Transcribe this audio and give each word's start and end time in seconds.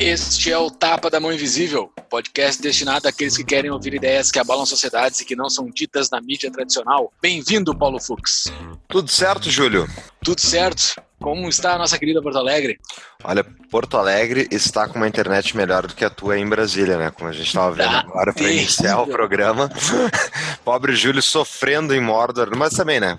Este 0.00 0.52
é 0.52 0.58
o 0.58 0.70
Tapa 0.70 1.10
da 1.10 1.18
Mão 1.18 1.32
Invisível, 1.32 1.92
podcast 2.08 2.60
destinado 2.60 3.06
àqueles 3.06 3.36
que 3.36 3.44
querem 3.44 3.70
ouvir 3.70 3.94
ideias 3.94 4.30
que 4.30 4.38
abalam 4.38 4.64
sociedades 4.66 5.20
e 5.20 5.24
que 5.24 5.36
não 5.36 5.48
são 5.48 5.70
ditas 5.70 6.10
na 6.10 6.20
mídia 6.20 6.50
tradicional. 6.50 7.12
Bem-vindo, 7.20 7.76
Paulo 7.76 8.00
Fux. 8.00 8.52
Tudo 8.88 9.10
certo, 9.10 9.50
Júlio? 9.50 9.86
Tudo 10.24 10.40
certo. 10.40 11.00
Como 11.20 11.48
está 11.48 11.74
a 11.74 11.78
nossa 11.78 11.98
querida 11.98 12.22
Porto 12.22 12.38
Alegre? 12.38 12.78
Olha, 13.24 13.42
Porto 13.42 13.96
Alegre 13.96 14.46
está 14.52 14.86
com 14.86 14.96
uma 14.96 15.08
internet 15.08 15.56
melhor 15.56 15.86
do 15.86 15.94
que 15.94 16.04
a 16.04 16.10
tua 16.10 16.38
em 16.38 16.48
Brasília, 16.48 16.96
né? 16.96 17.10
Como 17.10 17.28
a 17.28 17.32
gente 17.32 17.48
estava 17.48 17.74
vendo 17.74 17.90
tá 17.90 17.98
agora 17.98 18.32
para 18.32 18.50
iniciar 18.50 19.02
o 19.02 19.06
programa. 19.06 19.68
Pobre 20.64 20.94
Júlio 20.94 21.20
sofrendo 21.20 21.92
em 21.92 22.00
Mordor, 22.00 22.56
mas 22.56 22.74
também, 22.74 23.00
né? 23.00 23.18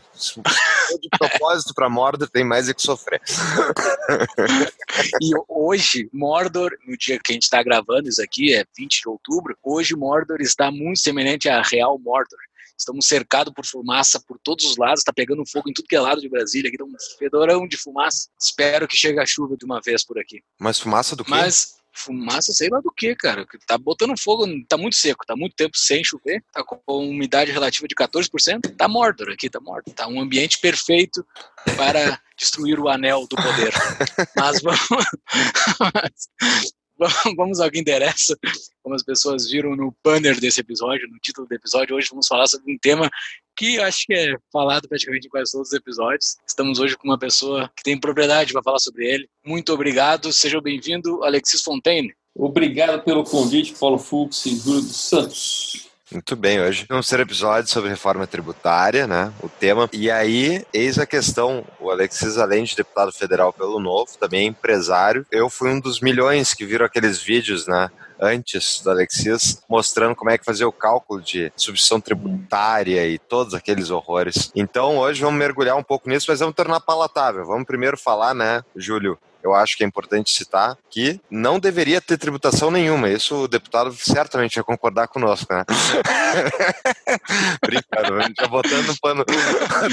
De 1.02 1.10
propósito 1.18 1.74
para 1.74 1.90
Mordor 1.90 2.30
tem 2.30 2.46
mais 2.46 2.70
é 2.70 2.74
que 2.74 2.82
sofrer. 2.82 3.22
e 5.22 5.32
hoje, 5.48 6.10
Mordor, 6.14 6.72
no 6.88 6.98
dia 6.98 7.20
que 7.22 7.32
a 7.32 7.34
gente 7.34 7.44
está 7.44 7.62
gravando 7.62 8.08
isso 8.08 8.24
aqui, 8.24 8.56
é 8.56 8.64
20 8.78 9.02
de 9.02 9.10
outubro, 9.10 9.58
hoje 9.62 9.96
Mordor 9.96 10.40
está 10.40 10.72
muito 10.72 11.00
semelhante 11.00 11.50
a 11.50 11.62
Real 11.62 12.00
Mordor. 12.00 12.40
Estamos 12.80 13.08
cercados 13.08 13.54
por 13.54 13.66
fumaça 13.66 14.22
por 14.26 14.40
todos 14.40 14.64
os 14.64 14.78
lados, 14.78 15.02
está 15.02 15.12
pegando 15.12 15.46
fogo 15.46 15.70
em 15.70 15.74
tudo 15.74 15.88
que 15.88 15.96
é 15.96 16.00
lado 16.00 16.22
de 16.22 16.30
Brasília, 16.30 16.70
aqui 16.70 16.78
tá 16.78 16.86
um 16.86 16.94
fedorão 17.18 17.68
de 17.68 17.78
fumaça. 17.78 18.30
Espero 18.40 18.88
que 18.88 18.96
chegue 18.96 19.20
a 19.20 19.26
chuva 19.26 19.58
de 19.58 19.66
uma 19.66 19.82
vez 19.82 20.06
por 20.06 20.18
aqui. 20.18 20.42
Mas 20.58 20.80
fumaça 20.80 21.16
do 21.16 21.26
quê? 21.26 21.32
Mas 21.32 21.80
fumaça, 21.94 22.54
sei 22.54 22.70
lá 22.70 22.80
do 22.80 22.92
que, 22.92 23.16
cara. 23.16 23.46
Tá 23.68 23.78
botando 23.78 24.18
fogo, 24.18 24.46
tá 24.68 24.78
muito 24.78 24.96
seco, 24.96 25.26
tá 25.26 25.36
muito 25.36 25.56
tempo 25.56 25.78
sem 25.78 26.04
chover, 26.04 26.42
tá 26.54 26.64
com 26.64 26.80
umidade 26.88 27.52
relativa 27.52 27.88
de 27.88 27.96
14%, 27.96 28.76
tá 28.78 28.88
morto 28.88 29.30
aqui, 29.30 29.50
tá 29.50 29.60
morto. 29.60 29.92
Tá 29.92 30.08
um 30.08 30.22
ambiente 30.22 30.60
perfeito 30.60 31.26
para 31.76 32.22
destruir 32.38 32.80
o 32.80 32.88
anel 32.88 33.28
do 33.28 33.36
poder. 33.36 33.74
Mas 34.38 34.62
vamos. 34.62 34.80
vamos 37.36 37.60
ao 37.60 37.72
que 37.72 37.80
interessa. 37.80 38.38
Como 38.84 38.96
as 38.96 39.04
pessoas 39.04 39.50
viram 39.50 39.76
no 39.76 39.96
banner 40.04 40.40
desse 40.40 40.62
episódio, 40.62 41.08
no 41.10 41.20
título 41.20 41.48
do 41.48 41.54
episódio, 41.54 41.96
hoje 41.96 42.10
vamos 42.10 42.28
falar 42.28 42.48
sobre 42.48 42.72
um 42.74 42.78
tema 42.78 43.10
que 43.56 43.80
acho 43.80 44.06
que 44.06 44.14
é 44.14 44.36
falado 44.52 44.88
praticamente 44.88 45.28
em 45.28 45.30
quase 45.30 45.52
todos 45.52 45.70
os 45.70 45.74
episódios. 45.74 46.38
Estamos 46.48 46.80
hoje 46.80 46.98
com 46.98 47.08
uma 47.08 47.20
pessoa 47.20 47.70
que 47.76 47.84
tem 47.84 48.00
propriedade 48.00 48.54
para 48.54 48.64
falar 48.64 48.80
sobre 48.80 49.06
ele. 49.06 49.30
Muito 49.46 49.74
obrigado, 49.74 50.32
seja 50.32 50.62
bem-vindo, 50.62 51.24
Alexis 51.24 51.62
Fontaine. 51.62 52.14
Obrigado 52.36 53.04
pelo 53.04 53.24
convite, 53.24 53.74
Paulo 53.78 53.98
Fux 53.98 54.46
e 54.46 54.56
Júlio 54.56 54.82
dos 54.82 54.96
Santos. 54.96 55.89
Muito 56.12 56.36
bem, 56.36 56.60
hoje 56.60 56.88
vamos 56.90 57.08
ter 57.08 57.20
episódio 57.20 57.70
sobre 57.70 57.92
reforma 57.92 58.26
tributária, 58.26 59.06
né? 59.06 59.32
O 59.44 59.48
tema. 59.48 59.88
E 59.94 60.10
aí, 60.10 60.66
eis 60.74 60.98
a 60.98 61.06
questão: 61.06 61.64
o 61.80 61.92
Alexis, 61.92 62.40
além 62.40 62.64
de 62.64 62.76
deputado 62.76 63.12
federal 63.12 63.54
pelo 63.54 63.80
Novo, 63.80 64.18
também 64.20 64.42
é 64.42 64.46
empresário. 64.46 65.24
Eu 65.32 65.52
fui 65.52 65.70
um 65.70 65.80
dos 65.80 66.02
milhões 66.02 66.56
que 66.56 66.66
viram 66.66 66.86
aqueles 66.86 67.22
vídeos, 67.22 67.68
né? 67.68 67.90
antes 68.20 68.82
do 68.82 68.90
Alexis, 68.90 69.62
mostrando 69.70 70.16
como 70.16 70.30
é 70.30 70.38
que 70.38 70.44
fazia 70.44 70.68
o 70.68 70.74
cálculo 70.74 71.22
de 71.22 71.52
substituição 71.56 72.02
tributária 72.02 73.08
e 73.08 73.18
todos 73.18 73.54
aqueles 73.54 73.90
horrores. 73.90 74.52
Então, 74.54 74.98
hoje 74.98 75.22
vamos 75.22 75.40
mergulhar 75.40 75.78
um 75.78 75.84
pouco 75.84 76.10
nisso, 76.10 76.26
mas 76.28 76.40
vamos 76.40 76.56
tornar 76.56 76.82
palatável. 76.82 77.46
Vamos 77.46 77.66
primeiro 77.66 77.98
falar, 77.98 78.34
né, 78.34 78.62
Júlio, 78.76 79.18
eu 79.44 79.54
acho 79.54 79.78
que 79.78 79.84
é 79.84 79.88
importante 79.88 80.32
citar 80.32 80.78
que 80.90 81.20
não 81.30 81.60
deveria 81.60 82.02
ter 82.02 82.18
tributação 82.18 82.70
nenhuma. 82.72 83.10
Isso 83.10 83.44
o 83.44 83.48
deputado 83.48 83.94
certamente 83.94 84.56
vai 84.56 84.64
concordar 84.64 85.08
conosco, 85.08 85.54
né? 85.54 85.64
Brincando, 87.62 88.34
já 88.40 88.48
botando 88.48 89.00
pano, 89.00 89.26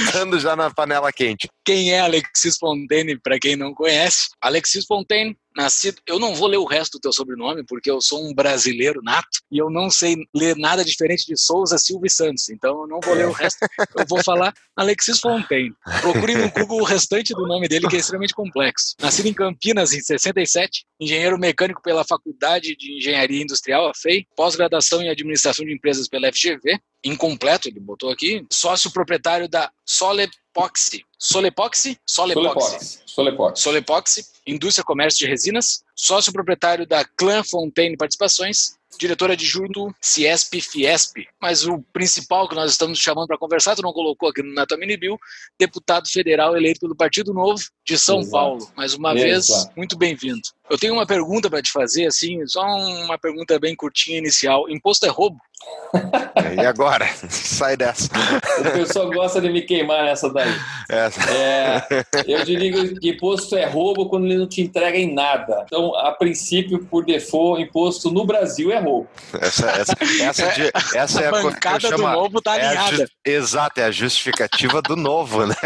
botando 0.05 0.41
já 0.41 0.57
na 0.57 0.71
panela 0.71 1.13
quente. 1.13 1.49
Quem 1.65 1.93
é 1.93 2.01
Alexis 2.01 2.57
Fontaine, 2.59 3.19
para 3.19 3.39
quem 3.39 3.57
não 3.57 3.75
conhece? 3.75 4.29
Alexis 4.41 4.85
Fontaine 4.87 5.37
nascido. 5.57 6.01
Eu 6.07 6.19
não 6.19 6.35
vou 6.35 6.49
ler 6.49 6.59
o 6.59 6.65
resto 6.65 6.99
do 6.99 7.01
teu 7.01 7.13
sobrenome, 7.13 7.65
porque 7.65 7.91
eu 7.91 8.01
sou 8.01 8.25
um 8.25 8.35
brasileiro 8.35 9.01
nato 9.03 9.41
e 9.51 9.59
eu 9.59 9.71
não 9.71 9.91
sei 9.91 10.17
ler 10.35 10.57
nada 10.57 10.85
diferente 10.85 11.27
de 11.27 11.37
Souza, 11.37 11.79
Silva 11.79 12.07
e 12.07 12.11
Santos. 12.11 12.49
Então 12.49 12.83
eu 12.83 12.87
não 12.87 13.01
vou 13.01 13.15
ler 13.15 13.27
o 13.27 13.33
resto. 13.33 13.59
Eu 13.97 14.05
vou 14.07 14.23
falar 14.23 14.53
Alexis 14.77 15.19
Fontaine. 15.19 15.75
Procure 16.01 16.35
no 16.37 16.51
Google 16.51 16.81
o 16.81 16.85
restante 16.85 17.33
do 17.33 17.47
nome 17.47 17.69
dele, 17.69 17.89
que 17.89 17.97
é 17.97 17.99
extremamente 17.99 18.35
complexo. 18.35 18.95
Nascido 19.01 19.27
em 19.27 19.35
Campinas 19.35 19.93
em 19.93 20.01
67, 20.01 20.85
engenheiro 21.01 21.39
mecânico 21.39 21.83
pela 21.83 22.05
Faculdade 22.05 22.77
de 22.77 22.99
Engenharia 22.99 23.43
Industrial, 23.43 23.89
a 23.89 23.95
FEI, 23.95 24.27
pós-graduação 24.37 25.03
em 25.03 25.09
Administração 25.09 25.65
de 25.65 25.73
Empresas 25.73 26.09
pela 26.09 26.31
FGV, 26.31 26.79
incompleto, 27.05 27.69
ele 27.69 27.81
botou 27.81 28.11
aqui, 28.11 28.45
sócio 28.53 28.91
proprietário 28.91 29.49
da 29.49 29.71
Solepoxy. 30.57 31.05
Solepoxy? 31.19 31.99
Solepoxy. 32.07 33.01
Solepoxy. 33.05 33.63
Solepoxy, 33.63 34.25
Indústria 34.47 34.85
Comércio 34.85 35.19
de 35.19 35.27
Resinas, 35.27 35.85
sócio 35.95 36.33
proprietário 36.33 36.87
da 36.87 37.05
Clan 37.05 37.45
Fontaine 37.45 37.97
Participações, 37.97 38.77
diretora 38.99 39.35
adjunto 39.35 39.95
Ciesp 40.01 40.61
Fiesp. 40.63 41.27
Mas 41.41 41.67
o 41.67 41.83
principal 41.93 42.49
que 42.49 42.55
nós 42.55 42.71
estamos 42.71 42.99
chamando 42.99 43.27
para 43.27 43.37
conversar, 43.37 43.77
tu 43.77 43.83
não 43.83 43.93
colocou 43.93 44.31
aqui 44.31 44.43
na 44.43 44.65
tua 44.65 44.79
mini 44.79 44.97
bill, 44.97 45.19
deputado 45.59 46.09
federal 46.09 46.57
eleito 46.57 46.81
pelo 46.81 46.97
Partido 46.97 47.35
Novo 47.35 47.63
de 47.85 47.99
São 47.99 48.21
Exato. 48.21 48.33
Paulo. 48.33 48.71
Mais 48.75 48.95
uma 48.95 49.15
Exato. 49.15 49.65
vez, 49.65 49.77
muito 49.77 49.97
bem-vindo. 49.99 50.49
Eu 50.71 50.79
tenho 50.79 50.95
uma 50.95 51.07
pergunta 51.07 51.51
para 51.51 51.61
te 51.61 51.71
fazer, 51.71 52.07
assim, 52.07 52.47
só 52.47 52.63
uma 52.63 53.19
pergunta 53.19 53.59
bem 53.59 53.77
curtinha 53.77 54.17
inicial. 54.19 54.71
Imposto 54.71 55.05
é 55.05 55.09
roubo? 55.11 55.39
E 56.57 56.67
agora? 56.67 57.07
Sai 57.29 57.77
dessa. 57.77 58.09
O 58.61 58.73
pessoal 58.73 59.11
gosta 59.11 59.41
de 59.41 59.49
me 59.49 59.63
queimar 59.63 60.05
nessa 60.05 60.33
daí. 60.33 60.53
Essa. 60.89 61.21
É, 61.33 61.83
eu 62.27 62.45
digo 62.45 63.01
que 63.01 63.11
imposto 63.11 63.57
é 63.57 63.65
roubo 63.67 64.09
quando 64.09 64.27
ele 64.27 64.37
não 64.37 64.47
te 64.47 64.61
entrega 64.61 64.97
em 64.97 65.15
nada. 65.15 65.65
Então, 65.67 65.95
a 65.97 66.13
princípio, 66.13 66.85
por 66.85 67.05
default, 67.05 67.63
imposto 67.63 68.11
no 68.11 68.25
Brasil 68.25 68.71
é 68.71 68.79
roubo. 68.79 69.09
Essa, 69.41 69.71
essa, 69.71 69.97
essa, 70.23 70.49
de, 70.53 70.71
essa 70.95 71.21
é 71.23 71.29
a 71.29 71.31
bancada 71.31 71.91
do 71.91 71.99
novo 71.99 72.41
tá 72.41 72.57
é 72.57 72.67
alinhada. 72.67 73.09
exato, 73.25 73.81
é 73.81 73.85
a 73.85 73.91
justificativa 73.91 74.83
do 74.83 74.97
novo, 74.97 75.47
né? 75.47 75.57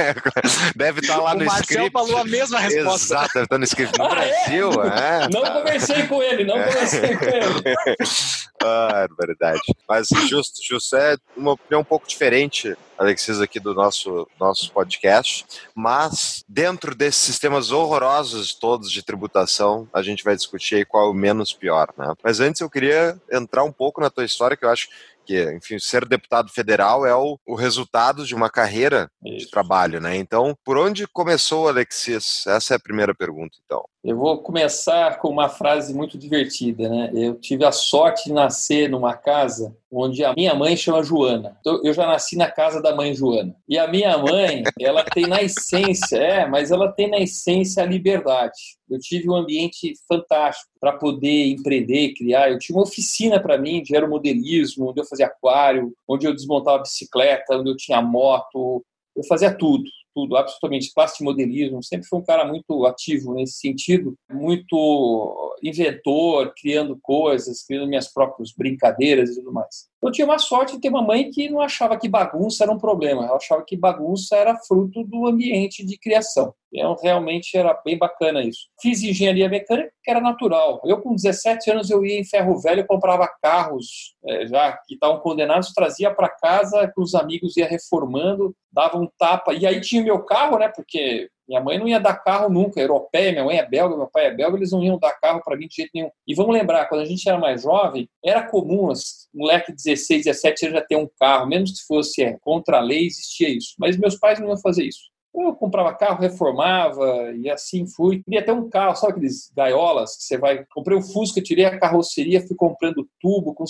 Deve 0.75 1.01
estar 1.01 1.17
tá 1.17 1.23
lá 1.23 1.33
o 1.33 1.39
no 1.39 1.45
Marcel 1.45 1.63
script. 1.63 1.91
O 1.91 1.93
Marcel 1.93 2.15
falou 2.15 2.19
a 2.19 2.25
mesma 2.25 2.59
resposta. 2.59 3.15
Exato, 3.15 3.31
deve 3.35 3.45
estar 3.45 3.55
tá 3.55 3.59
no 3.59 3.65
script 3.65 3.99
no 3.99 4.05
ah, 4.05 4.09
Brasil. 4.09 4.71
É? 4.85 5.25
É, 5.25 5.29
não 5.29 5.43
tá. 5.43 5.51
conversei 5.51 6.07
com 6.07 6.23
ele, 6.23 6.45
não 6.45 6.63
conversei 6.63 7.17
com 7.17 7.25
ele. 7.25 7.77
ah, 8.63 9.07
verdade. 9.19 9.61
Mas 9.91 10.07
justo, 10.29 10.61
justo. 10.63 10.95
É 10.95 11.17
uma 11.37 11.55
opinião 11.55 11.81
um 11.81 11.85
pouco 11.85 12.07
diferente, 12.07 12.77
Alexis, 12.97 13.41
aqui 13.41 13.59
do 13.59 13.75
nosso, 13.75 14.25
nosso 14.39 14.71
podcast. 14.71 15.45
Mas, 15.75 16.45
dentro 16.49 16.95
desses 16.95 17.21
sistemas 17.21 17.73
horrorosos 17.73 18.55
todos 18.55 18.89
de 18.89 19.03
tributação, 19.03 19.89
a 19.93 20.01
gente 20.01 20.23
vai 20.23 20.37
discutir 20.37 20.77
aí 20.77 20.85
qual 20.85 21.09
é 21.09 21.11
o 21.11 21.13
menos 21.13 21.53
pior, 21.53 21.93
né? 21.99 22.15
Mas 22.23 22.39
antes 22.39 22.61
eu 22.61 22.71
queria 22.71 23.21
entrar 23.33 23.65
um 23.65 23.73
pouco 23.73 24.01
na 24.01 24.09
tua 24.09 24.25
história, 24.25 24.57
que 24.57 24.65
eu 24.65 24.71
acho 24.71 24.89
que, 25.27 25.43
enfim, 25.53 25.79
ser 25.79 26.05
deputado 26.07 26.51
federal 26.51 27.07
é 27.07 27.15
o, 27.15 27.39
o 27.47 27.55
resultado 27.55 28.25
de 28.25 28.35
uma 28.35 28.51
carreira 28.51 29.11
Isso. 29.25 29.39
de 29.47 29.51
trabalho, 29.51 30.01
né? 30.01 30.17
Então, 30.17 30.57
por 30.65 30.79
onde 30.79 31.07
começou, 31.07 31.69
Alexis? 31.69 32.45
Essa 32.47 32.75
é 32.75 32.77
a 32.77 32.81
primeira 32.81 33.15
pergunta, 33.15 33.57
então. 33.65 33.85
Eu 34.03 34.17
vou 34.17 34.39
começar 34.39 35.19
com 35.19 35.29
uma 35.29 35.51
frase 35.51 35.93
muito 35.93 36.17
divertida, 36.17 36.89
né? 36.89 37.11
Eu 37.15 37.35
tive 37.35 37.67
a 37.67 37.73
sorte 37.73 38.25
de 38.25 38.33
nascer 38.33 38.89
numa 38.89 39.15
casa 39.15 39.77
onde 39.93 40.25
a 40.25 40.33
minha 40.33 40.55
mãe 40.55 40.75
chama 40.75 41.03
Joana. 41.03 41.59
Então, 41.61 41.83
eu 41.85 41.93
já 41.93 42.07
nasci 42.07 42.35
na 42.35 42.51
casa 42.51 42.81
da 42.81 42.97
mãe 42.97 43.13
Joana. 43.13 43.55
E 43.69 43.79
a 43.79 43.87
minha 43.87 44.17
mãe, 44.17 44.63
ela 44.81 45.05
tem 45.05 45.27
na 45.27 45.43
essência, 45.43 46.17
é, 46.17 46.47
mas 46.47 46.71
ela 46.71 46.91
tem 46.91 47.11
na 47.11 47.19
essência 47.19 47.83
a 47.83 47.87
liberdade. 47.87 48.79
Eu 48.89 48.99
tive 48.99 49.29
um 49.29 49.37
ambiente 49.37 49.93
fantástico 50.09 50.71
para 50.81 50.93
poder 50.93 51.49
empreender, 51.49 52.15
criar. 52.15 52.51
Eu 52.51 52.59
tinha 52.59 52.77
uma 52.77 52.85
oficina 52.85 53.39
para 53.39 53.59
mim 53.59 53.83
de 53.83 53.95
aeromodelismo, 53.95 54.89
onde 54.89 55.03
eu 55.03 55.05
fazia 55.05 55.27
aquário, 55.27 55.93
onde 56.09 56.27
eu 56.27 56.35
desmontava 56.35 56.83
bicicleta, 56.83 57.59
onde 57.59 57.69
eu 57.69 57.77
tinha 57.77 58.01
moto, 58.01 58.83
eu 59.15 59.25
fazia 59.25 59.53
tudo. 59.55 59.85
Tudo, 60.15 60.37
absolutamente. 60.37 60.93
Plastimodelismo, 60.95 61.83
sempre 61.83 62.07
foi 62.07 62.19
um 62.19 62.25
cara 62.25 62.45
muito 62.45 62.87
ativo 62.87 63.35
nesse 63.35 63.59
sentido, 63.59 64.15
muito 64.31 65.57
inventor, 65.63 66.53
criando 66.61 66.99
coisas, 67.03 67.65
criando 67.65 67.89
minhas 67.89 68.13
próprias 68.13 68.53
brincadeiras 68.53 69.31
e 69.31 69.37
tudo 69.37 69.53
mais. 69.53 69.89
Eu 70.03 70.11
tinha 70.11 70.25
uma 70.25 70.39
sorte 70.39 70.75
de 70.75 70.81
ter 70.81 70.89
uma 70.89 71.03
mãe 71.03 71.31
que 71.31 71.51
não 71.51 71.61
achava 71.61 71.99
que 71.99 72.09
bagunça 72.09 72.65
era 72.65 72.73
um 72.73 72.79
problema, 72.79 73.25
ela 73.27 73.37
achava 73.37 73.63
que 73.65 73.77
bagunça 73.77 74.35
era 74.37 74.57
fruto 74.57 75.05
do 75.05 75.27
ambiente 75.27 75.85
de 75.85 75.99
criação. 75.99 76.55
Então, 76.73 76.97
realmente 77.03 77.57
era 77.57 77.75
bem 77.85 77.99
bacana 77.99 78.43
isso. 78.43 78.69
Fiz 78.81 79.03
engenharia 79.03 79.49
mecânica, 79.49 79.93
que 80.03 80.11
era 80.11 80.21
natural. 80.21 80.81
Eu, 80.85 81.01
com 81.01 81.15
17 81.15 81.71
anos, 81.71 81.91
eu 81.91 82.05
ia 82.05 82.19
em 82.19 82.25
ferro 82.25 82.59
velho, 82.61 82.87
comprava 82.87 83.29
carros 83.43 84.15
é, 84.25 84.47
já 84.47 84.73
que 84.87 84.95
estavam 84.95 85.19
condenados, 85.21 85.73
trazia 85.73 86.15
para 86.15 86.29
casa, 86.29 86.91
com 86.95 87.03
os 87.03 87.15
amigos 87.15 87.57
ia 87.57 87.67
reformando, 87.67 88.55
dava 88.73 88.97
um 88.99 89.09
tapa. 89.19 89.53
E 89.53 89.67
aí 89.67 89.81
tinha 89.81 90.03
meu 90.03 90.23
carro, 90.25 90.59
né? 90.59 90.69
Porque 90.69 91.29
minha 91.51 91.61
mãe 91.61 91.77
não 91.81 91.89
ia 91.89 91.99
dar 91.99 92.15
carro 92.15 92.49
nunca, 92.49 92.81
europeia, 92.81 93.33
minha 93.33 93.45
mãe 93.45 93.59
é 93.59 93.67
belga, 93.67 93.97
meu 93.97 94.07
pai 94.07 94.27
é 94.27 94.31
belga, 94.33 94.57
eles 94.57 94.71
não 94.71 94.85
iam 94.85 94.97
dar 94.97 95.19
carro 95.19 95.43
para 95.45 95.57
mim 95.57 95.67
de 95.67 95.75
jeito 95.75 95.91
nenhum. 95.93 96.09
E 96.25 96.33
vamos 96.33 96.55
lembrar, 96.55 96.89
quando 96.89 97.01
a 97.01 97.05
gente 97.05 97.29
era 97.29 97.37
mais 97.37 97.63
jovem, 97.63 98.09
era 98.25 98.47
comum, 98.47 98.93
moleque 99.35 99.73
de 99.73 99.83
16, 99.83 100.27
17 100.27 100.67
anos 100.67 100.79
já 100.79 100.87
ter 100.87 100.95
um 100.95 101.09
carro, 101.19 101.49
mesmo 101.49 101.67
que 101.67 101.85
fosse 101.89 102.23
é, 102.23 102.39
contra 102.41 102.77
a 102.77 102.81
lei, 102.81 103.07
existia 103.07 103.49
isso. 103.49 103.75
Mas 103.81 103.97
meus 103.97 104.17
pais 104.17 104.39
não 104.39 104.47
iam 104.47 104.57
fazer 104.59 104.85
isso. 104.85 105.11
Eu 105.35 105.53
comprava 105.55 105.93
carro, 105.93 106.21
reformava 106.21 107.33
e 107.33 107.51
assim 107.51 107.85
fui. 107.85 108.23
Queria 108.23 108.45
ter 108.45 108.53
um 108.53 108.71
carro, 108.71 108.95
sabe 108.95 109.15
aqueles 109.15 109.51
gaiolas 109.57 110.17
que 110.17 110.23
você 110.23 110.39
vai. 110.39 110.65
Comprei 110.73 110.97
um 110.97 111.03
Fusca, 111.03 111.43
tirei 111.43 111.65
a 111.65 111.79
carroceria, 111.79 112.47
fui 112.47 112.55
comprando 112.57 113.09
tubo 113.21 113.55
com 113.55 113.65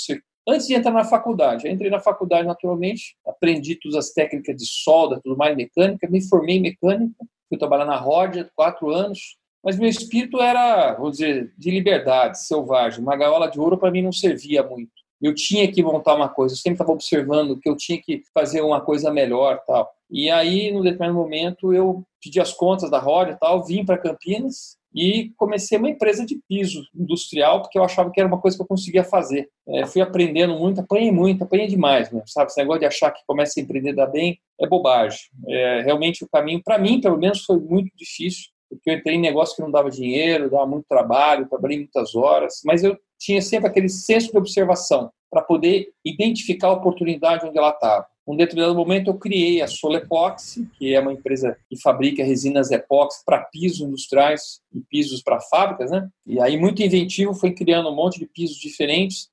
Antes 0.47 0.67
de 0.67 0.75
entrar 0.75 0.93
na 0.93 1.05
faculdade, 1.05 1.67
eu 1.67 1.73
entrei 1.73 1.91
na 1.91 2.01
faculdade 2.01 2.47
naturalmente, 2.47 3.17
aprendi 3.27 3.77
todas 3.77 3.97
as 3.97 4.11
técnicas 4.11 4.57
de 4.57 4.67
solda, 4.67 5.21
tudo 5.23 5.37
mais 5.37 5.57
mecânica, 5.57 6.09
me 6.11 6.27
formei 6.27 6.57
em 6.57 6.63
mecânica, 6.63 7.15
fui 7.51 7.59
trabalhar 7.59 7.85
na 7.85 7.97
Rodia, 7.97 8.49
quatro 8.55 8.89
anos, 8.91 9.37
mas 9.63 9.79
meu 9.79 9.89
espírito 9.89 10.41
era, 10.41 10.95
vou 10.95 11.11
dizer, 11.11 11.53
de 11.59 11.71
liberdade, 11.71 12.43
selvagem. 12.43 13.03
Uma 13.03 13.17
gaiola 13.17 13.51
de 13.51 13.61
ouro 13.61 13.77
para 13.77 13.91
mim 13.91 14.01
não 14.01 14.13
servia 14.13 14.63
muito. 14.63 14.93
Eu 15.21 15.35
tinha 15.35 15.71
que 15.71 15.83
montar 15.83 16.15
uma 16.15 16.31
coisa, 16.31 16.55
eu 16.55 16.57
sempre 16.57 16.77
estava 16.77 16.93
observando 16.93 17.59
que 17.59 17.69
eu 17.69 17.77
tinha 17.77 18.01
que 18.01 18.23
fazer 18.33 18.63
uma 18.63 18.81
coisa 18.81 19.13
melhor, 19.13 19.61
tal. 19.67 19.91
E 20.09 20.31
aí, 20.31 20.73
no 20.73 20.83
determinado 20.83 21.19
momento, 21.19 21.75
eu 21.75 22.03
pedi 22.23 22.41
as 22.41 22.55
contas 22.55 22.91
da 22.91 22.99
Rodia, 22.99 23.37
tal, 23.39 23.63
vim 23.63 23.85
para 23.85 23.99
Campinas 23.99 24.80
e 24.95 25.33
comecei 25.37 25.79
uma 25.79 25.89
empresa 25.89 26.27
de 26.27 26.41
piso 26.49 26.83
industrial 26.95 27.63
porque 27.63 27.79
eu 27.79 27.85
achava 27.85 28.11
que 28.11 28.21
era 28.21 28.29
uma 28.29 28.41
coisa 28.41 28.57
que 28.57 28.63
eu 28.63 28.67
conseguia 28.67 29.05
fazer. 29.05 29.49
É, 29.69 29.87
fui 29.87 30.03
aprendendo 30.03 30.59
muito, 30.59 30.81
apanhei 30.81 31.13
muito, 31.13 31.45
apanhei 31.45 31.67
demais, 31.67 32.11
né? 32.11 32.23
sabe? 32.27 32.51
Esse 32.51 32.59
negócio 32.59 32.81
de 32.81 32.87
achar 32.87 33.11
que 33.11 33.23
começa 33.27 33.59
a 33.59 33.63
empreender 33.63 33.93
dar 33.93 34.07
bem 34.07 34.39
é 34.61 34.67
bobagem. 34.67 35.21
É, 35.49 35.83
realmente 35.83 36.25
o 36.25 36.29
caminho, 36.29 36.61
para 36.63 36.79
mim, 36.79 37.01
pelo 37.01 37.17
menos, 37.17 37.45
foi 37.45 37.59
muito 37.59 37.91
difícil, 37.97 38.49
porque 38.69 38.91
eu 38.91 38.95
entrei 38.95 39.17
em 39.17 39.21
negócio 39.21 39.57
que 39.57 39.63
não 39.63 39.71
dava 39.71 39.91
dinheiro, 39.91 40.51
dava 40.51 40.67
muito 40.67 40.87
trabalho, 40.89 41.49
trabalhei 41.49 41.79
muitas 41.79 42.15
horas, 42.15 42.61
mas 42.65 42.83
eu 42.83 42.97
tinha 43.19 43.41
sempre 43.43 43.69
aquele 43.69 43.89
senso 43.89 44.31
de 44.33 44.39
observação 44.39 45.11
para 45.31 45.43
poder 45.43 45.89
identificar 46.05 46.69
a 46.69 46.73
oportunidade 46.73 47.47
onde 47.47 47.57
ela 47.57 47.71
estava. 47.71 48.07
Um 48.31 48.37
determinado 48.37 48.77
momento 48.77 49.09
eu 49.09 49.19
criei 49.19 49.61
a 49.61 49.67
Solepoxy, 49.67 50.65
que 50.79 50.95
é 50.95 51.01
uma 51.01 51.13
empresa 51.13 51.57
que 51.69 51.77
fabrica 51.81 52.23
resinas 52.23 52.71
epóxi 52.71 53.25
para 53.25 53.41
pisos 53.43 53.81
industriais 53.81 54.61
e 54.73 54.81
pisos 54.81 55.21
para 55.21 55.41
fábricas, 55.41 55.91
né? 55.91 56.09
E 56.25 56.41
aí 56.41 56.57
muito 56.57 56.81
inventivo 56.81 57.35
foi 57.35 57.51
criando 57.53 57.89
um 57.89 57.95
monte 57.95 58.21
de 58.21 58.27
pisos 58.27 58.57
diferentes, 58.57 59.29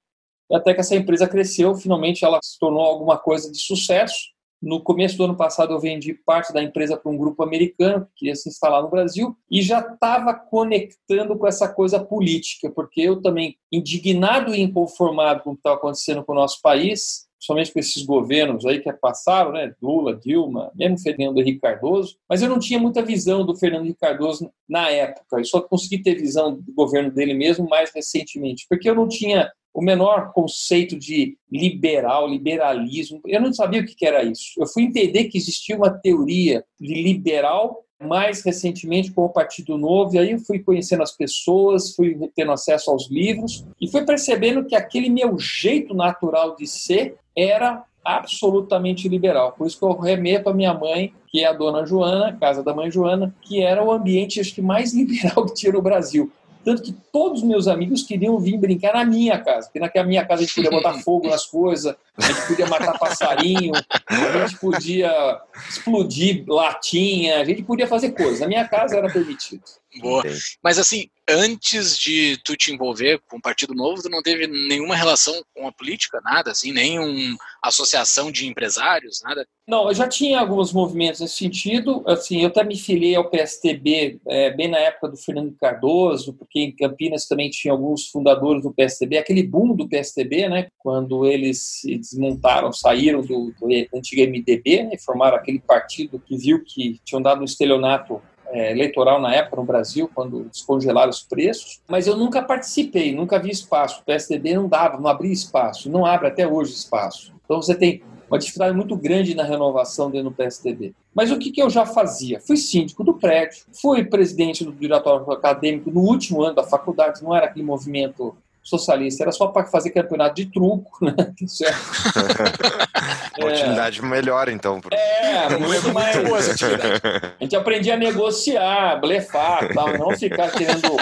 até 0.52 0.74
que 0.74 0.80
essa 0.80 0.96
empresa 0.96 1.28
cresceu, 1.28 1.76
finalmente 1.76 2.26
ela 2.26 2.40
se 2.42 2.58
tornou 2.58 2.82
alguma 2.82 3.20
coisa 3.20 3.52
de 3.52 3.60
sucesso. 3.60 4.36
No 4.60 4.82
começo 4.82 5.16
do 5.16 5.26
ano 5.26 5.38
passado 5.38 5.74
eu 5.74 5.80
vendi 5.80 6.16
parte 6.16 6.52
da 6.52 6.64
empresa 6.64 6.98
para 6.98 7.12
um 7.12 7.18
grupo 7.18 7.44
americano 7.44 8.08
que 8.08 8.22
queria 8.22 8.36
se 8.36 8.50
instalar 8.50 8.82
no 8.82 8.90
Brasil 8.90 9.38
e 9.52 9.62
já 9.62 9.80
estava 9.80 10.34
conectando 10.34 11.38
com 11.38 11.46
essa 11.46 11.72
coisa 11.72 12.04
política, 12.04 12.72
porque 12.72 13.02
eu 13.02 13.22
também, 13.22 13.58
indignado 13.72 14.56
e 14.56 14.62
inconformado 14.62 15.44
com 15.44 15.52
o 15.52 15.54
que 15.54 15.60
estava 15.60 15.76
acontecendo 15.76 16.24
com 16.24 16.32
o 16.32 16.36
nosso 16.36 16.60
país, 16.64 17.27
somente 17.40 17.72
com 17.72 17.80
esses 17.80 18.04
governos 18.04 18.66
aí 18.66 18.80
que 18.80 18.92
passaram, 18.94 19.52
né, 19.52 19.74
Lula, 19.82 20.16
Dilma, 20.16 20.72
mesmo 20.76 21.00
Fernando 21.00 21.40
Henrique 21.40 21.62
Cardoso, 21.62 22.18
mas 22.30 22.42
eu 22.42 22.50
não 22.50 22.60
tinha 22.60 22.80
muita 22.80 23.02
visão 23.02 23.46
do 23.46 23.56
Fernando 23.56 23.84
Henrique 23.86 24.00
Cardoso 24.00 24.52
na 24.68 24.90
época, 24.90 25.38
eu 25.38 25.46
só 25.46 25.62
consegui 25.62 26.00
ter 26.00 26.16
visão 26.16 26.56
do 26.56 26.74
governo 26.74 27.12
dele 27.12 27.34
mesmo 27.34 27.68
mais 27.68 27.92
recentemente, 27.94 28.66
porque 28.70 28.90
eu 28.90 28.96
não 28.96 29.08
tinha 29.08 29.52
o 29.74 29.82
menor 29.82 30.34
conceito 30.34 30.98
de 30.98 31.38
liberal, 31.52 32.28
liberalismo, 32.28 33.22
eu 33.26 33.40
não 33.40 33.54
sabia 33.54 33.82
o 33.82 33.86
que 33.86 34.06
era 34.08 34.24
isso. 34.24 34.54
Eu 34.58 34.66
fui 34.66 34.82
entender 34.82 35.26
que 35.26 35.38
existia 35.38 35.76
uma 35.76 35.92
teoria 35.92 36.66
de 36.82 36.96
liberal 37.04 37.86
mais 38.02 38.44
recentemente 38.44 39.12
com 39.12 39.26
o 39.26 39.30
Partido 39.30 39.78
Novo, 39.78 40.16
e 40.16 40.20
aí 40.20 40.32
eu 40.32 40.40
fui 40.40 40.60
conhecendo 40.60 41.04
as 41.04 41.12
pessoas, 41.12 41.96
fui 41.96 42.18
tendo 42.36 42.52
acesso 42.52 42.92
aos 42.92 43.10
livros 43.10 43.66
e 43.82 43.90
fui 43.90 44.06
percebendo 44.06 44.66
que 44.66 44.76
aquele 44.76 45.10
meu 45.10 45.38
jeito 45.40 45.94
natural 45.94 46.56
de 46.56 46.68
ser 46.68 47.16
era 47.36 47.84
absolutamente 48.08 49.10
liberal. 49.10 49.52
Por 49.52 49.68
isso 49.68 49.78
que 49.78 49.84
eu 49.84 49.98
remeto 49.98 50.50
a 50.50 50.54
minha 50.54 50.74
mãe, 50.74 51.14
que 51.28 51.44
é 51.44 51.48
a 51.48 51.54
dona 51.54 51.86
Joana, 51.86 52.38
casa 52.40 52.64
da 52.64 52.74
mãe 52.74 52.90
Joana, 52.90 53.36
que 53.42 53.62
era 53.62 53.84
o 53.84 53.92
ambiente 53.92 54.40
acho 54.40 54.56
que 54.56 54.62
mais 54.62 54.94
liberal 54.96 55.46
que 55.46 55.54
tinha 55.54 55.74
no 55.74 55.82
Brasil. 55.82 56.32
Tanto 56.68 56.82
que 56.82 56.92
todos 57.14 57.44
os 57.44 57.48
meus 57.48 57.66
amigos 57.66 58.04
queriam 58.04 58.38
vir 58.40 58.58
brincar 58.58 58.96
na 58.96 59.06
minha 59.06 59.40
casa, 59.40 59.68
porque 59.68 59.80
naquela 59.80 60.06
minha 60.06 60.26
casa 60.26 60.42
a 60.42 60.46
gente 60.46 60.54
podia 60.54 60.70
botar 60.70 60.96
fogo 61.00 61.30
nas 61.30 61.46
coisas, 61.46 61.96
a 62.18 62.22
gente 62.22 62.46
podia 62.46 62.68
matar 62.68 63.00
passarinho, 63.00 63.72
a 64.06 64.46
gente 64.46 64.60
podia 64.60 65.40
explodir 65.70 66.44
latinha, 66.46 67.40
a 67.40 67.46
gente 67.46 67.64
podia 67.64 67.88
fazer 67.88 68.12
coisas. 68.12 68.42
Na 68.42 68.48
minha 68.48 68.68
casa 68.68 68.98
era 68.98 69.10
permitido. 69.10 69.64
Boa. 70.00 70.24
Mas 70.64 70.78
assim, 70.78 71.10
antes 71.28 71.98
de 71.98 72.38
tu 72.44 72.56
te 72.56 72.72
envolver 72.72 73.20
com 73.28 73.38
o 73.38 73.42
Partido 73.42 73.74
Novo, 73.74 74.02
tu 74.02 74.10
não 74.10 74.22
teve 74.22 74.48
nenhuma 74.48 74.96
relação 74.96 75.34
com 75.54 75.68
a 75.68 75.72
política, 75.72 76.22
nada, 76.24 76.52
assim, 76.52 76.72
nenhuma 76.72 77.38
associação 77.64 78.32
de 78.32 78.48
empresários, 78.48 79.22
nada? 79.24 79.46
Não, 79.68 79.90
eu 79.90 79.94
já 79.94 80.08
tinha 80.08 80.40
alguns 80.40 80.72
movimentos 80.72 81.20
nesse 81.20 81.36
sentido. 81.36 82.02
Assim, 82.08 82.42
eu 82.42 82.48
até 82.48 82.64
me 82.64 82.78
filiei 82.78 83.16
ao 83.16 83.30
PSTB 83.30 84.20
é, 84.28 84.52
bem 84.52 84.70
na 84.70 84.78
época 84.78 85.10
do 85.10 85.18
Fernando 85.18 85.56
Cardoso, 85.60 86.34
porque 86.34 86.60
em 86.60 86.76
Campinas 86.76 87.28
também 87.28 87.50
tinha 87.50 87.74
alguns 87.74 88.08
fundadores 88.08 88.64
do 88.64 88.74
PSTB, 88.74 89.18
aquele 89.18 89.44
boom 89.44 89.76
do 89.76 89.88
PSTB, 89.88 90.48
né? 90.48 90.68
Quando 90.78 91.26
eles 91.26 91.62
se 91.82 91.98
desmontaram, 91.98 92.72
saíram 92.72 93.22
do, 93.22 93.54
do 93.60 93.68
antigo 93.94 94.22
MDB, 94.22 94.84
né, 94.84 94.98
formaram 95.04 95.36
aquele 95.36 95.60
partido 95.60 96.22
que 96.26 96.38
viu 96.38 96.64
que 96.64 97.00
tinham 97.04 97.22
dado 97.22 97.42
um 97.42 97.46
estelionato 97.46 98.22
é, 98.52 98.72
eleitoral 98.72 99.20
na 99.22 99.34
época 99.34 99.58
no 99.58 99.64
Brasil, 99.64 100.10
quando 100.14 100.46
descongelaram 100.46 101.10
os 101.10 101.24
preços, 101.24 101.82
mas 101.88 102.08
eu 102.08 102.16
nunca 102.16 102.42
participei, 102.42 103.14
nunca 103.14 103.40
vi 103.40 103.50
espaço. 103.50 104.02
O 104.02 104.06
PSDB 104.06 104.56
não 104.56 104.68
dava, 104.68 104.98
não 104.98 105.10
abria 105.10 105.32
espaço, 105.32 105.90
não 105.90 106.06
abre 106.06 106.28
até 106.28 106.48
hoje 106.48 106.74
espaço. 106.74 107.34
Então 107.46 107.62
você 107.62 107.76
tem 107.76 108.02
uma 108.30 108.38
dificuldade 108.38 108.76
muito 108.76 108.96
grande 108.96 109.34
na 109.34 109.44
renovação 109.44 110.12
dentro 110.12 110.30
do 110.30 110.36
PSDB. 110.36 110.94
Mas 111.16 111.32
o 111.32 111.40
que, 111.40 111.52
que 111.52 111.62
eu 111.62 111.70
já 111.70 111.86
fazia? 111.86 112.40
Fui 112.40 112.58
síndico 112.58 113.04
do 113.04 113.14
prédio, 113.14 113.64
fui 113.82 114.04
presidente 114.04 114.64
do 114.64 114.72
diretório 114.72 115.30
acadêmico 115.32 115.90
no 115.90 116.02
último 116.02 116.44
ano 116.44 116.56
da 116.56 116.64
faculdade, 116.64 117.24
não 117.24 117.36
era 117.36 117.46
aquele 117.46 117.66
movimento 117.66 118.36
socialista, 118.68 119.24
era 119.24 119.32
só 119.32 119.48
para 119.48 119.66
fazer 119.68 119.92
campeonato 119.92 120.36
de 120.36 120.52
truco, 120.52 121.06
né? 121.06 121.16
Certo? 121.48 121.78
Oportunidade 123.38 124.00
é. 124.00 124.04
melhor, 124.06 124.50
então. 124.50 124.82
Pro... 124.82 124.94
É, 124.94 125.50
muito 125.58 125.94
mais. 125.94 126.18
a 126.18 127.44
gente 127.44 127.56
aprendia 127.56 127.94
a 127.94 127.98
negociar, 127.98 129.00
blefar 129.00 129.74
tal, 129.74 129.98
não 129.98 130.12
ficar 130.18 130.52
querendo 130.52 130.98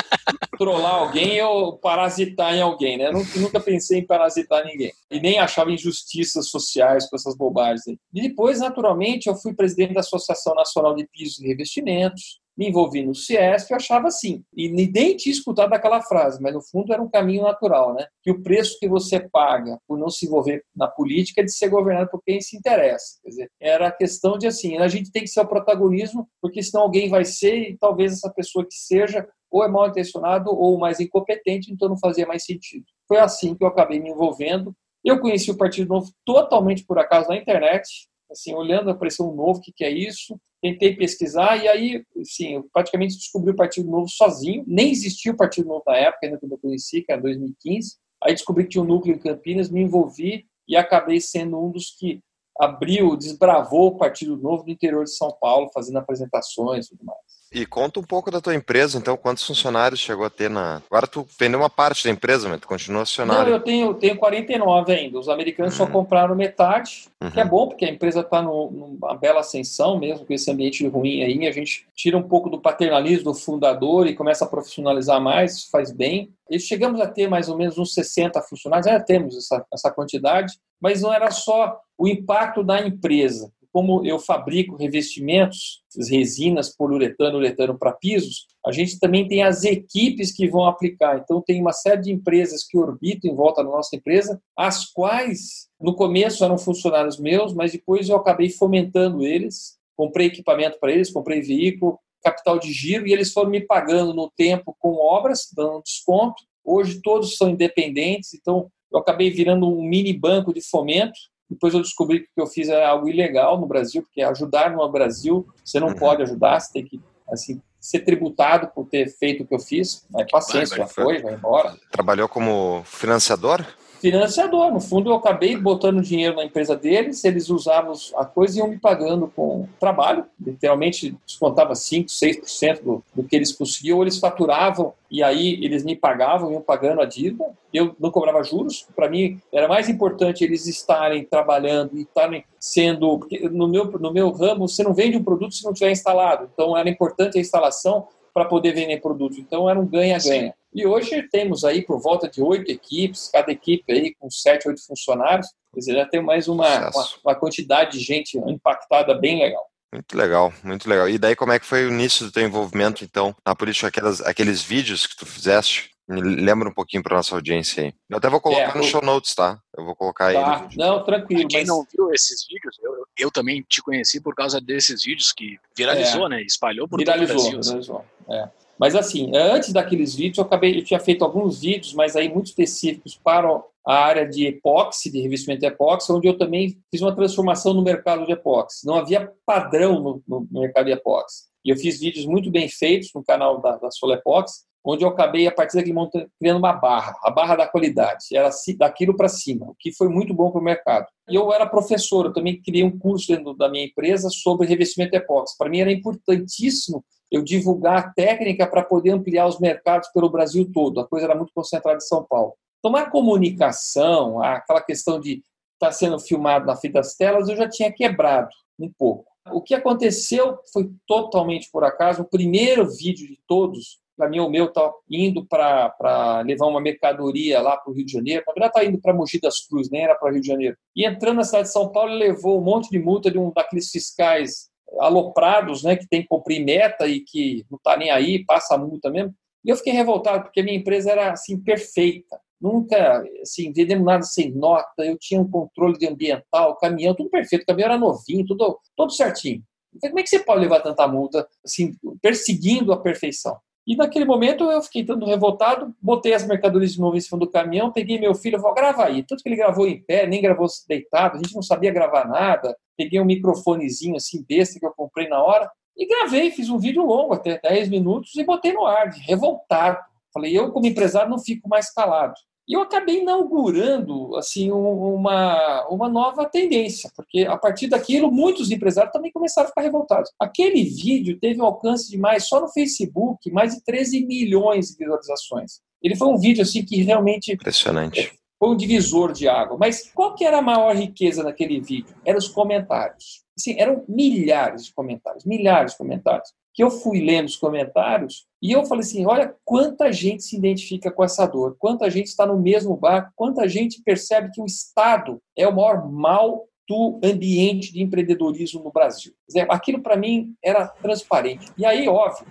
trollar 0.58 0.96
alguém 0.96 1.42
ou 1.42 1.78
parasitar 1.78 2.54
em 2.54 2.62
alguém, 2.62 2.98
né? 2.98 3.08
Eu 3.08 3.42
nunca 3.42 3.60
pensei 3.60 4.00
em 4.00 4.06
parasitar 4.06 4.64
ninguém. 4.66 4.92
E 5.10 5.20
nem 5.20 5.40
achava 5.40 5.72
injustiças 5.72 6.50
sociais 6.50 7.10
com 7.10 7.16
essas 7.16 7.36
bobagens. 7.36 7.84
E 8.14 8.22
depois, 8.22 8.60
naturalmente, 8.60 9.28
eu 9.28 9.36
fui 9.36 9.54
presidente 9.54 9.94
da 9.94 10.02
Associação 10.02 10.54
Nacional 10.56 10.96
de 10.96 11.08
Pisos 11.08 11.40
e 11.40 11.48
Revestimentos, 11.48 12.40
me 12.58 12.70
envolvi 12.70 13.04
no 13.04 13.14
CIESP 13.14 13.72
e 13.72 13.76
achava 13.76 14.08
assim. 14.08 14.44
E 14.56 14.70
nem 14.70 15.16
tinha 15.16 15.34
escutado 15.34 15.74
aquela 15.74 16.02
frase, 16.02 16.42
mas 16.42 16.54
no 16.54 16.62
fundo 16.62 16.94
era 16.94 17.02
um 17.02 17.10
caminho 17.10 17.44
natural, 17.44 17.94
né? 17.94 18.06
Que 18.24 18.32
o 18.32 18.42
preço 18.42 18.78
que 18.80 18.88
você 18.88 19.20
paga 19.20 19.78
por 19.88 19.98
não 19.98 20.10
se 20.10 20.26
envolver 20.26 20.64
na 20.76 20.88
política 20.88 21.42
é 21.42 21.44
de 21.44 21.54
ser 21.54 21.70
governado 21.70 22.10
por 22.10 22.22
quem 22.24 22.40
se 22.40 22.58
interessa. 22.58 23.20
Quer 23.24 23.30
dizer, 23.30 23.52
era 23.60 23.88
a 23.88 23.92
questão 23.92 24.38
de 24.38 24.48
assim, 24.48 24.78
a 24.78 24.88
gente 24.88 25.12
tem 25.12 25.24
que 25.24 25.30
ser 25.30 25.42
o 25.42 25.48
protagonismo, 25.48 26.28
porque 26.42 26.64
senão 26.64 26.84
alguém 26.84 27.10
vai 27.10 27.26
ser 27.26 27.56
e 27.70 27.78
talvez 27.78 28.14
essa 28.14 28.32
pessoa 28.32 28.66
que 28.66 28.76
seja 28.76 29.28
ou 29.52 29.64
é 29.64 29.68
mal 29.68 29.88
intencionado 29.88 30.50
ou 30.50 30.78
mais 30.78 31.00
incompetente, 31.00 31.72
então 31.72 31.88
não 31.88 31.98
fazia 31.98 32.26
mais 32.26 32.44
sentido. 32.44 32.86
Foi 33.08 33.20
assim 33.20 33.56
que 33.56 33.64
eu 33.64 33.68
acabei 33.68 34.00
me 34.00 34.10
envolvendo. 34.10 34.76
Eu 35.04 35.20
conheci 35.20 35.52
o 35.52 35.58
Partido 35.58 35.90
Novo 35.90 36.12
totalmente 36.26 36.84
por 36.86 36.98
acaso 37.00 37.30
na 37.30 37.38
internet, 37.38 37.88
assim, 38.30 38.54
olhando, 38.54 38.90
apareceu 38.90 39.26
um 39.26 39.36
novo, 39.36 39.60
o 39.60 39.62
que, 39.62 39.72
que 39.72 39.86
é 39.86 39.90
isso? 39.90 40.38
Tentei 40.62 40.96
pesquisar 40.96 41.58
e 41.58 41.68
aí, 41.68 42.04
sim, 42.24 42.56
eu 42.56 42.70
praticamente 42.74 43.16
descobri 43.16 43.52
o 43.52 43.56
Partido 43.56 43.90
Novo 43.90 44.08
sozinho. 44.10 44.64
Nem 44.66 44.92
existia 44.92 45.32
o 45.32 45.38
Partido 45.38 45.68
Novo 45.68 45.84
na 45.86 45.98
época, 45.98 46.26
ainda 46.26 46.40
quando 46.40 46.54
eu 46.54 46.58
conheci, 46.58 47.02
que 47.02 47.12
era 47.12 47.22
2015. 47.22 47.98
Aí 48.24 48.34
descobri 48.34 48.64
que 48.64 48.72
tinha 48.72 48.84
um 48.84 48.88
núcleo 48.88 49.16
em 49.16 49.20
Campinas, 49.20 49.70
me 49.70 49.82
envolvi 49.82 50.46
e 50.68 50.76
acabei 50.76 51.20
sendo 51.22 51.60
um 51.60 51.70
dos 51.70 51.92
que 51.92 52.20
abriu, 52.60 53.16
desbravou 53.16 53.88
o 53.88 53.98
Partido 53.98 54.38
Novo 54.38 54.64
no 54.64 54.72
interior 54.72 55.04
de 55.04 55.16
São 55.16 55.32
Paulo, 55.40 55.70
fazendo 55.74 55.98
apresentações 55.98 56.86
e 56.86 56.90
tudo 56.90 57.04
mais. 57.04 57.20
E 57.52 57.66
conta 57.66 58.00
um 58.00 58.04
pouco 58.04 58.30
da 58.30 58.42
tua 58.42 58.54
empresa, 58.54 58.98
então, 58.98 59.16
quantos 59.16 59.46
funcionários 59.46 60.00
chegou 60.00 60.26
a 60.26 60.30
ter 60.30 60.50
na. 60.50 60.82
Agora 60.90 61.08
tu 61.08 61.26
vendeu 61.40 61.60
uma 61.60 61.70
parte 61.70 62.04
da 62.04 62.10
empresa, 62.10 62.50
mas 62.50 62.60
tu 62.60 62.68
continua 62.68 63.04
acionário. 63.04 63.46
Não, 63.46 63.58
eu 63.58 63.60
tenho, 63.62 63.94
tenho 63.94 64.18
49 64.18 64.92
ainda. 64.92 65.20
Os 65.20 65.30
americanos 65.30 65.80
uhum. 65.80 65.86
só 65.86 65.92
compraram 65.92 66.36
metade, 66.36 67.08
uhum. 67.22 67.32
que 67.32 67.40
é 67.40 67.46
bom, 67.46 67.68
porque 67.68 67.86
a 67.86 67.90
empresa 67.90 68.22
está 68.22 68.42
numa 68.42 69.16
bela 69.16 69.40
ascensão, 69.40 69.98
mesmo 69.98 70.26
com 70.26 70.34
esse 70.34 70.52
ambiente 70.52 70.86
ruim 70.88 71.24
aí. 71.24 71.48
A 71.48 71.52
gente 71.52 71.88
tira 71.96 72.18
um 72.18 72.24
pouco 72.24 72.50
do 72.50 72.60
paternalismo 72.60 73.32
do 73.32 73.38
fundador 73.38 74.08
e 74.08 74.16
começa 74.16 74.44
a 74.44 74.48
profissionalizar 74.50 75.22
mais, 75.22 75.64
faz 75.66 75.92
bem. 75.92 76.34
E 76.50 76.60
chegamos 76.60 77.00
a 77.00 77.08
ter 77.08 77.30
mais 77.30 77.48
ou 77.48 77.58
menos 77.58 77.78
uns 77.78 77.94
60 77.94 78.42
funcionários, 78.42 78.88
já 78.88 79.00
temos 79.00 79.36
essa, 79.38 79.66
essa 79.74 79.92
quantidade, 79.92 80.54
mas 80.82 81.02
não 81.02 81.14
era 81.14 81.32
só 81.32 81.80
o 81.98 82.08
impacto 82.08 82.64
da 82.64 82.86
empresa 82.86 83.50
como 83.76 84.06
eu 84.06 84.18
fabrico 84.18 84.78
revestimentos, 84.78 85.82
resinas, 86.10 86.74
poliuretano, 86.74 87.40
uretano 87.40 87.78
para 87.78 87.92
pisos, 87.92 88.48
a 88.66 88.72
gente 88.72 88.98
também 88.98 89.28
tem 89.28 89.44
as 89.44 89.66
equipes 89.66 90.32
que 90.32 90.48
vão 90.48 90.66
aplicar. 90.66 91.18
Então, 91.18 91.42
tem 91.42 91.60
uma 91.60 91.74
série 91.74 92.04
de 92.04 92.10
empresas 92.10 92.64
que 92.64 92.78
orbitam 92.78 93.30
em 93.30 93.36
volta 93.36 93.62
da 93.62 93.70
nossa 93.70 93.94
empresa, 93.94 94.42
as 94.56 94.86
quais, 94.94 95.68
no 95.78 95.94
começo, 95.94 96.42
eram 96.46 96.58
funcionários 96.58 97.20
meus, 97.20 97.54
mas 97.54 97.74
depois 97.74 98.08
eu 98.08 98.16
acabei 98.16 98.50
fomentando 98.50 99.28
eles, 99.28 99.78
comprei 99.94 100.28
equipamento 100.28 100.80
para 100.80 100.94
eles, 100.94 101.12
comprei 101.12 101.42
veículo, 101.42 102.00
capital 102.24 102.58
de 102.58 102.72
giro, 102.72 103.06
e 103.06 103.12
eles 103.12 103.34
foram 103.34 103.50
me 103.50 103.60
pagando 103.60 104.14
no 104.14 104.32
tempo 104.38 104.74
com 104.80 104.94
obras, 104.94 105.50
dando 105.54 105.84
desconto. 105.84 106.42
Hoje, 106.64 107.02
todos 107.02 107.36
são 107.36 107.50
independentes, 107.50 108.34
então 108.36 108.72
eu 108.90 109.00
acabei 109.00 109.30
virando 109.32 109.68
um 109.68 109.84
mini 109.84 110.14
banco 110.14 110.54
de 110.54 110.62
fomento, 110.62 111.20
depois 111.50 111.74
eu 111.74 111.82
descobri 111.82 112.20
que 112.20 112.26
o 112.26 112.30
que 112.36 112.42
eu 112.42 112.48
fiz 112.48 112.70
era 112.70 112.90
algo 112.90 113.08
ilegal 113.08 113.60
no 113.60 113.68
Brasil, 113.68 114.02
porque 114.02 114.22
ajudar 114.22 114.72
no 114.72 114.92
Brasil, 114.92 115.48
você 115.64 115.80
não 115.80 115.90
uhum. 115.90 115.96
pode 115.96 116.24
ajudar, 116.24 116.60
você 116.60 116.74
tem 116.74 116.86
que 116.86 117.02
assim, 117.30 117.62
ser 117.80 118.00
tributado 118.00 118.68
por 118.74 118.88
ter 118.88 119.08
feito 119.10 119.44
o 119.44 119.48
que 119.48 119.56
eu 119.56 119.60
fiz. 119.60 120.06
Mas 120.10 120.30
paciência, 120.30 120.78
vai, 120.78 120.86
vai, 120.86 120.88
já 120.88 120.94
foi, 120.94 121.22
vai 121.22 121.34
embora. 121.34 121.78
Trabalhou 121.92 122.28
como 122.28 122.84
financiador? 122.86 123.66
Financiador. 124.06 124.72
No 124.72 124.80
fundo, 124.80 125.10
eu 125.10 125.16
acabei 125.16 125.58
botando 125.58 126.00
dinheiro 126.00 126.36
na 126.36 126.44
empresa 126.44 126.76
deles, 126.76 127.26
eles 127.26 127.50
usavam 127.50 127.94
a 128.16 128.24
coisa 128.24 128.56
e 128.56 128.60
iam 128.60 128.68
me 128.68 128.78
pagando 128.78 129.32
com 129.36 129.68
trabalho. 129.80 130.26
Literalmente, 130.40 131.18
descontava 131.26 131.74
5%, 131.74 132.06
6% 132.06 132.84
do, 132.84 133.04
do 133.16 133.24
que 133.24 133.36
eles 133.36 133.52
conseguiam, 133.52 134.04
eles 134.04 134.20
faturavam 134.20 134.94
e 135.10 135.24
aí 135.24 135.60
eles 135.64 135.84
me 135.84 135.96
pagavam, 135.96 136.52
iam 136.52 136.62
pagando 136.62 137.02
a 137.02 137.06
dívida. 137.06 137.46
Eu 137.74 137.96
não 138.00 138.12
cobrava 138.12 138.44
juros. 138.44 138.86
Para 138.96 139.10
mim, 139.10 139.42
era 139.52 139.68
mais 139.68 139.90
importante 139.90 140.44
eles 140.44 140.68
estarem 140.68 141.26
trabalhando 141.26 141.98
e 141.98 142.02
estarem 142.02 142.46
sendo. 142.60 143.28
No 143.52 143.68
meu, 143.68 143.86
no 143.86 144.14
meu 144.14 144.32
ramo, 144.32 144.68
você 144.68 144.84
não 144.84 144.94
vende 144.94 145.18
um 145.18 145.24
produto 145.24 145.56
se 145.56 145.66
não 145.66 145.74
tiver 145.74 145.92
instalado. 145.92 146.48
Então, 146.54 146.78
era 146.78 146.90
importante 146.90 147.38
a 147.38 147.42
instalação 147.42 148.08
para 148.36 148.44
poder 148.44 148.74
vender 148.74 149.00
produto. 149.00 149.40
Então 149.40 149.70
era 149.70 149.80
um 149.80 149.88
ganha-ganha. 149.88 150.54
E 150.74 150.86
hoje 150.86 151.24
temos 151.30 151.64
aí 151.64 151.82
por 151.82 152.02
volta 152.02 152.30
de 152.30 152.42
oito 152.42 152.70
equipes, 152.70 153.30
cada 153.32 153.50
equipe 153.50 153.90
aí 153.94 154.14
com 154.20 154.30
sete, 154.30 154.68
oito 154.68 154.86
funcionários. 154.86 155.48
Quer 155.74 155.80
dizer, 155.80 155.96
já 155.96 156.06
tem 156.06 156.22
mais 156.22 156.50
uma, 156.50 156.90
uma, 156.90 157.06
uma, 157.24 157.36
quantidade 157.36 157.98
de 157.98 158.04
gente 158.04 158.38
impactada 158.38 159.14
bem 159.16 159.40
legal. 159.40 159.66
Muito 159.94 160.18
legal, 160.18 160.54
muito 160.62 160.90
legal. 160.90 161.08
E 161.08 161.18
daí 161.18 161.34
como 161.34 161.54
é 161.54 161.60
que 161.60 161.66
foi 161.66 161.86
o 161.86 161.90
início 161.90 162.26
do 162.26 162.32
teu 162.32 162.44
envolvimento, 162.44 163.06
então, 163.06 163.34
na 163.46 163.56
política, 163.56 163.88
aquelas, 163.88 164.20
aqueles 164.20 164.62
vídeos 164.62 165.08
que 165.08 165.16
tu 165.16 165.26
fizeste? 165.26 165.92
Lembra 166.08 166.70
um 166.70 166.74
pouquinho 166.74 167.02
para 167.02 167.16
nossa 167.16 167.34
audiência 167.34 167.84
aí. 167.84 167.94
Eu 168.10 168.18
até 168.18 168.30
vou 168.30 168.40
colocar 168.40 168.76
é, 168.76 168.78
no 168.78 168.84
show 168.84 169.02
notes, 169.02 169.34
tá? 169.34 169.60
Eu 169.76 169.84
vou 169.84 169.96
colocar 169.96 170.32
tá. 170.32 170.68
aí. 170.68 170.78
Não, 170.78 171.04
tranquilo. 171.04 171.48
Quem 171.48 171.62
mas... 171.62 171.68
não 171.68 171.86
viu 171.92 172.14
esses 172.14 172.46
vídeos, 172.48 172.78
eu, 172.82 173.06
eu, 173.18 173.32
também 173.32 173.64
te 173.68 173.82
conheci 173.82 174.22
por 174.22 174.36
causa 174.36 174.62
desses 174.62 175.04
vídeos 175.04 175.32
que 175.32 175.58
viralizou, 175.76 176.28
é. 176.28 176.30
né? 176.30 176.42
Espalhou 176.44 176.88
por 176.88 177.00
viralizou, 177.00 177.38
todo 177.38 177.48
o 177.48 177.52
Brasil. 177.52 177.72
Viralizou, 177.72 178.06
é. 178.30 178.50
Mas 178.78 178.96
assim, 178.96 179.32
antes 179.36 179.72
daqueles 179.72 180.14
vídeos, 180.14 180.38
eu 180.38 180.44
acabei, 180.44 180.78
eu 180.78 180.84
tinha 180.84 181.00
feito 181.00 181.24
alguns 181.24 181.62
vídeos, 181.62 181.94
mas 181.94 182.16
aí 182.16 182.32
muito 182.32 182.48
específicos 182.48 183.20
para 183.24 183.48
a 183.86 183.96
área 183.96 184.28
de 184.28 184.48
epóxi, 184.48 185.12
de 185.12 185.22
revestimento 185.22 185.62
de 185.62 185.68
epóxi, 185.68 186.12
onde 186.12 186.28
eu 186.28 186.38
também 186.38 186.78
fiz 186.92 187.02
uma 187.02 187.16
transformação 187.16 187.74
no 187.74 187.84
mercado 187.84 188.26
de 188.26 188.34
epóxi. 188.34 188.86
Não 188.86 188.96
havia 188.96 189.32
padrão 189.46 190.00
no, 190.02 190.24
no, 190.28 190.62
mercado 190.62 190.86
de 190.86 190.92
epóxi. 190.92 191.46
E 191.64 191.70
eu 191.70 191.78
fiz 191.78 192.00
vídeos 192.00 192.26
muito 192.26 192.52
bem 192.52 192.68
feitos 192.68 193.10
no 193.14 193.24
canal 193.24 193.62
da, 193.62 193.78
da 193.78 193.90
Solar 193.92 194.18
Epóxi, 194.18 194.64
onde 194.86 195.04
eu 195.04 195.10
acabei, 195.10 195.48
a 195.48 195.52
partir 195.52 195.78
daquele 195.78 195.96
momento, 195.96 196.30
criando 196.40 196.60
uma 196.60 196.74
barra, 196.74 197.18
a 197.24 197.32
barra 197.32 197.56
da 197.56 197.68
qualidade. 197.68 198.26
Era 198.32 198.50
daquilo 198.78 199.18
para 199.18 199.28
cima, 199.28 199.66
o 199.66 199.76
que 199.80 199.92
foi 199.92 200.08
muito 200.08 200.34
bom 200.34 200.52
para 200.52 200.62
o 200.62 200.64
mercado. 200.64 201.08
E 201.28 201.36
eu 201.36 201.52
era 201.52 201.66
professor, 201.66 202.26
eu 202.26 202.34
também 202.34 202.62
criei 202.62 202.84
um 202.84 202.98
curso 202.98 203.28
dentro 203.28 203.56
da 203.56 203.68
minha 203.68 203.86
empresa 203.86 204.30
sobre 204.30 204.68
revestimento 204.68 205.16
epóxi. 205.16 205.58
Para 205.58 205.70
mim 205.70 205.80
era 205.80 205.92
importantíssimo 205.92 207.04
eu 207.32 207.42
divulgar 207.42 207.98
a 207.98 208.10
técnica 208.10 208.68
para 208.68 208.84
poder 208.84 209.10
ampliar 209.10 209.48
os 209.48 209.60
mercados 209.60 210.08
pelo 210.10 210.30
Brasil 210.30 210.70
todo. 210.72 211.00
A 211.00 211.08
coisa 211.08 211.26
era 211.26 211.36
muito 211.36 211.52
concentrada 211.54 211.98
em 211.98 212.02
São 212.02 212.24
Paulo. 212.24 212.54
Então, 212.78 212.96
a 212.96 213.10
comunicação, 213.10 214.44
aquela 214.44 214.82
questão 214.82 215.20
de 215.20 215.42
estar 215.74 215.88
tá 215.88 215.92
sendo 215.92 216.20
filmado 216.20 216.68
na 216.68 216.76
frente 216.76 216.94
das 216.94 217.16
telas, 217.16 217.50
eu 217.50 217.56
já 217.56 217.68
tinha 217.68 217.92
quebrado 217.92 218.50
um 218.80 218.92
pouco. 218.96 219.26
O 219.52 219.62
que 219.62 219.74
aconteceu 219.74 220.60
foi 220.72 220.92
totalmente 221.08 221.70
por 221.72 221.84
acaso. 221.84 222.22
O 222.22 222.30
primeiro 222.30 222.88
vídeo 222.88 223.28
de 223.28 223.40
todos 223.48 224.00
o 224.18 224.50
meu 224.50 224.66
está 224.66 224.92
indo 225.10 225.46
para 225.46 226.42
levar 226.46 226.68
uma 226.68 226.82
mercadoria 226.82 227.62
lá 227.62 227.78
para 227.78 227.92
o 227.92 227.96
Rio 227.96 228.06
de 228.06 228.12
Janeiro. 228.14 228.44
Na 228.48 228.54
verdade, 228.54 228.74
está 228.74 228.86
indo 228.86 229.02
para 229.02 229.14
Mogi 229.14 229.40
das 229.40 229.66
Cruzes, 229.68 229.92
nem 229.92 230.04
era 230.04 230.16
para 230.16 230.30
o 230.30 230.32
Rio 230.32 230.42
de 230.42 230.48
Janeiro. 230.48 230.78
E 230.96 231.06
entrando 231.06 231.38
na 231.38 231.44
cidade 231.44 231.68
de 231.68 231.74
São 231.74 231.92
Paulo, 231.92 232.12
ele 232.12 232.28
levou 232.28 232.60
um 232.60 232.64
monte 232.64 232.90
de 232.90 233.00
multa 233.00 233.30
de 233.30 233.38
um 233.38 233.52
daqueles 233.52 233.90
fiscais 233.90 234.70
aloprados, 235.00 235.84
né, 235.84 235.96
que 235.96 236.08
tem 236.08 236.22
que 236.22 236.28
cumprir 236.28 236.64
meta 236.64 237.08
e 237.08 237.20
que 237.20 237.66
não 237.70 237.78
está 237.78 237.98
nem 237.98 238.12
aí, 238.12 238.46
passa 238.46 238.76
a 238.76 238.78
multa 238.78 239.10
mesmo. 239.10 239.34
E 239.64 239.70
eu 239.70 239.76
fiquei 239.76 239.94
revoltado, 239.94 240.44
porque 240.44 240.62
a 240.62 240.64
minha 240.64 240.78
empresa 240.78 241.12
era 241.12 241.32
assim 241.32 241.60
perfeita. 241.60 242.40
Nunca, 242.62 243.24
assim, 243.42 243.74
vendemos 243.74 244.06
nada 244.06 244.24
sem 244.24 244.52
nota, 244.52 245.04
eu 245.04 245.18
tinha 245.20 245.42
um 245.42 245.50
controle 245.50 245.98
de 245.98 246.08
ambiental, 246.08 246.78
caminhão, 246.78 247.14
tudo 247.14 247.30
perfeito, 247.30 247.64
o 247.64 247.66
caminhão 247.66 247.90
era 247.90 247.98
novinho, 247.98 248.46
tudo, 248.46 248.80
tudo 248.96 249.12
certinho. 249.12 249.62
Então, 249.94 250.10
como 250.10 250.20
é 250.20 250.24
que 250.24 250.30
você 250.30 250.40
pode 250.40 250.62
levar 250.62 250.82
tanta 250.82 251.08
multa, 251.08 251.48
assim, 251.64 251.94
perseguindo 252.22 252.94
a 252.94 253.02
perfeição? 253.02 253.58
E 253.88 253.96
naquele 253.96 254.26
momento 254.26 254.64
eu 254.64 254.82
fiquei 254.82 255.06
tanto 255.06 255.26
revoltado, 255.26 255.94
botei 256.02 256.34
as 256.34 256.46
mercadorias 256.46 256.94
de 256.94 257.00
novo 257.00 257.16
em 257.16 257.22
cima 257.22 257.38
do 257.38 257.50
caminhão, 257.50 257.92
peguei 257.92 258.20
meu 258.20 258.34
filho, 258.34 258.60
vou 258.60 258.74
gravar 258.74 259.08
aí. 259.08 259.24
Tanto 259.24 259.44
que 259.44 259.50
ele 259.50 259.56
gravou 259.56 259.88
em 259.88 260.02
pé, 260.02 260.26
nem 260.26 260.42
gravou 260.42 260.68
deitado, 260.88 261.36
a 261.36 261.38
gente 261.38 261.54
não 261.54 261.62
sabia 261.62 261.92
gravar 261.92 262.28
nada. 262.28 262.76
Peguei 262.98 263.20
um 263.20 263.26
microfonezinho 263.26 264.16
assim, 264.16 264.44
besta 264.48 264.80
que 264.80 264.86
eu 264.86 264.94
comprei 264.96 265.28
na 265.28 265.44
hora, 265.44 265.70
e 265.96 266.08
gravei, 266.08 266.52
fiz 266.52 266.70
um 266.70 266.80
vídeo 266.80 267.06
longo, 267.06 267.34
até 267.34 267.60
10 267.60 267.90
minutos, 267.90 268.36
e 268.36 268.44
botei 268.44 268.74
no 268.74 268.86
ar, 268.86 269.10
revoltado. 269.10 270.00
Falei, 270.34 270.58
eu 270.58 270.72
como 270.72 270.88
empresário 270.88 271.30
não 271.30 271.40
fico 271.40 271.70
mais 271.70 271.94
calado. 271.94 272.34
E 272.68 272.74
eu 272.74 272.82
acabei 272.82 273.22
inaugurando 273.22 274.36
assim 274.36 274.72
uma, 274.72 275.88
uma 275.88 276.10
nova 276.10 276.46
tendência, 276.46 277.12
porque 277.16 277.46
a 277.48 277.58
partir 277.58 277.88
daquilo 277.88 278.32
muitos 278.32 278.72
empresários 278.72 279.14
também 279.14 279.32
começaram 279.32 279.68
a 279.68 279.70
ficar 279.70 279.82
revoltados. 279.82 280.32
Aquele 280.40 280.84
vídeo 280.84 281.38
teve 281.40 281.62
um 281.62 281.66
alcance 281.66 282.10
de 282.10 282.18
mais, 282.18 282.48
só 282.48 282.60
no 282.60 282.68
Facebook, 282.68 283.52
mais 283.52 283.76
de 283.76 283.84
13 283.84 284.26
milhões 284.26 284.88
de 284.88 284.98
visualizações. 284.98 285.80
Ele 286.02 286.16
foi 286.16 286.28
um 286.28 286.38
vídeo 286.38 286.64
assim 286.64 286.84
que 286.84 287.04
realmente 287.04 287.54
impressionante. 287.54 288.34
Foi 288.58 288.70
um 288.70 288.76
divisor 288.76 289.32
de 289.32 289.48
água. 289.48 289.78
Mas 289.78 290.12
qual 290.12 290.34
que 290.34 290.44
era 290.44 290.58
a 290.58 290.62
maior 290.62 290.96
riqueza 290.96 291.44
naquele 291.44 291.80
vídeo? 291.80 292.16
Eram 292.26 292.40
os 292.40 292.48
comentários. 292.48 293.44
Assim, 293.58 293.80
eram 293.80 294.04
milhares 294.08 294.86
de 294.86 294.94
comentários, 294.94 295.46
milhares 295.46 295.92
de 295.92 295.98
comentários 295.98 296.52
que 296.76 296.84
eu 296.84 296.92
fui 296.92 297.22
lendo 297.22 297.48
os 297.48 297.56
comentários 297.56 298.46
e 298.62 298.74
eu 298.74 298.86
falei 298.86 299.02
assim: 299.02 299.26
olha 299.26 299.56
quanta 299.64 300.12
gente 300.12 300.44
se 300.44 300.58
identifica 300.58 301.10
com 301.10 301.24
essa 301.24 301.48
dor, 301.48 301.76
quanta 301.80 302.10
gente 302.12 302.28
está 302.28 302.46
no 302.46 302.60
mesmo 302.60 302.96
barco, 302.98 303.32
quanta 303.36 303.68
gente 303.68 304.04
percebe 304.04 304.52
que 304.52 304.62
o 304.62 304.66
Estado 304.66 305.42
é 305.58 305.66
o 305.68 305.74
maior 305.74 306.12
mal 306.12 306.68
do 306.88 307.20
ambiente 307.24 307.92
de 307.92 308.04
empreendedorismo 308.04 308.84
no 308.84 308.92
Brasil. 308.92 309.34
Aquilo 309.70 310.04
para 310.04 310.16
mim 310.16 310.54
era 310.64 310.88
transparente. 310.88 311.72
E 311.78 311.86
aí, 311.86 312.08
óbvio, 312.08 312.46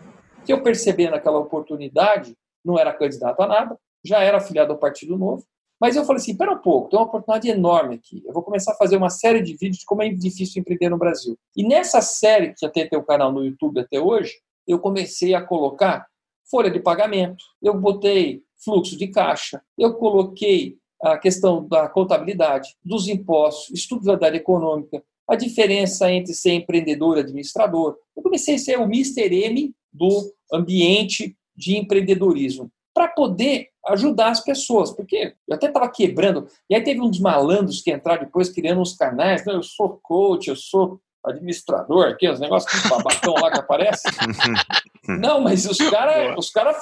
que 0.45 0.53
eu 0.53 0.63
percebi 0.63 1.09
naquela 1.09 1.39
oportunidade, 1.39 2.35
não 2.65 2.79
era 2.79 2.93
candidato 2.93 3.41
a 3.43 3.47
nada, 3.47 3.79
já 4.05 4.23
era 4.23 4.39
afiliado 4.39 4.73
ao 4.73 4.79
Partido 4.79 5.17
Novo, 5.17 5.45
mas 5.81 5.97
eu 5.97 6.05
falei 6.05 6.21
assim, 6.21 6.33
espera 6.33 6.53
um 6.53 6.59
pouco, 6.59 6.89
tem 6.89 6.99
uma 6.99 7.07
oportunidade 7.07 7.49
enorme 7.49 7.97
aqui. 7.97 8.23
Eu 8.25 8.33
vou 8.33 8.43
começar 8.43 8.73
a 8.73 8.77
fazer 8.77 8.97
uma 8.97 9.11
série 9.11 9.43
de 9.43 9.53
vídeos 9.53 9.79
de 9.79 9.85
como 9.85 10.03
é 10.03 10.09
difícil 10.09 10.61
empreender 10.61 10.89
no 10.89 10.99
Brasil. 10.99 11.37
E 11.57 11.67
nessa 11.67 12.01
série, 12.01 12.55
que 12.55 12.61
já 12.61 12.69
tem 12.69 12.89
teu 12.89 13.03
canal 13.03 13.33
no 13.33 13.45
YouTube 13.45 13.81
até 13.81 14.01
hoje, 14.01 14.35
eu 14.67 14.79
comecei 14.79 15.35
a 15.35 15.43
colocar 15.43 16.07
folha 16.51 16.71
de 16.71 16.81
pagamento, 16.81 17.45
eu 17.63 17.79
botei 17.79 18.43
fluxo 18.65 18.97
de 18.97 19.09
caixa, 19.09 19.63
eu 19.77 19.95
coloquei 19.95 20.77
a 21.03 21.19
questão 21.19 21.67
da 21.67 21.89
contabilidade, 21.89 22.77
dos 22.83 23.09
impostos, 23.09 23.75
estudo 23.75 24.17
da 24.17 24.27
área 24.27 24.39
econômica, 24.39 25.03
a 25.29 25.37
diferença 25.37 26.11
entre 26.11 26.33
ser 26.35 26.53
empreendedor 26.53 27.17
e 27.17 27.21
administrador. 27.21 27.97
Eu 28.17 28.23
comecei 28.23 28.55
a 28.55 28.59
ser 28.59 28.79
o 28.79 28.85
Mr. 28.85 29.35
M 29.35 29.75
do 29.93 30.33
ambiente 30.53 31.37
de 31.57 31.77
empreendedorismo 31.77 32.71
para 32.93 33.09
poder 33.09 33.69
ajudar 33.89 34.31
as 34.31 34.41
pessoas, 34.41 34.91
porque 34.91 35.35
eu 35.47 35.57
até 35.57 35.67
estava 35.67 35.89
quebrando. 35.91 36.49
E 36.69 36.75
aí 36.75 36.83
teve 36.83 37.01
uns 37.01 37.21
malandros 37.21 37.83
que 37.83 37.93
entraram 37.93 38.25
depois 38.25 38.49
criando 38.49 38.81
uns 38.81 38.97
canais. 38.97 39.45
Não, 39.45 39.55
eu 39.55 39.63
sou 39.63 40.01
coach, 40.03 40.49
eu 40.49 40.57
sou 40.57 41.01
administrador, 41.25 42.09
aqui, 42.09 42.29
os 42.29 42.39
negócios 42.39 42.83
com 42.83 42.89
babacão 42.89 43.35
lá 43.35 43.51
que 43.51 43.59
aparece. 43.59 44.03
não, 45.09 45.41
mas 45.41 45.65
os 45.65 45.79
caras 45.79 46.37
os 46.37 46.51
cara 46.51 46.75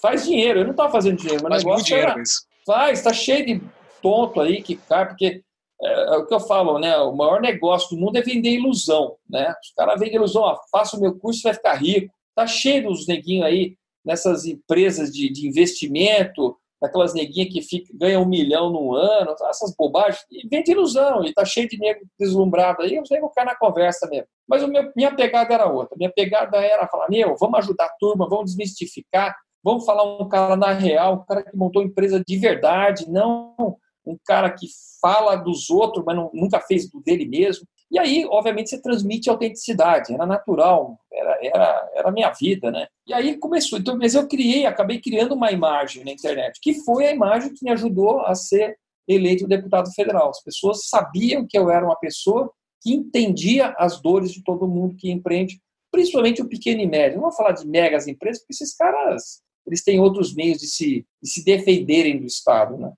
faz 0.00 0.24
dinheiro. 0.24 0.60
Eu 0.60 0.64
não 0.64 0.72
estava 0.72 0.90
fazendo 0.90 1.16
dinheiro, 1.16 1.42
mas 1.42 1.62
o 1.62 1.66
negócio 1.66 1.86
dinheiro, 1.86 2.10
era, 2.10 2.22
faz, 2.66 2.98
está 2.98 3.12
cheio 3.12 3.46
de 3.46 3.62
tonto 4.02 4.40
aí 4.40 4.62
que 4.62 4.76
cai, 4.76 5.06
porque 5.06 5.42
é, 5.82 6.14
é, 6.14 6.16
o 6.16 6.26
que 6.26 6.34
eu 6.34 6.40
falo, 6.40 6.78
né? 6.78 6.96
O 6.98 7.14
maior 7.14 7.40
negócio 7.40 7.96
do 7.96 8.00
mundo 8.00 8.16
é 8.16 8.22
vender 8.22 8.50
ilusão, 8.50 9.16
né? 9.28 9.54
Os 9.62 9.72
caras 9.74 9.98
vendem 9.98 10.16
ilusão, 10.16 10.42
ó, 10.42 10.58
faça 10.70 10.96
o 10.96 11.00
meu 11.00 11.18
curso 11.18 11.40
e 11.40 11.44
vai 11.44 11.54
ficar 11.54 11.74
rico. 11.74 12.14
Tá 12.34 12.46
cheio 12.46 12.84
dos 12.88 13.06
neguinhos 13.06 13.46
aí 13.46 13.76
nessas 14.06 14.46
empresas 14.46 15.12
de, 15.12 15.30
de 15.30 15.48
investimento, 15.48 16.56
aquelas 16.82 17.12
neguinhas 17.12 17.52
que 17.52 17.60
fica, 17.60 17.92
ganham 17.94 18.22
um 18.22 18.28
milhão 18.28 18.70
no 18.70 18.94
ano, 18.94 19.34
essas 19.50 19.74
bobagens, 19.76 20.24
e 20.30 20.46
vende 20.48 20.70
ilusão, 20.70 21.24
e 21.24 21.32
tá 21.32 21.44
cheio 21.44 21.68
de 21.68 21.76
nego 21.78 22.06
deslumbrado 22.18 22.82
aí, 22.82 22.94
eu 22.94 23.04
sei 23.04 23.20
que 23.20 23.44
na 23.44 23.56
conversa 23.56 24.06
mesmo. 24.08 24.28
Mas 24.46 24.62
o 24.62 24.68
meu, 24.68 24.92
minha 24.94 25.14
pegada 25.14 25.52
era 25.52 25.66
outra. 25.66 25.96
Minha 25.96 26.12
pegada 26.12 26.58
era 26.58 26.86
falar, 26.86 27.08
meu, 27.08 27.34
vamos 27.36 27.58
ajudar 27.58 27.86
a 27.86 27.96
turma, 27.98 28.28
vamos 28.28 28.46
desmistificar, 28.46 29.34
vamos 29.64 29.84
falar 29.84 30.04
um 30.04 30.28
cara 30.28 30.56
na 30.56 30.72
real, 30.72 31.14
um 31.14 31.24
cara 31.24 31.42
que 31.42 31.56
montou 31.56 31.82
empresa 31.82 32.22
de 32.24 32.38
verdade, 32.38 33.10
não 33.10 33.76
um 34.06 34.16
cara 34.24 34.50
que 34.50 34.68
fala 35.00 35.34
dos 35.34 35.68
outros, 35.68 36.04
mas 36.04 36.14
não, 36.14 36.30
nunca 36.32 36.60
fez 36.60 36.88
do 36.88 37.02
dele 37.02 37.26
mesmo. 37.26 37.66
E 37.90 37.98
aí, 37.98 38.26
obviamente, 38.28 38.70
você 38.70 38.82
transmite 38.82 39.30
autenticidade, 39.30 40.12
era 40.12 40.26
natural, 40.26 40.98
era, 41.12 41.38
era, 41.40 41.90
era 41.94 42.08
a 42.08 42.12
minha 42.12 42.32
vida, 42.32 42.70
né? 42.70 42.88
E 43.06 43.14
aí 43.14 43.38
começou. 43.38 43.78
Então, 43.78 43.96
mas 43.96 44.14
eu 44.14 44.26
criei, 44.26 44.66
acabei 44.66 45.00
criando 45.00 45.34
uma 45.34 45.52
imagem 45.52 46.04
na 46.04 46.10
internet, 46.10 46.58
que 46.60 46.74
foi 46.84 47.06
a 47.06 47.12
imagem 47.12 47.54
que 47.54 47.64
me 47.64 47.70
ajudou 47.70 48.20
a 48.22 48.34
ser 48.34 48.76
eleito 49.06 49.46
deputado 49.46 49.92
federal. 49.92 50.30
As 50.30 50.42
pessoas 50.42 50.88
sabiam 50.88 51.46
que 51.46 51.56
eu 51.56 51.70
era 51.70 51.86
uma 51.86 51.96
pessoa 51.96 52.50
que 52.82 52.92
entendia 52.92 53.74
as 53.78 54.00
dores 54.00 54.32
de 54.32 54.42
todo 54.42 54.68
mundo 54.68 54.96
que 54.96 55.10
empreende, 55.10 55.60
principalmente 55.90 56.42
o 56.42 56.48
pequeno 56.48 56.80
e 56.80 56.86
médio. 56.86 57.16
Não 57.16 57.28
vou 57.28 57.32
falar 57.32 57.52
de 57.52 57.66
megas 57.66 58.08
empresas, 58.08 58.40
porque 58.40 58.54
esses 58.54 58.74
caras 58.74 59.40
eles 59.66 59.82
têm 59.82 60.00
outros 60.00 60.34
meios 60.34 60.58
de 60.58 60.66
se, 60.66 61.06
de 61.22 61.30
se 61.30 61.44
defenderem 61.44 62.18
do 62.18 62.26
Estado, 62.26 62.76
né? 62.76 62.92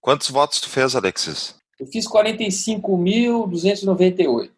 Quantos 0.00 0.30
votos 0.30 0.60
tu 0.60 0.68
fez, 0.68 0.94
Alexis? 0.94 1.59
Eu 1.80 1.86
fiz 1.86 2.06
45.298. 2.06 4.50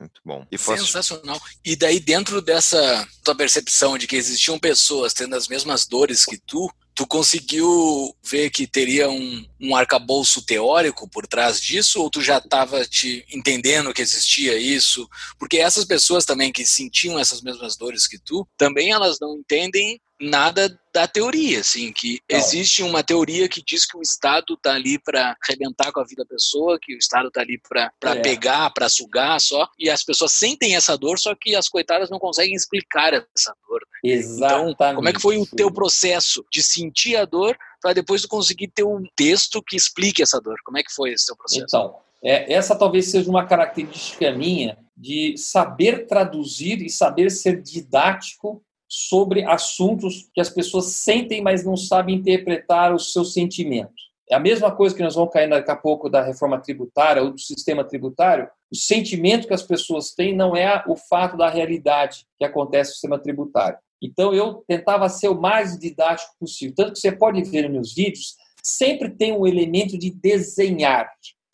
Muito 0.00 0.20
bom. 0.24 0.46
E 0.50 0.56
fosse... 0.56 0.86
Sensacional. 0.86 1.38
E 1.62 1.76
daí, 1.76 2.00
dentro 2.00 2.40
dessa 2.40 3.06
tua 3.22 3.34
percepção 3.34 3.98
de 3.98 4.06
que 4.06 4.16
existiam 4.16 4.58
pessoas 4.58 5.12
tendo 5.12 5.36
as 5.36 5.46
mesmas 5.46 5.86
dores 5.86 6.24
que 6.24 6.38
tu, 6.38 6.72
tu 6.94 7.06
conseguiu 7.06 8.16
ver 8.24 8.48
que 8.48 8.66
teria 8.66 9.10
um, 9.10 9.44
um 9.60 9.76
arcabouço 9.76 10.40
teórico 10.40 11.06
por 11.06 11.26
trás 11.26 11.60
disso, 11.60 12.00
ou 12.00 12.08
tu 12.08 12.22
já 12.22 12.38
estava 12.38 12.82
te 12.86 13.26
entendendo 13.30 13.92
que 13.92 14.00
existia 14.00 14.56
isso? 14.56 15.06
Porque 15.38 15.58
essas 15.58 15.84
pessoas 15.84 16.24
também 16.24 16.50
que 16.50 16.64
sentiam 16.64 17.18
essas 17.18 17.42
mesmas 17.42 17.76
dores 17.76 18.06
que 18.06 18.18
tu, 18.18 18.48
também 18.56 18.92
elas 18.92 19.18
não 19.20 19.36
entendem 19.36 20.00
nada 20.20 20.78
da 20.92 21.06
teoria, 21.06 21.60
assim, 21.60 21.92
que 21.92 22.20
não. 22.30 22.38
existe 22.38 22.82
uma 22.82 23.02
teoria 23.02 23.48
que 23.48 23.62
diz 23.62 23.86
que 23.86 23.96
o 23.96 24.02
Estado 24.02 24.54
está 24.54 24.74
ali 24.74 24.98
para 24.98 25.36
arrebentar 25.42 25.92
com 25.92 26.00
a 26.00 26.04
vida 26.04 26.24
da 26.24 26.28
pessoa, 26.28 26.78
que 26.80 26.94
o 26.94 26.98
Estado 26.98 27.28
está 27.28 27.40
ali 27.40 27.58
para 27.68 27.92
é. 28.02 28.14
pegar, 28.16 28.70
para 28.70 28.88
sugar 28.88 29.40
só, 29.40 29.68
e 29.78 29.88
as 29.88 30.04
pessoas 30.04 30.32
sentem 30.32 30.76
essa 30.76 30.98
dor, 30.98 31.18
só 31.18 31.34
que 31.34 31.54
as 31.54 31.68
coitadas 31.68 32.10
não 32.10 32.18
conseguem 32.18 32.54
explicar 32.54 33.14
essa 33.14 33.54
dor. 33.68 33.80
Né? 34.04 34.10
Exatamente. 34.12 34.72
Então, 34.72 34.94
como 34.96 35.08
é 35.08 35.12
que 35.12 35.20
foi 35.20 35.38
o 35.38 35.46
teu 35.46 35.72
processo 35.72 36.44
de 36.52 36.62
sentir 36.62 37.16
a 37.16 37.24
dor 37.24 37.56
para 37.80 37.92
depois 37.92 38.22
tu 38.22 38.28
conseguir 38.28 38.68
ter 38.68 38.84
um 38.84 39.04
texto 39.16 39.62
que 39.62 39.76
explique 39.76 40.22
essa 40.22 40.40
dor? 40.40 40.56
Como 40.64 40.76
é 40.76 40.82
que 40.82 40.92
foi 40.92 41.12
esse 41.12 41.26
teu 41.26 41.36
processo? 41.36 41.64
Então, 41.64 41.96
é, 42.22 42.52
essa 42.52 42.76
talvez 42.76 43.10
seja 43.10 43.30
uma 43.30 43.46
característica 43.46 44.30
minha 44.32 44.76
de 44.96 45.34
saber 45.38 46.06
traduzir 46.06 46.82
e 46.82 46.90
saber 46.90 47.30
ser 47.30 47.62
didático 47.62 48.62
sobre 48.90 49.44
assuntos 49.44 50.28
que 50.34 50.40
as 50.40 50.50
pessoas 50.50 50.86
sentem, 50.86 51.40
mas 51.40 51.64
não 51.64 51.76
sabem 51.76 52.16
interpretar 52.16 52.92
os 52.92 53.12
seus 53.12 53.32
sentimentos. 53.32 54.10
É 54.28 54.34
a 54.34 54.40
mesma 54.40 54.74
coisa 54.74 54.94
que 54.94 55.02
nós 55.02 55.14
vamos 55.14 55.32
cair 55.32 55.48
daqui 55.48 55.70
a 55.70 55.76
pouco 55.76 56.08
da 56.08 56.22
reforma 56.22 56.60
tributária 56.60 57.22
ou 57.22 57.30
do 57.30 57.38
sistema 57.38 57.84
tributário. 57.84 58.48
O 58.70 58.76
sentimento 58.76 59.46
que 59.46 59.54
as 59.54 59.62
pessoas 59.62 60.12
têm 60.12 60.34
não 60.34 60.56
é 60.56 60.84
o 60.88 60.96
fato 60.96 61.36
da 61.36 61.48
realidade 61.48 62.26
que 62.36 62.44
acontece 62.44 62.90
no 62.90 62.94
sistema 62.94 63.18
tributário. 63.18 63.78
Então 64.02 64.34
eu 64.34 64.64
tentava 64.66 65.08
ser 65.08 65.28
o 65.28 65.40
mais 65.40 65.78
didático 65.78 66.32
possível. 66.38 66.74
Tanto 66.74 66.92
que 66.92 66.98
você 66.98 67.12
pode 67.12 67.42
ver 67.42 67.62
nos 67.62 67.72
meus 67.72 67.94
vídeos, 67.94 68.36
sempre 68.62 69.10
tem 69.10 69.32
um 69.32 69.46
elemento 69.46 69.96
de 69.96 70.10
desenhar 70.10 71.08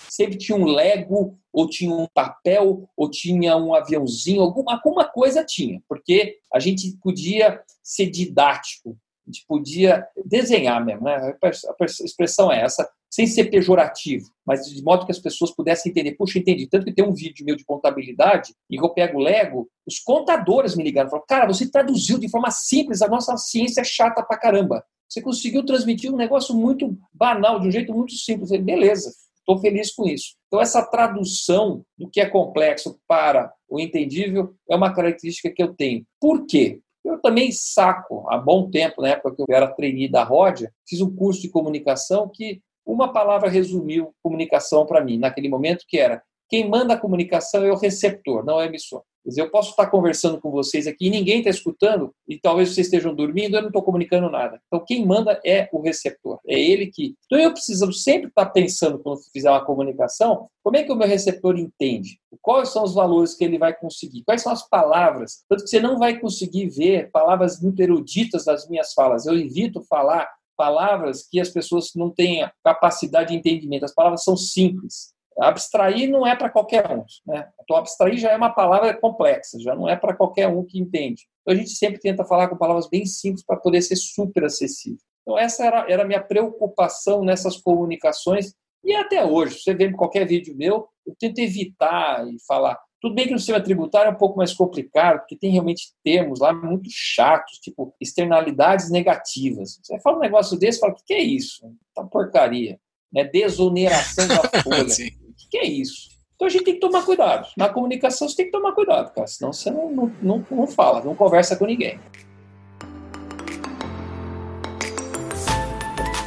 sempre 0.09 0.37
tinha 0.37 0.57
um 0.57 0.65
Lego, 0.65 1.39
ou 1.57 1.67
tinha 1.67 1.91
um 1.91 2.07
papel, 2.13 2.87
ou 2.95 3.11
tinha 3.11 3.57
um 3.57 3.75
aviãozinho, 3.75 4.43
alguma, 4.43 4.75
alguma 4.75 5.09
coisa 5.09 5.43
tinha, 5.43 5.81
porque 5.89 6.37
a 6.53 6.61
gente 6.61 6.99
podia 7.03 7.59
ser 7.83 8.11
didático, 8.11 8.95
a 9.27 9.31
gente 9.31 9.47
podia 9.49 10.07
desenhar 10.27 10.85
mesmo, 10.85 11.05
né? 11.05 11.35
a 11.43 11.85
expressão 12.05 12.53
é 12.53 12.61
essa, 12.61 12.87
sem 13.11 13.27
ser 13.27 13.45
pejorativo, 13.45 14.27
mas 14.47 14.67
de 14.67 14.83
modo 14.83 15.07
que 15.07 15.13
as 15.13 15.19
pessoas 15.19 15.51
pudessem 15.51 15.91
entender. 15.91 16.13
Puxa, 16.17 16.39
entendi. 16.39 16.69
Tanto 16.69 16.85
que 16.85 16.93
tem 16.93 17.03
um 17.03 17.15
vídeo 17.15 17.47
meu 17.47 17.57
de 17.57 17.65
contabilidade, 17.65 18.53
e 18.69 18.77
eu 18.77 18.91
pego 18.91 19.19
o 19.19 19.23
Lego, 19.23 19.67
os 19.87 19.99
contadores 19.99 20.77
me 20.77 20.85
ligaram 20.85 21.09
e 21.09 21.11
falaram: 21.11 21.27
Cara, 21.27 21.47
você 21.47 21.71
traduziu 21.71 22.19
de 22.19 22.29
forma 22.29 22.51
simples, 22.51 23.01
a 23.01 23.09
nossa 23.09 23.35
ciência 23.39 23.81
é 23.81 23.85
chata 23.85 24.23
pra 24.23 24.37
caramba. 24.37 24.85
Você 25.09 25.23
conseguiu 25.23 25.65
transmitir 25.65 26.13
um 26.13 26.17
negócio 26.17 26.55
muito 26.55 26.95
banal, 27.15 27.59
de 27.59 27.69
um 27.69 27.71
jeito 27.71 27.95
muito 27.95 28.13
simples. 28.13 28.51
Eu 28.51 28.59
falei, 28.59 28.63
beleza, 28.63 29.11
Estou 29.47 29.61
feliz 29.61 29.95
com 29.95 30.09
isso. 30.09 30.36
Então, 30.47 30.61
essa 30.61 30.85
tradução 30.85 31.85
do 31.99 32.09
que 32.09 32.21
é 32.21 32.29
complexo 32.29 32.99
para 33.07 33.53
o 33.69 33.81
entendível 33.81 34.55
é 34.71 34.77
uma 34.77 34.95
característica 34.95 35.51
que 35.51 35.63
eu 35.63 35.75
tenho. 35.75 36.05
Por 36.21 36.47
quê? 36.47 36.81
Eu 37.05 37.21
também 37.21 37.53
saco, 37.53 38.25
há 38.29 38.39
bom 38.39 38.69
tempo, 38.71 39.01
na 39.01 39.11
época 39.11 39.35
que 39.35 39.43
eu 39.43 39.47
era 39.49 39.73
trainee 39.73 40.09
da 40.09 40.25
Rodia, 40.25 40.73
fiz 40.89 41.01
um 41.01 41.15
curso 41.15 41.41
de 41.43 41.49
comunicação 41.49 42.31
que 42.33 42.61
uma 42.85 43.13
palavra 43.13 43.49
resumiu 43.49 44.15
comunicação 44.23 44.87
para 44.87 45.05
mim, 45.05 45.19
naquele 45.19 45.49
momento, 45.49 45.85
que 45.89 45.99
era 45.99 46.23
quem 46.49 46.69
manda 46.69 46.95
a 46.95 46.99
comunicação 46.99 47.65
é 47.65 47.73
o 47.73 47.77
receptor, 47.77 48.45
não 48.45 48.61
é 48.61 48.65
o 48.65 48.69
emissor. 48.69 49.03
Quer 49.27 49.31
dizer, 49.31 49.43
eu 49.43 49.51
posso 49.51 49.71
estar 49.71 49.89
conversando 49.89 50.41
com 50.41 50.53
vocês 50.53 50.87
aqui 50.87 51.09
e 51.09 51.11
ninguém 51.11 51.39
está 51.39 51.51
escutando, 51.51 52.15
e 52.29 52.39
talvez 52.39 52.69
vocês 52.69 52.87
estejam 52.87 53.13
dormindo, 53.13 53.57
eu 53.57 53.61
não 53.61 53.71
estou 53.71 53.83
comunicando 53.83 54.31
nada. 54.31 54.61
Então, 54.69 54.85
quem 54.87 55.05
manda 55.05 55.41
é 55.45 55.69
o 55.73 55.81
receptor, 55.81 56.39
é 56.47 56.57
ele 56.57 56.87
que. 56.87 57.17
Então, 57.27 57.37
eu 57.37 57.51
preciso 57.51 57.93
sempre 57.93 58.29
estar 58.29 58.47
pensando, 58.47 59.01
quando 59.01 59.19
fizer 59.33 59.51
uma 59.51 59.65
comunicação, 59.65 60.47
como 60.63 60.77
é 60.77 60.85
que 60.85 60.93
o 60.93 60.95
meu 60.95 61.09
receptor 61.09 61.59
entende? 61.59 62.21
Quais 62.41 62.69
são 62.69 62.85
os 62.85 62.95
valores 62.95 63.35
que 63.35 63.43
ele 63.43 63.59
vai 63.59 63.75
conseguir? 63.75 64.23
Quais 64.23 64.43
são 64.43 64.53
as 64.53 64.69
palavras? 64.69 65.43
Tanto 65.49 65.65
que 65.65 65.71
você 65.71 65.81
não 65.81 65.99
vai 65.99 66.21
conseguir 66.21 66.69
ver 66.69 67.11
palavras 67.11 67.61
muito 67.61 67.81
eruditas 67.81 68.45
das 68.45 68.69
minhas 68.69 68.93
falas. 68.93 69.27
Eu 69.27 69.37
evito 69.37 69.83
falar 69.83 70.31
palavras 70.57 71.27
que 71.29 71.41
as 71.41 71.49
pessoas 71.49 71.91
não 71.97 72.11
têm 72.11 72.49
capacidade 72.63 73.31
de 73.31 73.39
entendimento. 73.39 73.85
As 73.85 73.95
palavras 73.95 74.23
são 74.23 74.37
simples. 74.37 75.16
Abstrair 75.39 76.11
não 76.11 76.27
é 76.27 76.35
para 76.35 76.49
qualquer 76.49 76.91
um. 76.91 77.05
Né? 77.27 77.47
Então, 77.63 77.77
abstrair 77.77 78.17
já 78.17 78.31
é 78.31 78.37
uma 78.37 78.51
palavra 78.51 78.95
complexa, 78.99 79.59
já 79.61 79.75
não 79.75 79.89
é 79.89 79.95
para 79.95 80.15
qualquer 80.15 80.49
um 80.49 80.65
que 80.65 80.79
entende. 80.79 81.25
Então, 81.43 81.55
a 81.55 81.57
gente 81.57 81.71
sempre 81.71 82.01
tenta 82.01 82.25
falar 82.25 82.49
com 82.49 82.57
palavras 82.57 82.89
bem 82.89 83.05
simples 83.05 83.45
para 83.45 83.57
poder 83.57 83.83
ser 83.83 83.97
super 83.97 84.45
acessível. 84.45 84.99
Então, 85.23 85.39
essa 85.39 85.65
era, 85.65 85.91
era 85.91 86.03
a 86.05 86.07
minha 86.07 86.23
preocupação 86.23 87.23
nessas 87.23 87.57
comunicações. 87.57 88.55
E 88.83 88.95
até 88.95 89.25
hoje, 89.25 89.59
você 89.61 89.75
vê 89.75 89.93
qualquer 89.93 90.27
vídeo 90.27 90.57
meu, 90.57 90.89
eu 91.07 91.15
tento 91.19 91.39
evitar 91.39 92.27
e 92.29 92.37
falar. 92.47 92.79
Tudo 93.01 93.15
bem 93.15 93.27
que 93.27 93.33
no 93.33 93.39
sistema 93.39 93.61
tributário 93.61 94.09
é 94.09 94.13
um 94.13 94.19
pouco 94.19 94.39
mais 94.39 94.55
complicado, 94.55 95.19
porque 95.19 95.37
tem 95.37 95.51
realmente 95.51 95.93
termos 96.03 96.41
lá 96.41 96.53
muito 96.53 96.89
chatos, 96.91 97.59
tipo 97.59 97.95
externalidades 98.01 98.91
negativas. 98.91 99.79
Você 99.83 100.01
fala 100.01 100.17
um 100.17 100.21
negócio 100.21 100.59
desse, 100.59 100.81
fala, 100.81 100.93
o 100.93 100.97
que 101.05 101.13
é 101.13 101.23
isso? 101.23 101.71
Tá 101.95 102.05
porcaria. 102.05 102.81
Né? 103.13 103.25
Desoneração 103.25 104.27
da 104.29 104.49
folha 104.63 105.26
que, 105.57 105.67
é 105.67 105.67
isso? 105.67 106.09
Então 106.35 106.47
a 106.47 106.51
gente 106.51 106.65
tem 106.65 106.75
que 106.75 106.81
tomar 106.81 107.05
cuidado. 107.05 107.49
Na 107.57 107.69
comunicação 107.69 108.29
você 108.29 108.37
tem 108.37 108.47
que 108.47 108.53
tomar 108.53 108.73
cuidado, 108.73 109.13
cara. 109.15 109.27
Senão 109.27 109.53
você 109.53 109.71
não, 109.71 109.91
não, 109.91 110.13
não, 110.23 110.47
não 110.51 110.67
fala, 110.67 111.03
não 111.03 111.15
conversa 111.15 111.57
com 111.57 111.65
ninguém. 111.65 111.99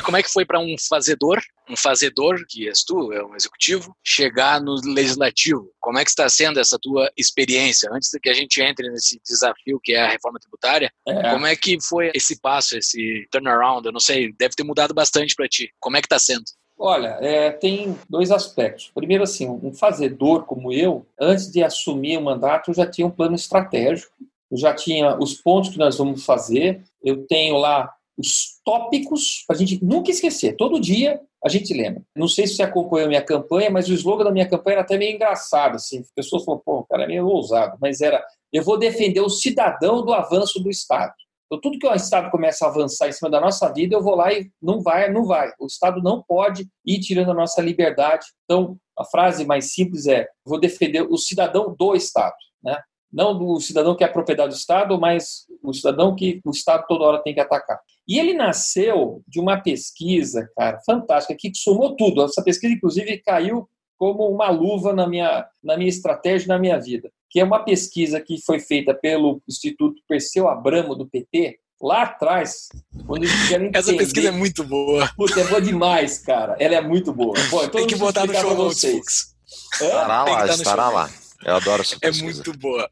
E 0.00 0.02
como 0.02 0.16
é 0.16 0.22
que 0.22 0.32
foi 0.32 0.46
para 0.46 0.58
um 0.58 0.74
fazedor 0.88 1.38
um 1.70 1.76
fazedor, 1.76 2.44
que 2.48 2.66
és 2.66 2.82
tu, 2.82 3.12
é 3.12 3.24
um 3.24 3.36
executivo, 3.36 3.96
chegar 4.04 4.60
no 4.60 4.74
legislativo. 4.84 5.70
Como 5.78 5.98
é 5.98 6.04
que 6.04 6.10
está 6.10 6.28
sendo 6.28 6.58
essa 6.58 6.76
tua 6.80 7.10
experiência? 7.16 7.88
Antes 7.92 8.10
que 8.20 8.28
a 8.28 8.34
gente 8.34 8.60
entre 8.60 8.90
nesse 8.90 9.20
desafio 9.24 9.78
que 9.82 9.92
é 9.92 10.02
a 10.02 10.08
reforma 10.08 10.40
tributária, 10.40 10.92
é. 11.06 11.30
como 11.30 11.46
é 11.46 11.54
que 11.54 11.78
foi 11.80 12.10
esse 12.12 12.40
passo, 12.40 12.76
esse 12.76 13.26
turnaround? 13.30 13.86
Eu 13.86 13.92
não 13.92 14.00
sei, 14.00 14.32
deve 14.36 14.56
ter 14.56 14.64
mudado 14.64 14.92
bastante 14.92 15.34
para 15.34 15.48
ti. 15.48 15.70
Como 15.78 15.96
é 15.96 16.00
que 16.00 16.06
está 16.06 16.18
sendo? 16.18 16.44
Olha, 16.76 17.18
é, 17.20 17.50
tem 17.50 17.96
dois 18.08 18.30
aspectos. 18.30 18.90
Primeiro, 18.94 19.22
assim, 19.22 19.46
um 19.48 19.72
fazedor 19.72 20.44
como 20.44 20.72
eu, 20.72 21.06
antes 21.20 21.52
de 21.52 21.62
assumir 21.62 22.16
o 22.16 22.22
mandato, 22.22 22.70
eu 22.70 22.74
já 22.74 22.86
tinha 22.86 23.06
um 23.06 23.10
plano 23.10 23.36
estratégico, 23.36 24.12
eu 24.50 24.56
já 24.56 24.74
tinha 24.74 25.16
os 25.18 25.34
pontos 25.34 25.70
que 25.70 25.78
nós 25.78 25.98
vamos 25.98 26.24
fazer, 26.24 26.82
eu 27.04 27.26
tenho 27.26 27.58
lá 27.58 27.94
os 28.16 28.59
tópicos 28.70 29.42
para 29.48 29.56
a 29.56 29.58
gente 29.58 29.84
nunca 29.84 30.12
esquecer. 30.12 30.54
Todo 30.56 30.80
dia 30.80 31.20
a 31.44 31.48
gente 31.48 31.74
lembra. 31.74 32.02
Não 32.14 32.28
sei 32.28 32.46
se 32.46 32.54
você 32.54 32.62
acompanhou 32.62 33.06
a 33.06 33.08
minha 33.08 33.24
campanha, 33.24 33.68
mas 33.68 33.88
o 33.88 33.94
slogan 33.94 34.24
da 34.24 34.30
minha 34.30 34.48
campanha 34.48 34.74
era 34.74 34.82
até 34.82 34.96
meio 34.96 35.16
engraçado. 35.16 35.74
Assim. 35.74 35.98
As 35.98 36.12
pessoas 36.14 36.44
falaram, 36.44 36.62
pô, 36.64 36.78
o 36.78 36.86
cara 36.86 37.02
é 37.02 37.06
meio 37.08 37.26
ousado. 37.26 37.76
Mas 37.80 38.00
era, 38.00 38.24
eu 38.52 38.62
vou 38.62 38.78
defender 38.78 39.20
o 39.20 39.28
cidadão 39.28 40.04
do 40.04 40.12
avanço 40.12 40.60
do 40.62 40.70
Estado. 40.70 41.12
Então, 41.46 41.60
tudo 41.60 41.80
que 41.80 41.86
o 41.86 41.92
Estado 41.92 42.30
começa 42.30 42.64
a 42.64 42.68
avançar 42.68 43.08
em 43.08 43.12
cima 43.12 43.28
da 43.28 43.40
nossa 43.40 43.72
vida, 43.72 43.96
eu 43.96 44.02
vou 44.02 44.14
lá 44.14 44.32
e 44.32 44.48
não 44.62 44.80
vai, 44.80 45.10
não 45.10 45.24
vai. 45.24 45.50
O 45.58 45.66
Estado 45.66 46.00
não 46.00 46.22
pode 46.22 46.68
ir 46.86 47.00
tirando 47.00 47.32
a 47.32 47.34
nossa 47.34 47.60
liberdade. 47.60 48.24
Então, 48.44 48.76
a 48.96 49.04
frase 49.04 49.44
mais 49.44 49.72
simples 49.72 50.06
é: 50.06 50.28
vou 50.44 50.60
defender 50.60 51.02
o 51.02 51.16
cidadão 51.16 51.74
do 51.76 51.96
Estado. 51.96 52.36
Né? 52.62 52.80
Não 53.12 53.36
do 53.36 53.58
cidadão 53.58 53.96
que 53.96 54.04
é 54.04 54.08
propriedade 54.08 54.54
do 54.54 54.56
Estado, 54.56 55.00
mas 55.00 55.46
o 55.60 55.72
cidadão 55.72 56.14
que 56.14 56.40
o 56.44 56.50
Estado 56.50 56.84
toda 56.86 57.04
hora 57.04 57.22
tem 57.22 57.34
que 57.34 57.40
atacar. 57.40 57.80
E 58.10 58.18
ele 58.18 58.34
nasceu 58.34 59.22
de 59.28 59.38
uma 59.38 59.56
pesquisa, 59.56 60.50
cara, 60.56 60.80
fantástica, 60.84 61.36
que 61.38 61.52
somou 61.54 61.94
tudo. 61.94 62.24
Essa 62.24 62.42
pesquisa, 62.42 62.74
inclusive, 62.74 63.18
caiu 63.18 63.68
como 63.96 64.28
uma 64.28 64.50
luva 64.50 64.92
na 64.92 65.06
minha, 65.06 65.46
na 65.62 65.76
minha 65.76 65.88
estratégia, 65.88 66.48
na 66.48 66.58
minha 66.58 66.76
vida. 66.76 67.08
Que 67.30 67.38
é 67.38 67.44
uma 67.44 67.64
pesquisa 67.64 68.20
que 68.20 68.42
foi 68.44 68.58
feita 68.58 68.92
pelo 68.92 69.40
Instituto 69.48 70.02
Perseu 70.08 70.48
Abramo, 70.48 70.96
do 70.96 71.08
PT, 71.08 71.60
lá 71.80 72.02
atrás, 72.02 72.68
quando 73.06 73.22
eles 73.22 73.48
querem 73.48 73.68
entender... 73.68 73.78
Essa 73.92 73.96
pesquisa 73.96 74.28
é 74.30 74.32
muito 74.32 74.64
boa. 74.64 75.08
Puta, 75.16 75.40
é 75.40 75.44
boa 75.44 75.62
demais, 75.62 76.18
cara. 76.18 76.56
Ela 76.58 76.74
é 76.74 76.80
muito 76.80 77.12
boa. 77.12 77.38
Bom, 77.48 77.62
então 77.62 77.70
Tem 77.70 77.86
que 77.86 77.94
botar 77.94 78.26
no 78.26 78.34
show 78.34 78.56
vocês. 78.56 79.36
Estará 79.74 80.24
lá, 80.24 80.46
estará 80.46 80.88
lá. 80.88 81.10
Eu 81.44 81.54
adoro 81.54 81.82
essa 81.82 81.96
pesquisa. 81.96 82.24
É 82.24 82.24
muito 82.24 82.58
boa. 82.58 82.90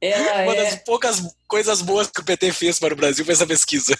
Ela 0.00 0.44
Uma 0.44 0.54
é... 0.54 0.64
das 0.64 0.76
poucas 0.76 1.22
coisas 1.46 1.82
boas 1.82 2.06
que 2.06 2.22
o 2.22 2.24
PT 2.24 2.50
fez 2.52 2.78
para 2.78 2.94
o 2.94 2.96
Brasil 2.96 3.26
foi 3.26 3.34
essa 3.34 3.46
pesquisa. 3.46 3.94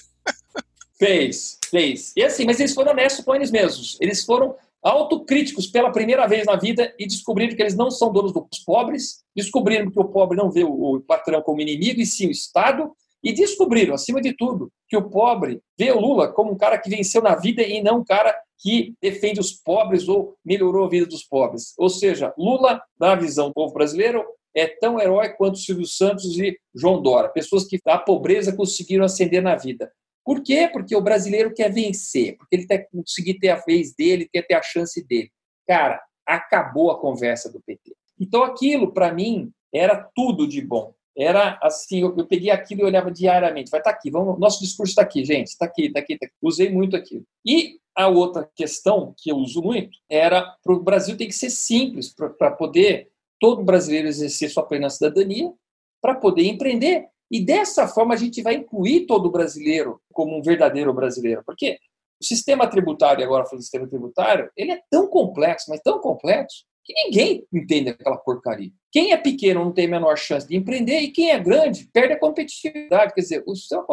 Fez, 0.98 1.58
fez. 1.70 2.12
E 2.16 2.22
assim, 2.22 2.44
mas 2.44 2.60
eles 2.60 2.74
foram 2.74 2.92
honestos 2.92 3.24
com 3.24 3.34
eles 3.34 3.50
mesmos. 3.50 3.98
Eles 4.00 4.24
foram 4.24 4.54
autocríticos 4.82 5.66
pela 5.66 5.90
primeira 5.90 6.26
vez 6.26 6.44
na 6.46 6.56
vida 6.56 6.94
e 6.98 7.06
descobriram 7.06 7.56
que 7.56 7.62
eles 7.62 7.74
não 7.74 7.90
são 7.90 8.12
donos 8.12 8.32
dos 8.32 8.58
pobres, 8.64 9.24
descobriram 9.34 9.90
que 9.90 9.98
o 9.98 10.04
pobre 10.04 10.36
não 10.36 10.50
vê 10.50 10.62
o 10.62 11.00
patrão 11.00 11.40
como 11.40 11.60
inimigo 11.60 12.00
e 12.00 12.06
sim 12.06 12.28
o 12.28 12.30
Estado, 12.30 12.92
e 13.22 13.32
descobriram, 13.32 13.94
acima 13.94 14.20
de 14.20 14.34
tudo, 14.34 14.70
que 14.86 14.96
o 14.96 15.08
pobre 15.08 15.58
vê 15.78 15.90
o 15.90 15.98
Lula 15.98 16.30
como 16.30 16.52
um 16.52 16.56
cara 16.58 16.76
que 16.76 16.90
venceu 16.90 17.22
na 17.22 17.34
vida 17.34 17.62
e 17.62 17.82
não 17.82 18.00
um 18.00 18.04
cara 18.04 18.36
que 18.58 18.94
defende 19.00 19.40
os 19.40 19.52
pobres 19.52 20.06
ou 20.06 20.36
melhorou 20.44 20.84
a 20.84 20.90
vida 20.90 21.06
dos 21.06 21.24
pobres. 21.24 21.72
Ou 21.78 21.88
seja, 21.88 22.34
Lula, 22.36 22.82
na 23.00 23.14
visão 23.14 23.48
do 23.48 23.54
povo 23.54 23.72
brasileiro, 23.72 24.22
é 24.54 24.66
tão 24.66 25.00
herói 25.00 25.30
quanto 25.30 25.58
Silvio 25.58 25.86
Santos 25.86 26.38
e 26.38 26.56
João 26.74 27.00
Dora, 27.00 27.30
pessoas 27.30 27.64
que 27.64 27.80
da 27.82 27.98
pobreza 27.98 28.54
conseguiram 28.54 29.06
ascender 29.06 29.42
na 29.42 29.56
vida. 29.56 29.90
Por 30.24 30.42
quê? 30.42 30.68
Porque 30.72 30.96
o 30.96 31.00
brasileiro 31.00 31.52
quer 31.52 31.72
vencer, 31.72 32.36
porque 32.36 32.56
ele 32.56 32.66
quer 32.66 32.88
conseguir 32.90 33.34
ter 33.34 33.50
a 33.50 33.56
vez 33.56 33.94
dele, 33.94 34.28
quer 34.32 34.42
ter 34.42 34.54
a 34.54 34.62
chance 34.62 35.04
dele. 35.06 35.30
Cara, 35.66 36.02
acabou 36.26 36.90
a 36.90 36.98
conversa 36.98 37.52
do 37.52 37.60
PT. 37.60 37.94
Então 38.18 38.42
aquilo, 38.42 38.92
para 38.92 39.12
mim, 39.12 39.52
era 39.72 39.96
tudo 40.14 40.46
de 40.46 40.60
bom. 40.62 40.94
Era 41.16 41.58
assim, 41.62 42.00
eu, 42.00 42.16
eu, 42.16 42.26
peguei 42.26 42.50
aquilo 42.50 42.80
e 42.80 42.84
olhava 42.84 43.10
diariamente. 43.10 43.70
Vai 43.70 43.80
estar 43.80 43.92
tá 43.92 43.96
aqui, 43.96 44.10
vamos, 44.10 44.38
nosso 44.38 44.60
discurso 44.60 44.90
está 44.90 45.02
aqui, 45.02 45.24
gente, 45.24 45.48
está 45.48 45.66
aqui, 45.66 45.86
está 45.86 46.00
aqui, 46.00 46.18
tá 46.18 46.26
aqui. 46.26 46.34
Usei 46.42 46.70
muito 46.70 46.96
aquilo. 46.96 47.24
E 47.44 47.78
a 47.94 48.08
outra 48.08 48.48
questão 48.56 49.14
que 49.16 49.30
eu 49.30 49.36
uso 49.36 49.62
muito 49.62 49.96
era 50.10 50.42
para 50.62 50.74
o 50.74 50.82
Brasil 50.82 51.16
tem 51.16 51.28
que 51.28 51.34
ser 51.34 51.50
simples 51.50 52.12
para 52.12 52.50
poder 52.50 53.10
todo 53.38 53.62
brasileiro 53.62 54.08
exercer 54.08 54.50
sua 54.50 54.64
plena 54.64 54.90
cidadania, 54.90 55.52
para 56.00 56.14
poder 56.14 56.44
empreender. 56.44 57.06
E 57.34 57.44
dessa 57.44 57.88
forma 57.88 58.14
a 58.14 58.16
gente 58.16 58.40
vai 58.42 58.54
incluir 58.54 59.06
todo 59.06 59.28
brasileiro 59.28 60.00
como 60.12 60.38
um 60.38 60.40
verdadeiro 60.40 60.94
brasileiro, 60.94 61.42
porque 61.44 61.80
o 62.22 62.24
sistema 62.24 62.64
tributário, 62.64 63.24
agora 63.24 63.44
falando 63.44 63.58
do 63.58 63.64
sistema 63.64 63.88
tributário, 63.88 64.48
ele 64.56 64.70
é 64.70 64.80
tão 64.88 65.08
complexo, 65.08 65.68
mas 65.68 65.80
tão 65.80 65.98
complexo, 65.98 66.64
que 66.84 66.94
ninguém 66.94 67.44
entende 67.52 67.90
aquela 67.90 68.16
porcaria. 68.18 68.70
Quem 68.92 69.10
é 69.10 69.16
pequeno 69.16 69.64
não 69.64 69.72
tem 69.72 69.86
a 69.86 69.90
menor 69.90 70.16
chance 70.16 70.46
de 70.46 70.54
empreender 70.54 71.00
e 71.00 71.10
quem 71.10 71.32
é 71.32 71.38
grande 71.40 71.90
perde 71.92 72.12
a 72.12 72.20
competitividade. 72.20 73.12
Quer 73.12 73.22
dizer, 73.22 73.42
o 73.48 73.56
sistema 73.56 73.84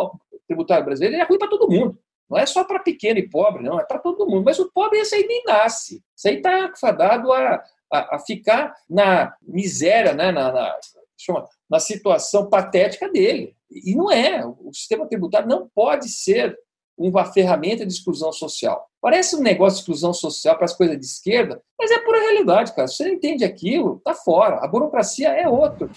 tributário 0.45 0.85
brasileiro 0.85 1.23
é 1.23 1.25
ruim 1.25 1.39
para 1.39 1.49
todo 1.49 1.67
mundo. 1.67 1.97
Não 2.29 2.37
é 2.37 2.45
só 2.45 2.63
para 2.63 2.77
pequeno 2.77 3.17
e 3.17 3.27
pobre, 3.27 3.63
não, 3.63 3.79
é 3.79 3.83
para 3.83 3.97
todo 3.97 4.27
mundo. 4.27 4.45
Mas 4.45 4.59
o 4.59 4.71
pobre, 4.71 4.99
esse 4.99 5.15
aí 5.15 5.25
nem 5.25 5.43
nasce. 5.45 6.03
Isso 6.15 6.27
aí 6.27 6.35
está 6.35 6.71
fadado 6.79 7.33
a, 7.33 7.63
a, 7.91 8.17
a, 8.17 8.19
ficar 8.19 8.75
na 8.87 9.35
miséria, 9.41 10.13
né? 10.13 10.31
na, 10.31 10.51
na, 10.51 10.77
chama, 11.17 11.47
na 11.71 11.79
situação 11.79 12.49
patética 12.49 13.09
dele. 13.09 13.55
E 13.71 13.95
não 13.95 14.11
é. 14.11 14.45
O 14.45 14.73
sistema 14.73 15.07
tributário 15.07 15.47
não 15.47 15.69
pode 15.73 16.09
ser 16.09 16.53
uma 16.97 17.23
ferramenta 17.23 17.85
de 17.85 17.93
exclusão 17.93 18.33
social. 18.33 18.85
Parece 19.01 19.37
um 19.37 19.41
negócio 19.41 19.77
de 19.77 19.81
exclusão 19.83 20.13
social 20.13 20.55
para 20.57 20.65
as 20.65 20.75
coisas 20.75 20.99
de 20.99 21.05
esquerda, 21.05 21.63
mas 21.79 21.89
é 21.89 21.99
pura 21.99 22.19
realidade, 22.19 22.75
cara. 22.75 22.89
Se 22.89 22.97
você 22.97 23.05
não 23.05 23.13
entende 23.13 23.45
aquilo, 23.45 24.01
tá 24.03 24.13
fora. 24.13 24.57
A 24.57 24.67
burocracia 24.67 25.29
é 25.29 25.47
outro. 25.47 25.89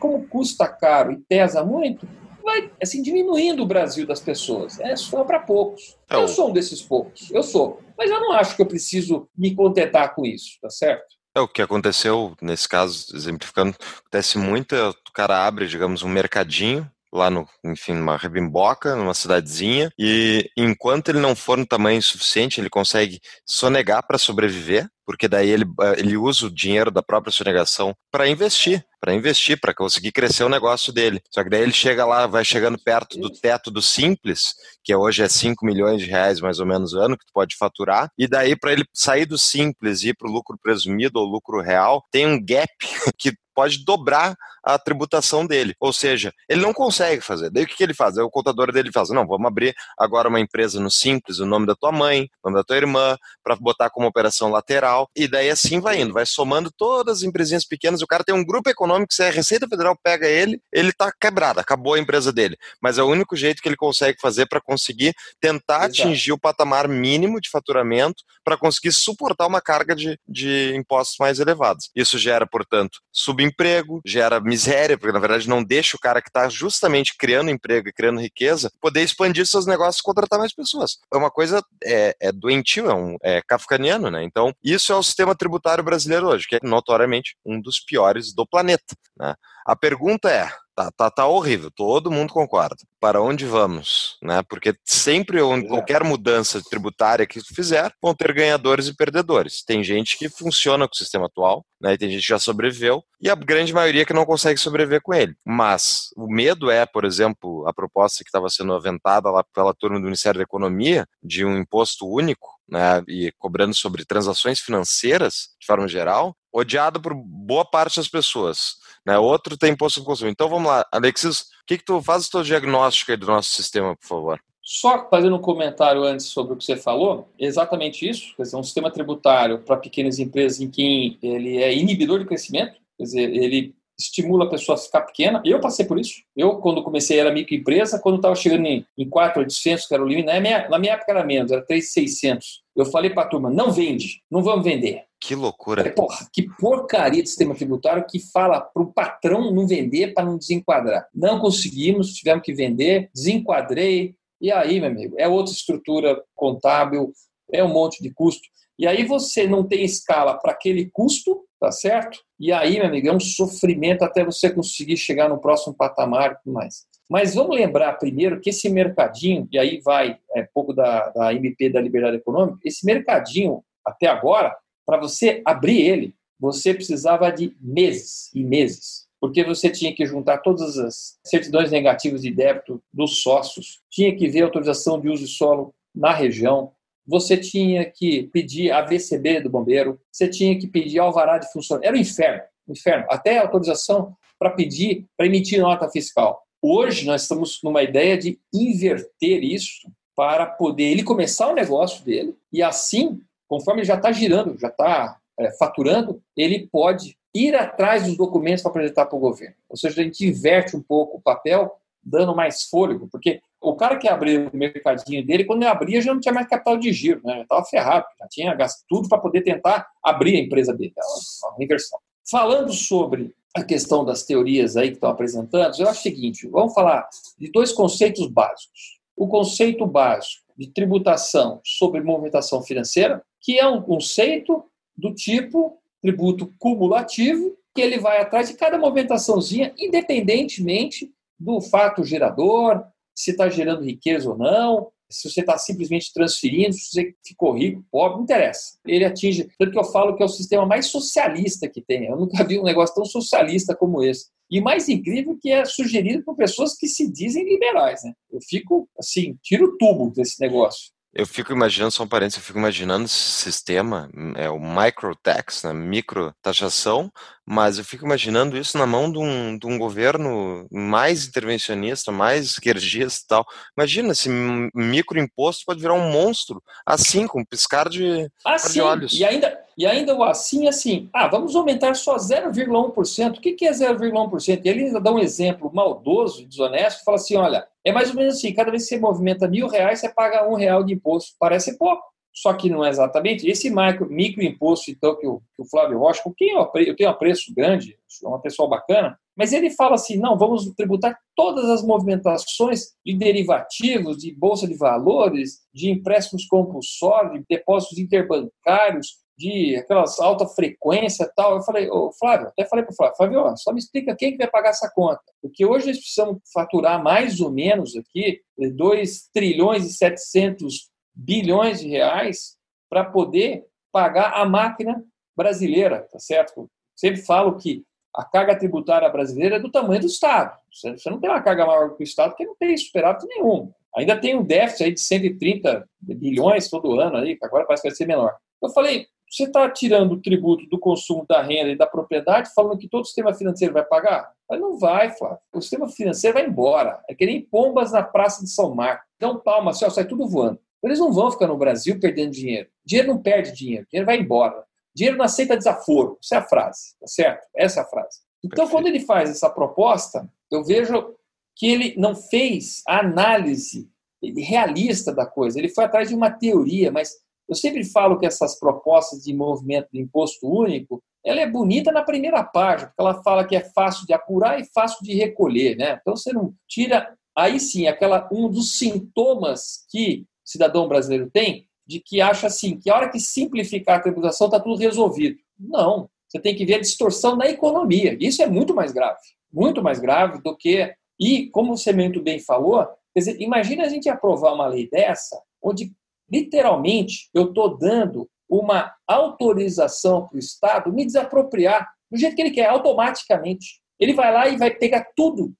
Como 0.00 0.26
custa 0.26 0.66
caro 0.66 1.12
e 1.12 1.18
pesa 1.18 1.64
muito, 1.64 2.08
vai 2.42 2.70
assim 2.82 3.00
diminuindo 3.00 3.62
o 3.62 3.66
Brasil 3.66 4.06
das 4.06 4.20
pessoas. 4.20 4.80
É 4.80 4.96
só 4.96 5.22
para 5.24 5.38
poucos. 5.38 5.96
É 6.10 6.16
eu 6.16 6.26
sou 6.26 6.50
um 6.50 6.52
desses 6.52 6.82
poucos. 6.82 7.30
Eu 7.30 7.42
sou. 7.42 7.80
Mas 7.96 8.10
eu 8.10 8.20
não 8.20 8.32
acho 8.32 8.56
que 8.56 8.62
eu 8.62 8.66
preciso 8.66 9.28
me 9.36 9.54
contentar 9.54 10.14
com 10.14 10.26
isso, 10.26 10.58
tá 10.60 10.68
certo? 10.68 11.19
É 11.40 11.42
o 11.42 11.48
que 11.48 11.62
aconteceu 11.62 12.36
nesse 12.42 12.68
caso, 12.68 13.16
exemplificando, 13.16 13.74
acontece 13.98 14.36
muito, 14.36 14.74
é, 14.74 14.90
o 14.90 14.94
cara 15.14 15.46
abre, 15.46 15.66
digamos, 15.66 16.02
um 16.02 16.08
mercadinho 16.08 16.86
lá 17.10 17.30
no, 17.30 17.48
enfim, 17.64 17.94
numa 17.94 18.18
rebimboca, 18.18 18.94
numa 18.94 19.14
cidadezinha, 19.14 19.90
e 19.98 20.50
enquanto 20.54 21.08
ele 21.08 21.18
não 21.18 21.34
for 21.34 21.56
no 21.56 21.66
tamanho 21.66 22.00
suficiente, 22.02 22.60
ele 22.60 22.68
consegue 22.68 23.20
sonegar 23.46 24.06
para 24.06 24.18
sobreviver, 24.18 24.86
porque 25.06 25.26
daí 25.26 25.48
ele, 25.48 25.64
eh, 25.80 25.94
ele 25.98 26.16
usa 26.18 26.46
o 26.46 26.54
dinheiro 26.54 26.90
da 26.90 27.02
própria 27.02 27.32
sonegação 27.32 27.96
para 28.12 28.28
investir, 28.28 28.84
para 29.00 29.14
investir, 29.14 29.58
para 29.58 29.74
conseguir 29.74 30.12
crescer 30.12 30.44
o 30.44 30.48
negócio 30.48 30.92
dele. 30.92 31.22
Só 31.30 31.42
que 31.42 31.50
daí 31.50 31.62
ele 31.62 31.72
chega 31.72 32.04
lá, 32.04 32.26
vai 32.26 32.44
chegando 32.44 32.78
perto 32.78 33.18
do 33.18 33.30
teto 33.30 33.70
do 33.70 33.80
simples, 33.80 34.54
que 34.84 34.94
hoje 34.94 35.22
é 35.22 35.28
5 35.28 35.64
milhões 35.64 36.02
de 36.02 36.08
reais 36.08 36.40
mais 36.40 36.60
ou 36.60 36.66
menos 36.66 36.94
ano 36.94 37.16
que 37.16 37.24
tu 37.24 37.32
pode 37.32 37.56
faturar, 37.56 38.10
e 38.18 38.28
daí 38.28 38.54
para 38.54 38.72
ele 38.72 38.84
sair 38.92 39.24
do 39.24 39.38
simples 39.38 40.02
e 40.02 40.08
ir 40.08 40.14
para 40.14 40.28
o 40.28 40.32
lucro 40.32 40.58
presumido 40.62 41.18
ou 41.18 41.26
lucro 41.26 41.60
real, 41.60 42.04
tem 42.10 42.26
um 42.26 42.38
gap 42.38 42.68
que 43.18 43.32
pode 43.54 43.84
dobrar 43.84 44.36
a 44.62 44.78
tributação 44.78 45.46
dele. 45.46 45.74
Ou 45.80 45.92
seja, 45.92 46.32
ele 46.48 46.60
não 46.60 46.72
consegue 46.72 47.22
fazer. 47.22 47.50
Daí 47.50 47.64
o 47.64 47.66
que, 47.66 47.76
que 47.76 47.82
ele 47.82 47.94
faz? 47.94 48.16
Aí 48.16 48.24
o 48.24 48.30
contador 48.30 48.72
dele 48.72 48.90
faz: 48.92 49.10
não, 49.10 49.26
vamos 49.26 49.46
abrir 49.46 49.74
agora 49.98 50.28
uma 50.28 50.40
empresa 50.40 50.80
no 50.80 50.90
Simples, 50.90 51.38
o 51.38 51.46
nome 51.46 51.66
da 51.66 51.74
tua 51.74 51.92
mãe, 51.92 52.28
o 52.42 52.48
nome 52.48 52.60
da 52.60 52.64
tua 52.64 52.76
irmã, 52.76 53.16
para 53.42 53.56
botar 53.56 53.90
como 53.90 54.06
operação 54.06 54.50
lateral. 54.50 55.08
E 55.16 55.26
daí 55.28 55.50
assim 55.50 55.80
vai 55.80 56.00
indo, 56.00 56.12
vai 56.12 56.26
somando 56.26 56.70
todas 56.76 57.18
as 57.18 57.22
empresinhas 57.22 57.64
pequenas. 57.64 58.02
O 58.02 58.06
cara 58.06 58.24
tem 58.24 58.34
um 58.34 58.44
grupo 58.44 58.70
econômico, 58.70 59.12
se 59.12 59.22
a 59.22 59.30
Receita 59.30 59.68
Federal 59.68 59.96
pega 60.02 60.26
ele, 60.26 60.60
ele 60.72 60.92
tá 60.92 61.12
quebrado, 61.18 61.60
acabou 61.60 61.94
a 61.94 61.98
empresa 61.98 62.32
dele. 62.32 62.56
Mas 62.80 62.98
é 62.98 63.02
o 63.02 63.06
único 63.06 63.36
jeito 63.36 63.62
que 63.62 63.68
ele 63.68 63.76
consegue 63.76 64.20
fazer 64.20 64.46
para 64.46 64.60
conseguir 64.60 65.14
tentar 65.40 65.88
Exato. 65.88 66.02
atingir 66.02 66.32
o 66.32 66.38
patamar 66.38 66.88
mínimo 66.88 67.40
de 67.40 67.50
faturamento 67.50 68.22
para 68.44 68.56
conseguir 68.56 68.92
suportar 68.92 69.46
uma 69.46 69.60
carga 69.60 69.94
de, 69.94 70.18
de 70.28 70.72
impostos 70.74 71.16
mais 71.18 71.40
elevados. 71.40 71.90
Isso 71.94 72.18
gera, 72.18 72.46
portanto, 72.46 73.00
subemprego 73.12 73.60
emprego, 73.60 74.00
gera 74.04 74.40
miséria, 74.50 74.98
porque 74.98 75.12
na 75.12 75.20
verdade 75.20 75.48
não 75.48 75.62
deixa 75.62 75.96
o 75.96 76.00
cara 76.00 76.20
que 76.20 76.28
está 76.28 76.48
justamente 76.48 77.16
criando 77.16 77.50
emprego 77.50 77.88
e 77.88 77.92
criando 77.92 78.20
riqueza 78.20 78.70
poder 78.80 79.02
expandir 79.02 79.46
seus 79.46 79.64
negócios 79.64 80.00
e 80.00 80.02
contratar 80.02 80.38
mais 80.38 80.52
pessoas. 80.52 80.98
É 81.12 81.16
uma 81.16 81.30
coisa 81.30 81.62
é, 81.84 82.16
é 82.20 82.32
doentio, 82.32 82.90
é, 82.90 82.94
um, 82.94 83.16
é 83.22 83.40
kafkaniano, 83.46 84.10
né? 84.10 84.24
Então, 84.24 84.52
isso 84.62 84.92
é 84.92 84.96
o 84.96 85.02
sistema 85.02 85.34
tributário 85.36 85.84
brasileiro 85.84 86.28
hoje, 86.28 86.48
que 86.48 86.56
é 86.56 86.60
notoriamente 86.62 87.36
um 87.46 87.60
dos 87.60 87.78
piores 87.78 88.34
do 88.34 88.44
planeta. 88.44 88.96
Né? 89.16 89.34
A 89.70 89.76
pergunta 89.76 90.28
é: 90.28 90.50
Tá, 90.80 90.90
tá, 90.90 91.10
tá 91.10 91.26
horrível, 91.26 91.70
todo 91.70 92.10
mundo 92.10 92.32
concorda. 92.32 92.76
Para 92.98 93.20
onde 93.20 93.44
vamos? 93.44 94.16
Né? 94.22 94.42
Porque 94.48 94.74
sempre, 94.82 95.38
é. 95.38 95.68
qualquer 95.68 96.02
mudança 96.02 96.62
tributária 96.70 97.26
que 97.26 97.38
fizer, 97.54 97.92
vão 98.02 98.14
ter 98.14 98.32
ganhadores 98.32 98.86
e 98.86 98.96
perdedores. 98.96 99.62
Tem 99.62 99.84
gente 99.84 100.16
que 100.16 100.30
funciona 100.30 100.88
com 100.88 100.94
o 100.94 100.96
sistema 100.96 101.26
atual, 101.26 101.66
né? 101.78 101.92
e 101.92 101.98
tem 101.98 102.08
gente 102.08 102.22
que 102.22 102.28
já 102.28 102.38
sobreviveu, 102.38 103.02
e 103.20 103.28
a 103.28 103.34
grande 103.34 103.74
maioria 103.74 104.06
que 104.06 104.14
não 104.14 104.24
consegue 104.24 104.58
sobreviver 104.58 105.02
com 105.02 105.12
ele. 105.12 105.34
Mas 105.44 106.08
o 106.16 106.26
medo 106.26 106.70
é, 106.70 106.86
por 106.86 107.04
exemplo, 107.04 107.66
a 107.68 107.74
proposta 107.74 108.24
que 108.24 108.28
estava 108.28 108.48
sendo 108.48 108.72
aventada 108.72 109.30
lá 109.30 109.44
pela 109.54 109.74
turma 109.74 109.98
do 109.98 110.04
Ministério 110.04 110.38
da 110.38 110.44
Economia, 110.44 111.06
de 111.22 111.44
um 111.44 111.58
imposto 111.58 112.06
único, 112.06 112.48
né, 112.70 113.02
e 113.08 113.32
cobrando 113.38 113.74
sobre 113.74 114.04
transações 114.04 114.60
financeiras, 114.60 115.50
de 115.58 115.66
forma 115.66 115.88
geral, 115.88 116.36
odiado 116.52 117.00
por 117.00 117.14
boa 117.14 117.64
parte 117.64 117.96
das 117.96 118.08
pessoas. 118.08 118.76
Né? 119.04 119.18
Outro 119.18 119.56
tem 119.56 119.72
imposto 119.72 120.00
de 120.00 120.06
consumo. 120.06 120.30
Então 120.30 120.48
vamos 120.48 120.70
lá, 120.70 120.86
Alexis, 120.92 121.40
o 121.40 121.44
que, 121.66 121.78
que 121.78 121.84
tu 121.84 122.00
faz 122.02 122.26
o 122.26 122.30
teu 122.30 122.42
diagnóstico 122.42 123.10
aí 123.10 123.16
do 123.16 123.26
nosso 123.26 123.50
sistema, 123.50 123.96
por 123.96 124.06
favor? 124.06 124.40
Só 124.62 125.08
fazendo 125.08 125.34
um 125.34 125.40
comentário 125.40 126.04
antes 126.04 126.26
sobre 126.26 126.52
o 126.52 126.56
que 126.56 126.64
você 126.64 126.76
falou, 126.76 127.28
exatamente 127.38 128.08
isso, 128.08 128.36
quer 128.36 128.42
dizer, 128.44 128.56
um 128.56 128.62
sistema 128.62 128.90
tributário 128.90 129.58
para 129.58 129.76
pequenas 129.76 130.18
empresas 130.18 130.60
em 130.60 130.70
que 130.70 131.18
ele 131.22 131.58
é 131.60 131.74
inibidor 131.74 132.20
de 132.20 132.26
crescimento, 132.26 132.76
quer 132.96 133.02
dizer, 133.02 133.34
ele 133.34 133.74
estimula 134.00 134.46
a 134.46 134.50
pessoa 134.50 134.76
a 134.76 134.80
ficar 134.80 135.02
pequena. 135.02 135.42
Eu 135.44 135.60
passei 135.60 135.84
por 135.84 135.98
isso. 135.98 136.22
Eu, 136.36 136.56
quando 136.56 136.82
comecei, 136.82 137.18
era 137.18 137.32
microempresa. 137.32 137.98
Quando 137.98 138.16
estava 138.16 138.34
chegando 138.34 138.66
em, 138.66 138.84
em 138.96 139.08
4,800, 139.08 139.86
que 139.86 139.94
era 139.94 140.02
o 140.02 140.06
limite, 140.06 140.26
na 140.26 140.40
minha, 140.40 140.68
na 140.68 140.78
minha 140.78 140.94
época 140.94 141.12
era 141.12 141.24
menos, 141.24 141.52
era 141.52 141.64
3,600. 141.64 142.62
Eu 142.74 142.86
falei 142.86 143.10
para 143.10 143.24
a 143.24 143.26
turma, 143.26 143.50
não 143.50 143.70
vende, 143.70 144.22
não 144.30 144.42
vamos 144.42 144.64
vender. 144.64 145.04
Que 145.20 145.34
loucura. 145.34 145.82
Falei, 145.82 145.94
porra, 145.94 146.26
que 146.32 146.48
porcaria 146.58 147.22
de 147.22 147.28
sistema 147.28 147.54
tributário 147.54 148.06
que 148.08 148.18
fala 148.18 148.60
para 148.60 148.82
o 148.82 148.92
patrão 148.92 149.52
não 149.52 149.66
vender 149.66 150.14
para 150.14 150.24
não 150.24 150.38
desenquadrar. 150.38 151.06
Não 151.14 151.38
conseguimos, 151.38 152.14
tivemos 152.14 152.42
que 152.42 152.54
vender, 152.54 153.10
desenquadrei. 153.14 154.14
E 154.40 154.50
aí, 154.50 154.80
meu 154.80 154.88
amigo, 154.88 155.14
é 155.18 155.28
outra 155.28 155.52
estrutura 155.52 156.22
contábil, 156.34 157.12
é 157.52 157.62
um 157.62 157.68
monte 157.68 158.02
de 158.02 158.10
custo. 158.10 158.48
E 158.78 158.86
aí 158.86 159.04
você 159.04 159.46
não 159.46 159.62
tem 159.62 159.84
escala 159.84 160.38
para 160.38 160.52
aquele 160.52 160.88
custo, 160.90 161.44
tá 161.60 161.70
certo? 161.70 162.18
E 162.40 162.50
aí, 162.50 162.78
meu 162.78 162.86
amigo, 162.86 163.06
é 163.06 163.12
um 163.12 163.20
sofrimento 163.20 164.02
até 164.02 164.24
você 164.24 164.48
conseguir 164.48 164.96
chegar 164.96 165.28
no 165.28 165.38
próximo 165.38 165.74
patamar 165.74 166.32
e 166.32 166.34
tudo 166.42 166.54
mais. 166.54 166.86
Mas 167.08 167.34
vamos 167.34 167.54
lembrar 167.54 167.92
primeiro 167.94 168.40
que 168.40 168.48
esse 168.48 168.70
mercadinho, 168.70 169.46
e 169.52 169.58
aí 169.58 169.80
vai 169.84 170.18
é, 170.34 170.48
pouco 170.54 170.72
da, 170.72 171.10
da 171.10 171.34
MP 171.34 171.68
da 171.68 171.80
Liberdade 171.80 172.16
Econômica, 172.16 172.58
esse 172.64 172.86
mercadinho, 172.86 173.62
até 173.84 174.06
agora, 174.06 174.56
para 174.86 174.96
você 174.96 175.42
abrir 175.44 175.82
ele, 175.82 176.14
você 176.38 176.72
precisava 176.72 177.30
de 177.30 177.54
meses 177.60 178.30
e 178.34 178.42
meses 178.42 179.10
porque 179.20 179.44
você 179.44 179.68
tinha 179.68 179.94
que 179.94 180.06
juntar 180.06 180.38
todas 180.38 180.78
as 180.78 181.18
certidões 181.22 181.70
negativas 181.70 182.22
de 182.22 182.30
débito 182.30 182.82
dos 182.92 183.22
sócios, 183.22 183.82
tinha 183.90 184.16
que 184.16 184.26
ver 184.26 184.42
autorização 184.42 184.98
de 184.98 185.10
uso 185.10 185.26
de 185.26 185.30
solo 185.30 185.74
na 185.94 186.12
região, 186.12 186.72
você 187.10 187.36
tinha 187.36 187.84
que 187.84 188.28
pedir 188.28 188.70
a 188.70 188.82
VCB 188.82 189.40
do 189.40 189.50
bombeiro, 189.50 190.00
você 190.12 190.28
tinha 190.28 190.56
que 190.56 190.68
pedir 190.68 191.00
alvará 191.00 191.38
de 191.38 191.52
funcionamento. 191.52 191.88
Era 191.88 191.96
um 191.96 192.00
inferno, 192.00 192.42
um 192.68 192.72
inferno. 192.72 193.04
Até 193.10 193.38
autorização 193.38 194.14
para 194.38 194.50
pedir, 194.50 195.06
para 195.16 195.26
emitir 195.26 195.60
nota 195.60 195.90
fiscal. 195.90 196.40
Hoje 196.62 197.04
nós 197.04 197.22
estamos 197.22 197.58
numa 197.64 197.82
ideia 197.82 198.16
de 198.16 198.38
inverter 198.54 199.42
isso 199.42 199.90
para 200.14 200.46
poder 200.46 200.84
ele 200.84 201.02
começar 201.02 201.48
o 201.48 201.54
negócio 201.54 202.04
dele 202.04 202.36
e 202.52 202.62
assim, 202.62 203.20
conforme 203.48 203.80
ele 203.80 203.88
já 203.88 203.96
está 203.96 204.12
girando, 204.12 204.56
já 204.56 204.68
está 204.68 205.18
é, 205.36 205.50
faturando, 205.56 206.22
ele 206.36 206.68
pode 206.70 207.16
ir 207.34 207.56
atrás 207.56 208.04
dos 208.04 208.16
documentos 208.16 208.62
para 208.62 208.70
apresentar 208.70 209.06
para 209.06 209.16
o 209.16 209.20
governo. 209.20 209.56
Ou 209.68 209.76
seja, 209.76 210.00
a 210.00 210.04
gente 210.04 210.24
inverte 210.24 210.76
um 210.76 210.82
pouco 210.82 211.16
o 211.16 211.20
papel, 211.20 211.72
dando 212.04 212.36
mais 212.36 212.64
fôlego, 212.64 213.08
porque 213.10 213.40
o 213.60 213.76
cara 213.76 213.96
que 213.96 214.08
abriu 214.08 214.48
o 214.48 214.56
mercadinho 214.56 215.24
dele, 215.24 215.44
quando 215.44 215.62
ele 215.62 215.70
abria, 215.70 216.00
já 216.00 216.14
não 216.14 216.20
tinha 216.20 216.32
mais 216.32 216.48
capital 216.48 216.78
de 216.78 216.92
giro, 216.92 217.20
né? 217.24 217.42
estava 217.42 217.64
ferrado, 217.64 218.06
já 218.18 218.28
tinha 218.28 218.54
gasto 218.54 218.84
tudo 218.88 219.08
para 219.08 219.18
poder 219.18 219.42
tentar 219.42 219.86
abrir 220.02 220.36
a 220.36 220.40
empresa 220.40 220.72
dele. 220.72 220.94
É 220.96 221.46
uma 221.48 221.62
inversão. 221.64 221.98
Falando 222.28 222.72
sobre 222.72 223.34
a 223.54 223.62
questão 223.62 224.04
das 224.04 224.22
teorias 224.22 224.76
aí 224.76 224.88
que 224.88 224.94
estão 224.94 225.10
apresentando, 225.10 225.78
eu 225.78 225.88
acho 225.88 226.00
o 226.00 226.02
seguinte: 226.02 226.48
vamos 226.48 226.72
falar 226.72 227.08
de 227.38 227.50
dois 227.50 227.72
conceitos 227.72 228.26
básicos. 228.28 228.98
O 229.16 229.28
conceito 229.28 229.86
básico 229.86 230.44
de 230.56 230.68
tributação 230.68 231.60
sobre 231.64 232.00
movimentação 232.00 232.62
financeira, 232.62 233.22
que 233.40 233.58
é 233.58 233.66
um 233.66 233.82
conceito 233.82 234.64
do 234.96 235.14
tipo 235.14 235.78
tributo 236.00 236.52
cumulativo, 236.58 237.56
que 237.74 237.80
ele 237.80 237.98
vai 237.98 238.20
atrás 238.20 238.48
de 238.48 238.54
cada 238.54 238.78
movimentaçãozinha, 238.78 239.72
independentemente 239.78 241.12
do 241.38 241.60
fato 241.60 242.04
gerador, 242.04 242.84
se 243.20 243.32
está 243.32 243.48
gerando 243.48 243.84
riqueza 243.84 244.30
ou 244.30 244.36
não, 244.36 244.90
se 245.10 245.28
você 245.28 245.40
está 245.40 245.58
simplesmente 245.58 246.12
transferindo, 246.12 246.72
se 246.72 246.90
você 246.90 247.14
ficou 247.24 247.52
rico, 247.52 247.84
pobre, 247.90 248.16
não 248.16 248.22
interessa. 248.22 248.78
Ele 248.86 249.04
atinge, 249.04 249.48
tanto 249.58 249.72
que 249.72 249.78
eu 249.78 249.84
falo 249.84 250.16
que 250.16 250.22
é 250.22 250.26
o 250.26 250.28
sistema 250.28 250.64
mais 250.64 250.86
socialista 250.86 251.68
que 251.68 251.82
tem. 251.82 252.06
Eu 252.06 252.16
nunca 252.16 252.44
vi 252.44 252.58
um 252.58 252.62
negócio 252.62 252.94
tão 252.94 253.04
socialista 253.04 253.74
como 253.74 254.04
esse. 254.04 254.26
E 254.48 254.60
mais 254.60 254.88
incrível 254.88 255.36
que 255.40 255.50
é 255.50 255.64
sugerido 255.64 256.24
por 256.24 256.36
pessoas 256.36 256.76
que 256.76 256.86
se 256.86 257.10
dizem 257.10 257.44
liberais. 257.44 258.02
Né? 258.04 258.12
Eu 258.32 258.40
fico, 258.40 258.88
assim, 258.98 259.36
tiro 259.42 259.66
o 259.66 259.76
tubo 259.76 260.10
desse 260.10 260.40
negócio. 260.40 260.92
Eu 261.12 261.26
fico 261.26 261.52
imaginando, 261.52 261.90
só 261.90 262.04
um 262.04 262.08
parênteses, 262.08 262.38
eu 262.38 262.44
fico 262.44 262.58
imaginando 262.58 263.06
esse 263.06 263.14
sistema, 263.14 264.08
é 264.36 264.48
o 264.48 264.60
microtax, 264.60 265.64
né, 265.64 265.72
microtaxação, 265.72 267.10
mas 267.44 267.78
eu 267.78 267.84
fico 267.84 268.04
imaginando 268.04 268.56
isso 268.56 268.78
na 268.78 268.86
mão 268.86 269.10
de 269.10 269.18
um, 269.18 269.58
de 269.58 269.66
um 269.66 269.76
governo 269.76 270.68
mais 270.70 271.26
intervencionista, 271.26 272.12
mais 272.12 272.46
esquerdista 272.46 273.24
e 273.24 273.26
tal. 273.26 273.46
Imagina, 273.76 274.12
esse 274.12 274.28
microimposto 274.72 275.64
pode 275.66 275.80
virar 275.80 275.94
um 275.94 276.12
monstro, 276.12 276.62
assim, 276.86 277.26
com 277.26 277.40
um 277.40 277.44
piscar 277.44 277.88
de, 277.88 278.30
assim, 278.44 278.74
de 278.74 278.80
olhos. 278.80 279.12
E 279.12 279.24
ainda, 279.24 279.58
e 279.80 279.86
ainda 279.86 280.14
o 280.14 280.22
assim, 280.22 280.68
assim, 280.68 281.08
ah, 281.10 281.26
vamos 281.26 281.56
aumentar 281.56 281.94
só 281.94 282.16
0,1%. 282.16 283.38
O 283.38 283.40
que, 283.40 283.52
que 283.52 283.66
é 283.66 283.70
0,1%? 283.70 284.60
E 284.62 284.68
ele 284.68 284.84
ainda 284.84 285.00
dá 285.00 285.10
um 285.10 285.18
exemplo 285.18 285.70
maldoso 285.72 286.46
desonesto, 286.46 287.02
fala 287.02 287.16
assim, 287.16 287.34
olha, 287.36 287.66
é 287.82 287.90
mais 287.90 288.10
ou 288.10 288.16
menos 288.16 288.36
assim, 288.36 288.52
cada 288.52 288.70
vez 288.70 288.82
que 288.82 288.90
você 288.90 289.00
movimenta 289.00 289.48
mil 289.48 289.68
reais, 289.68 290.00
você 290.00 290.10
paga 290.10 290.46
um 290.46 290.54
real 290.54 290.84
de 290.84 290.92
imposto. 290.92 291.34
Parece 291.40 291.78
pouco. 291.78 292.02
Só 292.30 292.52
que 292.52 292.68
não 292.68 292.84
é 292.84 292.90
exatamente. 292.90 293.48
Esse 293.48 293.70
micro, 293.70 294.06
microimposto, 294.06 294.90
então, 294.90 295.16
que 295.16 295.26
o, 295.26 295.40
que 295.56 295.62
o 295.62 295.64
Flávio 295.64 295.98
Rocha, 295.98 296.22
com 296.22 296.34
quem 296.34 296.50
eu, 296.50 296.70
eu 296.74 296.94
tenho 296.94 297.08
apreço 297.08 297.50
grande, 297.54 297.96
é 298.22 298.28
uma 298.28 298.38
pessoa 298.38 298.68
bacana, 298.68 299.18
mas 299.34 299.54
ele 299.54 299.70
fala 299.70 299.94
assim: 299.94 300.18
não, 300.18 300.36
vamos 300.36 300.70
tributar 300.74 301.18
todas 301.34 301.64
as 301.70 301.82
movimentações 301.82 302.92
de 303.04 303.16
derivativos, 303.16 304.18
de 304.18 304.32
bolsa 304.34 304.68
de 304.68 304.74
valores, 304.74 305.60
de 305.72 305.90
empréstimos 305.90 306.44
compulsórios, 306.44 307.40
de 307.40 307.46
depósitos 307.48 307.98
interbancários, 307.98 309.20
de 309.40 309.74
aquelas 309.76 310.20
alta 310.20 310.46
frequência 310.46 311.24
e 311.24 311.34
tal. 311.34 311.56
Eu 311.56 311.62
falei, 311.62 311.88
ô 311.88 312.12
Flávio, 312.12 312.48
até 312.48 312.66
falei 312.66 312.84
para 312.84 312.92
o 312.92 312.94
Flávio, 312.94 313.16
Flávio, 313.16 313.40
ó, 313.40 313.56
só 313.56 313.72
me 313.72 313.78
explica 313.78 314.14
quem 314.14 314.32
que 314.32 314.38
vai 314.38 314.46
pagar 314.46 314.68
essa 314.68 314.90
conta. 314.94 315.22
Porque 315.40 315.64
hoje 315.64 315.86
nós 315.86 315.96
precisamos 315.96 316.38
faturar 316.52 317.02
mais 317.02 317.40
ou 317.40 317.50
menos 317.50 317.96
aqui 317.96 318.42
2 318.58 319.30
trilhões 319.32 319.86
e 319.86 319.94
700 319.94 320.90
bilhões 321.14 321.80
de 321.80 321.88
reais 321.88 322.58
para 322.90 323.02
poder 323.02 323.64
pagar 323.90 324.34
a 324.34 324.44
máquina 324.44 325.02
brasileira, 325.34 326.06
tá 326.12 326.18
certo? 326.18 326.70
Sempre 326.94 327.22
falo 327.22 327.56
que 327.56 327.82
a 328.14 328.24
carga 328.24 328.58
tributária 328.58 329.08
brasileira 329.08 329.56
é 329.56 329.60
do 329.60 329.70
tamanho 329.70 330.00
do 330.00 330.06
Estado. 330.06 330.54
Você 330.70 331.08
não 331.08 331.18
tem 331.18 331.30
uma 331.30 331.40
carga 331.40 331.64
maior 331.64 331.96
que 331.96 332.02
o 332.02 332.04
Estado, 332.04 332.30
porque 332.30 332.44
não 332.44 332.56
tem 332.56 332.76
superávit 332.76 333.26
nenhum. 333.26 333.72
Ainda 333.96 334.20
tem 334.20 334.36
um 334.36 334.44
déficit 334.44 334.84
aí 334.84 334.92
de 334.92 335.00
130 335.00 335.88
bilhões 336.00 336.68
todo 336.68 337.00
ano, 337.00 337.16
aí, 337.16 337.38
agora 337.42 337.64
parece 337.64 337.82
que 337.82 337.88
vai 337.88 337.96
ser 337.96 338.06
menor. 338.06 338.36
Eu 338.62 338.68
falei, 338.68 339.06
você 339.30 339.44
está 339.44 339.70
tirando 339.70 340.12
o 340.12 340.20
tributo 340.20 340.66
do 340.66 340.78
consumo 340.78 341.24
da 341.28 341.40
renda 341.40 341.70
e 341.70 341.76
da 341.76 341.86
propriedade, 341.86 342.52
falando 342.52 342.78
que 342.78 342.88
todo 342.88 343.02
o 343.02 343.06
sistema 343.06 343.32
financeiro 343.32 343.72
vai 343.72 343.84
pagar? 343.84 344.32
Mas 344.48 344.60
não 344.60 344.76
vai, 344.76 345.10
Flávio. 345.10 345.38
O 345.54 345.60
sistema 345.60 345.88
financeiro 345.88 346.34
vai 346.34 346.46
embora. 346.46 347.00
É 347.08 347.14
que 347.14 347.24
nem 347.24 347.40
pombas 347.40 347.92
na 347.92 348.02
Praça 348.02 348.42
de 348.42 348.50
São 348.50 348.74
Marcos. 348.74 349.06
Dão 349.20 349.38
palma, 349.38 349.70
assim, 349.70 349.84
ó, 349.84 349.90
sai 349.90 350.04
tudo 350.04 350.26
voando. 350.26 350.58
Eles 350.82 350.98
não 350.98 351.12
vão 351.12 351.30
ficar 351.30 351.46
no 351.46 351.56
Brasil 351.56 352.00
perdendo 352.00 352.32
dinheiro. 352.32 352.68
Dinheiro 352.84 353.08
não 353.08 353.22
perde 353.22 353.52
dinheiro, 353.52 353.86
dinheiro 353.88 354.06
vai 354.06 354.18
embora. 354.18 354.64
Dinheiro 354.92 355.16
não 355.16 355.24
aceita 355.24 355.56
desaforo. 355.56 356.18
Essa 356.20 356.34
é 356.34 356.38
a 356.38 356.42
frase, 356.42 356.96
tá 356.98 357.06
certo? 357.06 357.46
Essa 357.54 357.80
é 357.80 357.82
a 357.84 357.86
frase. 357.86 358.18
Então, 358.42 358.64
Perfeito. 358.64 358.70
quando 358.70 358.86
ele 358.88 359.00
faz 359.00 359.30
essa 359.30 359.48
proposta, 359.48 360.28
eu 360.50 360.64
vejo 360.64 361.14
que 361.54 361.66
ele 361.70 361.94
não 361.96 362.16
fez 362.16 362.82
a 362.88 362.98
análise 362.98 363.88
realista 364.36 365.14
da 365.14 365.24
coisa. 365.24 365.58
Ele 365.58 365.68
foi 365.68 365.84
atrás 365.84 366.08
de 366.08 366.14
uma 366.14 366.30
teoria, 366.30 366.90
mas 366.90 367.14
eu 367.50 367.56
sempre 367.56 367.82
falo 367.84 368.16
que 368.16 368.24
essas 368.24 368.58
propostas 368.58 369.24
de 369.24 369.34
movimento 369.34 369.88
de 369.92 370.00
imposto 370.00 370.46
único, 370.46 371.02
ela 371.24 371.40
é 371.40 371.50
bonita 371.50 371.90
na 371.90 372.02
primeira 372.02 372.44
página, 372.44 372.86
porque 372.86 373.02
ela 373.02 373.22
fala 373.24 373.44
que 373.44 373.56
é 373.56 373.60
fácil 373.74 374.06
de 374.06 374.12
apurar 374.12 374.60
e 374.60 374.64
fácil 374.72 375.04
de 375.04 375.14
recolher, 375.14 375.76
né? 375.76 375.98
Então 376.00 376.16
você 376.16 376.32
não 376.32 376.54
tira 376.68 377.12
aí 377.36 377.58
sim 377.58 377.88
aquela 377.88 378.28
um 378.32 378.48
dos 378.48 378.78
sintomas 378.78 379.84
que 379.90 380.24
cidadão 380.44 380.86
brasileiro 380.86 381.28
tem 381.28 381.66
de 381.84 381.98
que 381.98 382.20
acha 382.20 382.46
assim, 382.46 382.78
que 382.78 382.88
a 382.88 382.94
hora 382.94 383.10
que 383.10 383.18
simplificar 383.18 383.98
a 383.98 384.02
tributação 384.02 384.46
está 384.46 384.60
tudo 384.60 384.78
resolvido. 384.78 385.36
Não, 385.58 386.08
você 386.28 386.38
tem 386.38 386.54
que 386.54 386.64
ver 386.64 386.74
a 386.74 386.80
distorção 386.80 387.34
na 387.34 387.48
economia. 387.48 388.16
Isso 388.20 388.40
é 388.42 388.46
muito 388.46 388.72
mais 388.72 388.92
grave, 388.92 389.18
muito 389.52 389.82
mais 389.82 389.98
grave 389.98 390.40
do 390.40 390.56
que. 390.56 390.94
E, 391.18 391.48
como 391.50 391.76
você 391.76 391.92
muito 391.92 392.22
bem 392.22 392.38
falou, 392.38 392.86
quer 393.12 393.18
dizer, 393.18 393.40
imagina 393.40 393.84
a 393.84 393.88
gente 393.88 394.08
aprovar 394.08 394.54
uma 394.54 394.68
lei 394.68 394.88
dessa, 394.88 395.36
onde 395.60 395.92
literalmente 396.30 397.28
eu 397.34 397.48
estou 397.48 397.76
dando 397.76 398.28
uma 398.48 398.92
autorização 399.06 400.26
para 400.26 400.36
o 400.36 400.38
Estado 400.38 400.92
me 400.92 401.04
desapropriar 401.04 401.88
do 402.10 402.18
jeito 402.18 402.34
que 402.34 402.42
ele 402.42 402.50
quer, 402.50 402.66
automaticamente. 402.66 403.80
Ele 403.98 404.12
vai 404.12 404.32
lá 404.32 404.48
e 404.48 404.56
vai 404.56 404.70
pegar 404.70 405.06
tudo 405.14 405.52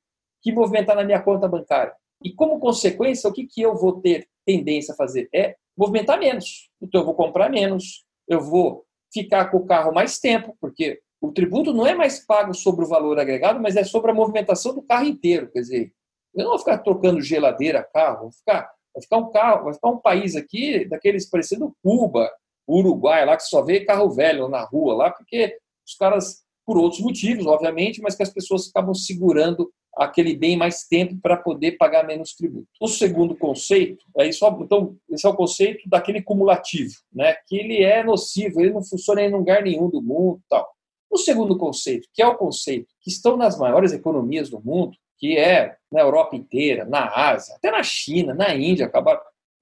que 0.43 0.53
movimentar 0.53 0.97
na 0.97 1.05
minha 1.05 1.23
conta 1.23 1.47
bancária. 1.47 1.95
E 2.23 2.33
como 2.33 2.59
consequência, 2.59 3.29
o 3.29 3.33
que, 3.33 3.47
que 3.47 3.63
eu 3.63 3.77
vou 3.77 4.01
ter 4.01 4.27
tendência 4.45 4.93
a 4.93 4.97
fazer? 4.97 5.29
É 5.33 5.55
movimentar 5.77 6.19
menos. 6.19 6.69
então 6.83 7.01
eu 7.01 7.05
vou 7.05 7.15
comprar 7.15 7.49
menos, 7.49 8.05
eu 8.29 8.41
vou 8.41 8.85
ficar 9.13 9.47
com 9.51 9.59
o 9.59 9.67
carro 9.67 9.93
mais 9.93 10.19
tempo, 10.19 10.57
porque 10.61 11.01
o 11.21 11.33
tributo 11.33 11.73
não 11.73 11.87
é 11.87 11.95
mais 11.95 12.25
pago 12.25 12.55
sobre 12.55 12.85
o 12.85 12.89
valor 12.89 13.19
agregado, 13.19 13.61
mas 13.61 13.77
é 13.77 13.85
sobre 13.85 14.11
a 14.11 14.15
movimentação 14.15 14.75
do 14.75 14.83
carro 14.83 15.07
inteiro. 15.07 15.51
Quer 15.51 15.61
dizer, 15.61 15.93
eu 16.35 16.45
não 16.45 16.51
vou 16.51 16.59
ficar 16.59 16.79
trocando 16.79 17.21
geladeira, 17.21 17.83
carro, 17.83 18.23
vou 18.23 18.33
ficar, 18.33 18.71
vai 18.95 19.03
ficar 19.03 19.19
um 19.19 19.31
carro, 19.31 19.65
vai 19.65 19.75
ficar 19.75 19.89
um 19.89 19.99
país 19.99 20.37
aqui 20.37 20.85
daqueles 20.89 21.29
parecendo 21.29 21.75
Cuba, 21.83 22.31
Uruguai, 22.69 23.25
lá 23.25 23.37
que 23.37 23.45
só 23.45 23.63
vê 23.63 23.85
carro 23.85 24.11
velho 24.11 24.49
na 24.49 24.63
rua 24.65 24.95
lá, 24.95 25.11
porque 25.11 25.57
os 25.87 25.95
caras, 25.95 26.43
por 26.65 26.77
outros 26.77 27.01
motivos, 27.01 27.47
obviamente, 27.47 28.01
mas 28.01 28.15
que 28.15 28.23
as 28.23 28.33
pessoas 28.33 28.69
acabam 28.69 28.95
segurando 28.95 29.71
aquele 29.97 30.37
bem 30.37 30.57
mais 30.57 30.85
tempo 30.85 31.19
para 31.21 31.37
poder 31.37 31.73
pagar 31.73 32.07
menos 32.07 32.33
tributo. 32.35 32.69
O 32.81 32.87
segundo 32.87 33.37
conceito, 33.37 34.05
é 34.17 34.31
só, 34.31 34.57
então, 34.61 34.97
esse 35.11 35.27
é 35.27 35.29
o 35.29 35.35
conceito 35.35 35.89
daquele 35.89 36.23
cumulativo, 36.23 36.95
né? 37.13 37.35
que 37.47 37.57
ele 37.57 37.83
é 37.83 38.05
nocivo, 38.05 38.61
ele 38.61 38.73
não 38.73 38.85
funciona 38.85 39.23
em 39.23 39.31
lugar 39.31 39.63
nenhum 39.63 39.91
do 39.91 40.01
mundo 40.01 40.41
tal. 40.49 40.69
O 41.11 41.19
segundo 41.19 41.59
conceito, 41.59 42.09
que 42.15 42.23
é 42.23 42.27
o 42.27 42.37
conceito 42.37 42.87
que 43.01 43.11
estão 43.11 43.37
nas 43.37 43.59
maiores 43.59 43.93
economias 43.93 44.49
do 44.49 44.63
mundo, 44.63 44.97
que 45.21 45.37
é 45.37 45.77
na 45.93 46.01
Europa 46.01 46.35
inteira, 46.35 46.87
na 46.87 47.07
Ásia, 47.15 47.55
até 47.55 47.71
na 47.71 47.83
China, 47.83 48.33
na 48.33 48.55
Índia, 48.55 48.91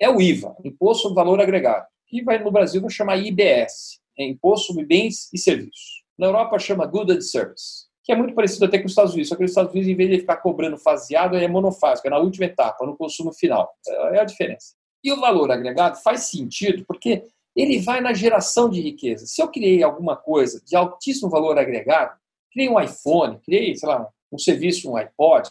é 0.00 0.08
o 0.08 0.22
IVA, 0.22 0.56
Imposto 0.64 1.02
sobre 1.02 1.16
Valor 1.16 1.40
Agregado, 1.40 1.84
que 2.06 2.22
vai 2.22 2.38
no 2.38 2.52
Brasil 2.52 2.80
vai 2.80 2.90
chamar 2.90 3.16
IBS, 3.16 4.00
é 4.16 4.24
Imposto 4.24 4.68
sobre 4.68 4.86
Bens 4.86 5.28
e 5.32 5.38
Serviços. 5.38 6.04
Na 6.16 6.28
Europa 6.28 6.58
chama 6.60 6.86
Good 6.86 7.12
and 7.12 7.20
Service, 7.20 7.86
que 8.04 8.12
é 8.12 8.16
muito 8.16 8.34
parecido 8.34 8.66
até 8.66 8.78
com 8.78 8.86
os 8.86 8.92
Estados 8.92 9.12
Unidos, 9.12 9.28
só 9.28 9.36
que 9.36 9.44
os 9.44 9.50
Estados 9.50 9.72
Unidos, 9.72 9.90
em 9.90 9.96
vez 9.96 10.10
de 10.10 10.20
ficar 10.20 10.36
cobrando 10.36 10.78
faseado, 10.78 11.36
é 11.36 11.48
monofásico, 11.48 12.06
é 12.06 12.10
na 12.10 12.18
última 12.18 12.46
etapa, 12.46 12.86
no 12.86 12.96
consumo 12.96 13.32
final. 13.32 13.68
É 14.12 14.20
a 14.20 14.24
diferença. 14.24 14.74
E 15.02 15.12
o 15.12 15.20
valor 15.20 15.50
agregado 15.50 15.96
faz 16.02 16.22
sentido 16.22 16.84
porque 16.86 17.24
ele 17.54 17.80
vai 17.80 18.00
na 18.00 18.12
geração 18.12 18.68
de 18.68 18.80
riqueza. 18.80 19.26
Se 19.26 19.42
eu 19.42 19.48
criei 19.48 19.82
alguma 19.82 20.16
coisa 20.16 20.62
de 20.64 20.76
altíssimo 20.76 21.28
valor 21.28 21.58
agregado, 21.58 22.16
criei 22.52 22.68
um 22.68 22.80
iPhone, 22.80 23.38
criei, 23.40 23.74
sei 23.74 23.88
lá, 23.88 24.08
um 24.32 24.38
serviço, 24.38 24.90
um 24.90 24.96
iPod, 24.96 25.50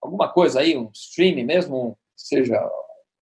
alguma 0.00 0.32
coisa 0.32 0.60
aí, 0.60 0.76
um 0.76 0.90
streaming 0.92 1.44
mesmo, 1.44 1.88
um, 1.88 1.94
seja 2.16 2.60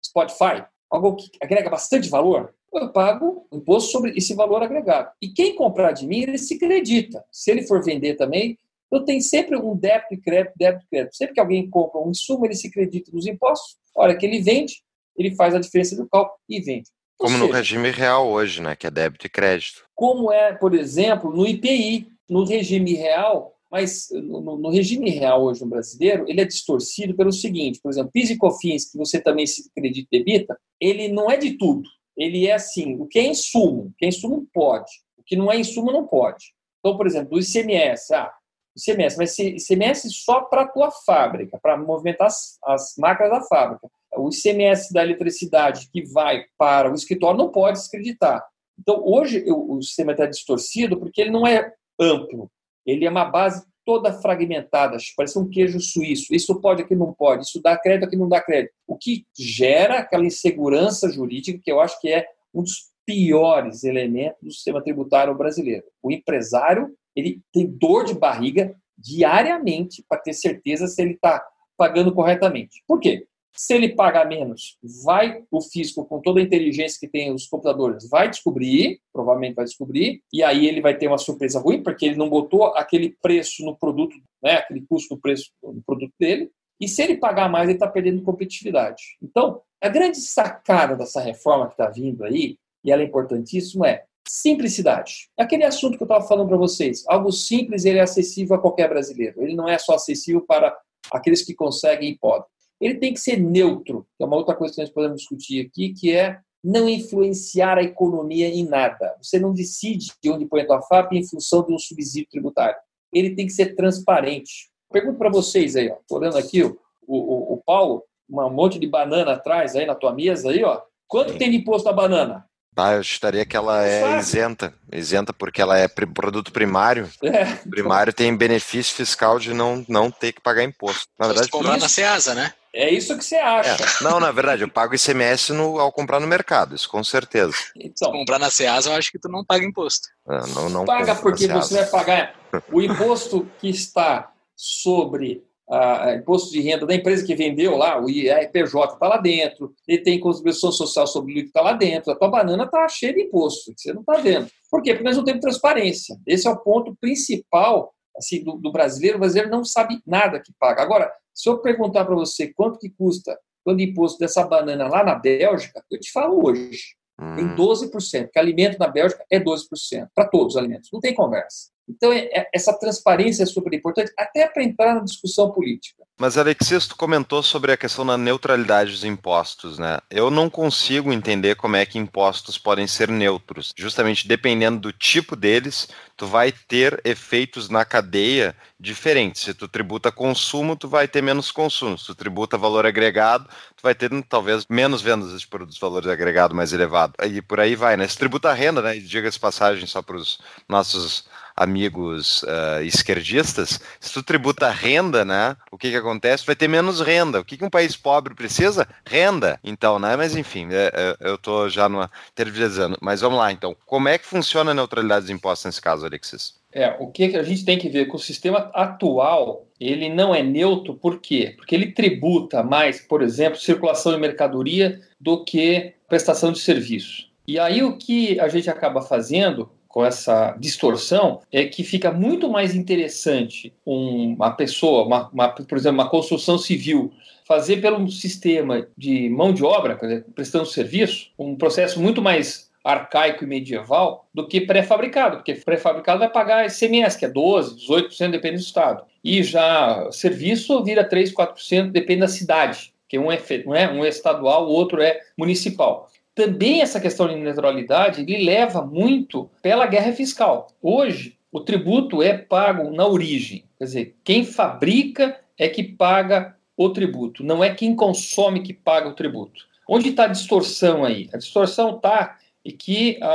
Spotify, 0.05 0.65
algo 0.89 1.15
que 1.15 1.29
agrega 1.41 1.69
bastante 1.69 2.09
valor, 2.09 2.53
eu 2.73 2.89
pago 2.91 3.47
imposto 3.51 3.91
sobre 3.91 4.11
esse 4.17 4.33
valor 4.33 4.63
agregado. 4.63 5.11
E 5.21 5.29
quem 5.29 5.55
comprar 5.55 5.91
de 5.91 6.07
mim, 6.07 6.23
ele 6.23 6.37
se 6.37 6.55
acredita. 6.55 7.23
Se 7.31 7.51
ele 7.51 7.63
for 7.63 7.83
vender 7.83 8.15
também, 8.15 8.57
eu 8.91 9.03
tenho 9.03 9.21
sempre 9.21 9.55
um 9.57 9.75
débito 9.75 10.13
e 10.13 10.17
crédito, 10.17 10.53
débito 10.55 10.85
e 10.85 10.89
crédito. 10.89 11.15
Sempre 11.15 11.33
que 11.35 11.39
alguém 11.39 11.69
compra 11.69 12.01
um 12.01 12.09
insumo, 12.09 12.45
ele 12.45 12.55
se 12.55 12.67
acredita 12.67 13.11
nos 13.11 13.27
impostos. 13.27 13.77
A 13.95 14.03
hora 14.03 14.17
que 14.17 14.25
ele 14.25 14.41
vende, 14.41 14.83
ele 15.15 15.35
faz 15.35 15.53
a 15.53 15.59
diferença 15.59 15.95
do 15.95 16.07
cálculo 16.07 16.37
e 16.49 16.59
vende. 16.61 16.89
Como 17.17 17.33
seja, 17.33 17.45
no 17.45 17.51
regime 17.51 17.91
real 17.91 18.27
hoje, 18.27 18.61
né? 18.61 18.75
Que 18.75 18.87
é 18.87 18.91
débito 18.91 19.27
e 19.27 19.29
crédito. 19.29 19.85
Como 19.95 20.31
é, 20.31 20.53
por 20.53 20.73
exemplo, 20.73 21.31
no 21.31 21.45
IPI. 21.45 22.11
No 22.29 22.45
regime 22.45 22.93
real, 22.95 23.52
mas 23.73 24.07
no, 24.11 24.59
no, 24.59 24.69
regime 24.69 25.09
real 25.09 25.43
hoje 25.43 25.61
no 25.61 25.67
brasileiro, 25.67 26.25
ele 26.27 26.41
é 26.41 26.45
distorcido 26.45 27.15
pelo 27.15 27.31
seguinte, 27.31 27.79
por 27.81 27.89
exemplo, 27.89 28.11
PIS 28.11 28.29
e 28.29 28.37
COFINS, 28.37 28.91
que 28.91 28.97
você 28.99 29.19
também 29.19 29.47
se 29.47 29.67
acredita 29.75 30.07
debita, 30.11 30.55
ele 30.79 31.07
não 31.07 31.31
é 31.31 31.37
de 31.37 31.57
tudo. 31.57 31.89
Ele 32.15 32.45
é 32.45 32.53
assim, 32.53 32.95
o 32.99 33.07
que 33.07 33.17
é 33.17 33.25
insumo, 33.25 33.87
o 33.87 33.93
que 33.97 34.05
é 34.05 34.09
insumo 34.09 34.45
pode, 34.53 34.91
o 35.17 35.23
que 35.25 35.35
não 35.35 35.51
é 35.51 35.59
insumo 35.59 35.91
não 35.91 36.05
pode. 36.05 36.53
Então, 36.79 36.95
por 36.95 37.07
exemplo, 37.07 37.35
o 37.35 37.39
ICMS, 37.39 38.13
ah, 38.13 38.31
ICMS, 38.77 39.17
mas 39.17 39.39
ICMS 39.39 40.07
só 40.11 40.41
para 40.41 40.61
a 40.61 40.67
tua 40.67 40.91
fábrica, 40.91 41.57
para 41.59 41.75
movimentar 41.75 42.27
as, 42.27 42.59
as 42.63 42.93
máquinas 42.99 43.31
da 43.31 43.41
fábrica 43.41 43.89
o 44.15 44.29
ICMS 44.29 44.93
da 44.93 45.01
eletricidade 45.01 45.89
que 45.91 46.03
vai 46.11 46.45
para 46.55 46.91
o 46.91 46.93
escritório 46.93 47.37
não 47.37 47.49
pode 47.49 47.79
descreditar. 47.79 48.45
Então, 48.79 49.01
hoje 49.03 49.43
o 49.47 49.81
sistema 49.81 50.11
está 50.11 50.25
distorcido 50.25 50.99
porque 50.99 51.21
ele 51.21 51.31
não 51.31 51.45
é 51.47 51.73
amplo, 51.99 52.49
ele 52.85 53.05
é 53.05 53.09
uma 53.09 53.25
base 53.25 53.65
toda 53.85 54.13
fragmentada, 54.13 54.97
parece 55.15 55.37
um 55.37 55.49
queijo 55.49 55.79
suíço. 55.79 56.33
Isso 56.33 56.59
pode, 56.61 56.81
aqui 56.81 56.95
não 56.95 57.13
pode, 57.13 57.43
isso 57.43 57.61
dá 57.61 57.77
crédito, 57.77 58.07
aqui 58.07 58.15
não 58.15 58.29
dá 58.29 58.41
crédito. 58.41 58.73
O 58.87 58.97
que 58.97 59.25
gera 59.37 59.99
aquela 59.99 60.25
insegurança 60.25 61.11
jurídica 61.11 61.59
que 61.61 61.71
eu 61.71 61.81
acho 61.81 61.99
que 61.99 62.09
é 62.09 62.25
um 62.53 62.61
dos 62.61 62.93
piores 63.05 63.83
elementos 63.83 64.39
do 64.41 64.51
sistema 64.51 64.81
tributário 64.81 65.35
brasileiro. 65.35 65.83
O 66.01 66.11
empresário 66.11 66.95
ele 67.15 67.41
tem 67.51 67.67
dor 67.67 68.05
de 68.05 68.13
barriga 68.13 68.75
diariamente 68.97 70.03
para 70.07 70.21
ter 70.21 70.33
certeza 70.33 70.87
se 70.87 71.01
ele 71.01 71.13
está 71.13 71.43
pagando 71.77 72.13
corretamente. 72.13 72.83
Por 72.87 72.99
quê? 72.99 73.27
Se 73.55 73.75
ele 73.75 73.89
pagar 73.89 74.27
menos, 74.27 74.77
vai 75.05 75.43
o 75.51 75.61
fisco, 75.61 76.03
com 76.05 76.19
toda 76.19 76.39
a 76.39 76.43
inteligência 76.43 76.99
que 76.99 77.07
tem 77.07 77.31
os 77.31 77.45
computadores, 77.45 78.09
vai 78.09 78.27
descobrir, 78.27 78.99
provavelmente 79.13 79.53
vai 79.53 79.65
descobrir, 79.65 80.23
e 80.33 80.41
aí 80.41 80.65
ele 80.65 80.81
vai 80.81 80.97
ter 80.97 81.07
uma 81.07 81.19
surpresa 81.19 81.59
ruim, 81.59 81.83
porque 81.83 82.05
ele 82.05 82.15
não 82.15 82.29
botou 82.29 82.65
aquele 82.75 83.15
preço 83.21 83.63
no 83.63 83.77
produto, 83.77 84.15
né, 84.41 84.53
aquele 84.53 84.81
custo 84.81 85.15
do 85.15 85.21
preço 85.21 85.51
no 85.61 85.83
produto 85.85 86.13
dele, 86.19 86.49
e 86.81 86.87
se 86.87 87.03
ele 87.03 87.17
pagar 87.17 87.47
mais, 87.47 87.69
ele 87.69 87.77
está 87.77 87.87
perdendo 87.87 88.23
competitividade. 88.23 89.03
Então, 89.21 89.61
a 89.79 89.87
grande 89.87 90.17
sacada 90.17 90.95
dessa 90.95 91.21
reforma 91.21 91.67
que 91.67 91.73
está 91.73 91.87
vindo 91.89 92.23
aí, 92.23 92.57
e 92.83 92.91
ela 92.91 93.03
é 93.03 93.05
importantíssima, 93.05 93.87
é 93.87 94.03
simplicidade. 94.27 95.29
Aquele 95.37 95.63
assunto 95.63 95.95
que 95.95 96.03
eu 96.03 96.05
estava 96.05 96.27
falando 96.27 96.47
para 96.47 96.57
vocês, 96.57 97.03
algo 97.07 97.31
simples 97.31 97.85
ele 97.85 97.99
é 97.99 98.01
acessível 98.01 98.55
a 98.55 98.59
qualquer 98.59 98.89
brasileiro. 98.89 99.41
Ele 99.43 99.55
não 99.55 99.69
é 99.69 99.77
só 99.77 99.93
acessível 99.93 100.41
para 100.41 100.75
aqueles 101.11 101.43
que 101.43 101.53
conseguem 101.53 102.11
e 102.11 102.17
podem 102.17 102.47
ele 102.83 102.95
tem 102.95 103.13
que 103.13 103.19
ser 103.19 103.37
neutro, 103.37 104.05
que 104.17 104.23
é 104.23 104.27
uma 104.27 104.35
outra 104.35 104.53
coisa 104.53 104.73
que 104.73 104.81
nós 104.81 104.89
podemos 104.89 105.21
discutir 105.21 105.65
aqui, 105.65 105.93
que 105.93 106.11
é 106.13 106.39
não 106.61 106.89
influenciar 106.89 107.77
a 107.77 107.83
economia 107.83 108.47
em 108.47 108.65
nada. 108.65 109.15
Você 109.21 109.39
não 109.39 109.53
decide 109.53 110.11
de 110.21 110.29
onde 110.29 110.45
põe 110.45 110.61
a 110.61 110.67
tua 110.67 110.81
FAP 110.81 111.13
em 111.13 111.27
função 111.27 111.63
de 111.65 111.73
um 111.73 111.79
subsídio 111.79 112.29
tributário. 112.29 112.75
Ele 113.13 113.35
tem 113.35 113.45
que 113.45 113.53
ser 113.53 113.75
transparente. 113.75 114.69
Pergunto 114.91 115.17
para 115.17 115.29
vocês 115.29 115.75
aí, 115.75 115.89
ó, 115.89 115.95
tô 116.07 116.17
olhando 116.17 116.37
aqui 116.37 116.63
o, 116.63 116.77
o, 117.07 117.53
o 117.53 117.61
Paulo, 117.65 118.03
um 118.29 118.49
monte 118.49 118.77
de 118.79 118.87
banana 118.87 119.33
atrás 119.33 119.75
aí 119.75 119.85
na 119.85 119.95
tua 119.95 120.13
mesa 120.13 120.49
aí, 120.49 120.63
ó. 120.63 120.81
Quanto 121.07 121.33
Sim. 121.33 121.37
tem 121.37 121.51
de 121.51 121.57
imposto 121.57 121.87
a 121.87 121.93
banana? 121.93 122.45
Ah, 122.75 122.93
eu 122.93 123.03
chutaria 123.03 123.45
que 123.45 123.55
ela 123.55 123.83
é 123.85 124.01
Fácil. 124.01 124.19
isenta. 124.19 124.73
Isenta 124.91 125.31
porque 125.31 125.61
ela 125.61 125.77
é 125.77 125.87
produto 125.87 126.51
primário. 126.51 127.09
É. 127.21 127.45
Primário 127.69 128.11
tem 128.11 128.35
benefício 128.35 128.95
fiscal 128.95 129.37
de 129.37 129.53
não, 129.53 129.85
não 129.87 130.09
ter 130.09 130.33
que 130.33 130.41
pagar 130.41 130.63
imposto. 130.63 131.07
Na 131.19 131.27
verdade, 131.27 131.49
comprar 131.49 131.77
na 131.77 131.87
Ceasa, 131.87 132.33
né? 132.33 132.51
É 132.75 132.89
isso 132.89 133.15
que 133.17 133.23
você 133.23 133.35
acha. 133.35 133.83
É. 133.83 134.03
Não, 134.03 134.19
na 134.19 134.31
verdade, 134.31 134.63
eu 134.63 134.69
pago 134.69 134.95
ICMS 134.95 135.53
no, 135.53 135.79
ao 135.79 135.91
comprar 135.91 136.19
no 136.19 136.25
mercado, 136.25 136.75
isso 136.75 136.89
com 136.89 137.03
certeza. 137.03 137.53
Então, 137.75 138.11
Se 138.11 138.17
comprar 138.17 138.39
na 138.39 138.49
Ceasa, 138.49 138.89
eu 138.89 138.95
acho 138.95 139.11
que 139.11 139.19
tu 139.19 139.29
não 139.29 139.45
paga 139.45 139.63
imposto. 139.63 140.07
É, 140.27 140.47
não, 140.55 140.69
não 140.69 140.85
paga 140.85 141.15
porque 141.15 141.47
você 141.47 141.75
vai 141.75 141.85
pagar 141.85 142.35
o 142.71 142.81
imposto 142.81 143.47
que 143.59 143.69
está 143.69 144.31
sobre 144.55 145.43
a, 145.69 146.15
imposto 146.15 146.51
de 146.51 146.61
renda 146.61 146.85
da 146.85 146.95
empresa 146.95 147.25
que 147.25 147.35
vendeu 147.35 147.77
lá, 147.77 148.01
o 148.01 148.09
IRPJ 148.09 148.93
está 148.93 149.07
lá 149.07 149.17
dentro, 149.17 149.73
ele 149.87 150.01
tem 150.01 150.19
contribuição 150.19 150.71
social 150.71 151.07
sobre 151.07 151.31
o 151.31 151.35
líquido 151.35 151.49
está 151.49 151.61
lá 151.61 151.73
dentro, 151.73 152.11
a 152.11 152.15
tua 152.15 152.27
banana 152.27 152.63
está 152.63 152.87
cheia 152.87 153.13
de 153.13 153.21
imposto, 153.21 153.71
você 153.75 153.93
não 153.93 154.01
está 154.01 154.13
vendo. 154.13 154.47
Por 154.69 154.81
quê? 154.81 154.93
Porque 154.93 155.03
nós 155.03 155.17
não 155.17 155.23
temos 155.23 155.41
transparência. 155.41 156.17
Esse 156.25 156.47
é 156.47 156.51
o 156.51 156.57
ponto 156.57 156.95
principal 156.99 157.93
assim, 158.17 158.43
do, 158.43 158.53
do 158.53 158.71
brasileiro. 158.71 159.17
O 159.17 159.19
brasileiro 159.19 159.49
não 159.49 159.63
sabe 159.63 159.99
nada 160.05 160.39
que 160.39 160.51
paga. 160.59 160.81
Agora, 160.81 161.11
se 161.33 161.49
eu 161.49 161.59
perguntar 161.59 162.05
para 162.05 162.15
você 162.15 162.53
quanto 162.53 162.79
que 162.79 162.89
custa 162.89 163.37
o 163.65 163.71
imposto 163.71 164.19
dessa 164.19 164.45
banana 164.45 164.87
lá 164.87 165.03
na 165.03 165.15
Bélgica, 165.15 165.83
eu 165.89 165.99
te 165.99 166.11
falo 166.11 166.45
hoje. 166.45 166.95
Tem 167.35 167.55
12%, 167.55 167.85
hum. 167.85 168.23
porque 168.23 168.39
alimento 168.39 168.77
na 168.77 168.87
Bélgica 168.87 169.23
é 169.31 169.39
12%, 169.39 170.09
para 170.13 170.27
todos 170.27 170.55
os 170.55 170.57
alimentos, 170.57 170.89
não 170.91 170.99
tem 170.99 171.13
conversa. 171.13 171.72
Então, 171.87 172.11
é, 172.13 172.29
é, 172.31 172.49
essa 172.53 172.73
transparência 172.73 173.43
é 173.43 173.45
super 173.45 173.73
importante, 173.73 174.11
até 174.17 174.47
para 174.47 174.63
entrar 174.63 174.95
na 174.95 175.01
discussão 175.01 175.51
política. 175.51 176.03
Mas, 176.17 176.37
Alexis, 176.37 176.87
tu 176.87 176.95
comentou 176.95 177.43
sobre 177.43 177.71
a 177.71 177.77
questão 177.77 178.05
da 178.05 178.17
neutralidade 178.17 178.91
dos 178.91 179.03
impostos, 179.03 179.77
né? 179.77 179.97
Eu 180.09 180.29
não 180.29 180.49
consigo 180.49 181.11
entender 181.11 181.55
como 181.55 181.75
é 181.75 181.85
que 181.85 181.97
impostos 181.97 182.57
podem 182.57 182.87
ser 182.87 183.09
neutros. 183.09 183.73
Justamente 183.75 184.27
dependendo 184.27 184.79
do 184.79 184.93
tipo 184.93 185.35
deles, 185.35 185.89
tu 186.15 186.27
vai 186.27 186.51
ter 186.51 187.01
efeitos 187.03 187.67
na 187.67 187.83
cadeia 187.83 188.55
diferentes. 188.79 189.41
Se 189.41 189.53
tu 189.53 189.67
tributa 189.67 190.11
consumo, 190.11 190.75
tu 190.75 190.87
vai 190.87 191.07
ter 191.07 191.21
menos 191.21 191.51
consumo. 191.51 191.97
Se 191.97 192.05
tu 192.05 192.15
tributa 192.15 192.57
valor 192.57 192.85
agregado, 192.85 193.45
tu 193.75 193.81
vai 193.81 193.95
ter 193.95 194.09
talvez 194.29 194.65
menos 194.69 195.01
vendas 195.01 195.37
de 195.37 195.47
produtos 195.47 195.79
valor 195.79 196.07
agregado 196.07 196.55
mais 196.55 196.71
elevado. 196.71 197.13
E 197.25 197.41
por 197.41 197.59
aí 197.59 197.75
vai, 197.75 197.97
né? 197.97 198.07
Se 198.07 198.17
tributa 198.17 198.53
renda, 198.53 198.81
né? 198.81 198.95
Diga-se 198.95 199.39
passagem 199.39 199.87
só 199.87 200.01
para 200.01 200.15
os 200.15 200.39
nossos 200.69 201.25
amigos 201.55 202.43
uh, 202.43 202.81
esquerdistas, 202.83 203.79
se 203.99 204.13
tu 204.13 204.23
tributa 204.23 204.69
renda, 204.69 205.23
né, 205.23 205.55
o 205.71 205.77
que 205.77 205.91
que 205.91 205.97
acontece? 205.97 206.45
Vai 206.45 206.55
ter 206.55 206.67
menos 206.67 207.01
renda. 207.01 207.39
O 207.39 207.45
que, 207.45 207.57
que 207.57 207.65
um 207.65 207.69
país 207.69 207.95
pobre 207.95 208.33
precisa? 208.33 208.87
Renda. 209.05 209.59
Então, 209.63 209.99
né, 209.99 210.15
mas 210.15 210.35
enfim, 210.35 210.67
é, 210.71 210.91
é, 210.93 211.17
eu 211.29 211.35
estou 211.35 211.69
já 211.69 211.87
numa 211.87 212.09
tervirizando. 212.35 212.97
Mas 213.01 213.21
vamos 213.21 213.39
lá, 213.39 213.51
então. 213.51 213.75
Como 213.85 214.07
é 214.07 214.17
que 214.17 214.25
funciona 214.25 214.71
a 214.71 214.73
neutralidade 214.73 215.21
dos 215.21 215.29
impostos 215.29 215.65
nesse 215.65 215.81
caso, 215.81 216.05
Alexis? 216.05 216.55
É, 216.71 216.95
o 216.99 217.07
que 217.07 217.35
a 217.35 217.43
gente 217.43 217.63
tem 217.63 217.77
que 217.77 217.87
ver 217.87 218.07
com 218.07 218.17
o 218.17 218.19
sistema 218.19 218.71
atual, 218.73 219.67
ele 219.79 220.09
não 220.09 220.33
é 220.33 220.41
neutro, 220.41 220.95
por 220.95 221.19
quê? 221.19 221.53
Porque 221.55 221.75
ele 221.75 221.91
tributa 221.91 222.63
mais, 222.63 222.99
por 222.99 223.21
exemplo, 223.21 223.59
circulação 223.59 224.11
de 224.11 224.17
mercadoria 224.17 224.99
do 225.19 225.43
que 225.43 225.93
prestação 226.09 226.51
de 226.51 226.59
serviço. 226.59 227.27
E 227.47 227.59
aí 227.59 227.83
o 227.83 227.97
que 227.97 228.39
a 228.39 228.47
gente 228.47 228.69
acaba 228.69 229.01
fazendo 229.01 229.69
com 229.93 230.03
essa 230.03 230.55
distorção 230.59 231.41
é 231.51 231.65
que 231.65 231.83
fica 231.83 232.11
muito 232.11 232.49
mais 232.49 232.73
interessante 232.73 233.71
uma 233.85 234.49
pessoa, 234.49 235.05
uma, 235.05 235.29
uma, 235.29 235.49
por 235.49 235.77
exemplo, 235.77 236.01
uma 236.01 236.09
construção 236.09 236.57
civil, 236.57 237.13
fazer 237.45 237.77
pelo 237.79 238.09
sistema 238.09 238.87
de 238.97 239.29
mão 239.29 239.53
de 239.53 239.63
obra, 239.63 239.93
dizer, 239.93 240.25
prestando 240.33 240.65
serviço, 240.65 241.29
um 241.37 241.55
processo 241.55 242.01
muito 242.01 242.23
mais 242.23 242.71
arcaico 242.83 243.43
e 243.43 243.47
medieval 243.47 244.27
do 244.33 244.47
que 244.47 244.61
pré-fabricado, 244.61 245.37
porque 245.37 245.53
pré-fabricado 245.53 246.17
vai 246.17 246.29
pagar 246.29 246.65
ICMS, 246.65 247.15
que 247.15 247.25
é 247.25 247.29
12%, 247.29 247.75
18%, 247.87 248.31
depende 248.31 248.55
do 248.55 248.61
estado. 248.61 249.03
E 249.23 249.43
já 249.43 250.09
serviço 250.11 250.83
vira 250.83 251.07
3%, 251.07 251.33
4%, 251.33 251.91
depende 251.91 252.21
da 252.21 252.27
cidade, 252.27 252.91
que 253.07 253.19
um 253.19 253.31
é, 253.31 253.39
não 253.63 253.75
é, 253.75 253.91
um 253.91 254.03
é 254.03 254.09
estadual, 254.09 254.67
o 254.67 254.71
outro 254.71 254.99
é 255.03 255.21
municipal. 255.37 256.09
Também 256.35 256.81
essa 256.81 256.99
questão 256.99 257.27
de 257.27 257.35
neutralidade 257.35 258.21
ele 258.21 258.43
leva 258.43 258.81
muito 258.81 259.49
pela 259.61 259.85
guerra 259.85 260.13
fiscal. 260.13 260.67
Hoje, 260.81 261.37
o 261.51 261.59
tributo 261.59 262.23
é 262.23 262.35
pago 262.35 262.89
na 262.89 263.05
origem, 263.05 263.65
quer 263.77 263.85
dizer, 263.85 264.15
quem 264.23 264.43
fabrica 264.43 265.39
é 265.57 265.69
que 265.69 265.83
paga 265.83 266.55
o 266.75 266.89
tributo, 266.89 267.43
não 267.43 267.63
é 267.63 267.73
quem 267.73 267.95
consome 267.95 268.63
que 268.63 268.73
paga 268.73 269.07
o 269.07 269.13
tributo. 269.13 269.65
Onde 269.87 270.09
está 270.09 270.23
a 270.23 270.27
distorção 270.27 271.05
aí? 271.05 271.29
A 271.31 271.37
distorção 271.37 271.97
está 271.97 272.39
e 272.65 272.71
que 272.71 273.19
a, 273.21 273.27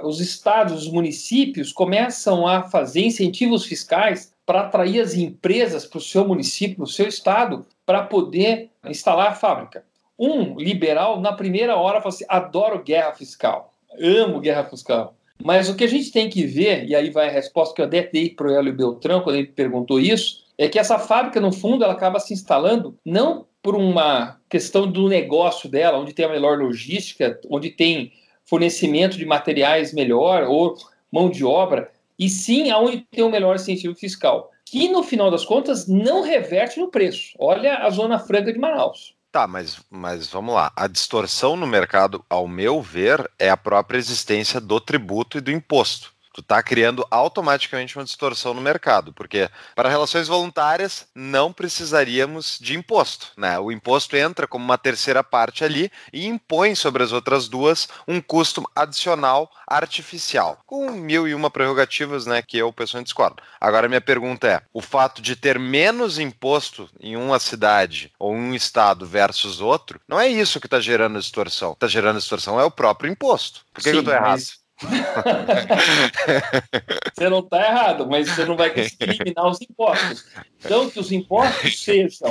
a, 0.00 0.06
os 0.06 0.20
estados, 0.20 0.86
os 0.86 0.92
municípios 0.92 1.72
começam 1.72 2.46
a 2.46 2.62
fazer 2.62 3.02
incentivos 3.02 3.64
fiscais 3.64 4.32
para 4.44 4.62
atrair 4.62 5.00
as 5.00 5.14
empresas 5.14 5.84
para 5.84 5.98
o 5.98 6.02
seu 6.02 6.26
município, 6.26 6.76
para 6.76 6.84
o 6.84 6.88
seu 6.88 7.06
estado, 7.06 7.64
para 7.86 8.02
poder 8.02 8.70
instalar 8.86 9.28
a 9.28 9.34
fábrica. 9.34 9.84
Um 10.22 10.58
liberal, 10.58 11.18
na 11.18 11.32
primeira 11.32 11.76
hora, 11.76 12.02
fala 12.02 12.14
assim: 12.14 12.26
adoro 12.28 12.84
guerra 12.84 13.12
fiscal, 13.14 13.72
amo 13.98 14.38
guerra 14.38 14.64
fiscal. 14.64 15.14
Mas 15.42 15.70
o 15.70 15.74
que 15.74 15.84
a 15.84 15.88
gente 15.88 16.12
tem 16.12 16.28
que 16.28 16.44
ver, 16.44 16.84
e 16.84 16.94
aí 16.94 17.08
vai 17.08 17.28
a 17.28 17.32
resposta 17.32 17.74
que 17.74 17.80
eu 17.80 17.86
até 17.86 18.02
dei 18.02 18.28
para 18.28 18.46
o 18.46 18.50
Hélio 18.50 18.74
Beltrão 18.74 19.22
quando 19.22 19.36
ele 19.36 19.46
perguntou 19.46 19.98
isso, 19.98 20.44
é 20.58 20.68
que 20.68 20.78
essa 20.78 20.98
fábrica, 20.98 21.40
no 21.40 21.50
fundo, 21.50 21.82
ela 21.82 21.94
acaba 21.94 22.20
se 22.20 22.34
instalando 22.34 22.94
não 23.02 23.46
por 23.62 23.74
uma 23.74 24.38
questão 24.50 24.86
do 24.86 25.08
negócio 25.08 25.70
dela, 25.70 25.98
onde 25.98 26.12
tem 26.12 26.26
a 26.26 26.28
melhor 26.28 26.58
logística, 26.58 27.40
onde 27.48 27.70
tem 27.70 28.12
fornecimento 28.44 29.16
de 29.16 29.24
materiais 29.24 29.94
melhor 29.94 30.42
ou 30.42 30.76
mão 31.10 31.30
de 31.30 31.44
obra, 31.44 31.90
e 32.18 32.28
sim 32.28 32.70
aonde 32.70 33.06
tem 33.10 33.24
o 33.24 33.30
melhor 33.30 33.56
incentivo 33.56 33.94
fiscal, 33.94 34.50
que 34.66 34.88
no 34.88 35.02
final 35.02 35.30
das 35.30 35.46
contas 35.46 35.88
não 35.88 36.20
reverte 36.20 36.78
no 36.78 36.90
preço. 36.90 37.34
Olha 37.38 37.78
a 37.78 37.88
Zona 37.88 38.18
Franca 38.18 38.52
de 38.52 38.58
Manaus. 38.58 39.14
Tá, 39.32 39.46
mas, 39.46 39.80
mas 39.88 40.28
vamos 40.28 40.54
lá. 40.54 40.72
A 40.74 40.88
distorção 40.88 41.56
no 41.56 41.66
mercado, 41.66 42.24
ao 42.28 42.48
meu 42.48 42.82
ver, 42.82 43.30
é 43.38 43.48
a 43.48 43.56
própria 43.56 43.98
existência 43.98 44.60
do 44.60 44.80
tributo 44.80 45.38
e 45.38 45.40
do 45.40 45.52
imposto 45.52 46.12
tu 46.40 46.42
está 46.42 46.62
criando 46.62 47.06
automaticamente 47.10 47.96
uma 47.96 48.04
distorção 48.04 48.54
no 48.54 48.60
mercado, 48.60 49.12
porque 49.12 49.48
para 49.74 49.88
relações 49.88 50.26
voluntárias 50.26 51.06
não 51.14 51.52
precisaríamos 51.52 52.58
de 52.60 52.76
imposto, 52.76 53.28
né? 53.36 53.58
O 53.58 53.70
imposto 53.70 54.16
entra 54.16 54.46
como 54.46 54.64
uma 54.64 54.78
terceira 54.78 55.22
parte 55.22 55.64
ali 55.64 55.92
e 56.12 56.26
impõe 56.26 56.74
sobre 56.74 57.02
as 57.02 57.12
outras 57.12 57.48
duas 57.48 57.88
um 58.08 58.20
custo 58.20 58.68
adicional 58.74 59.50
artificial, 59.66 60.58
com 60.66 60.90
mil 60.90 61.28
e 61.28 61.34
uma 61.34 61.50
prerrogativas, 61.50 62.26
né, 62.26 62.42
que 62.42 62.58
eu 62.58 62.72
pessoalmente 62.72 63.08
discordo. 63.08 63.42
Agora 63.60 63.88
minha 63.88 64.00
pergunta 64.00 64.48
é, 64.48 64.62
o 64.72 64.80
fato 64.80 65.22
de 65.22 65.36
ter 65.36 65.58
menos 65.58 66.18
imposto 66.18 66.88
em 66.98 67.16
uma 67.16 67.38
cidade 67.38 68.12
ou 68.18 68.32
um 68.32 68.54
estado 68.54 69.06
versus 69.06 69.60
outro, 69.60 70.00
não 70.08 70.18
é 70.18 70.26
isso 70.26 70.58
que 70.58 70.66
está 70.66 70.80
gerando 70.80 71.20
distorção. 71.20 71.72
Está 71.72 71.86
gerando 71.86 72.18
distorção 72.18 72.58
é 72.58 72.64
o 72.64 72.70
próprio 72.70 73.10
imposto. 73.10 73.64
Por 73.72 73.82
que, 73.82 73.90
Sim, 73.90 73.90
que 73.90 73.96
eu 73.96 74.00
estou 74.00 74.14
errado? 74.14 74.30
Mas 74.30 74.59
você 77.14 77.28
não 77.28 77.40
está 77.40 77.66
errado, 77.66 78.06
mas 78.08 78.28
você 78.28 78.44
não 78.44 78.56
vai 78.56 78.70
conseguir 78.70 79.10
eliminar 79.10 79.46
os 79.46 79.60
impostos. 79.60 80.26
Então, 80.58 80.88
que 80.88 80.98
os 80.98 81.12
impostos 81.12 81.80
sejam 81.82 82.30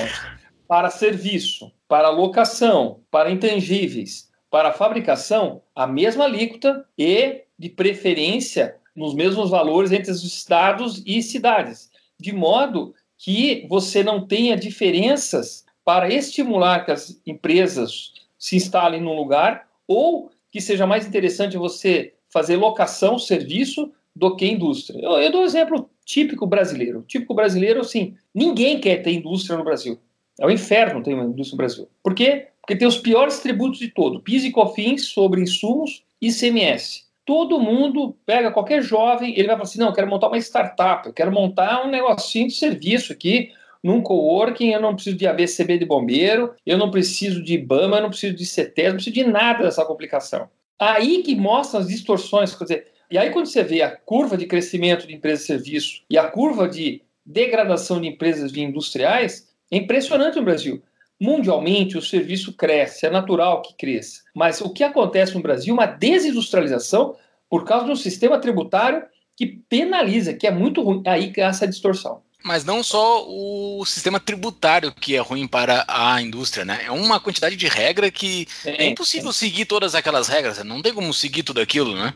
para 0.68 0.89
serviço, 0.89 1.72
para 1.88 2.10
locação, 2.10 3.02
para 3.10 3.32
intangíveis, 3.32 4.30
para 4.50 4.74
fabricação, 4.74 5.62
a 5.76 5.86
mesma 5.86 6.26
alíquota 6.26 6.86
e, 6.97 7.43
de 7.58 7.70
preferência, 7.70 8.76
nos 8.95 9.14
mesmos 9.14 9.50
valores 9.50 9.91
entre 9.91 10.12
os 10.12 10.24
estados 10.24 11.02
e 11.06 11.22
cidades, 11.22 11.89
de 12.20 12.34
modo 12.34 12.93
que 13.18 13.66
você 13.70 14.04
não 14.04 14.26
tenha 14.26 14.58
diferenças 14.58 15.66
para 15.84 16.14
estimular 16.14 16.86
que 16.86 16.91
as 16.91 17.22
empresas 17.26 18.14
se 18.38 18.56
instalem 18.56 19.02
num 19.02 19.16
lugar 19.16 19.68
ou 19.88 20.32
que 20.52 20.62
seja 20.62 20.88
mais 20.88 21.06
interessante 21.06 21.58
você 21.58 22.14
fazer 22.32 22.56
locação, 22.58 23.18
serviço, 23.18 23.92
do 24.16 24.36
que 24.36 24.46
indústria. 24.46 25.00
Eu, 25.02 25.12
eu 25.14 25.32
dou 25.32 25.42
um 25.42 25.46
exemplo 25.46 25.90
típico 26.06 26.46
brasileiro. 26.46 27.04
Típico 27.08 27.34
brasileiro, 27.34 27.82
assim, 27.82 28.16
ninguém 28.34 28.80
quer 28.80 28.98
ter 28.98 29.12
indústria 29.12 29.58
no 29.58 29.64
Brasil. 29.64 29.98
É 30.40 30.46
o 30.46 30.52
inferno 30.52 31.04
ter 31.04 31.14
uma 31.14 31.26
indústria 31.26 31.56
no 31.56 31.58
Brasil. 31.58 31.90
Por 32.04 32.14
quê? 32.14 32.48
Porque 32.62 32.76
tem 32.76 32.88
os 32.88 32.98
piores 32.98 33.40
tributos 33.40 33.80
de 33.80 33.90
todo. 33.90 34.22
PIS 34.22 34.46
e 34.46 34.52
COFINS 34.52 35.06
sobre 35.06 35.42
insumos 35.42 36.04
e 36.22 36.32
CMS. 36.32 37.08
Todo 37.26 37.60
mundo 37.60 38.16
pega 38.26 38.52
qualquer 38.52 38.82
jovem, 38.82 39.34
ele 39.38 39.48
vai 39.48 39.56
falar 39.56 39.64
assim, 39.64 39.80
não, 39.80 39.88
eu 39.88 39.94
quero 39.94 40.10
montar 40.10 40.28
uma 40.28 40.38
startup, 40.38 41.08
eu 41.08 41.14
quero 41.14 41.32
montar 41.32 41.86
um 41.86 41.90
negocinho 41.90 42.48
de 42.48 42.56
serviço 42.56 43.14
aqui, 43.14 43.52
num 43.84 44.02
coworking, 44.02 44.70
eu 44.70 44.82
não 44.82 44.96
preciso 44.96 45.16
de 45.16 45.28
ABCB 45.28 45.78
de 45.78 45.86
bombeiro, 45.86 46.54
eu 46.66 46.78
não 46.78 46.92
preciso 46.92 47.44
de 47.44 47.54
IBAMA, 47.54 47.98
eu 47.98 48.02
não 48.02 48.10
preciso 48.10 48.36
de 48.36 48.46
CETES, 48.46 48.88
não 48.88 48.96
preciso 48.96 49.14
de 49.14 49.24
nada 49.24 49.64
dessa 49.64 49.86
complicação. 49.86 50.50
Aí 50.80 51.22
que 51.24 51.36
mostram 51.36 51.82
as 51.82 51.88
distorções. 51.88 52.56
Quer 52.56 52.64
dizer, 52.64 52.88
e 53.12 53.18
aí 53.18 53.32
quando 53.32 53.48
você 53.48 53.64
vê 53.64 53.82
a 53.82 53.96
curva 53.96 54.38
de 54.38 54.46
crescimento 54.46 55.06
de 55.06 55.14
empresas 55.14 55.42
de 55.42 55.48
serviço 55.48 56.04
e 56.10 56.18
a 56.18 56.28
curva 56.30 56.68
de 56.68 57.02
degradação 57.26 58.00
de 58.00 58.08
empresas 58.08 58.52
de 58.52 58.62
industriais, 58.62 59.50
é 59.72 59.78
impressionante 59.78 60.38
no 60.38 60.46
Brasil. 60.46 60.82
Mundialmente, 61.20 61.98
o 61.98 62.02
serviço 62.02 62.54
cresce, 62.54 63.06
é 63.06 63.10
natural 63.10 63.62
que 63.62 63.76
cresça. 63.76 64.22
Mas 64.34 64.62
o 64.62 64.70
que 64.72 64.84
acontece 64.84 65.36
no 65.36 65.42
Brasil? 65.42 65.74
Uma 65.74 65.86
desindustrialização 65.86 67.16
por 67.50 67.66
causa 67.66 67.86
de 67.86 67.92
um 67.92 67.96
sistema 67.96 68.40
tributário 68.40 69.04
que 69.36 69.46
penaliza, 69.68 70.34
que 70.34 70.48
é 70.48 70.52
muito 70.52 70.82
ruim. 70.82 71.04
Aí 71.06 71.32
que 71.32 71.42
é 71.42 71.44
essa 71.44 71.68
distorção. 71.68 72.22
Mas 72.44 72.64
não 72.64 72.82
só 72.82 73.26
o 73.28 73.84
sistema 73.86 74.20
tributário 74.20 74.94
que 74.94 75.16
é 75.16 75.20
ruim 75.20 75.46
para 75.48 75.84
a 75.88 76.22
indústria, 76.22 76.64
né? 76.64 76.82
É 76.86 76.92
uma 76.92 77.20
quantidade 77.20 77.56
de 77.56 77.68
regra 77.68 78.10
que 78.10 78.48
é, 78.66 78.86
é 78.86 78.88
impossível 78.88 79.34
seguir 79.34 79.66
todas 79.66 79.94
aquelas 79.94 80.28
regras, 80.28 80.58
né? 80.58 80.64
não 80.64 80.82
tem 80.82 80.94
como 80.94 81.14
seguir 81.14 81.44
tudo 81.44 81.60
aquilo, 81.60 81.94
né? 81.94 82.14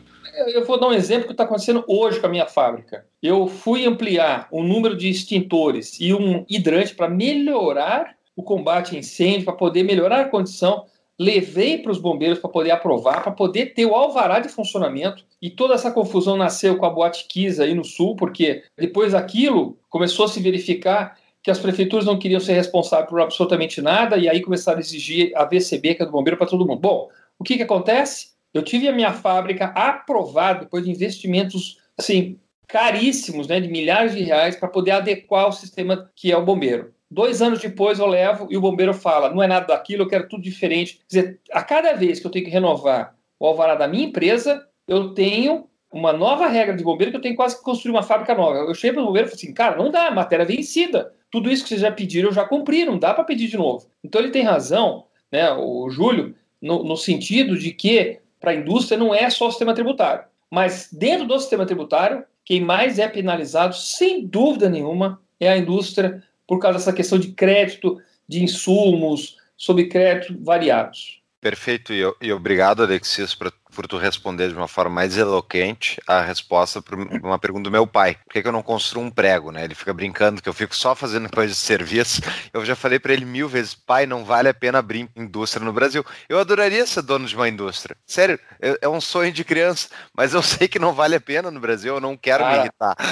Eu 0.48 0.64
vou 0.64 0.80
dar 0.80 0.88
um 0.88 0.92
exemplo 0.92 1.26
que 1.26 1.32
está 1.32 1.44
acontecendo 1.44 1.84
hoje 1.86 2.18
com 2.18 2.26
a 2.26 2.30
minha 2.30 2.46
fábrica. 2.46 3.06
Eu 3.22 3.46
fui 3.46 3.86
ampliar 3.86 4.48
o 4.50 4.64
número 4.64 4.96
de 4.96 5.08
extintores 5.08 5.96
e 6.00 6.12
um 6.12 6.44
hidrante 6.48 6.94
para 6.94 7.08
melhorar 7.08 8.16
o 8.34 8.42
combate 8.42 8.96
a 8.96 8.98
incêndio, 8.98 9.44
para 9.44 9.54
poder 9.54 9.84
melhorar 9.84 10.22
a 10.22 10.28
condição 10.28 10.86
levei 11.18 11.78
para 11.78 11.92
os 11.92 11.98
bombeiros 11.98 12.38
para 12.38 12.50
poder 12.50 12.70
aprovar, 12.70 13.22
para 13.22 13.32
poder 13.32 13.74
ter 13.74 13.86
o 13.86 13.94
alvará 13.94 14.40
de 14.40 14.48
funcionamento. 14.48 15.24
E 15.40 15.50
toda 15.50 15.74
essa 15.74 15.90
confusão 15.90 16.36
nasceu 16.36 16.76
com 16.76 16.86
a 16.86 16.90
Boate 16.90 17.26
Kiss 17.28 17.60
aí 17.60 17.74
no 17.74 17.84
Sul, 17.84 18.16
porque 18.16 18.64
depois 18.76 19.12
daquilo 19.12 19.78
começou 19.88 20.24
a 20.24 20.28
se 20.28 20.40
verificar 20.40 21.16
que 21.42 21.50
as 21.50 21.58
prefeituras 21.58 22.06
não 22.06 22.18
queriam 22.18 22.40
ser 22.40 22.54
responsáveis 22.54 23.08
por 23.08 23.20
absolutamente 23.20 23.82
nada, 23.82 24.16
e 24.16 24.28
aí 24.28 24.40
começaram 24.40 24.78
a 24.78 24.80
exigir 24.80 25.30
a 25.36 25.44
VCB, 25.44 25.94
que 25.94 26.02
é 26.02 26.06
do 26.06 26.12
bombeiro, 26.12 26.38
para 26.38 26.46
todo 26.46 26.66
mundo. 26.66 26.80
Bom, 26.80 27.10
o 27.38 27.44
que, 27.44 27.58
que 27.58 27.62
acontece? 27.62 28.28
Eu 28.54 28.62
tive 28.62 28.88
a 28.88 28.92
minha 28.92 29.12
fábrica 29.12 29.66
aprovada 29.66 30.60
depois 30.60 30.84
de 30.84 30.90
investimentos 30.90 31.78
assim, 31.98 32.38
caríssimos, 32.66 33.46
né, 33.46 33.60
de 33.60 33.68
milhares 33.68 34.14
de 34.14 34.22
reais, 34.22 34.56
para 34.56 34.68
poder 34.68 34.92
adequar 34.92 35.48
o 35.48 35.52
sistema 35.52 36.10
que 36.16 36.32
é 36.32 36.36
o 36.36 36.44
bombeiro. 36.44 36.93
Dois 37.14 37.40
anos 37.40 37.60
depois 37.60 38.00
eu 38.00 38.06
levo 38.06 38.48
e 38.50 38.56
o 38.56 38.60
bombeiro 38.60 38.92
fala: 38.92 39.32
não 39.32 39.40
é 39.40 39.46
nada 39.46 39.68
daquilo, 39.68 40.02
eu 40.02 40.08
quero 40.08 40.28
tudo 40.28 40.42
diferente. 40.42 40.94
Quer 41.08 41.20
dizer, 41.20 41.40
a 41.52 41.62
cada 41.62 41.92
vez 41.92 42.18
que 42.18 42.26
eu 42.26 42.30
tenho 42.30 42.44
que 42.44 42.50
renovar 42.50 43.14
o 43.38 43.46
alvará 43.46 43.76
da 43.76 43.86
minha 43.86 44.06
empresa, 44.06 44.66
eu 44.88 45.14
tenho 45.14 45.68
uma 45.92 46.12
nova 46.12 46.48
regra 46.48 46.76
de 46.76 46.82
bombeiro 46.82 47.12
que 47.12 47.16
eu 47.16 47.20
tenho 47.20 47.36
quase 47.36 47.56
que 47.56 47.62
construir 47.62 47.92
uma 47.92 48.02
fábrica 48.02 48.34
nova. 48.34 48.58
Eu 48.58 48.74
cheguei 48.74 48.94
para 48.94 49.02
o 49.04 49.06
bombeiro 49.06 49.28
e 49.28 49.30
falei 49.30 49.44
assim: 49.44 49.54
cara, 49.54 49.76
não 49.76 49.92
dá, 49.92 50.10
matéria 50.10 50.44
vencida. 50.44 51.14
Tudo 51.30 51.48
isso 51.48 51.62
que 51.62 51.68
vocês 51.68 51.82
já 51.82 51.92
pediram, 51.92 52.30
eu 52.30 52.34
já 52.34 52.44
cumpri, 52.44 52.84
não 52.84 52.98
dá 52.98 53.14
para 53.14 53.22
pedir 53.22 53.46
de 53.46 53.56
novo. 53.56 53.86
Então 54.02 54.20
ele 54.20 54.32
tem 54.32 54.42
razão, 54.42 55.04
né, 55.30 55.52
o 55.52 55.88
Júlio, 55.90 56.34
no, 56.60 56.82
no 56.82 56.96
sentido 56.96 57.56
de 57.56 57.70
que 57.70 58.18
para 58.40 58.50
a 58.50 58.54
indústria 58.56 58.98
não 58.98 59.14
é 59.14 59.30
só 59.30 59.46
o 59.46 59.50
sistema 59.50 59.72
tributário. 59.72 60.24
Mas 60.50 60.88
dentro 60.92 61.28
do 61.28 61.38
sistema 61.38 61.64
tributário, 61.64 62.24
quem 62.44 62.60
mais 62.60 62.98
é 62.98 63.06
penalizado, 63.06 63.76
sem 63.76 64.26
dúvida 64.26 64.68
nenhuma, 64.68 65.20
é 65.38 65.48
a 65.48 65.56
indústria 65.56 66.20
por 66.46 66.58
causa 66.58 66.78
dessa 66.78 66.92
questão 66.92 67.18
de 67.18 67.32
crédito 67.32 68.00
de 68.28 68.42
insumos, 68.42 69.36
sob 69.56 69.86
crédito 69.88 70.36
variados. 70.42 71.22
Perfeito, 71.40 71.92
e, 71.92 72.02
e 72.22 72.32
obrigado, 72.32 72.82
Alexis, 72.82 73.34
por, 73.34 73.52
por 73.74 73.86
tu 73.86 73.98
responder 73.98 74.48
de 74.48 74.54
uma 74.54 74.66
forma 74.66 74.94
mais 74.94 75.18
eloquente 75.18 76.00
a 76.06 76.22
resposta 76.22 76.80
para 76.80 76.96
uma 76.96 77.38
pergunta 77.38 77.64
do 77.64 77.70
meu 77.70 77.86
pai. 77.86 78.16
Por 78.24 78.32
que, 78.32 78.42
que, 78.42 78.48
eu 78.48 78.52
não 78.52 78.62
construo 78.62 79.02
um 79.02 79.10
prego, 79.10 79.50
né? 79.50 79.64
Ele 79.64 79.74
fica 79.74 79.92
brincando 79.92 80.40
que 80.40 80.48
eu 80.48 80.54
fico 80.54 80.74
só 80.74 80.94
fazendo 80.94 81.30
coisa 81.30 81.52
de 81.52 81.58
serviço. 81.58 82.22
Eu 82.52 82.64
já 82.64 82.74
falei 82.74 82.98
para 82.98 83.12
ele 83.12 83.24
mil 83.24 83.48
vezes, 83.48 83.74
pai, 83.74 84.06
não 84.06 84.24
vale 84.24 84.48
a 84.48 84.54
pena 84.54 84.78
abrir 84.78 85.08
indústria 85.14 85.64
no 85.64 85.72
Brasil. 85.72 86.04
Eu 86.28 86.38
adoraria 86.38 86.86
ser 86.86 87.02
dono 87.02 87.26
de 87.26 87.36
uma 87.36 87.48
indústria. 87.48 87.96
Sério, 88.06 88.38
é, 88.60 88.78
é 88.82 88.88
um 88.88 89.00
sonho 89.00 89.32
de 89.32 89.44
criança, 89.44 89.88
mas 90.16 90.32
eu 90.32 90.42
sei 90.42 90.68
que 90.68 90.78
não 90.78 90.92
vale 90.92 91.16
a 91.16 91.20
pena 91.20 91.50
no 91.50 91.60
Brasil, 91.60 91.94
eu 91.94 92.00
não 92.00 92.16
quero 92.16 92.46
me 92.46 92.56
irritar. 92.56 92.96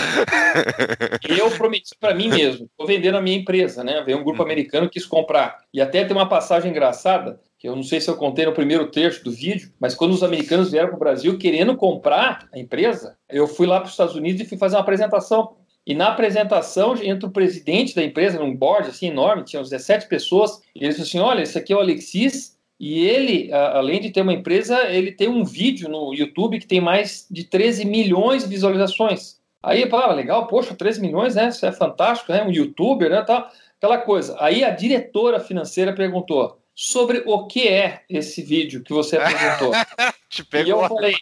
Eu 1.28 1.50
prometi 1.50 1.94
para 1.98 2.14
mim 2.14 2.28
mesmo, 2.28 2.68
vou 2.76 2.86
vender 2.86 3.14
a 3.14 3.20
minha 3.20 3.36
empresa, 3.36 3.82
né? 3.82 4.02
Veio 4.04 4.18
um 4.18 4.24
grupo 4.24 4.42
hum. 4.42 4.44
americano 4.44 4.88
que 4.88 4.98
quis 5.02 5.06
comprar. 5.06 5.58
E 5.72 5.80
até 5.80 6.04
tem 6.04 6.16
uma 6.16 6.28
passagem 6.28 6.70
engraçada 6.70 7.40
que 7.58 7.68
eu 7.68 7.76
não 7.76 7.82
sei 7.84 8.00
se 8.00 8.10
eu 8.10 8.16
contei 8.16 8.44
no 8.44 8.52
primeiro 8.52 8.90
trecho 8.90 9.22
do 9.22 9.30
vídeo, 9.30 9.72
mas 9.78 9.94
quando 9.94 10.10
os 10.10 10.24
americanos 10.24 10.51
vieram 10.70 10.88
para 10.88 10.96
o 10.96 11.00
Brasil 11.00 11.38
querendo 11.38 11.76
comprar 11.76 12.48
a 12.52 12.58
empresa, 12.58 13.16
eu 13.28 13.46
fui 13.46 13.66
lá 13.66 13.78
para 13.78 13.86
os 13.86 13.92
Estados 13.92 14.14
Unidos 14.14 14.42
e 14.42 14.46
fui 14.46 14.58
fazer 14.58 14.76
uma 14.76 14.82
apresentação. 14.82 15.56
E 15.86 15.94
na 15.94 16.08
apresentação 16.08 16.96
entra 17.02 17.28
o 17.28 17.32
presidente 17.32 17.94
da 17.94 18.04
empresa, 18.04 18.38
num 18.38 18.54
board 18.54 18.88
assim 18.88 19.08
enorme, 19.08 19.44
tinha 19.44 19.60
uns 19.60 19.70
17 19.70 20.08
pessoas, 20.08 20.60
e 20.74 20.84
ele 20.84 20.90
disse 20.90 21.02
assim: 21.02 21.18
Olha, 21.18 21.42
esse 21.42 21.58
aqui 21.58 21.72
é 21.72 21.76
o 21.76 21.80
Alexis, 21.80 22.56
e 22.78 23.04
ele, 23.04 23.52
além 23.52 24.00
de 24.00 24.10
ter 24.10 24.22
uma 24.22 24.32
empresa, 24.32 24.80
ele 24.90 25.12
tem 25.12 25.28
um 25.28 25.44
vídeo 25.44 25.88
no 25.88 26.14
YouTube 26.14 26.58
que 26.58 26.66
tem 26.66 26.80
mais 26.80 27.26
de 27.30 27.44
13 27.44 27.84
milhões 27.84 28.42
de 28.42 28.48
visualizações. 28.48 29.40
Aí 29.62 29.82
eu 29.82 29.88
falava, 29.88 30.12
legal, 30.12 30.48
poxa, 30.48 30.74
13 30.74 31.00
milhões, 31.00 31.36
né? 31.36 31.48
Isso 31.48 31.64
é 31.64 31.70
fantástico, 31.70 32.32
né? 32.32 32.42
Um 32.42 32.50
youtuber, 32.50 33.08
né? 33.08 33.22
Tal, 33.22 33.48
aquela 33.76 33.98
coisa. 33.98 34.36
Aí 34.40 34.64
a 34.64 34.70
diretora 34.70 35.38
financeira 35.38 35.92
perguntou: 35.92 36.58
sobre 36.74 37.22
o 37.26 37.46
que 37.46 37.68
é 37.68 38.02
esse 38.08 38.42
vídeo 38.42 38.82
que 38.82 38.92
você 38.92 39.16
apresentou. 39.16 39.72
e 40.40 40.70
eu 40.70 40.88
falei, 40.88 41.14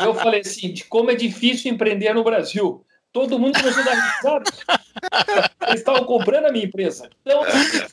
eu 0.00 0.14
falei 0.14 0.40
assim, 0.40 0.72
de 0.72 0.84
como 0.84 1.10
é 1.10 1.14
difícil 1.14 1.72
empreender 1.72 2.14
no 2.14 2.24
Brasil. 2.24 2.84
Todo 3.12 3.38
mundo 3.38 3.58
começou 3.60 3.82
a 3.82 3.84
dar 3.84 3.94
risada. 3.94 4.50
Eles 5.68 5.80
estavam 5.80 6.04
comprando 6.04 6.46
a 6.46 6.52
minha 6.52 6.64
empresa. 6.64 7.08
Então, 7.22 7.42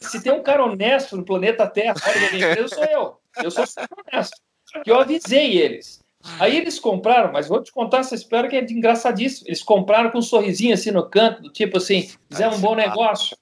se 0.01 0.23
tem 0.23 0.31
um 0.31 0.41
cara 0.41 0.63
honesto 0.63 1.15
no 1.15 1.23
planeta 1.23 1.67
Terra 1.67 1.93
da 1.93 2.31
minha 2.31 2.49
empresa, 2.49 2.69
sou 2.69 2.85
eu. 2.85 3.17
Eu 3.43 3.51
sou 3.51 3.63
honesto. 4.11 4.35
Que 4.83 4.89
eu 4.89 4.99
avisei 4.99 5.59
eles. 5.59 6.01
Aí 6.39 6.57
eles 6.57 6.79
compraram, 6.79 7.31
mas 7.31 7.47
vou 7.47 7.61
te 7.61 7.71
contar 7.71 7.99
essa 7.99 8.15
história 8.15 8.49
que 8.49 8.55
é 8.55 8.63
engraçadíssima. 8.63 9.47
Eles 9.47 9.61
compraram 9.61 10.09
com 10.09 10.19
um 10.19 10.23
sorrisinho 10.23 10.73
assim 10.73 10.91
no 10.91 11.07
canto, 11.07 11.43
do 11.43 11.51
tipo 11.51 11.77
assim, 11.77 12.09
fizeram 12.29 12.55
um 12.55 12.61
bom 12.61 12.75
negócio. 12.75 13.35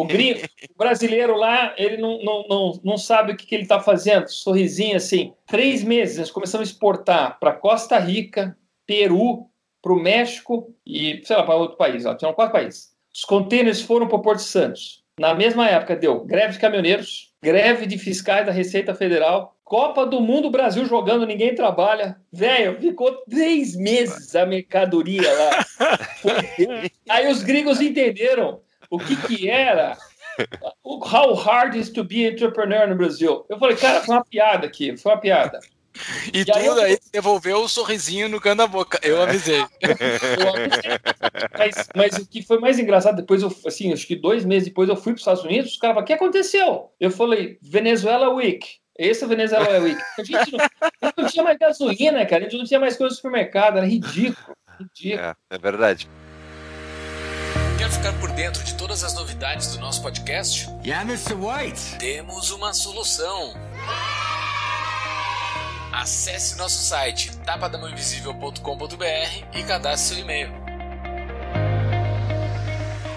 O, 0.00 0.04
gringo, 0.04 0.40
o 0.74 0.78
brasileiro 0.78 1.36
lá, 1.36 1.74
ele 1.76 1.96
não, 1.96 2.22
não, 2.22 2.46
não, 2.48 2.80
não 2.84 2.98
sabe 2.98 3.32
o 3.32 3.36
que, 3.36 3.46
que 3.46 3.54
ele 3.54 3.62
está 3.62 3.80
fazendo. 3.80 4.28
Sorrisinho 4.28 4.96
assim. 4.96 5.32
Três 5.46 5.82
meses, 5.82 6.18
nós 6.18 6.30
começamos 6.30 6.68
a 6.68 6.70
exportar 6.70 7.38
para 7.40 7.52
Costa 7.52 7.98
Rica, 7.98 8.56
Peru, 8.86 9.46
para 9.82 9.92
o 9.92 10.02
México 10.02 10.74
e, 10.84 11.20
sei 11.24 11.36
lá, 11.36 11.42
para 11.44 11.54
outro 11.54 11.76
país. 11.76 12.04
Ó, 12.04 12.14
tinham 12.14 12.34
quatro 12.34 12.52
países. 12.52 12.94
Os 13.14 13.24
contêineres 13.24 13.80
foram 13.80 14.06
para 14.06 14.16
o 14.16 14.22
Porto 14.22 14.40
Santos. 14.40 15.02
Na 15.18 15.34
mesma 15.34 15.66
época, 15.68 15.96
deu 15.96 16.24
greve 16.24 16.52
de 16.52 16.58
caminhoneiros, 16.58 17.32
greve 17.42 17.86
de 17.86 17.96
fiscais 17.96 18.44
da 18.44 18.52
Receita 18.52 18.94
Federal, 18.94 19.56
Copa 19.64 20.04
do 20.04 20.20
Mundo, 20.20 20.50
Brasil 20.50 20.84
jogando, 20.84 21.26
ninguém 21.26 21.54
trabalha. 21.54 22.16
Velho, 22.32 22.78
ficou 22.80 23.12
três 23.28 23.74
meses 23.74 24.36
a 24.36 24.44
mercadoria 24.44 25.22
lá. 25.32 25.66
Aí 27.08 27.30
os 27.32 27.42
gringos 27.42 27.80
entenderam 27.80 28.60
o 28.90 28.98
que 28.98 29.16
que 29.16 29.48
era 29.48 29.96
o 30.82 30.96
How 30.96 31.34
Hard 31.34 31.74
is 31.74 31.90
to 31.90 32.04
be 32.04 32.26
entrepreneur 32.26 32.86
no 32.86 32.96
Brasil. 32.96 33.44
Eu 33.48 33.58
falei, 33.58 33.76
cara, 33.76 34.02
foi 34.02 34.14
uma 34.14 34.24
piada 34.24 34.66
aqui, 34.66 34.96
foi 34.96 35.12
uma 35.12 35.20
piada. 35.20 35.60
E, 36.32 36.40
e 36.40 36.44
tudo 36.44 36.58
aí, 36.58 36.66
eu... 36.66 36.74
aí 36.74 36.98
devolveu 37.12 37.58
o 37.62 37.68
sorrisinho 37.68 38.28
no 38.28 38.40
canto 38.40 38.58
da 38.58 38.66
boca. 38.66 39.00
Eu 39.02 39.22
avisei. 39.22 39.60
eu 39.60 40.48
avisei. 40.48 40.98
Mas, 41.56 41.88
mas, 41.94 42.16
o 42.18 42.28
que 42.28 42.42
foi 42.42 42.58
mais 42.58 42.78
engraçado, 42.78 43.16
depois 43.16 43.42
eu, 43.42 43.54
assim, 43.66 43.92
acho 43.92 44.06
que 44.06 44.14
dois 44.14 44.44
meses 44.44 44.68
depois 44.68 44.88
eu 44.88 44.96
fui 44.96 45.12
para 45.12 45.16
os 45.16 45.20
Estados 45.22 45.44
Unidos, 45.44 45.72
os 45.72 45.78
caras 45.78 45.94
falaram, 45.94 46.04
o 46.04 46.06
que 46.06 46.12
aconteceu? 46.12 46.90
Eu 47.00 47.10
falei, 47.10 47.58
Venezuela 47.62 48.28
Week. 48.28 48.66
Esse 48.98 49.22
é 49.22 49.26
o 49.26 49.28
Venezuela 49.28 49.78
Week. 49.80 50.00
A 50.18 50.22
gente 50.22 50.52
não, 50.52 51.12
não 51.16 51.28
tinha 51.28 51.44
mais 51.44 51.58
gasolina, 51.58 52.26
cara. 52.26 52.42
A 52.42 52.48
gente 52.48 52.58
não 52.58 52.66
tinha 52.66 52.80
mais 52.80 52.96
coisa 52.96 53.12
no 53.12 53.16
supermercado. 53.16 53.78
Era 53.78 53.86
ridículo. 53.86 54.56
ridículo. 54.78 55.20
É, 55.22 55.34
é 55.50 55.58
verdade. 55.58 56.08
Quer 57.86 57.92
ficar 57.92 58.18
por 58.18 58.32
dentro 58.32 58.64
de 58.64 58.74
todas 58.74 59.04
as 59.04 59.14
novidades 59.14 59.72
do 59.72 59.78
nosso 59.78 60.02
podcast? 60.02 60.68
Yeah, 60.84 61.08
Mr. 61.08 61.34
White. 61.34 61.98
Temos 62.00 62.50
uma 62.50 62.74
solução. 62.74 63.54
Acesse 65.92 66.58
nosso 66.58 66.82
site 66.82 67.30
tapadamãoinvisível.com.br 67.44 69.56
e 69.56 69.62
cadastre 69.62 70.16
seu 70.16 70.24
e-mail. 70.24 70.52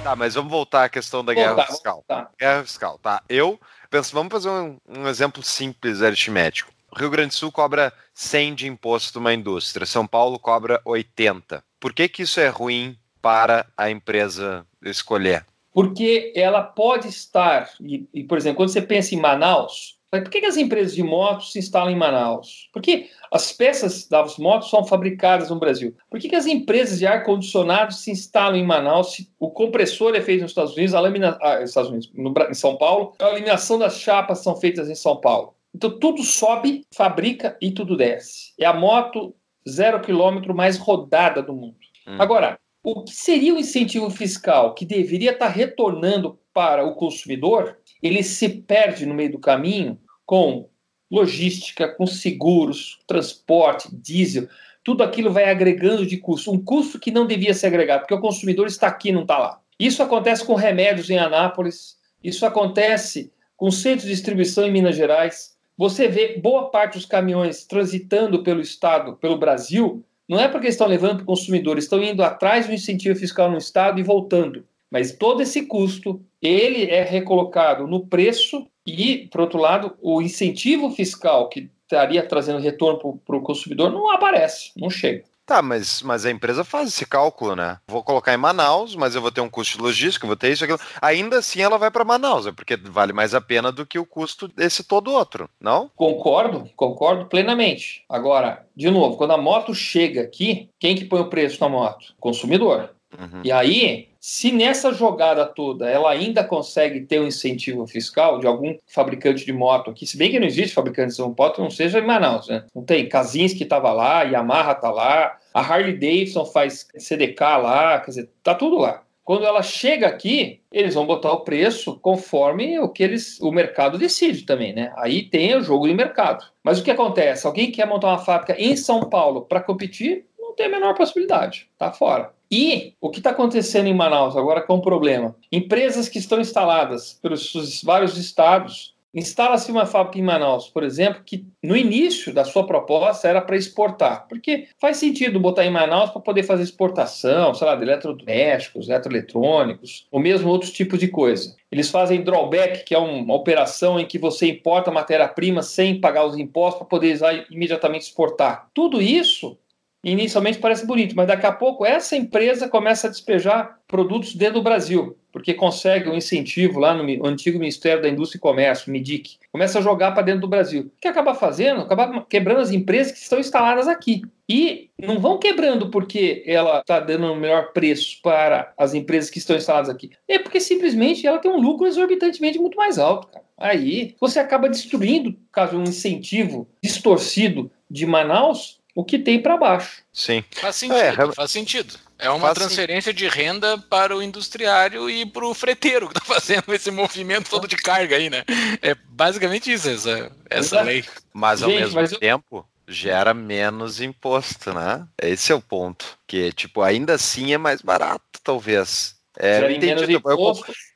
Tá, 0.03 0.15
mas 0.15 0.35
vamos 0.35 0.51
voltar 0.51 0.83
à 0.83 0.89
questão 0.89 1.25
da 1.25 1.33
guerra 1.33 1.65
fiscal. 1.65 2.05
Guerra 2.39 2.63
fiscal, 2.63 2.99
tá? 2.99 3.23
Eu 3.27 3.59
penso, 3.89 4.13
vamos 4.13 4.31
fazer 4.31 4.49
um, 4.49 4.77
um 4.87 5.07
exemplo 5.07 5.41
simples 5.41 6.03
aritmético. 6.03 6.71
O 6.91 6.99
Rio 6.99 7.09
Grande 7.09 7.29
do 7.29 7.33
Sul 7.33 7.51
cobra 7.51 7.91
100 8.13 8.53
de 8.53 8.67
imposto 8.67 9.17
numa 9.17 9.33
indústria, 9.33 9.87
São 9.87 10.05
Paulo 10.05 10.37
cobra 10.37 10.79
80. 10.85 11.63
Por 11.79 11.91
que, 11.91 12.07
que 12.07 12.21
isso 12.21 12.39
é 12.39 12.49
ruim 12.49 12.95
para 13.21 13.65
a 13.77 13.89
empresa 13.89 14.65
escolher? 14.83 15.45
Porque 15.71 16.33
ela 16.35 16.61
pode 16.61 17.07
estar, 17.07 17.69
e, 17.81 18.07
e 18.13 18.23
por 18.23 18.37
exemplo, 18.37 18.57
quando 18.57 18.69
você 18.69 18.81
pensa 18.81 19.13
em 19.13 19.19
Manaus, 19.19 19.99
por 20.11 20.27
que, 20.27 20.43
as 20.43 20.57
empresas 20.57 20.95
de 20.95 21.03
motos 21.03 21.51
se 21.51 21.59
instalam 21.59 21.91
em 21.91 21.95
Manaus? 21.95 22.67
Porque 22.73 23.09
as 23.31 23.51
peças 23.51 24.07
das 24.07 24.37
motos 24.37 24.69
são 24.71 24.83
fabricadas 24.83 25.51
no 25.51 25.59
Brasil. 25.59 25.95
Por 26.09 26.19
que, 26.19 26.29
que 26.29 26.35
as 26.35 26.47
empresas 26.47 26.97
de 26.97 27.05
ar-condicionado 27.05 27.93
se 27.93 28.09
instalam 28.09 28.57
em 28.57 28.65
Manaus? 28.65 29.13
Se 29.13 29.31
o 29.39 29.51
compressor 29.51 30.15
é 30.15 30.21
feito 30.21 30.41
nos 30.41 30.51
Estados 30.51 30.73
Unidos, 30.73 30.95
a 30.95 30.99
lamina... 30.99 31.37
ah, 31.39 31.61
Estados 31.61 31.91
Unidos 31.91 32.11
no, 32.15 32.33
em 32.49 32.55
São 32.55 32.75
Paulo, 32.75 33.13
a 33.19 33.29
eliminação 33.29 33.77
das 33.77 33.99
chapas 33.99 34.39
são 34.39 34.55
feitas 34.55 34.89
em 34.89 34.95
São 34.95 35.15
Paulo. 35.15 35.53
Então 35.75 35.99
tudo 35.99 36.23
sobe, 36.23 36.83
fabrica 36.91 37.55
e 37.61 37.69
tudo 37.71 37.95
desce. 37.95 38.53
É 38.57 38.65
a 38.65 38.73
moto 38.73 39.35
zero 39.69 40.01
quilômetro 40.01 40.55
mais 40.55 40.77
rodada 40.77 41.43
do 41.43 41.53
mundo. 41.53 41.77
Hum. 42.07 42.15
Agora, 42.17 42.59
o 42.83 43.03
que 43.03 43.13
seria 43.13 43.53
o 43.53 43.59
incentivo 43.59 44.09
fiscal 44.09 44.73
que 44.73 44.85
deveria 44.85 45.31
estar 45.31 45.49
retornando 45.49 46.39
para 46.53 46.85
o 46.85 46.95
consumidor, 46.95 47.77
ele 48.01 48.23
se 48.23 48.49
perde 48.49 49.05
no 49.05 49.13
meio 49.13 49.33
do 49.33 49.39
caminho 49.39 49.99
com 50.25 50.69
logística, 51.11 51.87
com 51.87 52.05
seguros, 52.05 52.99
transporte, 53.07 53.89
diesel, 53.91 54.47
tudo 54.83 55.03
aquilo 55.03 55.31
vai 55.31 55.49
agregando 55.49 56.05
de 56.05 56.17
custo, 56.17 56.51
um 56.51 56.63
custo 56.63 56.99
que 56.99 57.11
não 57.11 57.25
devia 57.25 57.53
ser 57.53 57.67
agregado, 57.67 58.01
porque 58.01 58.13
o 58.13 58.21
consumidor 58.21 58.67
está 58.67 58.87
aqui, 58.87 59.11
não 59.11 59.23
está 59.23 59.37
lá. 59.37 59.61
Isso 59.79 60.01
acontece 60.01 60.45
com 60.45 60.55
remédios 60.55 61.09
em 61.09 61.17
Anápolis, 61.17 61.97
isso 62.23 62.45
acontece 62.45 63.31
com 63.55 63.71
centros 63.71 64.03
de 64.03 64.13
distribuição 64.13 64.65
em 64.65 64.71
Minas 64.71 64.95
Gerais. 64.95 65.57
Você 65.77 66.07
vê 66.07 66.37
boa 66.37 66.69
parte 66.69 66.93
dos 66.93 67.05
caminhões 67.05 67.65
transitando 67.65 68.43
pelo 68.43 68.61
estado, 68.61 69.15
pelo 69.17 69.37
Brasil, 69.37 70.03
não 70.29 70.39
é 70.39 70.47
porque 70.47 70.67
estão 70.67 70.85
levando 70.85 71.15
para 71.15 71.23
o 71.23 71.25
consumidor, 71.25 71.79
estão 71.79 72.01
indo 72.03 72.21
atrás 72.21 72.67
do 72.67 72.73
incentivo 72.73 73.17
fiscal 73.17 73.49
no 73.49 73.57
Estado 73.57 73.99
e 73.99 74.03
voltando. 74.03 74.63
Mas 74.91 75.11
todo 75.11 75.41
esse 75.41 75.65
custo, 75.65 76.21
ele 76.39 76.85
é 76.85 77.03
recolocado 77.03 77.87
no 77.87 78.05
preço 78.05 78.67
e, 78.85 79.27
por 79.31 79.41
outro 79.41 79.59
lado, 79.59 79.97
o 80.01 80.21
incentivo 80.21 80.91
fiscal 80.91 81.49
que 81.49 81.69
estaria 81.83 82.21
trazendo 82.25 82.59
retorno 82.59 83.19
para 83.25 83.37
o 83.37 83.41
consumidor 83.41 83.91
não 83.91 84.11
aparece, 84.11 84.71
não 84.77 84.89
chega. 84.89 85.23
Tá, 85.49 85.63
mas, 85.63 86.03
mas 86.03 86.27
a 86.27 86.29
empresa 86.29 86.63
faz 86.63 86.89
esse 86.89 87.07
cálculo, 87.07 87.55
né? 87.55 87.79
Vou 87.87 88.03
colocar 88.03 88.31
em 88.31 88.37
Manaus, 88.37 88.95
mas 88.95 89.15
eu 89.15 89.21
vou 89.21 89.31
ter 89.31 89.41
um 89.41 89.49
custo 89.49 89.77
de 89.77 89.83
logística, 89.83 90.27
vou 90.27 90.35
ter 90.35 90.51
isso, 90.51 90.63
aquilo. 90.63 90.77
Ainda 91.01 91.39
assim 91.39 91.59
ela 91.59 91.75
vai 91.75 91.89
para 91.89 92.05
Manaus, 92.05 92.45
é 92.45 92.51
porque 92.51 92.75
vale 92.77 93.13
mais 93.13 93.33
a 93.33 93.41
pena 93.41 93.71
do 93.71 93.83
que 93.83 93.97
o 93.97 94.05
custo 94.05 94.47
desse 94.47 94.83
todo 94.83 95.11
outro, 95.11 95.49
não? 95.59 95.89
Concordo, 95.95 96.69
concordo 96.75 97.25
plenamente. 97.25 98.03
Agora, 98.07 98.63
de 98.75 98.91
novo, 98.91 99.17
quando 99.17 99.31
a 99.31 99.37
moto 99.39 99.73
chega 99.73 100.21
aqui, 100.21 100.69
quem 100.79 100.95
que 100.95 101.05
põe 101.05 101.21
o 101.21 101.29
preço 101.31 101.59
na 101.59 101.67
moto? 101.67 102.13
Consumidor. 102.19 102.91
Uhum. 103.17 103.41
E 103.43 103.51
aí, 103.51 104.09
se 104.19 104.51
nessa 104.51 104.93
jogada 104.93 105.45
toda 105.45 105.89
ela 105.89 106.11
ainda 106.11 106.43
consegue 106.43 107.01
ter 107.01 107.19
um 107.19 107.27
incentivo 107.27 107.87
fiscal 107.87 108.39
de 108.39 108.45
algum 108.45 108.75
fabricante 108.87 109.45
de 109.45 109.53
moto 109.53 109.89
aqui, 109.89 110.05
se 110.05 110.17
bem 110.17 110.29
que 110.29 110.39
não 110.39 110.47
existe 110.47 110.75
fabricante 110.75 111.15
de 111.15 111.21
moto, 111.21 111.61
não 111.61 111.71
seja 111.71 111.99
em 111.99 112.05
Manaus, 112.05 112.47
né? 112.47 112.65
Não 112.75 112.83
tem. 112.83 113.07
que 113.09 113.63
estava 113.63 113.91
lá, 113.91 114.23
Yamaha 114.23 114.73
está 114.73 114.91
lá, 114.91 115.37
a 115.53 115.61
Harley 115.61 115.93
Davidson 115.93 116.45
faz 116.45 116.87
CDK 116.97 117.41
lá, 117.41 117.99
quer 117.99 118.11
dizer, 118.11 118.29
tá 118.43 118.53
tudo 118.53 118.77
lá. 118.77 119.03
Quando 119.23 119.45
ela 119.45 119.61
chega 119.61 120.07
aqui, 120.07 120.59
eles 120.71 120.95
vão 120.95 121.05
botar 121.05 121.31
o 121.31 121.41
preço 121.41 121.99
conforme 121.99 122.79
o 122.79 122.89
que 122.89 123.03
eles, 123.03 123.39
o 123.39 123.51
mercado 123.51 123.97
decide 123.97 124.43
também, 124.43 124.73
né? 124.73 124.91
Aí 124.97 125.21
tem 125.21 125.55
o 125.55 125.61
jogo 125.61 125.87
de 125.87 125.93
mercado. 125.93 126.43
Mas 126.63 126.79
o 126.79 126.83
que 126.83 126.89
acontece? 126.89 127.45
Alguém 127.45 127.71
quer 127.71 127.85
montar 127.85 128.07
uma 128.07 128.17
fábrica 128.17 128.59
em 128.59 128.75
São 128.75 129.07
Paulo 129.07 129.43
para 129.43 129.61
competir? 129.61 130.25
Não 130.39 130.55
tem 130.55 130.65
a 130.65 130.69
menor 130.69 130.95
possibilidade, 130.95 131.69
tá 131.77 131.91
fora. 131.91 132.33
E 132.51 132.93
o 132.99 133.09
que 133.09 133.19
está 133.19 133.29
acontecendo 133.29 133.87
em 133.87 133.93
Manaus 133.93 134.35
agora 134.35 134.61
com 134.61 134.73
é 134.73 134.75
um 134.77 134.81
problema? 134.81 135.35
Empresas 135.51 136.09
que 136.09 136.17
estão 136.17 136.39
instaladas 136.39 137.19
pelos 137.21 137.81
vários 137.83 138.17
estados 138.17 138.95
Instala-se 139.13 139.71
uma 139.71 139.87
fábrica 139.87 140.19
em 140.19 140.21
Manaus, 140.21 140.69
por 140.69 140.83
exemplo, 140.83 141.23
que 141.25 141.43
no 141.63 141.75
início 141.75 142.31
da 142.31 142.45
sua 142.45 142.67
proposta 142.67 143.27
era 143.27 143.41
para 143.41 143.57
exportar, 143.57 144.27
porque 144.27 144.67
faz 144.79 144.97
sentido 144.97 145.39
botar 145.39 145.65
em 145.65 145.71
Manaus 145.71 146.11
para 146.11 146.21
poder 146.21 146.43
fazer 146.43 146.61
exportação, 146.61 147.55
sei 147.55 147.65
lá, 147.65 147.75
de 147.75 147.81
eletrodomésticos, 147.81 148.87
eletroeletrônicos, 148.87 150.05
ou 150.11 150.19
mesmo 150.19 150.47
outros 150.47 150.71
tipos 150.71 150.99
de 150.99 151.07
coisa. 151.07 151.55
Eles 151.71 151.89
fazem 151.89 152.21
drawback, 152.21 152.83
que 152.83 152.93
é 152.93 152.99
uma 152.99 153.33
operação 153.33 153.99
em 153.99 154.05
que 154.05 154.19
você 154.19 154.47
importa 154.47 154.91
matéria-prima 154.91 155.63
sem 155.63 155.99
pagar 155.99 156.25
os 156.25 156.37
impostos 156.37 156.77
para 156.77 156.87
poder 156.87 157.17
imediatamente 157.49 158.03
exportar. 158.03 158.69
Tudo 158.75 159.01
isso 159.01 159.57
inicialmente 160.03 160.59
parece 160.59 160.85
bonito, 160.85 161.15
mas 161.15 161.27
daqui 161.27 161.45
a 161.45 161.51
pouco 161.51 161.85
essa 161.85 162.15
empresa 162.15 162.69
começa 162.69 163.07
a 163.07 163.09
despejar 163.09 163.79
produtos 163.87 164.35
dentro 164.35 164.55
do 164.55 164.63
Brasil, 164.63 165.17
porque 165.31 165.53
consegue 165.53 166.09
um 166.09 166.15
incentivo 166.15 166.79
lá 166.79 166.93
no 166.93 167.25
antigo 167.25 167.59
Ministério 167.59 168.01
da 168.01 168.09
Indústria 168.09 168.37
e 168.37 168.41
Comércio, 168.41 168.91
MIDIC, 168.91 169.37
começa 169.51 169.79
a 169.79 169.81
jogar 169.81 170.11
para 170.11 170.23
dentro 170.23 170.41
do 170.41 170.47
Brasil. 170.47 170.83
O 170.83 171.01
que 171.01 171.07
acaba 171.07 171.33
fazendo? 171.35 171.81
Acaba 171.81 172.25
quebrando 172.29 172.61
as 172.61 172.71
empresas 172.71 173.11
que 173.11 173.19
estão 173.19 173.39
instaladas 173.39 173.87
aqui. 173.87 174.21
E 174.47 174.89
não 174.97 175.19
vão 175.19 175.37
quebrando 175.37 175.91
porque 175.91 176.43
ela 176.45 176.79
está 176.79 176.99
dando 176.99 177.31
um 177.31 177.35
melhor 177.35 177.71
preço 177.71 178.19
para 178.23 178.73
as 178.77 178.95
empresas 178.95 179.29
que 179.29 179.37
estão 179.37 179.55
instaladas 179.55 179.89
aqui. 179.89 180.09
É 180.27 180.39
porque 180.39 180.59
simplesmente 180.59 181.27
ela 181.27 181.37
tem 181.37 181.51
um 181.51 181.61
lucro 181.61 181.85
exorbitantemente 181.85 182.57
muito 182.57 182.75
mais 182.75 182.97
alto. 182.97 183.27
Cara. 183.27 183.45
Aí 183.59 184.15
você 184.19 184.39
acaba 184.39 184.69
destruindo, 184.69 185.35
caso 185.51 185.77
um 185.77 185.83
incentivo 185.83 186.67
distorcido 186.81 187.69
de 187.91 188.05
Manaus, 188.05 188.78
o 188.99 189.03
que 189.05 189.17
tem 189.17 189.41
para 189.41 189.55
baixo. 189.55 190.03
Sim. 190.11 190.43
Faz 190.51 190.75
sentido, 190.75 190.99
é, 190.99 191.33
faz 191.33 191.51
sentido. 191.51 191.97
É 192.17 192.29
uma 192.29 192.53
transferência 192.53 193.13
de 193.13 193.29
renda 193.29 193.77
para 193.77 194.13
o 194.13 194.21
industriário 194.21 195.09
e 195.09 195.25
para 195.25 195.47
o 195.47 195.53
freteiro 195.53 196.09
que 196.09 196.17
está 196.17 196.25
fazendo 196.35 196.73
esse 196.73 196.91
movimento 196.91 197.49
todo 197.49 197.65
de 197.65 197.77
carga 197.77 198.17
aí, 198.17 198.29
né? 198.29 198.43
É 198.81 198.93
basicamente 199.07 199.71
isso, 199.71 199.87
essa, 199.89 200.29
essa 200.49 200.81
lei. 200.81 201.05
Mas 201.33 201.63
ao 201.63 201.69
Gente, 201.69 201.79
mesmo 201.79 202.01
mas 202.01 202.11
tempo, 202.17 202.67
eu... 202.85 202.93
gera 202.93 203.33
menos 203.33 204.01
imposto, 204.01 204.73
né? 204.73 205.07
Esse 205.17 205.53
é 205.53 205.55
o 205.55 205.61
ponto. 205.61 206.05
Que, 206.27 206.51
tipo, 206.51 206.81
ainda 206.81 207.13
assim 207.13 207.53
é 207.53 207.57
mais 207.57 207.81
barato, 207.81 208.21
talvez. 208.43 209.15
É, 209.41 209.71
entendi. 209.71 210.21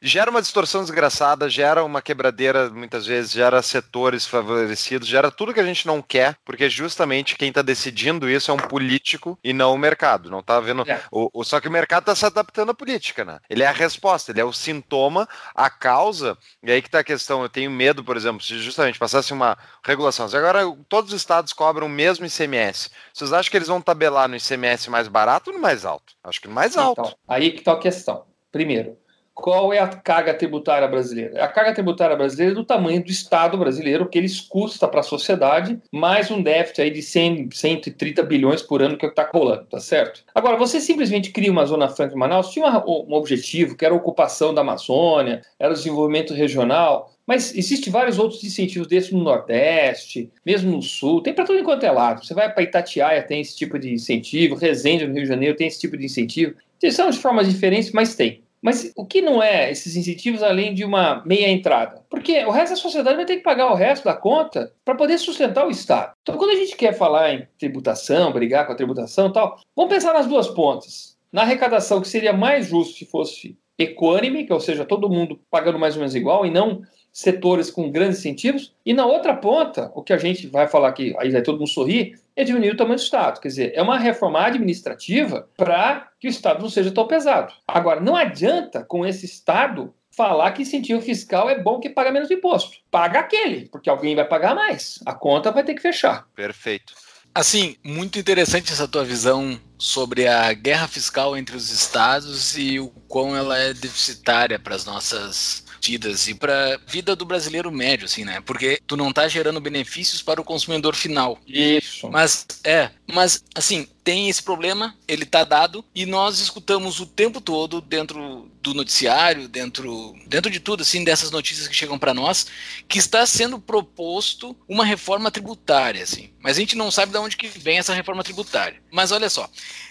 Gera 0.02 0.30
uma 0.30 0.42
distorção 0.42 0.82
desgraçada, 0.82 1.50
gera 1.50 1.82
uma 1.82 2.02
quebradeira 2.02 2.70
muitas 2.70 3.06
vezes, 3.06 3.32
gera 3.32 3.62
setores 3.62 4.28
favorecidos, 4.28 5.08
gera 5.08 5.32
tudo 5.32 5.54
que 5.54 5.62
a 5.62 5.66
gente 5.66 5.88
não 5.88 6.02
quer, 6.02 6.36
porque 6.44 6.70
justamente 6.70 7.38
quem 7.38 7.48
está 7.48 7.62
decidindo 7.62 8.30
isso 8.30 8.52
é 8.52 8.54
um 8.54 8.58
político 8.58 9.40
e 9.42 9.54
não 9.54 9.74
o 9.74 9.78
mercado. 9.78 10.30
Não 10.30 10.44
tá 10.44 10.60
vendo. 10.60 10.84
É. 10.90 11.00
O, 11.10 11.30
o, 11.34 11.44
só 11.46 11.62
que 11.62 11.70
o 11.70 11.72
mercado 11.72 12.04
está 12.04 12.16
se 12.16 12.26
adaptando 12.26 12.72
à 12.72 12.74
política, 12.74 13.24
né? 13.24 13.40
Ele 13.50 13.64
é 13.64 13.68
a 13.68 13.72
resposta, 13.72 14.32
ele 14.32 14.42
é 14.42 14.46
o 14.46 14.52
sintoma, 14.52 15.28
a 15.56 15.70
causa. 15.70 16.38
E 16.62 16.70
aí 16.70 16.82
que 16.82 16.90
está 16.90 17.00
a 17.00 17.04
questão. 17.04 17.44
Eu 17.44 17.50
tenho 17.50 17.72
medo, 17.72 18.04
por 18.04 18.18
exemplo, 18.18 18.42
se 18.42 18.60
justamente 18.60 19.00
passasse 19.00 19.32
uma 19.32 19.58
regulação. 19.86 20.28
Se 20.28 20.36
agora 20.36 20.64
todos 20.90 21.14
os 21.14 21.22
estados 21.22 21.54
cobram 21.54 21.88
o 21.88 21.90
mesmo 21.90 22.26
ICMS. 22.26 22.90
Vocês 23.14 23.32
acham 23.32 23.50
que 23.50 23.56
eles 23.56 23.70
vão 23.70 23.82
tabelar 23.82 24.28
no 24.28 24.36
ICMS 24.36 24.90
mais 24.90 25.08
barato 25.08 25.50
ou 25.50 25.56
no 25.56 25.62
mais 25.62 25.86
alto? 25.86 26.14
Acho 26.22 26.42
que 26.42 26.50
no 26.50 26.54
mais 26.54 26.76
alto. 26.76 27.02
Então, 27.02 27.16
aí 27.26 27.52
que 27.52 27.60
está 27.60 27.72
a 27.72 27.80
questão. 27.80 28.33
Primeiro, 28.54 28.96
qual 29.34 29.74
é 29.74 29.80
a 29.80 29.88
carga 29.88 30.32
tributária 30.32 30.88
brasileira? 30.88 31.44
A 31.44 31.48
carga 31.48 31.74
tributária 31.74 32.16
brasileira 32.16 32.52
é 32.52 32.56
do 32.56 32.64
tamanho 32.64 33.04
do 33.04 33.10
Estado 33.10 33.58
brasileiro, 33.58 34.08
que 34.08 34.16
eles 34.16 34.40
custa 34.40 34.88
para 34.88 35.00
a 35.00 35.04
sociedade, 35.04 35.82
mais 35.92 36.30
um 36.30 36.40
déficit 36.40 36.84
aí 36.84 36.92
de 36.92 37.02
100, 37.02 37.50
130 37.52 38.22
bilhões 38.22 38.62
por 38.62 38.84
ano 38.84 38.96
que 38.96 39.08
é 39.08 39.10
está 39.10 39.28
rolando, 39.34 39.66
tá 39.66 39.80
certo? 39.80 40.24
Agora, 40.36 40.56
você 40.56 40.80
simplesmente 40.80 41.32
cria 41.32 41.52
uma 41.52 41.66
Zona 41.66 41.90
Franca 41.90 42.14
em 42.14 42.18
Manaus, 42.18 42.52
tinha 42.52 42.68
um 42.86 43.14
objetivo, 43.16 43.76
que 43.76 43.84
era 43.84 43.96
a 43.96 43.98
ocupação 43.98 44.54
da 44.54 44.62
Amazônia, 44.62 45.42
era 45.58 45.74
o 45.74 45.76
desenvolvimento 45.76 46.32
regional, 46.36 47.12
mas 47.26 47.58
existem 47.58 47.92
vários 47.92 48.20
outros 48.20 48.44
incentivos 48.44 48.88
desses 48.88 49.12
no 49.12 49.24
Nordeste, 49.24 50.32
mesmo 50.46 50.72
no 50.72 50.82
Sul, 50.84 51.24
tem 51.24 51.34
para 51.34 51.44
tudo 51.44 51.58
enquanto 51.58 51.86
é 51.86 51.92
lado. 51.92 52.24
Você 52.24 52.36
vai 52.36 52.54
para 52.54 52.62
Itatiaia, 52.62 53.24
tem 53.24 53.42
esse 53.42 53.58
tipo 53.58 53.80
de 53.80 53.92
incentivo, 53.92 54.54
Resende, 54.54 55.08
no 55.08 55.14
Rio 55.16 55.24
de 55.24 55.30
Janeiro, 55.30 55.58
tem 55.58 55.66
esse 55.66 55.80
tipo 55.80 55.98
de 55.98 56.06
incentivo. 56.06 56.54
São 56.92 57.10
de 57.10 57.18
formas 57.18 57.50
diferentes, 57.50 57.94
mas 57.94 58.14
tem. 58.14 58.43
Mas 58.64 58.94
o 58.96 59.06
que 59.06 59.22
não 59.22 59.44
é 59.44 59.70
esses 59.70 59.98
incentivos 59.98 60.42
além 60.42 60.74
de 60.74 60.86
uma 60.86 61.22
meia 61.26 61.50
entrada? 61.50 62.06
Porque 62.10 62.46
o 62.46 62.50
resto 62.50 62.70
da 62.70 62.82
sociedade 62.82 63.18
vai 63.18 63.26
ter 63.26 63.36
que 63.36 63.44
pagar 63.44 63.70
o 63.70 63.76
resto 63.76 64.06
da 64.06 64.16
conta 64.16 64.72
para 64.86 64.96
poder 64.96 65.18
sustentar 65.18 65.68
o 65.68 65.70
Estado. 65.70 66.14
Então, 66.22 66.38
quando 66.38 66.52
a 66.52 66.56
gente 66.56 66.78
quer 66.78 66.94
falar 66.94 67.34
em 67.34 67.46
tributação, 67.60 68.32
brigar 68.32 68.66
com 68.66 68.72
a 68.72 68.76
tributação 68.76 69.28
e 69.28 69.34
tal, 69.34 69.60
vamos 69.76 69.94
pensar 69.94 70.14
nas 70.14 70.28
duas 70.28 70.48
pontas. 70.48 71.18
Na 71.30 71.42
arrecadação, 71.42 72.00
que 72.00 72.08
seria 72.08 72.32
mais 72.32 72.68
justo 72.68 72.98
se 72.98 73.06
fosse 73.06 73.58
equânime, 73.78 74.46
que, 74.46 74.54
ou 74.54 74.60
seja, 74.62 74.86
todo 74.86 75.10
mundo 75.10 75.42
pagando 75.52 75.78
mais 75.78 75.96
ou 75.96 76.00
menos 76.00 76.16
igual, 76.16 76.46
e 76.46 76.50
não 76.50 76.82
setores 77.14 77.70
com 77.70 77.92
grandes 77.92 78.20
incentivos. 78.20 78.74
E 78.84 78.92
na 78.92 79.06
outra 79.06 79.36
ponta, 79.36 79.92
o 79.94 80.02
que 80.02 80.12
a 80.12 80.18
gente 80.18 80.48
vai 80.48 80.68
falar 80.68 80.90
aqui, 80.90 81.16
aí 81.20 81.30
vai 81.30 81.44
todo 81.44 81.60
mundo 81.60 81.70
sorrir, 81.70 82.20
é 82.36 82.44
diminuir 82.44 82.72
o 82.72 82.78
tamanho 82.78 82.98
do 82.98 83.04
Estado. 83.04 83.40
Quer 83.40 83.48
dizer, 83.48 83.72
é 83.76 83.82
uma 83.82 84.00
reforma 84.00 84.44
administrativa 84.44 85.48
para 85.56 86.10
que 86.20 86.28
o 86.28 86.30
Estado 86.30 86.62
não 86.62 86.70
seja 86.70 86.92
tão 86.92 87.06
pesado. 87.06 87.54
Agora, 87.68 88.02
não 88.02 88.16
adianta 88.16 88.84
com 88.84 89.06
esse 89.06 89.26
Estado 89.26 89.94
falar 90.10 90.52
que 90.52 90.64
incentivo 90.64 91.02
fiscal 91.02 91.50
é 91.50 91.60
bom 91.60 91.80
que 91.80 91.90
paga 91.90 92.12
menos 92.12 92.32
imposto. 92.32 92.78
Paga 92.90 93.20
aquele, 93.20 93.68
porque 93.70 93.90
alguém 93.90 94.16
vai 94.16 94.26
pagar 94.26 94.56
mais. 94.56 95.00
A 95.06 95.14
conta 95.14 95.52
vai 95.52 95.64
ter 95.64 95.76
que 95.76 95.82
fechar. 95.82 96.28
Perfeito. 96.36 96.94
Assim, 97.36 97.76
muito 97.84 98.20
interessante 98.20 98.72
essa 98.72 98.88
tua 98.88 99.04
visão 99.04 99.60
sobre 99.76 100.28
a 100.28 100.54
guerra 100.54 100.88
fiscal 100.88 101.36
entre 101.36 101.56
os 101.56 101.72
estados 101.72 102.56
e 102.56 102.80
o 102.80 102.90
quão 103.08 103.36
ela 103.36 103.58
é 103.58 103.74
deficitária 103.74 104.60
para 104.60 104.76
as 104.76 104.86
nossas 104.86 105.63
vidas 105.84 106.28
e 106.28 106.34
para 106.34 106.80
vida 106.88 107.16
do 107.16 107.26
brasileiro 107.26 107.72
médio, 107.72 108.06
assim, 108.06 108.24
né? 108.24 108.42
Porque 108.42 108.80
tu 108.88 108.96
não 108.96 109.12
tá 109.12 109.28
gerando 109.28 109.60
benefícios 109.60 110.22
para 110.22 110.40
o 110.40 110.44
consumidor 110.44 110.96
final. 110.96 111.38
Isso. 111.46 112.10
Mas 112.10 112.46
é, 112.64 112.90
mas 113.12 113.44
assim, 113.54 113.88
tem 114.04 114.30
esse 114.30 114.44
problema, 114.44 114.96
ele 115.08 115.26
tá 115.26 115.44
dado 115.44 115.84
e 115.96 116.06
nós 116.06 116.40
escutamos 116.40 117.00
o 117.00 117.06
tempo 117.06 117.40
todo 117.40 117.80
dentro 117.80 118.52
do 118.62 118.74
noticiário, 118.74 119.48
dentro, 119.48 120.16
dentro 120.28 120.50
de 120.50 120.60
tudo 120.60 120.82
assim, 120.82 121.04
dessas 121.04 121.32
notícias 121.32 121.68
que 121.68 121.76
chegam 121.76 122.00
para 122.00 122.14
nós, 122.14 122.48
que 122.88 122.98
está 122.98 123.26
sendo 123.26 123.60
proposto 123.60 124.56
uma 124.68 124.86
reforma 124.86 125.30
tributária, 125.30 126.04
assim. 126.04 126.30
Mas 126.42 126.58
a 126.58 126.60
gente 126.60 126.76
não 126.76 126.92
sabe 126.92 127.12
de 127.12 127.18
onde 127.18 127.38
que 127.38 127.48
vem 127.48 127.78
essa 127.78 127.94
reforma 127.94 128.24
tributária. 128.24 128.82
Mas 128.92 129.12
olha 129.12 129.30
só, 129.30 129.50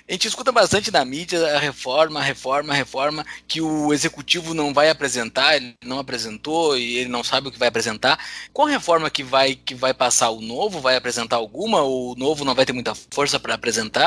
a 0.08 0.12
gente 0.12 0.26
escuta 0.26 0.50
bastante 0.50 0.90
na 0.90 1.04
mídia 1.04 1.56
a 1.56 1.58
reforma, 1.58 2.20
a 2.20 2.22
reforma, 2.22 2.72
a 2.72 2.76
reforma, 2.76 3.26
que 3.46 3.60
o 3.60 3.92
executivo 3.92 4.54
não 4.54 4.72
vai 4.72 4.90
apresentar, 4.90 5.56
ele 5.56 5.74
não 5.84 5.98
apresentou 5.98 6.76
e 6.76 6.96
ele 6.98 7.08
não 7.08 7.22
sabe 7.22 7.48
o 7.48 7.52
que 7.52 7.58
vai 7.58 7.68
apresentar. 7.68 8.18
Qual 8.52 8.66
reforma 8.66 9.10
que 9.10 9.22
vai 9.22 9.54
que 9.54 9.74
vai 9.74 9.94
passar 9.94 10.30
o 10.30 10.40
novo? 10.40 10.80
Vai 10.80 10.96
apresentar 10.96 11.36
alguma? 11.36 11.82
Ou 11.82 12.12
o 12.12 12.16
novo 12.16 12.44
não 12.44 12.54
vai 12.54 12.66
ter 12.66 12.72
muita 12.72 12.94
força 12.94 13.38
para 13.38 13.54
apresentar? 13.54 14.01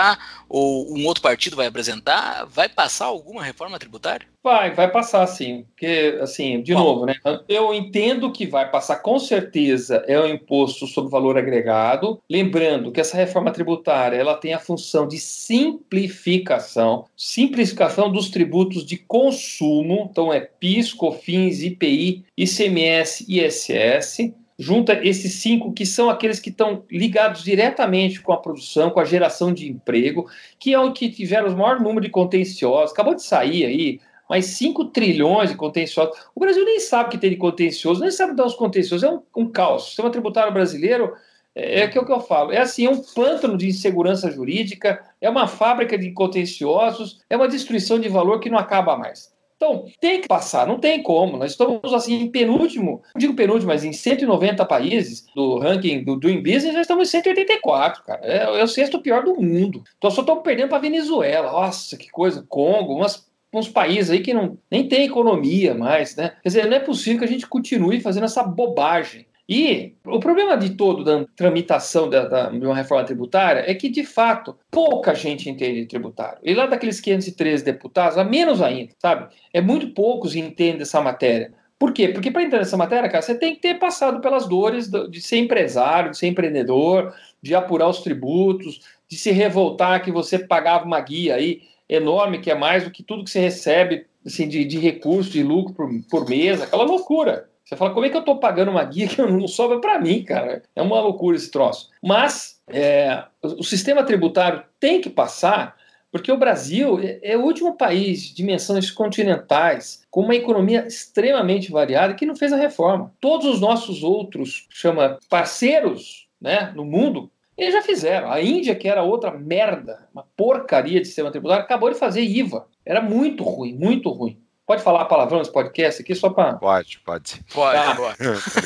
Ou 0.48 0.98
um 0.98 1.06
outro 1.06 1.22
partido 1.22 1.56
vai 1.56 1.68
apresentar? 1.68 2.46
Vai 2.46 2.70
passar 2.70 3.06
alguma 3.06 3.44
reforma 3.44 3.80
tributária? 3.80 4.28
Vai, 4.44 4.76
vai 4.76 4.92
passar 4.92 5.26
sim. 5.26 5.66
Porque, 5.72 6.20
assim, 6.22 6.62
de 6.62 6.74
Bom, 6.74 6.80
novo, 6.80 7.06
né? 7.08 7.16
Eu 7.50 7.74
entendo 7.74 8.32
que 8.32 8.46
vai 8.46 8.70
passar 8.70 8.98
com 8.98 9.18
certeza 9.18 10.04
é 10.08 10.20
o 10.20 10.28
imposto 10.28 10.86
sobre 10.86 11.10
valor 11.10 11.36
agregado. 11.36 12.22
Lembrando 12.30 12.92
que 12.92 13.02
essa 13.02 13.18
reforma 13.18 13.52
tributária 13.52 14.18
ela 14.18 14.36
tem 14.36 14.54
a 14.54 14.60
função 14.60 15.08
de 15.08 15.18
simplificação, 15.20 17.06
simplificação 17.18 18.12
dos 18.12 18.30
tributos 18.30 18.86
de 18.86 18.98
consumo. 18.98 20.08
Então 20.12 20.32
é 20.32 20.42
PIS, 20.42 20.94
COFINS, 20.94 21.64
IPI, 21.64 22.24
ICMS, 22.38 23.26
ISS 23.28 24.32
junta 24.58 25.00
esses 25.06 25.34
cinco 25.34 25.74
que 25.74 25.86
são 25.86 26.10
aqueles 26.10 26.40
que 26.40 26.50
estão 26.50 26.84
ligados 26.90 27.44
diretamente 27.44 28.22
com 28.22 28.32
a 28.32 28.38
produção, 28.38 28.90
com 28.90 29.00
a 29.00 29.06
geração 29.06 29.54
de 29.54 29.70
emprego, 29.70 30.30
que 30.60 30.74
é 30.74 30.80
o 30.80 30.94
que 30.94 31.10
tiveram 31.10 31.50
o 31.50 31.58
maior 31.58 31.80
número 31.80 32.02
de 32.02 32.10
contenciosos. 32.10 32.92
Acabou 32.92 33.16
de 33.16 33.24
sair 33.24 33.66
aí 33.66 34.00
mais 34.30 34.46
5 34.46 34.86
trilhões 34.86 35.50
de 35.50 35.56
contenciosos. 35.56 36.18
O 36.34 36.40
Brasil 36.40 36.64
nem 36.66 36.80
sabe 36.80 37.12
que 37.12 37.18
tem 37.18 37.30
de 37.30 37.36
contencioso, 37.36 38.02
nem 38.02 38.12
sabe 38.12 38.36
dar 38.36 38.46
os 38.46 38.56
contenciosos, 38.56 39.04
é 39.04 39.12
um, 39.12 39.22
um 39.36 39.52
caos. 39.52 39.84
O 39.84 39.86
sistema 39.88 40.10
tributário 40.10 40.54
brasileiro 40.54 41.14
é, 41.54 41.82
é, 41.82 41.88
que 41.88 41.98
é 41.98 42.02
o 42.02 42.06
que 42.06 42.12
eu 42.12 42.20
falo. 42.20 42.52
É 42.52 42.60
assim, 42.60 42.86
é 42.86 42.90
um 42.90 43.02
pântano 43.02 43.58
de 43.58 43.68
insegurança 43.68 44.32
jurídica, 44.32 45.04
é 45.22 45.30
uma 45.30 45.48
fábrica 45.48 45.98
de 45.98 46.12
contenciosos, 46.12 47.22
é 47.30 47.36
uma 47.36 47.48
destruição 47.48 48.00
de 48.00 48.10
valor 48.10 48.40
que 48.40 48.50
não 48.50 48.58
acaba 48.58 48.98
mais. 48.98 49.35
Então, 49.56 49.86
tem 50.02 50.20
que 50.22 50.28
passar, 50.28 50.68
não 50.68 50.80
tem 50.80 51.02
como. 51.02 51.38
Nós 51.38 51.52
estamos 51.52 51.94
assim 51.94 52.16
em 52.16 52.30
penúltimo, 52.30 53.02
não 53.14 53.20
digo 53.20 53.34
penúltimo, 53.34 53.68
mas 53.68 53.84
em 53.84 53.94
190 53.94 54.66
países 54.66 55.26
do 55.34 55.60
ranking 55.60 56.04
do 56.04 56.18
Doing 56.18 56.44
Business, 56.44 56.74
nós 56.74 56.82
estamos 56.82 57.08
em 57.08 57.12
184, 57.12 58.04
cara. 58.04 58.22
É, 58.24 58.60
é 58.60 58.64
o 58.64 58.68
sexto 58.68 59.02
pior 59.02 59.24
do 59.24 59.42
mundo. 59.42 59.84
Então, 59.98 60.12
só 60.12 60.22
estamos 60.22 60.44
perdendo 60.44 60.70
para 60.70 60.80
Venezuela. 60.80 61.52
Nossa, 61.52 61.98
que 61.98 62.10
coisa. 62.10 62.46
Congo, 62.48 62.96
umas 62.96 63.26
uns 63.58 63.70
países 63.70 64.12
aí 64.12 64.20
que 64.20 64.34
não, 64.34 64.58
nem 64.70 64.88
tem 64.88 65.06
economia 65.06 65.74
mais, 65.74 66.16
né? 66.16 66.34
Quer 66.44 66.50
dizer, 66.50 66.68
não 66.68 66.76
é 66.76 66.80
possível 66.80 67.20
que 67.20 67.26
a 67.26 67.30
gente 67.30 67.48
continue 67.48 68.02
fazendo 68.02 68.26
essa 68.26 68.44
bobagem. 68.44 69.26
E 69.48 69.96
o 70.04 70.20
problema 70.20 70.58
de 70.58 70.72
todo 70.72 71.04
da 71.04 71.24
tramitação 71.36 72.10
da, 72.10 72.26
da, 72.26 72.50
de 72.50 72.66
uma 72.66 72.76
reforma 72.76 73.04
tributária 73.04 73.64
é 73.68 73.76
que, 73.76 73.90
de 73.90 74.04
fato, 74.04 74.58
pouca 74.72 75.14
gente 75.14 75.50
entende 75.50 75.82
de 75.82 75.88
tributário. 75.88 76.40
E 76.44 76.54
lá 76.56 76.66
daqueles 76.66 77.00
513 77.00 77.64
deputados, 77.64 78.18
a 78.18 78.24
menos 78.24 78.62
ainda, 78.62 78.94
sabe? 79.00 79.32
É 79.54 79.62
muito 79.62 79.90
poucos 79.90 80.36
entendem 80.36 80.82
essa 80.82 81.00
matéria. 81.00 81.54
Por 81.78 81.94
quê? 81.94 82.08
Porque 82.08 82.32
para 82.32 82.42
entrar 82.42 82.60
nessa 82.60 82.78
matéria, 82.78 83.10
cara, 83.10 83.22
você 83.22 83.36
tem 83.36 83.54
que 83.54 83.62
ter 83.62 83.78
passado 83.78 84.20
pelas 84.20 84.48
dores 84.48 84.90
de 84.90 85.22
ser 85.22 85.38
empresário, 85.38 86.12
de 86.12 86.18
ser 86.18 86.28
empreendedor, 86.28 87.14
de 87.42 87.54
apurar 87.54 87.90
os 87.90 88.02
tributos, 88.02 88.80
de 89.08 89.18
se 89.18 89.30
revoltar 89.32 90.04
que 90.04 90.12
você 90.12 90.40
pagava 90.40 90.86
uma 90.86 91.00
guia 91.00 91.36
aí 91.36 91.62
enorme, 91.88 92.40
que 92.40 92.50
é 92.50 92.56
mais 92.56 92.84
do 92.84 92.90
que 92.90 93.04
tudo 93.04 93.24
que 93.24 93.30
você 93.30 93.40
recebe 93.40 94.08
assim, 94.26 94.48
de, 94.48 94.66
de 94.66 94.80
recurso, 94.80 95.30
de 95.30 95.44
lucro 95.44 95.76
por, 95.76 95.90
por 96.10 96.30
mês, 96.30 96.62
aquela 96.62 96.84
loucura. 96.84 97.48
Você 97.66 97.76
fala, 97.76 97.94
como 97.94 98.06
é 98.06 98.10
que 98.10 98.16
eu 98.16 98.20
estou 98.20 98.40
pagando 98.40 98.70
uma 98.70 98.84
guia 98.84 99.08
que 99.08 99.20
não 99.24 99.48
sobra 99.48 99.80
para 99.82 100.00
mim, 100.00 100.24
cara? 100.24 100.62
É 100.76 100.82
uma 100.82 101.02
loucura 101.02 101.36
esse 101.36 101.50
troço. 101.50 101.90
Mas 102.02 102.62
é, 102.68 103.24
o 103.42 103.64
sistema 103.64 104.04
tributário 104.04 104.64
tem 104.80 105.02
que 105.02 105.10
passar, 105.10 105.76
porque 106.12 106.32
o 106.32 106.38
Brasil 106.38 107.00
é, 107.00 107.20
é 107.24 107.38
o 107.38 107.42
último 107.42 107.76
país 107.76 108.22
de 108.24 108.36
dimensões 108.36 108.92
continentais, 108.92 110.04
com 110.12 110.22
uma 110.22 110.36
economia 110.36 110.86
extremamente 110.86 111.72
variada, 111.72 112.14
que 112.14 112.26
não 112.26 112.36
fez 112.36 112.54
a 112.54 112.58
reforma. 112.58 113.12
Todos 113.20 113.48
os 113.48 113.60
nossos 113.60 114.04
outros, 114.04 114.68
chama 114.70 115.18
parceiros 115.28 116.28
né, 116.40 116.72
no 116.76 116.86
mundo, 116.86 117.32
eles 117.58 117.74
já 117.74 117.82
fizeram. 117.82 118.30
A 118.30 118.42
Índia, 118.42 118.76
que 118.76 118.88
era 118.88 119.02
outra 119.02 119.32
merda, 119.32 120.08
uma 120.14 120.26
porcaria 120.38 121.00
de 121.00 121.08
sistema 121.08 121.32
tributário, 121.32 121.64
acabou 121.64 121.90
de 121.90 121.98
fazer 121.98 122.22
IVA. 122.22 122.68
Era 122.86 123.02
muito 123.02 123.44
ruim, 123.44 123.74
muito 123.74 124.10
ruim. 124.10 124.38
Pode 124.66 124.82
falar 124.82 125.06
palavrão 125.06 125.38
nesse 125.38 125.52
podcast 125.52 126.02
aqui 126.02 126.16
só 126.16 126.30
para. 126.32 126.54
Pode, 126.56 127.00
pode. 127.06 127.40
Pode, 127.54 127.78
tá. 127.78 127.96
pode. 127.96 128.18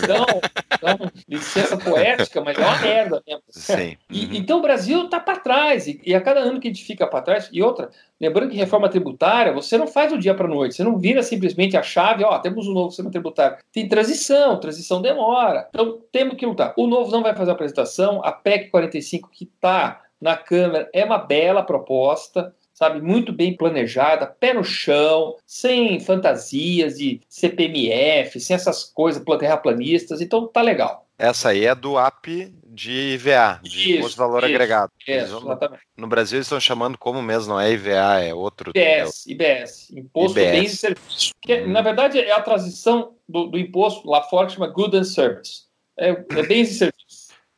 Então, 0.01 0.25
então, 0.73 1.11
licença 1.27 1.75
poética, 1.75 2.39
mas 2.39 2.57
é 2.57 2.61
uma 2.61 2.77
merda 2.77 3.21
mesmo. 3.27 3.43
Sim. 3.49 3.97
E, 4.09 4.25
uhum. 4.25 4.33
Então 4.35 4.59
o 4.59 4.61
Brasil 4.61 5.03
está 5.03 5.19
para 5.19 5.39
trás. 5.39 5.87
E, 5.87 5.99
e, 6.05 6.15
a 6.15 6.21
cada 6.21 6.39
ano 6.39 6.57
que 6.57 6.69
a 6.69 6.71
gente 6.71 6.85
fica 6.85 7.05
para 7.05 7.21
trás. 7.21 7.49
E 7.51 7.61
outra, 7.61 7.89
lembrando 8.19 8.49
que 8.49 8.55
reforma 8.55 8.87
tributária, 8.87 9.51
você 9.51 9.77
não 9.77 9.87
faz 9.87 10.09
do 10.09 10.17
dia 10.17 10.33
para 10.33 10.47
noite. 10.47 10.75
Você 10.75 10.85
não 10.85 10.97
vira 10.97 11.21
simplesmente 11.21 11.75
a 11.75 11.83
chave, 11.83 12.23
ó, 12.23 12.39
temos 12.39 12.65
um 12.65 12.73
novo 12.73 12.91
sistema 12.91 13.11
tributário. 13.11 13.57
Tem 13.73 13.89
transição, 13.89 14.57
transição 14.57 15.01
demora. 15.01 15.67
Então 15.69 15.99
temos 16.13 16.37
que 16.37 16.45
lutar. 16.45 16.73
O 16.77 16.87
novo 16.87 17.11
não 17.11 17.21
vai 17.21 17.35
fazer 17.35 17.51
a 17.51 17.53
apresentação. 17.53 18.21
A 18.23 18.31
PEC 18.31 18.69
45 18.69 19.29
que 19.29 19.43
está 19.43 20.01
na 20.21 20.37
Câmara 20.37 20.89
é 20.93 21.03
uma 21.03 21.17
bela 21.17 21.61
proposta 21.61 22.53
sabe, 22.79 23.01
muito 23.01 23.33
bem 23.33 23.57
planejada, 23.57 24.25
pé 24.25 24.53
no 24.53 24.63
chão, 24.63 25.35
sem 25.45 25.99
fantasias 25.99 26.97
de 26.97 27.19
CPMF, 27.27 28.39
sem 28.39 28.55
essas 28.55 28.85
coisas 28.85 29.21
terraplanistas, 29.37 30.21
então 30.21 30.47
tá 30.47 30.61
legal. 30.61 31.05
Essa 31.17 31.49
aí 31.49 31.65
é 31.65 31.75
do 31.75 31.99
app 31.99 32.55
de 32.65 32.91
IVA, 33.15 33.59
de 33.61 33.69
isso, 33.69 33.99
Imposto 33.99 34.17
Valor 34.17 34.45
isso, 34.45 34.53
Agregado. 34.53 34.93
Isso, 35.05 35.37
exatamente. 35.39 35.83
No 35.97 36.07
Brasil 36.07 36.37
eles 36.37 36.45
estão 36.45 36.61
chamando 36.61 36.97
como 36.97 37.21
mesmo, 37.21 37.49
não 37.49 37.59
é 37.59 37.69
IVA, 37.73 38.21
é 38.21 38.33
outro. 38.33 38.71
IBS, 38.73 39.27
é 39.27 39.31
IBS, 39.31 39.91
Imposto 39.91 40.39
IBS. 40.39 40.51
Bens 40.51 40.73
e 40.73 40.77
Serviços. 40.77 41.33
Que, 41.41 41.55
hum. 41.55 41.71
Na 41.71 41.81
verdade, 41.81 42.17
é 42.17 42.31
a 42.31 42.41
transição 42.41 43.15
do, 43.27 43.47
do 43.47 43.59
imposto 43.59 44.09
lá 44.09 44.23
fora 44.23 44.47
que 44.47 44.53
chama 44.53 44.67
Good 44.67 44.95
and 44.95 45.03
Service. 45.03 45.63
É, 45.97 46.11
é 46.11 46.43
bens 46.43 46.71
e 46.71 46.75
serviços. 46.75 46.98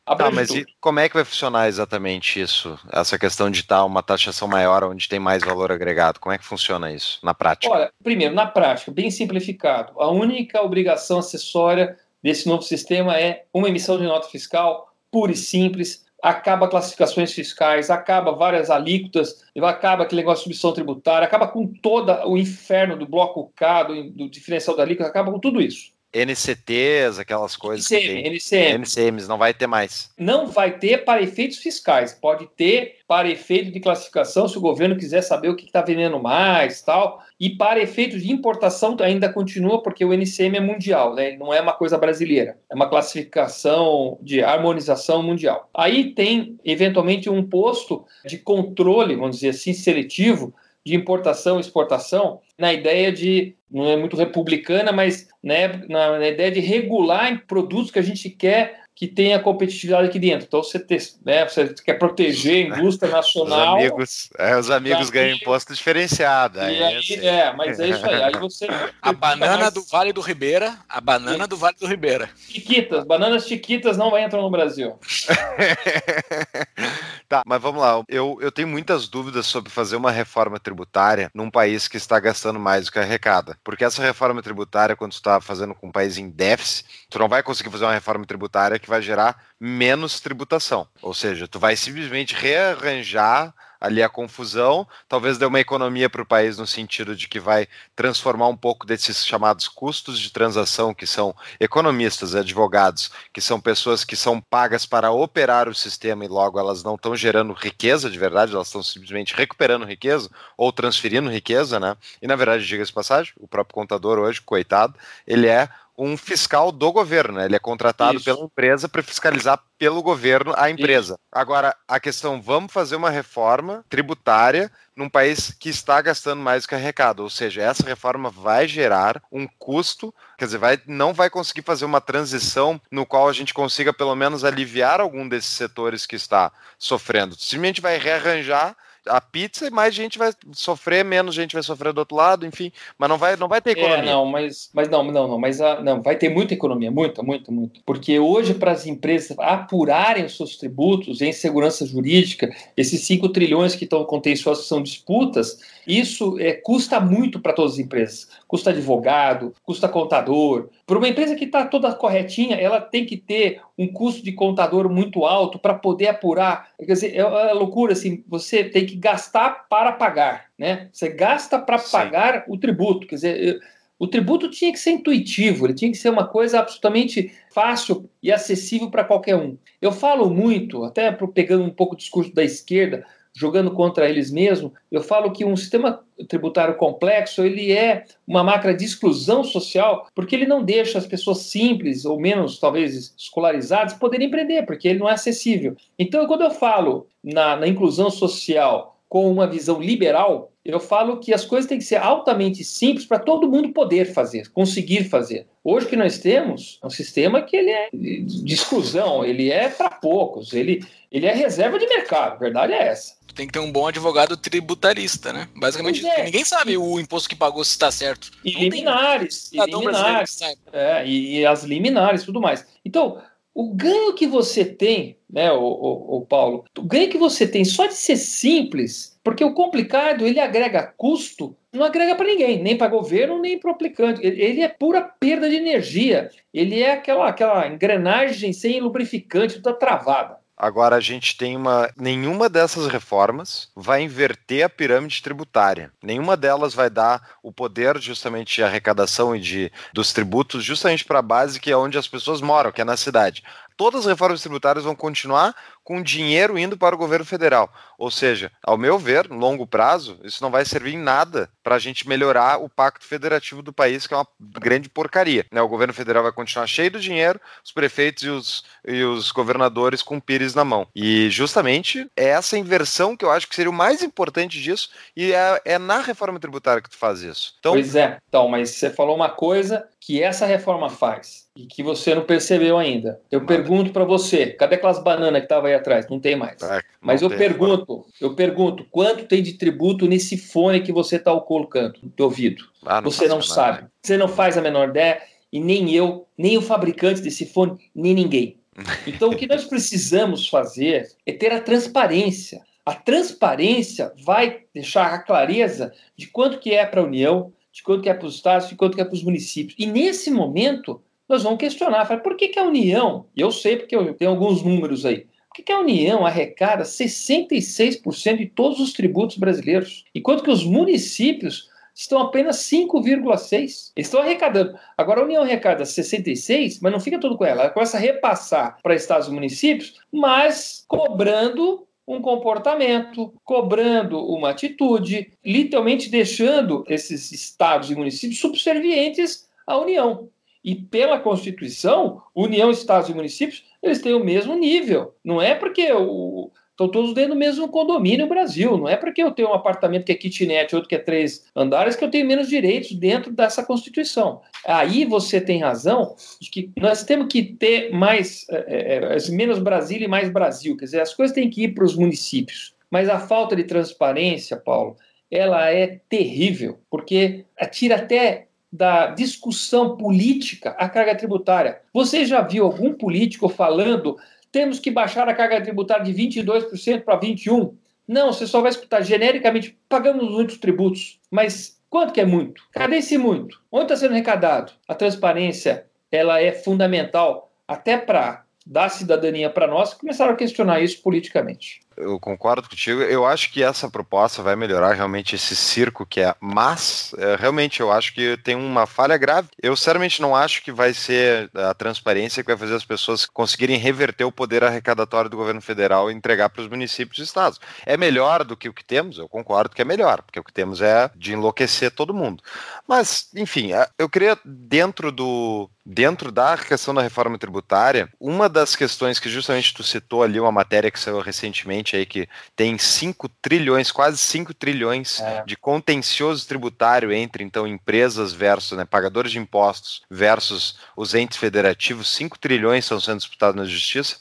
Tá, 0.04 0.30
mas 0.32 0.50
e 0.50 0.66
como 0.80 0.98
é 0.98 1.08
que 1.08 1.14
vai 1.14 1.24
funcionar 1.24 1.68
exatamente 1.68 2.40
isso? 2.40 2.78
Essa 2.92 3.16
questão 3.16 3.48
de 3.48 3.60
estar 3.60 3.84
uma 3.84 4.02
taxação 4.02 4.48
maior 4.48 4.82
onde 4.82 5.08
tem 5.08 5.20
mais 5.20 5.44
valor 5.44 5.70
agregado. 5.70 6.18
Como 6.18 6.32
é 6.34 6.38
que 6.38 6.44
funciona 6.44 6.92
isso 6.92 7.20
na 7.22 7.32
prática? 7.32 7.72
Olha, 7.72 7.92
primeiro, 8.02 8.34
na 8.34 8.46
prática, 8.46 8.90
bem 8.90 9.10
simplificado. 9.12 9.92
A 10.00 10.08
única 10.08 10.60
obrigação 10.60 11.20
acessória 11.20 11.96
desse 12.20 12.48
novo 12.48 12.62
sistema 12.62 13.16
é 13.16 13.44
uma 13.54 13.68
emissão 13.68 13.96
de 13.96 14.04
nota 14.04 14.28
fiscal 14.28 14.92
pura 15.10 15.32
e 15.32 15.36
simples, 15.36 16.04
acaba 16.22 16.68
classificações 16.68 17.32
fiscais, 17.32 17.90
acaba 17.90 18.32
várias 18.32 18.70
alíquotas, 18.70 19.44
acaba 19.60 20.04
aquele 20.04 20.22
negócio 20.22 20.38
de 20.38 20.44
submissão 20.44 20.72
tributária, 20.72 21.26
acaba 21.26 21.46
com 21.46 21.66
todo 21.66 22.10
o 22.28 22.38
inferno 22.38 22.96
do 22.96 23.06
bloco 23.06 23.52
K, 23.54 23.82
do, 23.82 24.10
do 24.10 24.30
diferencial 24.30 24.76
da 24.76 24.82
alíquota, 24.82 25.10
acaba 25.10 25.30
com 25.30 25.38
tudo 25.38 25.60
isso. 25.60 25.92
NCTs, 26.12 27.18
aquelas 27.18 27.56
coisas. 27.56 27.90
NCM, 27.90 28.28
NCM. 28.28 28.74
NCMs, 28.74 29.28
não 29.28 29.38
vai 29.38 29.54
ter 29.54 29.66
mais. 29.66 30.10
Não 30.18 30.46
vai 30.46 30.78
ter 30.78 31.04
para 31.04 31.22
efeitos 31.22 31.58
fiscais. 31.58 32.12
Pode 32.12 32.46
ter 32.56 32.96
para 33.08 33.28
efeito 33.28 33.70
de 33.70 33.80
classificação, 33.80 34.48
se 34.48 34.56
o 34.56 34.60
governo 34.60 34.96
quiser 34.96 35.22
saber 35.22 35.48
o 35.48 35.56
que 35.56 35.66
está 35.66 35.82
vendendo 35.82 36.18
mais 36.18 36.82
tal. 36.82 37.22
E 37.38 37.50
para 37.50 37.80
efeitos 37.80 38.22
de 38.22 38.30
importação 38.30 38.96
ainda 39.00 39.32
continua, 39.32 39.82
porque 39.82 40.04
o 40.04 40.12
NCM 40.12 40.56
é 40.56 40.60
mundial, 40.60 41.14
né? 41.14 41.36
não 41.36 41.52
é 41.52 41.60
uma 41.60 41.72
coisa 41.72 41.98
brasileira. 41.98 42.58
É 42.70 42.74
uma 42.74 42.88
classificação 42.88 44.18
de 44.22 44.42
harmonização 44.42 45.22
mundial. 45.22 45.68
Aí 45.74 46.14
tem, 46.14 46.58
eventualmente, 46.64 47.28
um 47.28 47.42
posto 47.42 48.04
de 48.24 48.38
controle, 48.38 49.16
vamos 49.16 49.36
dizer 49.36 49.50
assim, 49.50 49.72
seletivo, 49.72 50.54
de 50.84 50.94
importação 50.94 51.58
e 51.58 51.60
exportação, 51.60 52.40
na 52.58 52.72
ideia 52.72 53.12
de, 53.12 53.54
não 53.70 53.88
é 53.88 53.96
muito 53.96 54.16
republicana, 54.16 54.92
mas 54.92 55.28
né, 55.42 55.68
na, 55.88 56.18
na 56.18 56.28
ideia 56.28 56.50
de 56.50 56.60
regular 56.60 57.44
produtos 57.46 57.90
que 57.90 57.98
a 57.98 58.02
gente 58.02 58.28
quer 58.30 58.81
que 58.94 59.06
tenha 59.06 59.40
competitividade 59.40 60.08
aqui 60.08 60.18
dentro. 60.18 60.46
Então 60.46 60.62
você, 60.62 60.78
te, 60.78 60.96
né, 61.24 61.48
você 61.48 61.74
quer 61.84 61.94
proteger 61.94 62.72
a 62.72 62.78
indústria 62.78 63.10
nacional. 63.10 63.76
Os 63.76 63.80
amigos, 63.80 64.28
é, 64.38 64.56
os 64.56 64.70
amigos 64.70 65.10
ganham 65.10 65.36
imposto 65.36 65.74
diferenciado. 65.74 66.60
É, 66.60 66.64
aí, 66.64 67.26
é, 67.26 67.52
mas 67.54 67.80
é 67.80 67.88
isso 67.88 68.04
aí. 68.04 68.22
aí 68.22 68.32
você, 68.38 68.66
a 69.00 69.12
banana 69.12 69.58
mais... 69.58 69.74
do 69.74 69.82
Vale 69.84 70.12
do 70.12 70.20
Ribeira, 70.20 70.76
a 70.88 71.00
banana 71.00 71.46
do 71.46 71.56
Vale 71.56 71.76
do 71.80 71.86
Ribeira. 71.86 72.28
Chiquitas, 72.36 73.04
bananas 73.04 73.46
chiquitas 73.46 73.96
não 73.96 74.16
entram 74.18 74.42
no 74.42 74.50
Brasil. 74.50 74.98
tá, 77.28 77.42
mas 77.46 77.62
vamos 77.62 77.80
lá. 77.80 78.02
Eu, 78.08 78.38
eu 78.42 78.52
tenho 78.52 78.68
muitas 78.68 79.08
dúvidas 79.08 79.46
sobre 79.46 79.70
fazer 79.70 79.96
uma 79.96 80.10
reforma 80.10 80.60
tributária 80.60 81.30
num 81.34 81.50
país 81.50 81.88
que 81.88 81.96
está 81.96 82.20
gastando 82.20 82.60
mais 82.60 82.84
do 82.84 82.92
que 82.92 82.98
arrecada. 82.98 83.56
Porque 83.64 83.84
essa 83.84 84.02
reforma 84.02 84.42
tributária, 84.42 84.94
quando 84.94 85.12
tu 85.12 85.16
está 85.16 85.40
fazendo 85.40 85.74
com 85.74 85.88
um 85.88 85.92
país 85.92 86.18
em 86.18 86.28
déficit, 86.28 86.86
tu 87.08 87.18
não 87.18 87.28
vai 87.28 87.42
conseguir 87.42 87.70
fazer 87.70 87.84
uma 87.84 87.94
reforma 87.94 88.26
tributária 88.26 88.81
que 88.82 88.90
vai 88.90 89.00
gerar 89.00 89.42
menos 89.58 90.20
tributação. 90.20 90.86
Ou 91.00 91.14
seja, 91.14 91.48
tu 91.48 91.58
vai 91.58 91.76
simplesmente 91.76 92.34
rearranjar 92.34 93.54
ali 93.82 94.00
a 94.00 94.08
confusão, 94.08 94.86
talvez 95.08 95.38
dê 95.38 95.44
uma 95.44 95.58
economia 95.58 96.08
para 96.08 96.22
o 96.22 96.26
país 96.26 96.56
no 96.56 96.68
sentido 96.68 97.16
de 97.16 97.26
que 97.26 97.40
vai 97.40 97.66
transformar 97.96 98.46
um 98.46 98.56
pouco 98.56 98.86
desses 98.86 99.26
chamados 99.26 99.66
custos 99.66 100.20
de 100.20 100.30
transação, 100.30 100.94
que 100.94 101.04
são 101.04 101.34
economistas, 101.58 102.36
advogados, 102.36 103.10
que 103.32 103.40
são 103.40 103.60
pessoas 103.60 104.04
que 104.04 104.14
são 104.14 104.40
pagas 104.40 104.86
para 104.86 105.10
operar 105.10 105.68
o 105.68 105.74
sistema 105.74 106.24
e 106.24 106.28
logo 106.28 106.60
elas 106.60 106.84
não 106.84 106.94
estão 106.94 107.16
gerando 107.16 107.52
riqueza 107.52 108.08
de 108.08 108.16
verdade, 108.16 108.54
elas 108.54 108.68
estão 108.68 108.84
simplesmente 108.84 109.34
recuperando 109.34 109.84
riqueza 109.84 110.30
ou 110.56 110.72
transferindo 110.72 111.28
riqueza, 111.28 111.80
né? 111.80 111.96
E 112.22 112.26
na 112.28 112.36
verdade, 112.36 112.64
diga-se 112.64 112.92
passagem, 112.92 113.32
o 113.36 113.48
próprio 113.48 113.74
contador 113.74 114.16
hoje, 114.16 114.40
coitado, 114.40 114.94
ele 115.26 115.48
é 115.48 115.68
um 115.96 116.16
fiscal 116.16 116.72
do 116.72 116.90
governo, 116.90 117.38
né? 117.38 117.44
ele 117.44 117.56
é 117.56 117.58
contratado 117.58 118.16
Isso. 118.16 118.24
pela 118.24 118.44
empresa 118.44 118.88
para 118.88 119.02
fiscalizar 119.02 119.60
pelo 119.78 120.02
governo 120.02 120.54
a 120.56 120.70
empresa. 120.70 121.14
Isso. 121.14 121.20
Agora, 121.30 121.76
a 121.86 122.00
questão, 122.00 122.40
vamos 122.40 122.72
fazer 122.72 122.96
uma 122.96 123.10
reforma 123.10 123.84
tributária 123.88 124.70
num 124.96 125.08
país 125.08 125.54
que 125.58 125.68
está 125.68 126.00
gastando 126.00 126.40
mais 126.40 126.64
do 126.64 126.68
que 126.68 126.74
arrecada, 126.74 127.22
ou 127.22 127.30
seja, 127.30 127.62
essa 127.62 127.84
reforma 127.84 128.30
vai 128.30 128.68
gerar 128.68 129.22
um 129.30 129.46
custo, 129.58 130.14
quer 130.36 130.44
dizer, 130.44 130.58
vai, 130.58 130.80
não 130.86 131.14
vai 131.14 131.30
conseguir 131.30 131.62
fazer 131.62 131.84
uma 131.84 132.00
transição 132.00 132.80
no 132.90 133.06
qual 133.06 133.28
a 133.28 133.32
gente 133.32 133.54
consiga 133.54 133.92
pelo 133.92 134.14
menos 134.14 134.44
aliviar 134.44 135.00
algum 135.00 135.26
desses 135.26 135.50
setores 135.50 136.06
que 136.06 136.16
está 136.16 136.52
sofrendo. 136.78 137.34
Simplesmente 137.34 137.80
vai 137.80 137.98
rearranjar 137.98 138.76
a 139.06 139.20
pizza 139.20 139.66
e 139.66 139.70
mais 139.70 139.94
gente 139.94 140.18
vai 140.18 140.32
sofrer, 140.52 141.04
menos 141.04 141.34
gente 141.34 141.54
vai 141.54 141.62
sofrer 141.62 141.92
do 141.92 141.98
outro 141.98 142.16
lado, 142.16 142.46
enfim, 142.46 142.72
mas 142.96 143.08
não 143.08 143.18
vai, 143.18 143.36
não 143.36 143.48
vai 143.48 143.60
ter 143.60 143.70
é, 143.70 143.72
economia. 143.72 144.10
É, 144.10 144.14
não, 144.14 144.26
mas, 144.26 144.70
mas 144.72 144.88
não, 144.88 145.02
não, 145.04 145.28
não, 145.28 145.38
mas 145.38 145.60
a, 145.60 145.80
não, 145.80 146.00
vai 146.00 146.16
ter 146.16 146.28
muita 146.28 146.54
economia, 146.54 146.90
muita, 146.90 147.22
muita, 147.22 147.50
muito. 147.50 147.80
Porque 147.84 148.18
hoje, 148.18 148.54
para 148.54 148.72
as 148.72 148.86
empresas 148.86 149.36
apurarem 149.38 150.24
os 150.24 150.36
seus 150.36 150.56
tributos 150.56 151.20
em 151.20 151.32
segurança 151.32 151.84
jurídica, 151.86 152.54
esses 152.76 153.00
5 153.02 153.28
trilhões 153.30 153.74
que 153.74 153.84
estão 153.84 154.04
contenciosos 154.04 154.66
são 154.66 154.82
disputas, 154.82 155.58
isso 155.86 156.38
é, 156.38 156.52
custa 156.52 157.00
muito 157.00 157.40
para 157.40 157.52
todas 157.52 157.74
as 157.74 157.78
empresas. 157.78 158.28
Custa 158.46 158.70
advogado, 158.70 159.54
custa 159.62 159.88
contador. 159.88 160.68
Para 160.86 160.98
uma 160.98 161.08
empresa 161.08 161.34
que 161.34 161.44
está 161.44 161.66
toda 161.66 161.92
corretinha, 161.94 162.56
ela 162.56 162.80
tem 162.80 163.04
que 163.04 163.16
ter 163.16 163.60
um 163.76 163.86
custo 163.86 164.22
de 164.22 164.32
contador 164.32 164.88
muito 164.88 165.24
alto 165.24 165.58
para 165.58 165.74
poder 165.74 166.08
apurar. 166.08 166.68
Quer 166.78 166.92
dizer, 166.92 167.14
é, 167.14 167.20
é 167.20 167.52
loucura 167.52 167.92
assim, 167.92 168.22
você 168.28 168.64
tem 168.64 168.86
que 168.86 168.96
gastar 168.96 169.66
para 169.68 169.92
pagar, 169.92 170.46
né? 170.58 170.88
Você 170.92 171.08
gasta 171.08 171.58
para 171.58 171.78
pagar 171.78 172.44
o 172.48 172.56
tributo. 172.56 173.06
Quer 173.06 173.14
dizer, 173.16 173.60
o 174.02 174.08
tributo 174.08 174.50
tinha 174.50 174.72
que 174.72 174.80
ser 174.80 174.90
intuitivo, 174.90 175.64
ele 175.64 175.74
tinha 175.74 175.90
que 175.90 175.96
ser 175.96 176.08
uma 176.08 176.26
coisa 176.26 176.58
absolutamente 176.58 177.32
fácil 177.54 178.10
e 178.20 178.32
acessível 178.32 178.90
para 178.90 179.04
qualquer 179.04 179.36
um. 179.36 179.56
Eu 179.80 179.92
falo 179.92 180.28
muito, 180.28 180.82
até 180.82 181.12
pegando 181.32 181.62
um 181.62 181.70
pouco 181.70 181.94
o 181.94 181.96
discurso 181.96 182.34
da 182.34 182.42
esquerda, 182.42 183.06
jogando 183.34 183.70
contra 183.70 184.08
eles 184.08 184.30
mesmos, 184.30 184.72
eu 184.90 185.02
falo 185.02 185.32
que 185.32 185.44
um 185.44 185.56
sistema 185.56 186.04
tributário 186.28 186.76
complexo 186.76 187.42
ele 187.42 187.72
é 187.72 188.04
uma 188.26 188.44
máquina 188.44 188.74
de 188.74 188.84
exclusão 188.84 189.42
social, 189.42 190.06
porque 190.14 190.36
ele 190.36 190.46
não 190.46 190.62
deixa 190.62 190.98
as 190.98 191.06
pessoas 191.06 191.38
simples 191.38 192.04
ou 192.04 192.20
menos 192.20 192.58
talvez 192.58 193.14
escolarizadas 193.16 193.94
poderem 193.94 194.28
empreender, 194.28 194.64
porque 194.64 194.88
ele 194.88 194.98
não 194.98 195.08
é 195.08 195.14
acessível. 195.14 195.76
Então, 195.98 196.26
quando 196.26 196.42
eu 196.42 196.50
falo 196.50 197.06
na, 197.22 197.56
na 197.56 197.66
inclusão 197.66 198.10
social 198.10 198.98
com 199.08 199.30
uma 199.30 199.46
visão 199.46 199.80
liberal, 199.80 200.51
Eu 200.64 200.78
falo 200.78 201.18
que 201.18 201.34
as 201.34 201.44
coisas 201.44 201.68
têm 201.68 201.78
que 201.78 201.84
ser 201.84 201.96
altamente 201.96 202.62
simples 202.62 203.04
para 203.04 203.18
todo 203.18 203.50
mundo 203.50 203.72
poder 203.72 204.12
fazer, 204.12 204.48
conseguir 204.52 205.04
fazer. 205.08 205.46
Hoje 205.64 205.86
que 205.86 205.96
nós 205.96 206.18
temos 206.18 206.78
um 206.84 206.90
sistema 206.90 207.42
que 207.42 207.56
ele 207.56 207.70
é 207.70 207.88
de 207.92 208.54
exclusão, 208.54 209.24
ele 209.24 209.50
é 209.50 209.68
para 209.68 209.90
poucos, 209.90 210.52
ele, 210.52 210.84
ele 211.10 211.26
é 211.26 211.34
reserva 211.34 211.78
de 211.78 211.86
mercado, 211.86 212.34
a 212.34 212.36
verdade 212.36 212.72
é 212.72 212.88
essa. 212.88 213.14
Tem 213.34 213.46
que 213.46 213.52
ter 213.52 213.58
um 213.58 213.72
bom 213.72 213.88
advogado 213.88 214.36
tributarista, 214.36 215.32
né? 215.32 215.48
Basicamente, 215.56 216.06
é. 216.06 216.24
ninguém 216.24 216.44
sabe 216.44 216.76
o 216.76 217.00
imposto 217.00 217.28
que 217.28 217.34
pagou 217.34 217.64
se 217.64 217.70
está 217.70 217.90
certo. 217.90 218.30
E 218.44 218.50
liminares, 218.50 219.50
e 219.52 219.64
liminares, 219.64 220.38
é, 220.72 221.06
e, 221.06 221.38
e 221.38 221.46
as 221.46 221.64
liminares, 221.64 222.24
tudo 222.24 222.40
mais. 222.40 222.66
Então, 222.84 223.20
o 223.54 223.72
ganho 223.74 224.14
que 224.14 224.26
você 224.26 224.64
tem, 224.64 225.16
né, 225.30 225.50
o, 225.52 225.62
o, 225.62 226.16
o, 226.18 226.20
Paulo, 226.26 226.64
o 226.76 226.82
ganho 226.82 227.10
que 227.10 227.18
você 227.18 227.46
tem 227.46 227.64
só 227.64 227.86
de 227.86 227.94
ser 227.94 228.16
simples, 228.16 229.11
porque 229.24 229.44
o 229.44 229.54
complicado 229.54 230.26
ele 230.26 230.40
agrega 230.40 230.92
custo, 230.96 231.56
não 231.72 231.84
agrega 231.84 232.14
para 232.14 232.26
ninguém, 232.26 232.62
nem 232.62 232.76
para 232.76 232.88
governo, 232.88 233.40
nem 233.40 233.58
para 233.58 233.70
o 233.70 233.74
aplicante. 233.74 234.20
Ele 234.24 234.60
é 234.60 234.68
pura 234.68 235.00
perda 235.00 235.48
de 235.48 235.56
energia. 235.56 236.30
Ele 236.52 236.82
é 236.82 236.92
aquela, 236.92 237.28
aquela 237.28 237.66
engrenagem 237.66 238.52
sem 238.52 238.80
lubrificante, 238.80 239.60
toda 239.60 239.78
travada. 239.78 240.42
Agora 240.54 240.96
a 240.96 241.00
gente 241.00 241.36
tem 241.36 241.56
uma. 241.56 241.90
Nenhuma 241.96 242.48
dessas 242.48 242.86
reformas 242.86 243.70
vai 243.74 244.02
inverter 244.02 244.64
a 244.64 244.68
pirâmide 244.68 245.22
tributária. 245.22 245.90
Nenhuma 246.00 246.36
delas 246.36 246.74
vai 246.74 246.88
dar 246.90 247.36
o 247.42 247.50
poder 247.50 247.98
justamente 247.98 248.56
de 248.56 248.62
arrecadação 248.62 249.34
e 249.34 249.40
de, 249.40 249.72
dos 249.92 250.12
tributos 250.12 250.62
justamente 250.62 251.04
para 251.04 251.18
a 251.18 251.22
base 251.22 251.58
que 251.58 251.72
é 251.72 251.76
onde 251.76 251.98
as 251.98 252.06
pessoas 252.06 252.40
moram, 252.40 252.70
que 252.70 252.80
é 252.80 252.84
na 252.84 252.96
cidade 252.96 253.42
todas 253.76 254.02
as 254.02 254.06
reformas 254.06 254.40
tributárias 254.40 254.84
vão 254.84 254.94
continuar 254.94 255.54
com 255.84 256.02
dinheiro 256.02 256.58
indo 256.58 256.76
para 256.76 256.94
o 256.94 256.98
governo 256.98 257.24
federal. 257.24 257.72
Ou 257.98 258.10
seja, 258.10 258.50
ao 258.62 258.76
meu 258.76 258.98
ver, 258.98 259.28
longo 259.30 259.66
prazo, 259.66 260.18
isso 260.24 260.42
não 260.42 260.50
vai 260.50 260.64
servir 260.64 260.94
em 260.94 260.98
nada 260.98 261.48
para 261.62 261.76
a 261.76 261.78
gente 261.78 262.08
melhorar 262.08 262.58
o 262.60 262.68
pacto 262.68 263.04
federativo 263.04 263.62
do 263.62 263.72
país, 263.72 264.06
que 264.06 264.14
é 264.14 264.16
uma 264.16 264.26
grande 264.40 264.88
porcaria. 264.88 265.46
Né? 265.52 265.60
O 265.62 265.68
governo 265.68 265.94
federal 265.94 266.22
vai 266.22 266.32
continuar 266.32 266.66
cheio 266.66 266.90
do 266.90 267.00
dinheiro, 267.00 267.40
os 267.64 267.72
prefeitos 267.72 268.24
e 268.24 268.28
os, 268.28 268.64
e 268.86 269.04
os 269.04 269.30
governadores 269.30 270.02
com 270.02 270.20
pires 270.20 270.54
na 270.54 270.64
mão. 270.64 270.86
E 270.94 271.30
justamente 271.30 272.08
é 272.16 272.28
essa 272.28 272.58
inversão 272.58 273.16
que 273.16 273.24
eu 273.24 273.30
acho 273.30 273.48
que 273.48 273.54
seria 273.54 273.70
o 273.70 273.74
mais 273.74 274.02
importante 274.02 274.60
disso, 274.60 274.90
e 275.16 275.32
é, 275.32 275.60
é 275.64 275.78
na 275.78 276.00
reforma 276.00 276.40
tributária 276.40 276.82
que 276.82 276.90
tu 276.90 276.96
faz 276.96 277.20
isso. 277.22 277.54
Então, 277.58 277.72
pois 277.72 277.94
é, 277.94 278.18
então, 278.28 278.48
mas 278.48 278.70
você 278.70 278.90
falou 278.90 279.14
uma 279.14 279.30
coisa 279.30 279.88
que 280.00 280.22
essa 280.22 280.46
reforma 280.46 280.90
faz 280.90 281.41
e 281.54 281.66
que 281.66 281.82
você 281.82 282.14
não 282.14 282.22
percebeu 282.22 282.78
ainda. 282.78 283.20
Eu 283.30 283.44
pergunto 283.44 283.92
para 283.92 284.04
você, 284.04 284.46
cadê 284.46 284.76
aquelas 284.76 285.02
bananas 285.02 285.40
que 285.40 285.44
estavam 285.44 285.66
aí 285.66 285.74
atrás? 285.74 286.08
Não 286.08 286.18
tem 286.18 286.34
mais. 286.34 286.62
É, 286.62 286.80
Mas 287.00 287.20
eu 287.20 287.28
pergunto, 287.28 288.06
eu 288.20 288.34
pergunto, 288.34 288.86
quanto 288.90 289.26
tem 289.26 289.42
de 289.42 289.54
tributo 289.54 290.06
nesse 290.06 290.38
fone 290.38 290.80
que 290.80 290.92
você 290.92 291.16
está 291.16 291.38
colocando 291.40 291.98
no 292.02 292.10
teu 292.10 292.26
ouvido? 292.26 292.64
Ah, 292.84 293.00
não 293.00 293.10
você 293.10 293.28
não 293.28 293.42
sabe. 293.42 293.86
Você 294.02 294.16
não 294.16 294.28
faz 294.28 294.56
a 294.56 294.62
menor 294.62 294.88
ideia 294.88 295.20
e 295.52 295.60
nem 295.60 295.92
eu, 295.94 296.26
nem 296.38 296.56
o 296.56 296.62
fabricante 296.62 297.20
desse 297.20 297.44
fone, 297.44 297.78
nem 297.94 298.14
ninguém. 298.14 298.56
Então 299.06 299.28
o 299.28 299.36
que 299.36 299.46
nós 299.46 299.64
precisamos 299.64 300.48
fazer 300.48 301.06
é 301.26 301.32
ter 301.32 301.52
a 301.52 301.60
transparência. 301.60 302.62
A 302.86 302.94
transparência 302.94 304.10
vai 304.24 304.60
deixar 304.74 305.12
a 305.12 305.18
clareza 305.18 305.92
de 306.16 306.26
quanto 306.26 306.58
que 306.58 306.70
é 306.72 306.86
para 306.86 307.02
a 307.02 307.04
União, 307.04 307.52
de 307.70 307.82
quanto 307.82 308.02
que 308.02 308.08
é 308.08 308.14
para 308.14 308.26
os 308.26 308.36
estados, 308.36 308.68
de 308.70 308.74
quanto 308.74 308.94
que 308.94 309.02
é 309.02 309.04
para 309.04 309.14
os 309.14 309.22
municípios. 309.22 309.76
E 309.78 309.84
nesse 309.84 310.30
momento, 310.30 311.02
nós 311.32 311.42
vamos 311.42 311.58
questionar. 311.58 312.04
Fala, 312.06 312.20
por 312.20 312.36
que, 312.36 312.48
que 312.48 312.58
a 312.58 312.64
União, 312.64 313.26
e 313.34 313.40
eu 313.40 313.50
sei 313.50 313.76
porque 313.76 313.96
eu 313.96 314.14
tenho 314.14 314.30
alguns 314.30 314.62
números 314.62 315.04
aí, 315.06 315.26
por 315.48 315.56
que, 315.56 315.62
que 315.62 315.72
a 315.72 315.80
União 315.80 316.24
arrecada 316.24 316.84
66% 316.84 318.36
de 318.36 318.46
todos 318.46 318.78
os 318.80 318.92
tributos 318.92 319.36
brasileiros, 319.36 320.04
enquanto 320.14 320.42
que 320.42 320.50
os 320.50 320.64
municípios 320.64 321.70
estão 321.94 322.20
apenas 322.20 322.56
5,6%. 322.56 323.92
Estão 323.96 324.20
arrecadando. 324.20 324.78
Agora 324.96 325.20
a 325.20 325.24
União 325.24 325.42
arrecada 325.42 325.84
66%, 325.84 326.78
mas 326.80 326.92
não 326.92 327.00
fica 327.00 327.18
tudo 327.18 327.36
com 327.36 327.44
ela. 327.44 327.62
Ela 327.62 327.70
começa 327.70 327.96
a 327.96 328.00
repassar 328.00 328.78
para 328.82 328.94
estados 328.94 329.28
e 329.28 329.30
municípios, 329.30 330.00
mas 330.10 330.84
cobrando 330.88 331.86
um 332.06 332.20
comportamento, 332.20 333.32
cobrando 333.44 334.18
uma 334.18 334.50
atitude, 334.50 335.32
literalmente 335.44 336.10
deixando 336.10 336.84
esses 336.88 337.30
estados 337.30 337.90
e 337.90 337.94
municípios 337.94 338.40
subservientes 338.40 339.48
à 339.66 339.78
União. 339.78 340.28
E 340.64 340.74
pela 340.74 341.18
Constituição, 341.18 342.22
União, 342.34 342.70
Estados 342.70 343.08
e 343.08 343.14
Municípios, 343.14 343.64
eles 343.82 344.00
têm 344.00 344.14
o 344.14 344.24
mesmo 344.24 344.54
nível. 344.54 345.14
Não 345.24 345.42
é 345.42 345.54
porque 345.54 345.92
o, 345.92 346.50
estão 346.70 346.88
todos 346.88 347.14
dentro 347.14 347.34
do 347.34 347.38
mesmo 347.38 347.68
condomínio 347.68 348.26
no 348.26 348.28
Brasil. 348.28 348.76
Não 348.76 348.88
é 348.88 348.96
porque 348.96 349.22
eu 349.22 349.30
tenho 349.30 349.50
um 349.50 349.54
apartamento 349.54 350.04
que 350.04 350.12
é 350.12 350.14
kitnet, 350.14 350.74
outro 350.74 350.88
que 350.88 350.94
é 350.94 350.98
três 350.98 351.44
andares, 351.54 351.96
que 351.96 352.04
eu 352.04 352.10
tenho 352.10 352.26
menos 352.26 352.48
direitos 352.48 352.92
dentro 352.92 353.32
dessa 353.32 353.64
Constituição. 353.64 354.40
Aí 354.66 355.04
você 355.04 355.40
tem 355.40 355.60
razão 355.60 356.14
de 356.40 356.50
que 356.50 356.70
nós 356.76 357.04
temos 357.04 357.26
que 357.28 357.42
ter 357.42 357.92
mais, 357.92 358.46
é, 358.50 358.56
é, 358.68 359.16
é 359.16 359.30
menos 359.30 359.58
Brasília 359.58 360.06
e 360.06 360.08
mais 360.08 360.30
Brasil. 360.30 360.76
Quer 360.76 360.86
dizer, 360.86 361.00
as 361.00 361.14
coisas 361.14 361.34
têm 361.34 361.50
que 361.50 361.64
ir 361.64 361.74
para 361.74 361.84
os 361.84 361.96
municípios. 361.96 362.74
Mas 362.90 363.08
a 363.08 363.18
falta 363.18 363.56
de 363.56 363.64
transparência, 363.64 364.56
Paulo, 364.56 364.96
ela 365.30 365.70
é 365.70 366.00
terrível, 366.10 366.78
porque 366.90 367.46
tira 367.70 367.96
até 367.96 368.48
da 368.72 369.08
discussão 369.08 369.96
política 369.96 370.70
a 370.78 370.88
carga 370.88 371.14
tributária. 371.14 371.82
Você 371.92 372.24
já 372.24 372.40
viu 372.40 372.64
algum 372.64 372.94
político 372.94 373.48
falando 373.48 374.16
temos 374.50 374.78
que 374.78 374.90
baixar 374.90 375.28
a 375.28 375.34
carga 375.34 375.60
tributária 375.60 376.04
de 376.04 376.12
22% 376.14 377.02
para 377.02 377.20
21%? 377.20 377.74
Não, 378.08 378.32
você 378.32 378.46
só 378.46 378.60
vai 378.60 378.70
escutar 378.70 379.00
genericamente 379.02 379.78
pagamos 379.88 380.28
muitos 380.28 380.58
tributos. 380.58 381.20
Mas 381.30 381.80
quanto 381.88 382.12
que 382.12 382.20
é 382.20 382.26
muito? 382.26 382.62
Cadê 382.72 382.96
esse 382.96 383.16
muito? 383.16 383.60
Onde 383.70 383.84
está 383.84 383.96
sendo 383.96 384.12
arrecadado? 384.12 384.72
A 384.88 384.94
transparência 384.94 385.86
ela 386.10 386.40
é 386.40 386.52
fundamental 386.52 387.52
até 387.66 387.96
para 387.96 388.44
dar 388.66 388.88
cidadania 388.88 389.50
para 389.50 389.66
nós, 389.66 389.94
começaram 389.94 390.32
a 390.32 390.36
questionar 390.36 390.80
isso 390.80 391.02
politicamente. 391.02 391.80
Eu 391.96 392.18
concordo 392.18 392.68
contigo. 392.68 393.02
Eu 393.02 393.26
acho 393.26 393.52
que 393.52 393.62
essa 393.62 393.90
proposta 393.90 394.42
vai 394.42 394.56
melhorar 394.56 394.92
realmente 394.92 395.34
esse 395.34 395.54
circo 395.54 396.06
que 396.06 396.20
é, 396.20 396.34
mas 396.40 397.14
é, 397.18 397.36
realmente 397.36 397.80
eu 397.80 397.90
acho 397.90 398.14
que 398.14 398.36
tem 398.38 398.54
uma 398.54 398.86
falha 398.86 399.16
grave. 399.16 399.48
Eu 399.62 399.76
sinceramente 399.76 400.20
não 400.20 400.34
acho 400.34 400.62
que 400.62 400.72
vai 400.72 400.92
ser 400.94 401.50
a 401.54 401.74
transparência 401.74 402.42
que 402.42 402.48
vai 402.48 402.56
fazer 402.56 402.74
as 402.74 402.84
pessoas 402.84 403.26
conseguirem 403.26 403.78
reverter 403.78 404.24
o 404.24 404.32
poder 404.32 404.64
arrecadatório 404.64 405.30
do 405.30 405.36
governo 405.36 405.60
federal 405.60 406.10
e 406.10 406.14
entregar 406.14 406.48
para 406.48 406.62
os 406.62 406.68
municípios 406.68 407.18
e 407.18 407.22
estados. 407.22 407.60
É 407.84 407.96
melhor 407.96 408.44
do 408.44 408.56
que 408.56 408.68
o 408.68 408.74
que 408.74 408.84
temos? 408.84 409.18
Eu 409.18 409.28
concordo 409.28 409.74
que 409.74 409.82
é 409.82 409.84
melhor, 409.84 410.22
porque 410.22 410.40
o 410.40 410.44
que 410.44 410.52
temos 410.52 410.80
é 410.80 411.10
de 411.14 411.32
enlouquecer 411.32 411.90
todo 411.90 412.14
mundo. 412.14 412.42
Mas, 412.86 413.28
enfim, 413.34 413.72
é, 413.72 413.88
eu 413.98 414.08
queria 414.08 414.38
dentro 414.44 415.10
do 415.10 415.70
dentro 415.84 416.30
da 416.30 416.56
questão 416.56 416.94
da 416.94 417.02
reforma 417.02 417.36
tributária, 417.38 418.08
uma 418.20 418.48
das 418.48 418.76
questões 418.76 419.18
que 419.18 419.28
justamente 419.28 419.74
tu 419.74 419.82
citou 419.82 420.22
ali 420.22 420.38
uma 420.38 420.52
matéria 420.52 420.90
que 420.90 420.98
saiu 420.98 421.20
recentemente 421.20 421.96
aí 421.96 422.06
que 422.06 422.28
tem 422.54 422.78
5 422.78 423.28
trilhões, 423.40 423.90
quase 423.90 424.18
5 424.18 424.54
trilhões 424.54 425.20
é. 425.20 425.44
de 425.44 425.56
contencioso 425.56 426.46
tributário 426.46 427.12
entre 427.12 427.42
então 427.42 427.66
empresas 427.66 428.32
versus 428.32 428.78
né, 428.78 428.84
pagadores 428.84 429.32
de 429.32 429.38
impostos 429.38 430.02
versus 430.10 430.76
os 430.96 431.14
entes 431.14 431.36
federativos, 431.36 432.08
5 432.14 432.38
trilhões 432.38 432.84
estão 432.84 433.00
sendo 433.00 433.18
disputados 433.18 433.56
na 433.56 433.66
justiça 433.66 434.16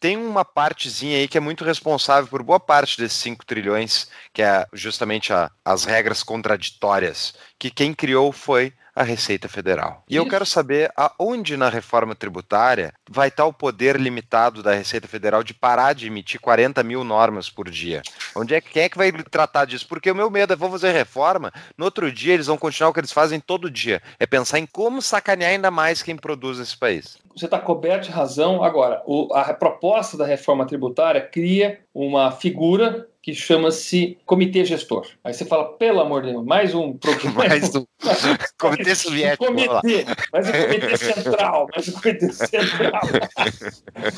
tem 0.00 0.16
uma 0.16 0.46
partezinha 0.46 1.18
aí 1.18 1.28
que 1.28 1.36
é 1.36 1.40
muito 1.40 1.62
responsável 1.62 2.26
por 2.26 2.42
boa 2.42 2.58
parte 2.58 2.96
desses 2.96 3.18
5 3.18 3.44
trilhões, 3.44 4.08
que 4.32 4.40
é 4.40 4.66
justamente 4.72 5.30
a, 5.30 5.50
as 5.62 5.84
regras 5.84 6.22
contraditórias, 6.22 7.34
que 7.58 7.70
quem 7.70 7.92
criou 7.92 8.32
foi 8.32 8.72
a 8.94 9.02
Receita 9.02 9.48
Federal. 9.48 10.04
E 10.08 10.14
Isso. 10.14 10.24
eu 10.24 10.28
quero 10.28 10.46
saber 10.46 10.90
aonde 10.96 11.56
na 11.56 11.68
reforma 11.68 12.14
tributária 12.14 12.92
vai 13.08 13.28
estar 13.28 13.44
o 13.44 13.52
poder 13.52 13.96
limitado 13.96 14.62
da 14.62 14.72
Receita 14.72 15.08
Federal 15.08 15.42
de 15.42 15.54
parar 15.54 15.94
de 15.94 16.06
emitir 16.06 16.40
40 16.40 16.82
mil 16.82 17.04
normas 17.04 17.48
por 17.48 17.70
dia. 17.70 18.02
Onde 18.34 18.54
é, 18.54 18.60
quem 18.60 18.82
é 18.82 18.88
que 18.88 18.98
vai 18.98 19.12
tratar 19.12 19.64
disso? 19.64 19.86
Porque 19.88 20.10
o 20.10 20.14
meu 20.14 20.30
medo 20.30 20.52
é, 20.52 20.56
vou 20.56 20.70
fazer 20.70 20.92
reforma, 20.92 21.52
no 21.76 21.84
outro 21.84 22.10
dia 22.10 22.34
eles 22.34 22.46
vão 22.46 22.58
continuar 22.58 22.90
o 22.90 22.92
que 22.92 23.00
eles 23.00 23.12
fazem 23.12 23.40
todo 23.40 23.70
dia, 23.70 24.02
é 24.18 24.26
pensar 24.26 24.58
em 24.58 24.66
como 24.66 25.02
sacanear 25.02 25.52
ainda 25.52 25.70
mais 25.70 26.02
quem 26.02 26.16
produz 26.16 26.58
nesse 26.58 26.76
país. 26.76 27.18
Você 27.34 27.44
está 27.44 27.58
coberto 27.58 28.06
de 28.06 28.10
razão. 28.10 28.62
Agora, 28.62 29.02
o, 29.06 29.32
a 29.32 29.54
proposta 29.54 30.16
da 30.16 30.26
reforma 30.26 30.66
tributária 30.66 31.20
cria 31.20 31.80
uma 31.94 32.30
figura 32.32 33.08
que 33.22 33.34
chama-se 33.34 34.18
Comitê 34.24 34.64
Gestor. 34.64 35.06
Aí 35.22 35.34
você 35.34 35.44
fala, 35.44 35.76
pelo 35.76 36.00
amor 36.00 36.22
de 36.22 36.30
Deus, 36.30 36.44
mais 36.44 36.74
um 36.74 36.98
mais 37.36 37.74
um 37.74 37.84
Comitê 38.58 38.94
Soviético. 38.94 39.46
Comitê, 39.46 40.06
mais 40.32 40.48
um 40.48 40.52
Comitê 40.52 40.96
Central, 40.96 41.68
mais 41.74 41.88
um 41.88 41.92
Comitê 41.92 42.32
Central. 42.32 43.00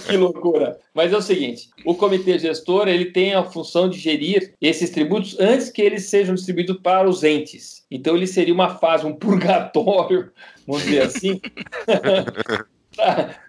que 0.07 0.16
loucura. 0.16 0.78
Mas 0.94 1.12
é 1.12 1.16
o 1.16 1.22
seguinte, 1.22 1.68
o 1.84 1.94
Comitê 1.94 2.38
Gestor 2.38 2.88
ele 2.88 3.07
tem 3.07 3.34
a 3.34 3.42
função 3.42 3.88
de 3.88 3.98
gerir 3.98 4.55
esses 4.61 4.90
tributos 4.90 5.38
antes 5.40 5.68
que 5.68 5.82
eles 5.82 6.09
sejam 6.09 6.34
distribuídos 6.34 6.78
para 6.80 7.09
os 7.09 7.24
entes. 7.24 7.84
Então 7.90 8.16
ele 8.16 8.26
seria 8.26 8.55
uma 8.55 8.76
fase, 8.76 9.05
um 9.05 9.14
purgatório, 9.14 10.30
vamos 10.66 10.84
dizer 10.84 11.03
assim, 11.03 11.40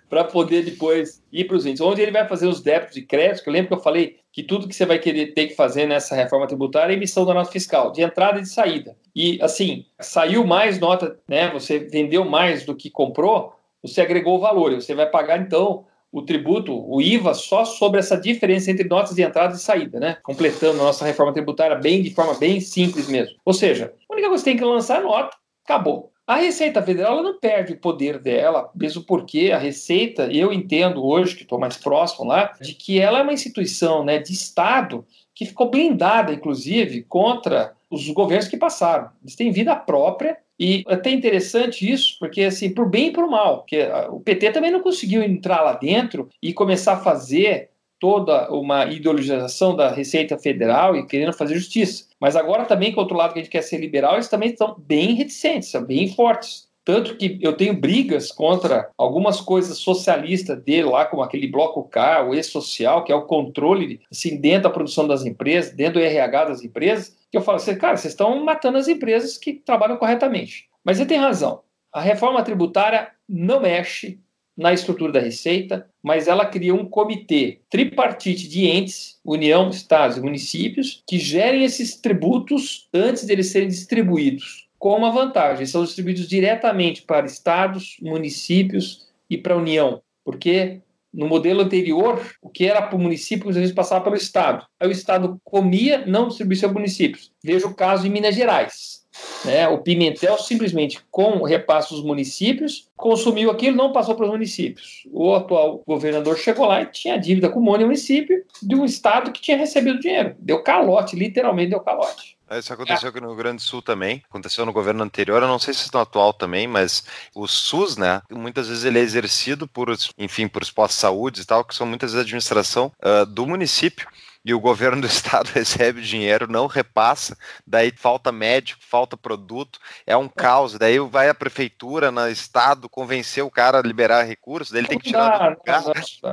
para 0.09 0.23
poder 0.23 0.63
depois 0.63 1.23
ir 1.31 1.45
para 1.45 1.57
os 1.57 1.65
índices. 1.65 1.85
Onde 1.85 2.01
ele 2.01 2.11
vai 2.11 2.27
fazer 2.27 2.47
os 2.47 2.61
débitos 2.61 2.95
de 2.95 3.01
crédito, 3.01 3.43
que 3.43 3.49
eu 3.49 3.53
lembro 3.53 3.69
que 3.69 3.73
eu 3.73 3.83
falei 3.83 4.17
que 4.31 4.43
tudo 4.43 4.67
que 4.67 4.75
você 4.75 4.85
vai 4.85 4.99
querer 4.99 5.33
ter 5.33 5.47
que 5.47 5.55
fazer 5.55 5.87
nessa 5.87 6.15
reforma 6.15 6.47
tributária 6.47 6.93
é 6.93 6.95
emissão 6.95 7.25
da 7.25 7.33
nota 7.33 7.51
fiscal, 7.51 7.91
de 7.91 8.01
entrada 8.01 8.39
e 8.39 8.43
de 8.43 8.49
saída. 8.49 8.95
E 9.15 9.39
assim, 9.41 9.85
saiu 9.99 10.45
mais 10.45 10.79
nota, 10.79 11.19
né? 11.27 11.49
Você 11.51 11.79
vendeu 11.79 12.25
mais 12.25 12.65
do 12.65 12.75
que 12.75 12.89
comprou, 12.89 13.53
você 13.81 14.01
agregou 14.01 14.39
valor. 14.39 14.73
Você 14.73 14.93
vai 14.95 15.09
pagar 15.09 15.39
então 15.39 15.85
o 16.11 16.21
tributo, 16.21 16.73
o 16.87 17.01
IVA, 17.01 17.33
só 17.33 17.65
sobre 17.65 17.99
essa 17.99 18.15
diferença 18.15 18.69
entre 18.69 18.87
notas 18.87 19.15
de 19.15 19.23
entrada 19.23 19.55
e 19.55 19.59
saída, 19.59 19.99
né? 19.99 20.17
Completando 20.21 20.79
a 20.79 20.83
nossa 20.83 21.03
reforma 21.03 21.33
tributária 21.33 21.75
bem 21.75 22.03
de 22.03 22.13
forma 22.13 22.35
bem 22.35 22.59
simples 22.59 23.07
mesmo. 23.07 23.35
Ou 23.43 23.51
seja, 23.53 23.91
a 24.07 24.13
única 24.13 24.29
coisa 24.29 24.43
que 24.43 24.49
tem 24.51 24.57
que 24.57 24.63
lançar 24.63 24.99
a 24.99 25.01
nota, 25.01 25.35
acabou. 25.65 26.12
A 26.25 26.35
Receita 26.35 26.81
Federal 26.81 27.21
não 27.21 27.37
perde 27.37 27.73
o 27.73 27.77
poder 27.77 28.17
dela, 28.17 28.71
mesmo 28.73 29.03
porque 29.03 29.51
a 29.51 29.57
Receita, 29.57 30.31
eu 30.31 30.53
entendo 30.53 31.05
hoje, 31.05 31.35
que 31.35 31.43
estou 31.43 31.59
mais 31.59 31.75
próximo 31.75 32.25
lá, 32.25 32.53
de 32.61 32.73
que 32.73 32.97
ela 32.97 33.19
é 33.19 33.23
uma 33.23 33.33
instituição 33.33 34.05
né, 34.05 34.19
de 34.19 34.31
Estado 34.31 35.05
que 35.35 35.45
ficou 35.45 35.69
blindada, 35.69 36.31
inclusive, 36.31 37.03
contra 37.03 37.73
os 37.89 38.09
governos 38.09 38.47
que 38.47 38.55
passaram. 38.55 39.09
Eles 39.21 39.35
têm 39.35 39.51
vida 39.51 39.75
própria 39.75 40.37
e 40.57 40.85
é 40.87 40.93
até 40.93 41.11
interessante 41.11 41.91
isso, 41.91 42.15
porque 42.19 42.43
assim, 42.43 42.73
por 42.73 42.89
bem 42.89 43.07
e 43.07 43.11
por 43.11 43.27
mal, 43.27 43.65
o 44.11 44.19
PT 44.21 44.51
também 44.51 44.71
não 44.71 44.81
conseguiu 44.81 45.21
entrar 45.21 45.61
lá 45.61 45.73
dentro 45.73 46.29
e 46.41 46.53
começar 46.53 46.93
a 46.93 46.99
fazer 46.99 47.69
toda 47.99 48.51
uma 48.51 48.85
ideologização 48.85 49.75
da 49.75 49.89
Receita 49.89 50.37
Federal 50.37 50.95
e 50.95 51.05
querendo 51.05 51.33
fazer 51.33 51.55
justiça. 51.55 52.05
Mas 52.23 52.37
agora 52.37 52.63
também, 52.63 52.93
com 52.93 53.01
outro 53.01 53.17
lado 53.17 53.33
que 53.33 53.39
a 53.39 53.43
gente 53.43 53.51
quer 53.51 53.63
ser 53.63 53.79
liberal, 53.79 54.13
eles 54.13 54.29
também 54.29 54.51
estão 54.51 54.73
bem 54.77 55.13
reticentes, 55.13 55.67
são 55.67 55.83
bem 55.83 56.07
fortes. 56.15 56.69
Tanto 56.85 57.17
que 57.17 57.37
eu 57.41 57.51
tenho 57.51 57.77
brigas 57.77 58.31
contra 58.31 58.89
algumas 58.97 59.41
coisas 59.41 59.77
socialistas 59.79 60.57
dele 60.63 60.83
lá, 60.83 61.03
como 61.03 61.21
aquele 61.21 61.47
bloco 61.47 61.83
K, 61.83 62.23
o 62.23 62.33
E-Social, 62.33 63.03
que 63.03 63.11
é 63.11 63.15
o 63.15 63.25
controle 63.25 63.99
assim, 64.09 64.39
dentro 64.39 64.63
da 64.63 64.69
produção 64.69 65.05
das 65.05 65.25
empresas, 65.25 65.73
dentro 65.73 65.95
do 65.95 65.99
RH 65.99 66.45
das 66.45 66.63
empresas, 66.63 67.13
que 67.29 67.37
eu 67.37 67.41
falo 67.41 67.57
assim, 67.57 67.75
cara, 67.75 67.97
vocês 67.97 68.13
estão 68.13 68.41
matando 68.41 68.77
as 68.77 68.87
empresas 68.87 69.37
que 69.37 69.55
trabalham 69.55 69.97
corretamente. 69.97 70.69
Mas 70.81 71.01
ele 71.01 71.09
tem 71.09 71.17
razão. 71.17 71.63
A 71.91 71.99
reforma 71.99 72.41
tributária 72.41 73.11
não 73.27 73.59
mexe 73.59 74.17
na 74.57 74.73
estrutura 74.73 75.11
da 75.11 75.19
Receita, 75.19 75.87
mas 76.01 76.27
ela 76.27 76.45
cria 76.45 76.73
um 76.73 76.85
comitê 76.85 77.59
tripartite 77.69 78.47
de 78.47 78.65
entes, 78.65 79.19
União, 79.25 79.69
Estados 79.69 80.17
e 80.17 80.21
municípios, 80.21 81.03
que 81.07 81.17
gerem 81.17 81.63
esses 81.63 81.95
tributos 81.95 82.87
antes 82.93 83.25
deles 83.25 83.47
serem 83.47 83.67
distribuídos. 83.67 84.67
Com 84.77 84.97
uma 84.97 85.11
vantagem, 85.11 85.65
são 85.65 85.83
distribuídos 85.83 86.27
diretamente 86.27 87.03
para 87.03 87.25
estados, 87.25 87.97
municípios 88.01 89.07
e 89.29 89.37
para 89.37 89.53
a 89.53 89.57
União, 89.57 90.01
porque 90.25 90.81
no 91.13 91.27
modelo 91.27 91.61
anterior, 91.61 92.19
o 92.41 92.49
que 92.49 92.65
era 92.65 92.81
para 92.81 92.95
o 92.95 92.99
município, 92.99 93.47
às 93.47 93.55
vezes 93.55 93.73
passava 93.73 94.03
pelo 94.03 94.15
Estado. 94.15 94.65
Aí 94.79 94.87
o 94.87 94.91
Estado 94.91 95.39
comia, 95.43 96.05
não 96.07 96.27
distribuía 96.27 96.63
para 96.63 96.73
municípios. 96.73 97.31
Veja 97.43 97.67
o 97.67 97.75
caso 97.75 98.07
em 98.07 98.09
Minas 98.09 98.33
Gerais. 98.33 99.02
Né? 99.45 99.67
O 99.67 99.79
Pimentel 99.79 100.37
simplesmente, 100.37 100.99
com 101.11 101.37
o 101.37 101.45
repasse 101.45 101.93
dos 101.93 102.03
municípios, 102.03 102.87
consumiu 102.95 103.51
aquilo, 103.51 103.75
não 103.75 103.91
passou 103.91 104.15
para 104.15 104.25
os 104.25 104.31
municípios. 104.31 105.03
O 105.11 105.33
atual 105.33 105.83
governador 105.85 106.37
chegou 106.37 106.65
lá 106.65 106.81
e 106.81 106.87
tinha 106.87 107.17
dívida 107.17 107.49
com 107.49 107.59
de 107.59 107.85
município 107.85 108.43
de 108.61 108.75
um 108.75 108.85
estado 108.85 109.31
que 109.31 109.41
tinha 109.41 109.57
recebido 109.57 109.99
dinheiro. 109.99 110.35
Deu 110.39 110.61
calote, 110.61 111.15
literalmente 111.15 111.71
deu 111.71 111.79
calote. 111.79 112.37
É, 112.49 112.59
isso 112.59 112.71
aconteceu 112.71 113.09
aqui 113.09 113.19
no 113.19 113.27
Rio 113.29 113.35
Grande 113.35 113.57
do 113.57 113.61
Sul 113.63 113.81
também, 113.81 114.21
aconteceu 114.29 114.63
no 114.65 114.71
governo 114.71 115.03
anterior, 115.03 115.41
eu 115.41 115.47
não 115.47 115.57
sei 115.57 115.73
se 115.73 115.91
no 115.91 115.99
atual 115.99 116.31
também, 116.31 116.67
mas 116.67 117.03
o 117.33 117.47
SUS, 117.47 117.97
né, 117.97 118.21
muitas 118.29 118.67
vezes 118.67 118.83
ele 118.83 118.99
é 118.99 119.01
exercido 119.01 119.67
por, 119.67 119.91
enfim, 120.19 120.47
por 120.47 120.61
postos 120.69 120.97
de 120.97 121.01
saúde 121.01 121.41
e 121.41 121.45
tal, 121.45 121.63
que 121.63 121.73
são 121.73 121.87
muitas 121.87 122.11
vezes 122.11 122.23
administração 122.23 122.91
uh, 122.99 123.25
do 123.25 123.47
município 123.47 124.07
e 124.43 124.53
o 124.53 124.59
governo 124.59 125.01
do 125.01 125.07
estado 125.07 125.47
recebe 125.47 126.01
dinheiro, 126.01 126.51
não 126.51 126.67
repassa, 126.67 127.37
daí 127.65 127.91
falta 127.95 128.31
médico, 128.31 128.81
falta 128.83 129.15
produto, 129.15 129.79
é 130.05 130.15
um 130.17 130.27
caos. 130.27 130.77
Daí 130.77 130.99
vai 130.99 131.29
a 131.29 131.33
prefeitura 131.33 132.11
no 132.11 132.27
estado 132.27 132.89
convencer 132.89 133.43
o 133.43 133.51
cara 133.51 133.79
a 133.79 133.81
liberar 133.81 134.23
recursos, 134.23 134.71
daí 134.71 134.81
ele 134.81 134.87
tem 134.87 134.99
que 134.99 135.09
tirar 135.09 135.51
do 135.51 135.57
lugar. 135.57 135.83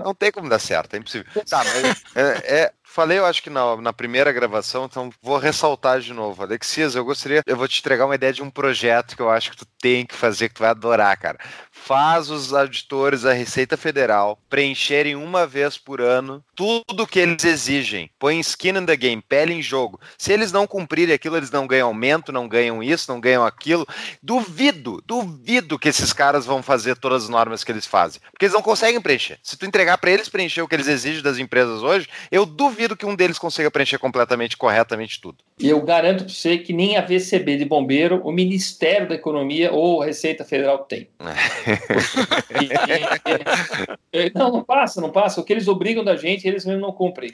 Não, 0.04 0.14
tem 0.14 0.32
como 0.32 0.48
dar 0.48 0.58
certo, 0.58 0.94
é 0.94 0.98
impossível. 0.98 1.30
Tá, 1.48 1.62
mas 1.64 2.04
é, 2.14 2.62
é 2.62 2.72
Falei, 2.93 3.18
eu 3.18 3.24
acho 3.24 3.41
que 3.41 3.49
na, 3.49 3.76
na, 3.76 3.93
primeira 3.93 4.32
gravação, 4.32 4.86
então 4.86 5.11
vou 5.22 5.38
ressaltar 5.38 6.01
de 6.01 6.12
novo. 6.12 6.43
Alexias, 6.43 6.97
eu 6.97 7.05
gostaria, 7.05 7.41
eu 7.47 7.57
vou 7.57 7.68
te 7.68 7.78
entregar 7.78 8.05
uma 8.05 8.16
ideia 8.16 8.32
de 8.32 8.43
um 8.43 8.51
projeto 8.51 9.14
que 9.14 9.22
eu 9.22 9.30
acho 9.30 9.53
que 9.53 9.59
tu 9.59 9.66
tem 9.80 10.05
que 10.05 10.14
fazer, 10.14 10.49
que 10.49 10.57
tu 10.57 10.62
vai 10.62 10.70
adorar, 10.70 11.16
cara 11.16 11.38
faz 11.80 12.30
os 12.30 12.53
auditores 12.53 13.22
da 13.22 13.32
Receita 13.32 13.76
Federal 13.76 14.38
preencherem 14.49 15.16
uma 15.16 15.47
vez 15.47 15.78
por 15.78 16.01
ano 16.01 16.45
tudo 16.55 17.07
que 17.07 17.18
eles 17.18 17.43
exigem. 17.45 18.11
Põe 18.18 18.38
skin 18.41 18.76
in 18.76 18.86
the 18.86 18.97
game, 18.97 19.22
pele 19.22 19.55
em 19.55 19.62
jogo. 19.62 19.99
Se 20.18 20.32
eles 20.32 20.53
não 20.53 20.66
cumprirem 20.66 21.14
aquilo, 21.14 21.36
eles 21.36 21.51
não 21.51 21.66
ganham 21.66 21.88
aumento, 21.88 22.30
não 22.30 22.47
ganham 22.47 22.82
isso, 22.82 23.11
não 23.11 23.18
ganham 23.18 23.45
aquilo. 23.45 23.86
Duvido, 24.22 25.03
duvido 25.07 25.78
que 25.78 25.88
esses 25.88 26.12
caras 26.12 26.45
vão 26.45 26.62
fazer 26.62 26.97
todas 26.97 27.24
as 27.24 27.28
normas 27.28 27.64
que 27.64 27.72
eles 27.72 27.86
fazem. 27.86 28.20
Porque 28.30 28.45
eles 28.45 28.55
não 28.55 28.62
conseguem 28.62 29.01
preencher. 29.01 29.38
Se 29.43 29.57
tu 29.57 29.64
entregar 29.64 29.97
para 29.99 30.11
eles 30.11 30.28
preencher 30.28 30.61
o 30.61 30.68
que 30.68 30.74
eles 30.74 30.86
exigem 30.86 31.22
das 31.22 31.38
empresas 31.38 31.82
hoje, 31.82 32.09
eu 32.30 32.45
duvido 32.45 32.80
que 32.97 33.07
um 33.07 33.14
deles 33.14 33.39
consiga 33.39 33.70
preencher 33.70 33.99
completamente, 33.99 34.57
corretamente 34.57 35.20
tudo. 35.20 35.39
E 35.59 35.68
eu 35.68 35.81
garanto 35.83 36.24
para 36.24 36.33
você 36.33 36.59
que 36.59 36.72
nem 36.72 36.97
a 36.97 37.03
VCB 37.03 37.57
de 37.57 37.64
bombeiro, 37.64 38.20
o 38.24 38.33
Ministério 38.33 39.09
da 39.09 39.14
Economia 39.14 39.72
ou 39.72 40.03
a 40.03 40.07
Receita 40.07 40.45
Federal 40.45 40.78
tem. 40.78 41.09
não, 44.35 44.53
não 44.53 44.64
passa, 44.64 45.01
não 45.01 45.11
passa. 45.11 45.41
O 45.41 45.45
que 45.45 45.53
eles 45.53 45.68
obrigam 45.68 46.05
da 46.05 46.16
gente, 46.16 46.47
eles 46.47 46.64
mesmo 46.64 46.81
não 46.81 46.93
cumprem. 46.93 47.33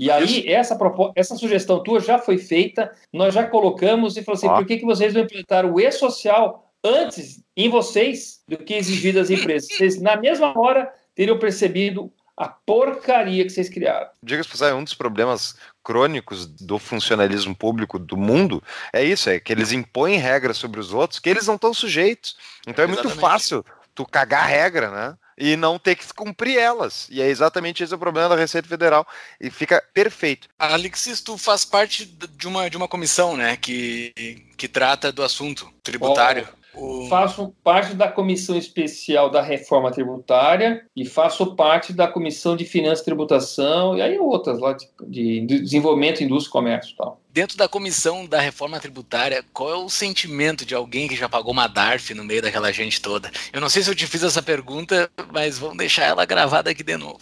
E 0.00 0.10
aí, 0.10 0.48
essa, 0.48 0.78
essa 1.14 1.36
sugestão 1.36 1.82
tua 1.82 2.00
já 2.00 2.18
foi 2.18 2.38
feita, 2.38 2.90
nós 3.12 3.34
já 3.34 3.46
colocamos 3.46 4.16
e 4.16 4.22
falou 4.22 4.38
assim: 4.38 4.48
por 4.48 4.64
que, 4.64 4.78
que 4.78 4.86
vocês 4.86 5.12
não 5.12 5.20
implementaram 5.20 5.74
o 5.74 5.78
e-social 5.78 6.72
antes 6.82 7.44
em 7.54 7.68
vocês 7.68 8.40
do 8.48 8.56
que 8.56 8.74
exigir 8.74 9.14
das 9.14 9.28
empresas? 9.28 9.68
Vocês, 9.70 10.00
na 10.00 10.16
mesma 10.16 10.58
hora, 10.58 10.90
teriam 11.14 11.38
percebido 11.38 12.10
a 12.40 12.48
porcaria 12.48 13.44
que 13.44 13.50
vocês 13.50 13.68
criaram. 13.68 14.08
Diga-se 14.22 14.48
passar, 14.48 14.74
um 14.74 14.82
dos 14.82 14.94
problemas 14.94 15.56
crônicos 15.84 16.46
do 16.46 16.78
funcionalismo 16.78 17.54
público 17.54 17.98
do 17.98 18.16
mundo 18.16 18.62
é 18.94 19.04
isso, 19.04 19.28
é 19.28 19.38
que 19.38 19.52
eles 19.52 19.72
impõem 19.72 20.16
regras 20.16 20.56
sobre 20.56 20.80
os 20.80 20.90
outros 20.94 21.20
que 21.20 21.28
eles 21.28 21.46
não 21.46 21.56
estão 21.56 21.74
sujeitos. 21.74 22.38
Então 22.66 22.82
é, 22.82 22.88
é 22.88 22.90
muito 22.90 23.10
fácil 23.10 23.62
tu 23.94 24.06
cagar 24.06 24.46
regra, 24.46 24.90
né? 24.90 25.18
E 25.36 25.54
não 25.54 25.78
ter 25.78 25.96
que 25.96 26.14
cumprir 26.14 26.58
elas. 26.58 27.08
E 27.10 27.20
é 27.20 27.26
exatamente 27.28 27.82
esse 27.82 27.94
o 27.94 27.98
problema 27.98 28.30
da 28.30 28.36
Receita 28.36 28.68
Federal. 28.68 29.06
E 29.38 29.50
fica 29.50 29.82
perfeito. 29.92 30.48
Alexis, 30.58 31.20
tu 31.20 31.36
faz 31.36 31.64
parte 31.64 32.06
de 32.06 32.46
uma, 32.46 32.68
de 32.68 32.76
uma 32.76 32.88
comissão, 32.88 33.36
né? 33.36 33.56
Que, 33.56 34.12
que 34.56 34.68
trata 34.68 35.12
do 35.12 35.22
assunto 35.22 35.70
tributário. 35.82 36.46
Oh. 36.50 36.59
Faço 37.08 37.54
parte 37.64 37.94
da 37.94 38.08
comissão 38.08 38.56
especial 38.56 39.28
da 39.28 39.42
reforma 39.42 39.90
tributária 39.90 40.84
e 40.94 41.04
faço 41.04 41.54
parte 41.56 41.92
da 41.92 42.06
comissão 42.06 42.56
de 42.56 42.64
finanças 42.64 43.00
e 43.00 43.04
tributação 43.04 43.96
e 43.96 44.02
aí 44.02 44.18
outras 44.18 44.58
lá 44.58 44.72
de, 44.72 44.86
de 45.08 45.40
desenvolvimento, 45.60 46.22
indústria 46.22 46.50
e 46.50 46.52
comércio 46.52 46.92
e 46.92 46.96
tal. 46.96 47.20
Dentro 47.32 47.56
da 47.56 47.68
comissão 47.68 48.26
da 48.26 48.40
reforma 48.40 48.80
tributária, 48.80 49.44
qual 49.52 49.70
é 49.70 49.76
o 49.76 49.88
sentimento 49.88 50.66
de 50.66 50.74
alguém 50.74 51.06
que 51.06 51.14
já 51.14 51.28
pagou 51.28 51.52
uma 51.52 51.68
DARF 51.68 52.12
no 52.12 52.24
meio 52.24 52.42
daquela 52.42 52.72
gente 52.72 53.00
toda? 53.00 53.30
Eu 53.52 53.60
não 53.60 53.68
sei 53.68 53.84
se 53.84 53.90
eu 53.90 53.94
te 53.94 54.04
fiz 54.04 54.24
essa 54.24 54.42
pergunta, 54.42 55.08
mas 55.32 55.56
vamos 55.56 55.76
deixar 55.76 56.06
ela 56.06 56.24
gravada 56.24 56.70
aqui 56.70 56.82
de 56.82 56.96
novo. 56.96 57.20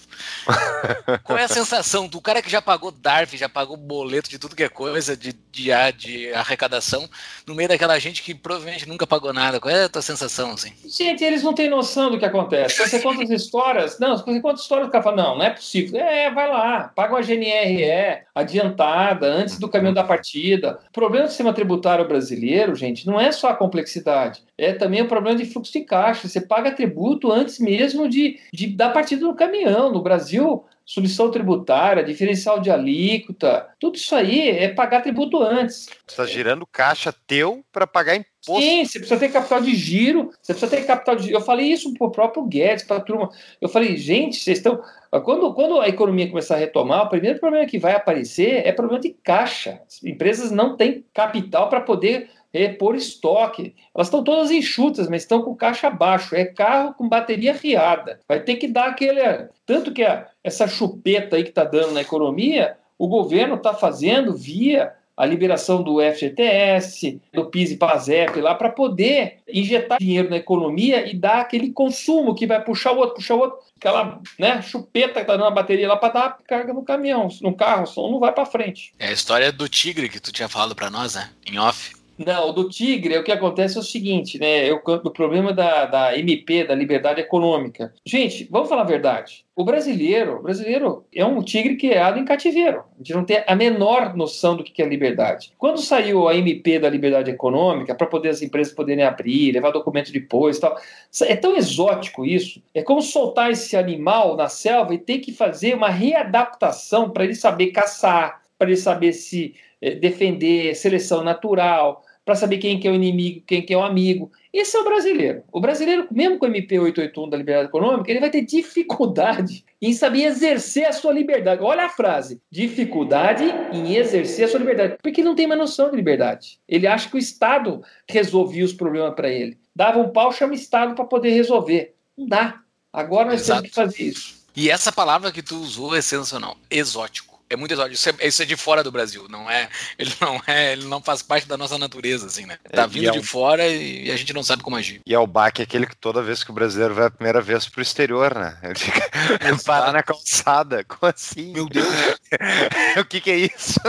qual 1.25 1.39
é 1.39 1.45
a 1.45 1.49
sensação 1.49 2.09
do 2.09 2.23
cara 2.23 2.41
que 2.41 2.49
já 2.49 2.63
pagou 2.63 2.91
DARF, 2.91 3.37
já 3.37 3.51
pagou 3.51 3.77
boleto 3.77 4.31
de 4.31 4.39
tudo 4.39 4.57
que 4.57 4.63
é 4.63 4.69
coisa, 4.71 5.15
de, 5.15 5.35
de, 5.53 5.71
de 5.99 6.33
arrecadação, 6.33 7.07
no 7.47 7.55
meio 7.55 7.69
daquela 7.69 7.99
gente 7.99 8.23
que 8.23 8.35
provavelmente 8.35 8.89
nunca 8.89 9.07
pagou 9.07 9.35
nada? 9.35 9.61
Qual 9.61 9.75
é 9.75 9.85
a 9.85 9.89
tua 9.91 10.01
sensação, 10.01 10.53
assim? 10.53 10.73
Gente, 10.87 11.23
eles 11.23 11.43
não 11.43 11.53
têm 11.53 11.69
noção 11.69 12.11
do 12.11 12.19
que 12.19 12.25
acontece. 12.25 12.79
Você 12.79 13.01
conta 13.01 13.23
as 13.25 13.31
histórias, 13.31 13.99
não, 13.99 14.17
você 14.17 14.41
conta 14.41 14.59
histórias, 14.59 14.89
o 14.89 14.91
cara 14.91 15.05
fala, 15.05 15.17
não, 15.17 15.37
não 15.37 15.45
é 15.45 15.51
possível. 15.51 16.01
É, 16.01 16.31
vai 16.31 16.49
lá, 16.49 16.91
paga 16.97 17.13
uma 17.13 17.21
GNRE 17.21 18.23
adiantada, 18.35 19.27
antes 19.27 19.59
do 19.59 19.69
caminho 19.69 19.98
da 19.99 20.05
partida. 20.05 20.79
O 20.89 20.93
problema 20.93 21.27
do 21.27 21.29
sistema 21.29 21.53
tributário 21.53 22.07
brasileiro, 22.07 22.75
gente, 22.75 23.07
não 23.07 23.21
é 23.21 23.33
só 23.33 23.49
a 23.49 23.57
complexidade, 23.57 24.43
é 24.57 24.73
também 24.73 25.03
o 25.03 25.09
problema 25.09 25.37
de 25.37 25.45
fluxo 25.45 25.73
de 25.73 25.81
caixa. 25.81 26.29
Você 26.29 26.41
paga 26.41 26.71
tributo 26.71 27.31
antes 27.33 27.59
mesmo 27.59 28.09
de, 28.09 28.39
de 28.53 28.69
dar 28.69 28.91
partida 28.91 29.25
no 29.25 29.35
caminhão. 29.35 29.93
No 29.93 30.03
Brasil, 30.03 30.65
submissão 30.85 31.31
tributária, 31.31 32.03
diferencial 32.03 32.61
de 32.61 32.71
alíquota, 32.71 33.69
tudo 33.79 33.97
isso 33.97 34.15
aí 34.15 34.49
é 34.49 34.69
pagar 34.69 35.03
tributo 35.03 35.43
antes. 35.43 35.87
Você 35.87 35.97
está 36.09 36.27
girando 36.27 36.67
caixa 36.67 37.13
teu 37.27 37.63
para 37.71 37.87
pagar 37.87 38.17
imposto. 38.17 38.38
Sim, 38.57 38.85
você 38.85 38.99
precisa 38.99 39.21
ter 39.21 39.29
capital 39.31 39.61
de 39.61 39.75
giro, 39.75 40.31
você 40.41 40.55
precisa 40.55 40.71
ter 40.71 40.87
capital 40.87 41.17
de 41.17 41.33
Eu 41.33 41.41
falei 41.41 41.67
isso 41.67 41.93
para 41.95 42.07
o 42.07 42.11
próprio 42.11 42.45
Guedes, 42.45 42.85
para 42.85 42.97
a 42.97 43.01
turma. 43.01 43.31
Eu 43.61 43.69
falei, 43.69 43.97
gente, 43.97 44.39
vocês 44.39 44.59
estão. 44.59 44.81
Quando, 45.25 45.53
quando 45.55 45.81
a 45.81 45.89
economia 45.89 46.29
começar 46.29 46.57
a 46.57 46.59
retomar, 46.59 47.07
o 47.07 47.09
primeiro 47.09 47.39
problema 47.39 47.67
que 47.67 47.79
vai 47.79 47.95
aparecer 47.95 48.67
é 48.67 48.73
problema 48.73 49.01
de 49.01 49.11
caixa. 49.11 49.81
As 49.87 50.03
empresas 50.03 50.51
não 50.51 50.77
têm 50.77 51.05
capital 51.13 51.69
para 51.69 51.81
poder 51.81 52.31
repor 52.53 52.95
estoque. 52.95 53.75
Elas 53.95 54.09
estão 54.09 54.25
todas 54.25 54.51
enxutas, 54.51 55.09
mas 55.09 55.23
estão 55.23 55.43
com 55.43 55.55
caixa 55.55 55.91
baixo. 55.91 56.35
É 56.35 56.45
carro 56.45 56.95
com 56.95 57.09
bateria 57.09 57.53
riada. 57.53 58.21
Vai 58.27 58.41
ter 58.41 58.57
que 58.57 58.69
dar 58.69 58.89
aquele. 58.89 59.21
Tanto 59.67 59.93
que 59.93 60.03
a, 60.03 60.29
essa 60.43 60.67
chupeta 60.67 61.37
aí 61.37 61.43
que 61.43 61.51
está 61.51 61.65
dando 61.65 61.93
na 61.93 62.01
economia, 62.01 62.77
o 62.99 63.07
governo 63.07 63.57
está 63.57 63.75
fazendo 63.75 64.37
via 64.37 64.93
a 65.19 65.27
liberação 65.27 65.83
do 65.83 66.01
FGTS, 66.01 67.21
do 67.35 67.47
PIS 67.47 67.73
e 67.73 67.77
PASEP 67.77 68.41
lá, 68.41 68.55
para 68.55 68.71
poder 68.71 69.39
injetar 69.49 69.99
dinheiro 69.99 70.31
na 70.31 70.37
economia 70.37 71.11
e 71.11 71.17
dar 71.17 71.41
aquele 71.41 71.73
consumo 71.73 72.37
que 72.37 72.47
vai 72.47 72.63
puxar 72.63 72.93
o 72.93 72.99
outro, 72.99 73.17
puxar 73.17 73.35
o 73.35 73.41
outro, 73.41 73.59
aquela 73.77 74.21
né, 74.39 74.63
chupeta 74.63 75.15
que 75.15 75.21
está 75.23 75.37
dando 75.37 75.47
a 75.47 75.51
bateria 75.51 75.89
lá 75.89 75.97
para 75.97 76.13
dar 76.13 76.39
carga 76.47 76.73
no 76.73 76.85
caminhão, 76.85 77.27
no 77.43 77.53
carro, 77.53 77.83
o 77.83 77.87
som 77.87 78.09
não 78.13 78.21
vai 78.21 78.33
para 78.33 78.47
frente. 78.47 78.95
É 78.97 79.09
a 79.09 79.13
história 79.13 79.51
do 79.51 79.69
tigre 79.69 80.09
que 80.09 80.21
tu 80.21 80.31
tinha 80.31 80.49
falado 80.49 80.77
para 80.77 80.89
nós, 80.89 81.17
né? 81.17 81.31
Em 81.45 81.59
off. 81.59 81.98
Não, 82.19 82.53
do 82.53 82.69
Tigre, 82.69 83.17
o 83.17 83.23
que 83.23 83.31
acontece 83.31 83.77
é 83.77 83.81
o 83.81 83.85
seguinte, 83.85 84.39
né? 84.41 84.69
Eu, 84.69 84.83
o 84.85 85.11
problema 85.11 85.53
da, 85.53 85.87
da 85.87 86.19
MP, 86.19 86.65
da 86.65 86.75
liberdade 86.75 87.21
econômica. 87.21 87.95
Gente, 88.05 88.49
vamos 88.51 88.69
falar 88.69 88.83
a 88.83 88.87
verdade. 88.87 89.47
O 89.55 89.65
brasileiro, 89.65 90.37
o 90.39 90.43
brasileiro 90.43 91.05
é 91.15 91.25
um 91.25 91.43
tigre 91.43 91.77
criado 91.77 92.19
em 92.19 92.25
cativeiro. 92.25 92.85
A 92.95 92.99
gente 92.99 93.15
não 93.15 93.25
tem 93.25 93.43
a 93.47 93.57
menor 93.57 94.17
noção 94.17 94.57
do 94.57 94.65
que 94.65 94.81
é 94.83 94.87
liberdade. 94.87 95.53
Quando 95.59 95.81
saiu 95.81 96.29
a 96.29 96.35
MP 96.37 96.79
da 96.79 96.89
liberdade 96.89 97.31
econômica, 97.31 97.95
para 97.95 98.07
poder 98.07 98.31
as 98.31 98.43
empresas 98.43 98.73
poderem 98.73 99.05
abrir, 99.05 99.53
levar 99.53 99.71
documento 99.71 100.13
depois 100.13 100.59
tal, 100.59 100.77
é 101.23 101.37
tão 101.37 101.57
exótico 101.57 102.25
isso. 102.25 102.63
É 102.75 102.83
como 102.83 103.03
soltar 103.03 103.51
esse 103.51 103.77
animal 103.77 104.37
na 104.37 104.49
selva 104.49 104.95
e 104.95 104.99
ter 104.99 105.19
que 105.19 105.33
fazer 105.33 105.75
uma 105.75 105.89
readaptação 105.89 107.11
para 107.11 107.25
ele 107.25 107.35
saber 107.35 107.69
caçar, 107.69 108.43
para 108.57 108.69
ele 108.69 108.77
saber 108.77 109.13
se 109.13 109.55
eh, 109.81 109.95
defender, 109.97 110.75
seleção 110.75 111.23
natural, 111.23 112.05
para 112.29 112.35
saber 112.35 112.59
quem 112.59 112.79
que 112.79 112.87
é 112.87 112.91
o 112.91 112.95
inimigo, 112.95 113.43
quem 113.47 113.63
que 113.63 113.73
é 113.73 113.77
o 113.79 113.83
amigo. 113.83 114.31
Esse 114.53 114.77
é 114.77 114.81
o 114.81 114.85
brasileiro. 114.85 115.45
O 115.51 115.63
brasileiro, 115.63 116.07
mesmo 116.11 116.39
com 116.39 116.45
o 116.45 116.49
MP 116.49 116.79
881 116.79 117.31
da 117.31 117.39
liberdade 117.39 117.69
econômica, 117.71 118.11
ele 118.11 118.21
vai 118.21 118.29
ter 118.29 118.43
dificuldade 118.43 119.65
em 119.81 119.95
saber 119.95 120.25
exercer 120.25 120.87
a 120.87 120.93
sua 120.93 121.11
liberdade. 121.11 121.63
Olha 121.63 121.87
a 121.87 121.89
frase: 121.89 122.39
dificuldade 122.51 123.45
em 123.73 123.97
exercer 123.97 124.45
a 124.45 124.49
sua 124.49 124.61
liberdade. 124.61 124.99
Porque 125.03 125.23
ele 125.23 125.29
não 125.29 125.35
tem 125.35 125.47
mais 125.47 125.59
noção 125.59 125.91
de 125.91 125.97
liberdade. 125.97 126.61
Ele 126.69 126.87
acha 126.87 127.09
que 127.09 127.17
o 127.17 127.19
Estado 127.19 127.83
resolvia 128.07 128.67
os 128.67 128.75
problemas 128.75 129.15
para 129.15 129.31
ele. 129.31 129.57
Dava 129.75 129.99
um 129.99 130.11
pau, 130.11 130.31
chama 130.31 130.53
o 130.53 130.55
Estado 130.55 130.95
para 130.95 131.07
poder 131.07 131.31
resolver. 131.31 131.95
Não 132.15 132.27
dá. 132.27 132.61
Agora 132.93 133.31
nós 133.31 133.41
Exato. 133.41 133.63
temos 133.63 133.75
que 133.75 133.75
fazer 133.75 134.03
isso. 134.03 134.45
E 134.55 134.69
essa 134.69 134.93
palavra 134.93 135.33
que 135.33 135.43
tu 135.43 135.57
usou 135.57 135.97
é 135.97 136.03
sensacional: 136.03 136.59
exótico 136.71 137.38
é 137.51 137.57
muito 137.57 137.73
exótico. 137.73 137.95
Isso 137.95 138.09
é, 138.11 138.27
isso 138.27 138.43
é, 138.43 138.45
de 138.45 138.57
fora 138.57 138.83
do 138.83 138.93
Brasil, 138.93 139.27
não 139.29 139.51
é? 139.51 139.69
Ele 139.99 140.13
não 140.21 140.41
é, 140.47 140.73
ele 140.73 140.85
não 140.87 141.03
faz 141.03 141.23
parte 141.23 141.47
da 141.47 141.57
nossa 141.57 141.79
natureza, 141.79 142.27
assim, 142.27 142.47
né? 142.47 142.59
Tá 142.71 142.83
é, 142.83 142.87
vindo 142.87 143.09
é 143.09 143.13
de 143.13 143.23
fora 143.23 143.67
e 143.67 144.11
a 144.11 144.17
gente 144.17 144.33
não 144.33 144.43
sabe 144.43 144.63
como 144.63 144.77
agir. 144.77 145.01
E 145.07 145.15
é 145.15 145.19
o 145.19 145.27
baque 145.27 145.63
aquele 145.63 145.87
que 145.87 145.97
toda 145.97 146.23
vez 146.23 146.45
que 146.45 146.51
o 146.51 146.55
brasileiro 146.55 146.95
vai 146.95 147.07
a 147.07 147.11
primeira 147.11 147.41
vez 147.41 147.69
pro 147.69 147.83
exterior, 147.83 148.35
né? 148.35 148.59
Ele 148.63 148.75
fica 148.75 149.09
para 149.65 149.93
na 149.93 150.03
calçada. 150.03 150.85
Como 150.85 151.11
assim? 151.11 151.53
Meu 151.53 151.69
Deus! 151.69 151.89
o 152.99 153.05
que, 153.05 153.21
que 153.21 153.31
é 153.31 153.37
isso? 153.37 153.81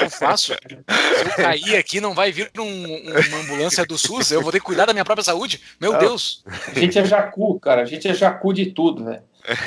Eu 0.00 0.10
faço. 0.10 0.54
Se 0.54 1.24
eu 1.24 1.36
cair 1.36 1.76
aqui, 1.76 2.00
não 2.00 2.14
vai 2.14 2.32
vir 2.32 2.50
um, 2.58 2.62
uma 2.64 3.38
ambulância 3.38 3.84
do 3.84 3.98
SUS, 3.98 4.30
eu 4.30 4.42
vou 4.42 4.52
ter 4.52 4.60
que 4.60 4.66
cuidar 4.66 4.86
da 4.86 4.92
minha 4.92 5.04
própria 5.04 5.24
saúde. 5.24 5.60
Meu 5.80 5.92
não. 5.92 5.98
Deus! 5.98 6.44
A 6.46 6.78
gente 6.78 6.98
é 6.98 7.04
jacu, 7.04 7.58
cara. 7.60 7.82
A 7.82 7.84
gente 7.84 8.06
é 8.08 8.14
jacu 8.14 8.52
de 8.52 8.66
tudo, 8.66 9.04
velho. 9.04 9.22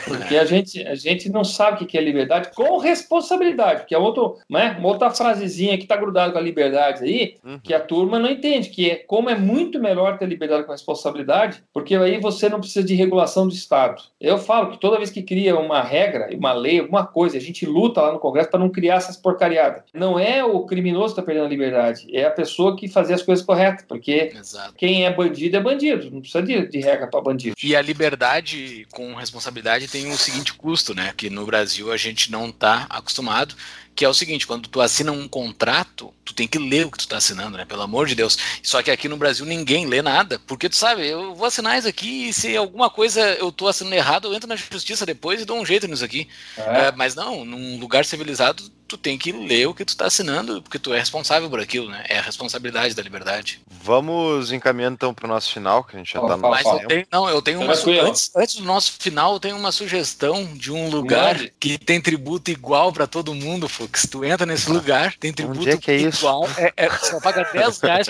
Porque 0.05 0.36
a 0.36 0.45
gente, 0.45 0.86
a 0.88 0.95
gente 0.95 1.29
não 1.29 1.43
sabe 1.43 1.84
o 1.84 1.88
que 1.88 1.97
é 1.97 2.01
liberdade 2.01 2.51
com 2.55 2.77
responsabilidade, 2.77 3.86
que 3.86 3.95
é 3.95 3.97
outro, 3.97 4.38
né, 4.49 4.75
uma 4.77 4.89
outra 4.89 5.09
frasezinha 5.11 5.77
que 5.77 5.84
está 5.84 5.95
grudada 5.95 6.32
com 6.32 6.38
a 6.38 6.41
liberdade 6.41 7.03
aí, 7.03 7.36
uhum. 7.43 7.59
que 7.59 7.73
a 7.73 7.79
turma 7.79 8.19
não 8.19 8.29
entende, 8.29 8.69
que 8.69 8.89
é 8.89 8.95
como 8.95 9.29
é 9.29 9.36
muito 9.36 9.79
melhor 9.79 10.17
ter 10.17 10.25
liberdade 10.27 10.63
com 10.63 10.71
responsabilidade, 10.71 11.63
porque 11.73 11.95
aí 11.95 12.19
você 12.19 12.49
não 12.49 12.59
precisa 12.59 12.86
de 12.86 12.95
regulação 12.95 13.47
do 13.47 13.53
Estado. 13.53 14.01
Eu 14.19 14.38
falo 14.38 14.71
que 14.71 14.79
toda 14.79 14.97
vez 14.97 15.09
que 15.09 15.23
cria 15.23 15.57
uma 15.57 15.82
regra, 15.82 16.29
uma 16.36 16.53
lei, 16.53 16.79
alguma 16.79 17.05
coisa, 17.05 17.38
a 17.38 17.41
gente 17.41 17.65
luta 17.65 18.01
lá 18.01 18.11
no 18.11 18.19
Congresso 18.19 18.49
para 18.49 18.59
não 18.59 18.69
criar 18.69 18.95
essas 18.95 19.17
porcariadas. 19.17 19.84
Não 19.93 20.19
é 20.19 20.43
o 20.43 20.65
criminoso 20.65 21.13
que 21.13 21.19
está 21.19 21.23
perdendo 21.23 21.45
a 21.45 21.49
liberdade, 21.49 22.07
é 22.11 22.25
a 22.25 22.32
pessoa 22.32 22.75
que 22.75 22.88
fazia 22.88 23.15
as 23.15 23.23
coisas 23.23 23.45
corretas, 23.45 23.86
porque 23.88 24.32
Exato. 24.36 24.73
quem 24.75 25.05
é 25.05 25.13
bandido 25.13 25.57
é 25.57 25.59
bandido, 25.59 26.11
não 26.11 26.21
precisa 26.21 26.43
de, 26.43 26.67
de 26.67 26.79
regra 26.79 27.07
para 27.07 27.21
bandido. 27.21 27.55
E 27.61 27.75
a 27.75 27.82
liberdade 27.82 28.86
com 28.91 29.13
responsabilidade 29.13 29.70
verdade, 29.72 29.88
tem 29.88 30.11
o 30.11 30.17
seguinte 30.17 30.53
custo, 30.53 30.93
né? 30.93 31.13
Que 31.15 31.30
no 31.30 31.45
Brasil 31.45 31.91
a 31.91 31.97
gente 31.97 32.32
não 32.32 32.49
está 32.49 32.86
acostumado, 32.89 33.55
que 33.95 34.05
é 34.05 34.09
o 34.09 34.13
seguinte, 34.13 34.47
quando 34.47 34.67
tu 34.67 34.82
assina 34.82 35.11
um 35.11 35.28
contrato, 35.28 36.13
tu 36.24 36.34
tem 36.34 36.47
que 36.47 36.57
ler 36.57 36.86
o 36.86 36.91
que 36.91 36.97
tu 36.97 37.01
está 37.01 37.17
assinando, 37.17 37.57
né? 37.57 37.65
Pelo 37.65 37.82
amor 37.82 38.07
de 38.07 38.15
Deus. 38.15 38.38
Só 38.63 38.82
que 38.82 38.91
aqui 38.91 39.07
no 39.07 39.17
Brasil 39.17 39.45
ninguém 39.45 39.86
lê 39.86 40.01
nada, 40.01 40.39
porque 40.47 40.69
tu 40.69 40.76
sabe, 40.76 41.07
eu 41.07 41.36
vou 41.36 41.45
assinar 41.45 41.78
isso 41.78 41.88
aqui 41.88 42.30
e 42.30 42.34
se 42.34 42.55
alguma 42.55 42.89
coisa 42.89 43.22
eu 43.36 43.49
estou 43.49 43.67
assinando 43.67 43.95
errado, 43.95 44.28
eu 44.28 44.34
entro 44.34 44.47
na 44.47 44.55
justiça 44.55 45.05
depois 45.05 45.41
e 45.41 45.45
dou 45.45 45.59
um 45.59 45.65
jeito 45.65 45.88
nisso 45.88 46.05
aqui. 46.05 46.28
É. 46.57 46.88
É, 46.88 46.91
mas 46.91 47.15
não, 47.15 47.45
num 47.45 47.80
lugar 47.80 48.05
civilizado, 48.05 48.63
tu 48.92 48.98
tem 48.98 49.18
que 49.18 49.32
ler 49.32 49.68
o 49.68 49.74
que 49.74 49.86
tu 49.86 49.89
está 49.89 50.06
assinando, 50.08 50.62
porque 50.62 50.78
tu 50.78 50.94
é 50.94 51.00
responsável 51.00 51.50
por 51.50 51.62
aquilo, 51.62 51.89
né? 51.89 52.04
É 52.10 52.18
a 52.18 52.22
responsabilidade 52.22 52.94
da 52.94 53.02
liberdade. 53.02 53.62
Vamos 53.84 54.52
encaminhando 54.52 54.96
então 54.96 55.14
para 55.14 55.26
o 55.26 55.30
nosso 55.30 55.52
final, 55.54 55.82
que 55.84 55.96
a 55.96 56.00
gente 56.00 56.12
já 56.12 56.20
está 56.20 56.36
no 56.36 56.50
Mas 56.50 56.66
eu 56.66 56.88
tenho, 56.88 57.08
não, 57.10 57.30
eu 57.30 57.42
tenho 57.42 57.62
uma 57.62 57.74
antes, 57.74 58.32
antes, 58.36 58.56
do 58.56 58.64
nosso 58.64 58.94
final, 59.00 59.34
eu 59.34 59.39
tenho 59.39 59.56
uma 59.56 59.72
sugestão 59.72 60.46
de 60.56 60.74
um 60.74 60.89
lugar 60.89 61.39
que 61.58 61.78
tem 61.78 62.02
tributo 62.02 62.52
igual 62.52 62.92
para 62.92 63.08
todo 63.08 63.34
mundo, 63.34 63.70
Fux. 63.70 64.06
Tu 64.12 64.26
entra 64.26 64.46
nesse 64.46 64.70
ah, 64.70 64.74
lugar, 64.74 65.16
tem 65.18 65.32
tributo 65.32 65.70
é 65.70 65.78
que 65.78 65.89
é 65.89 66.02
igual, 66.02 66.48
é, 66.58 66.74
é, 66.76 66.89
só 66.89 67.20
paga 67.22 67.50
10 67.52 67.80
reais 67.80 68.10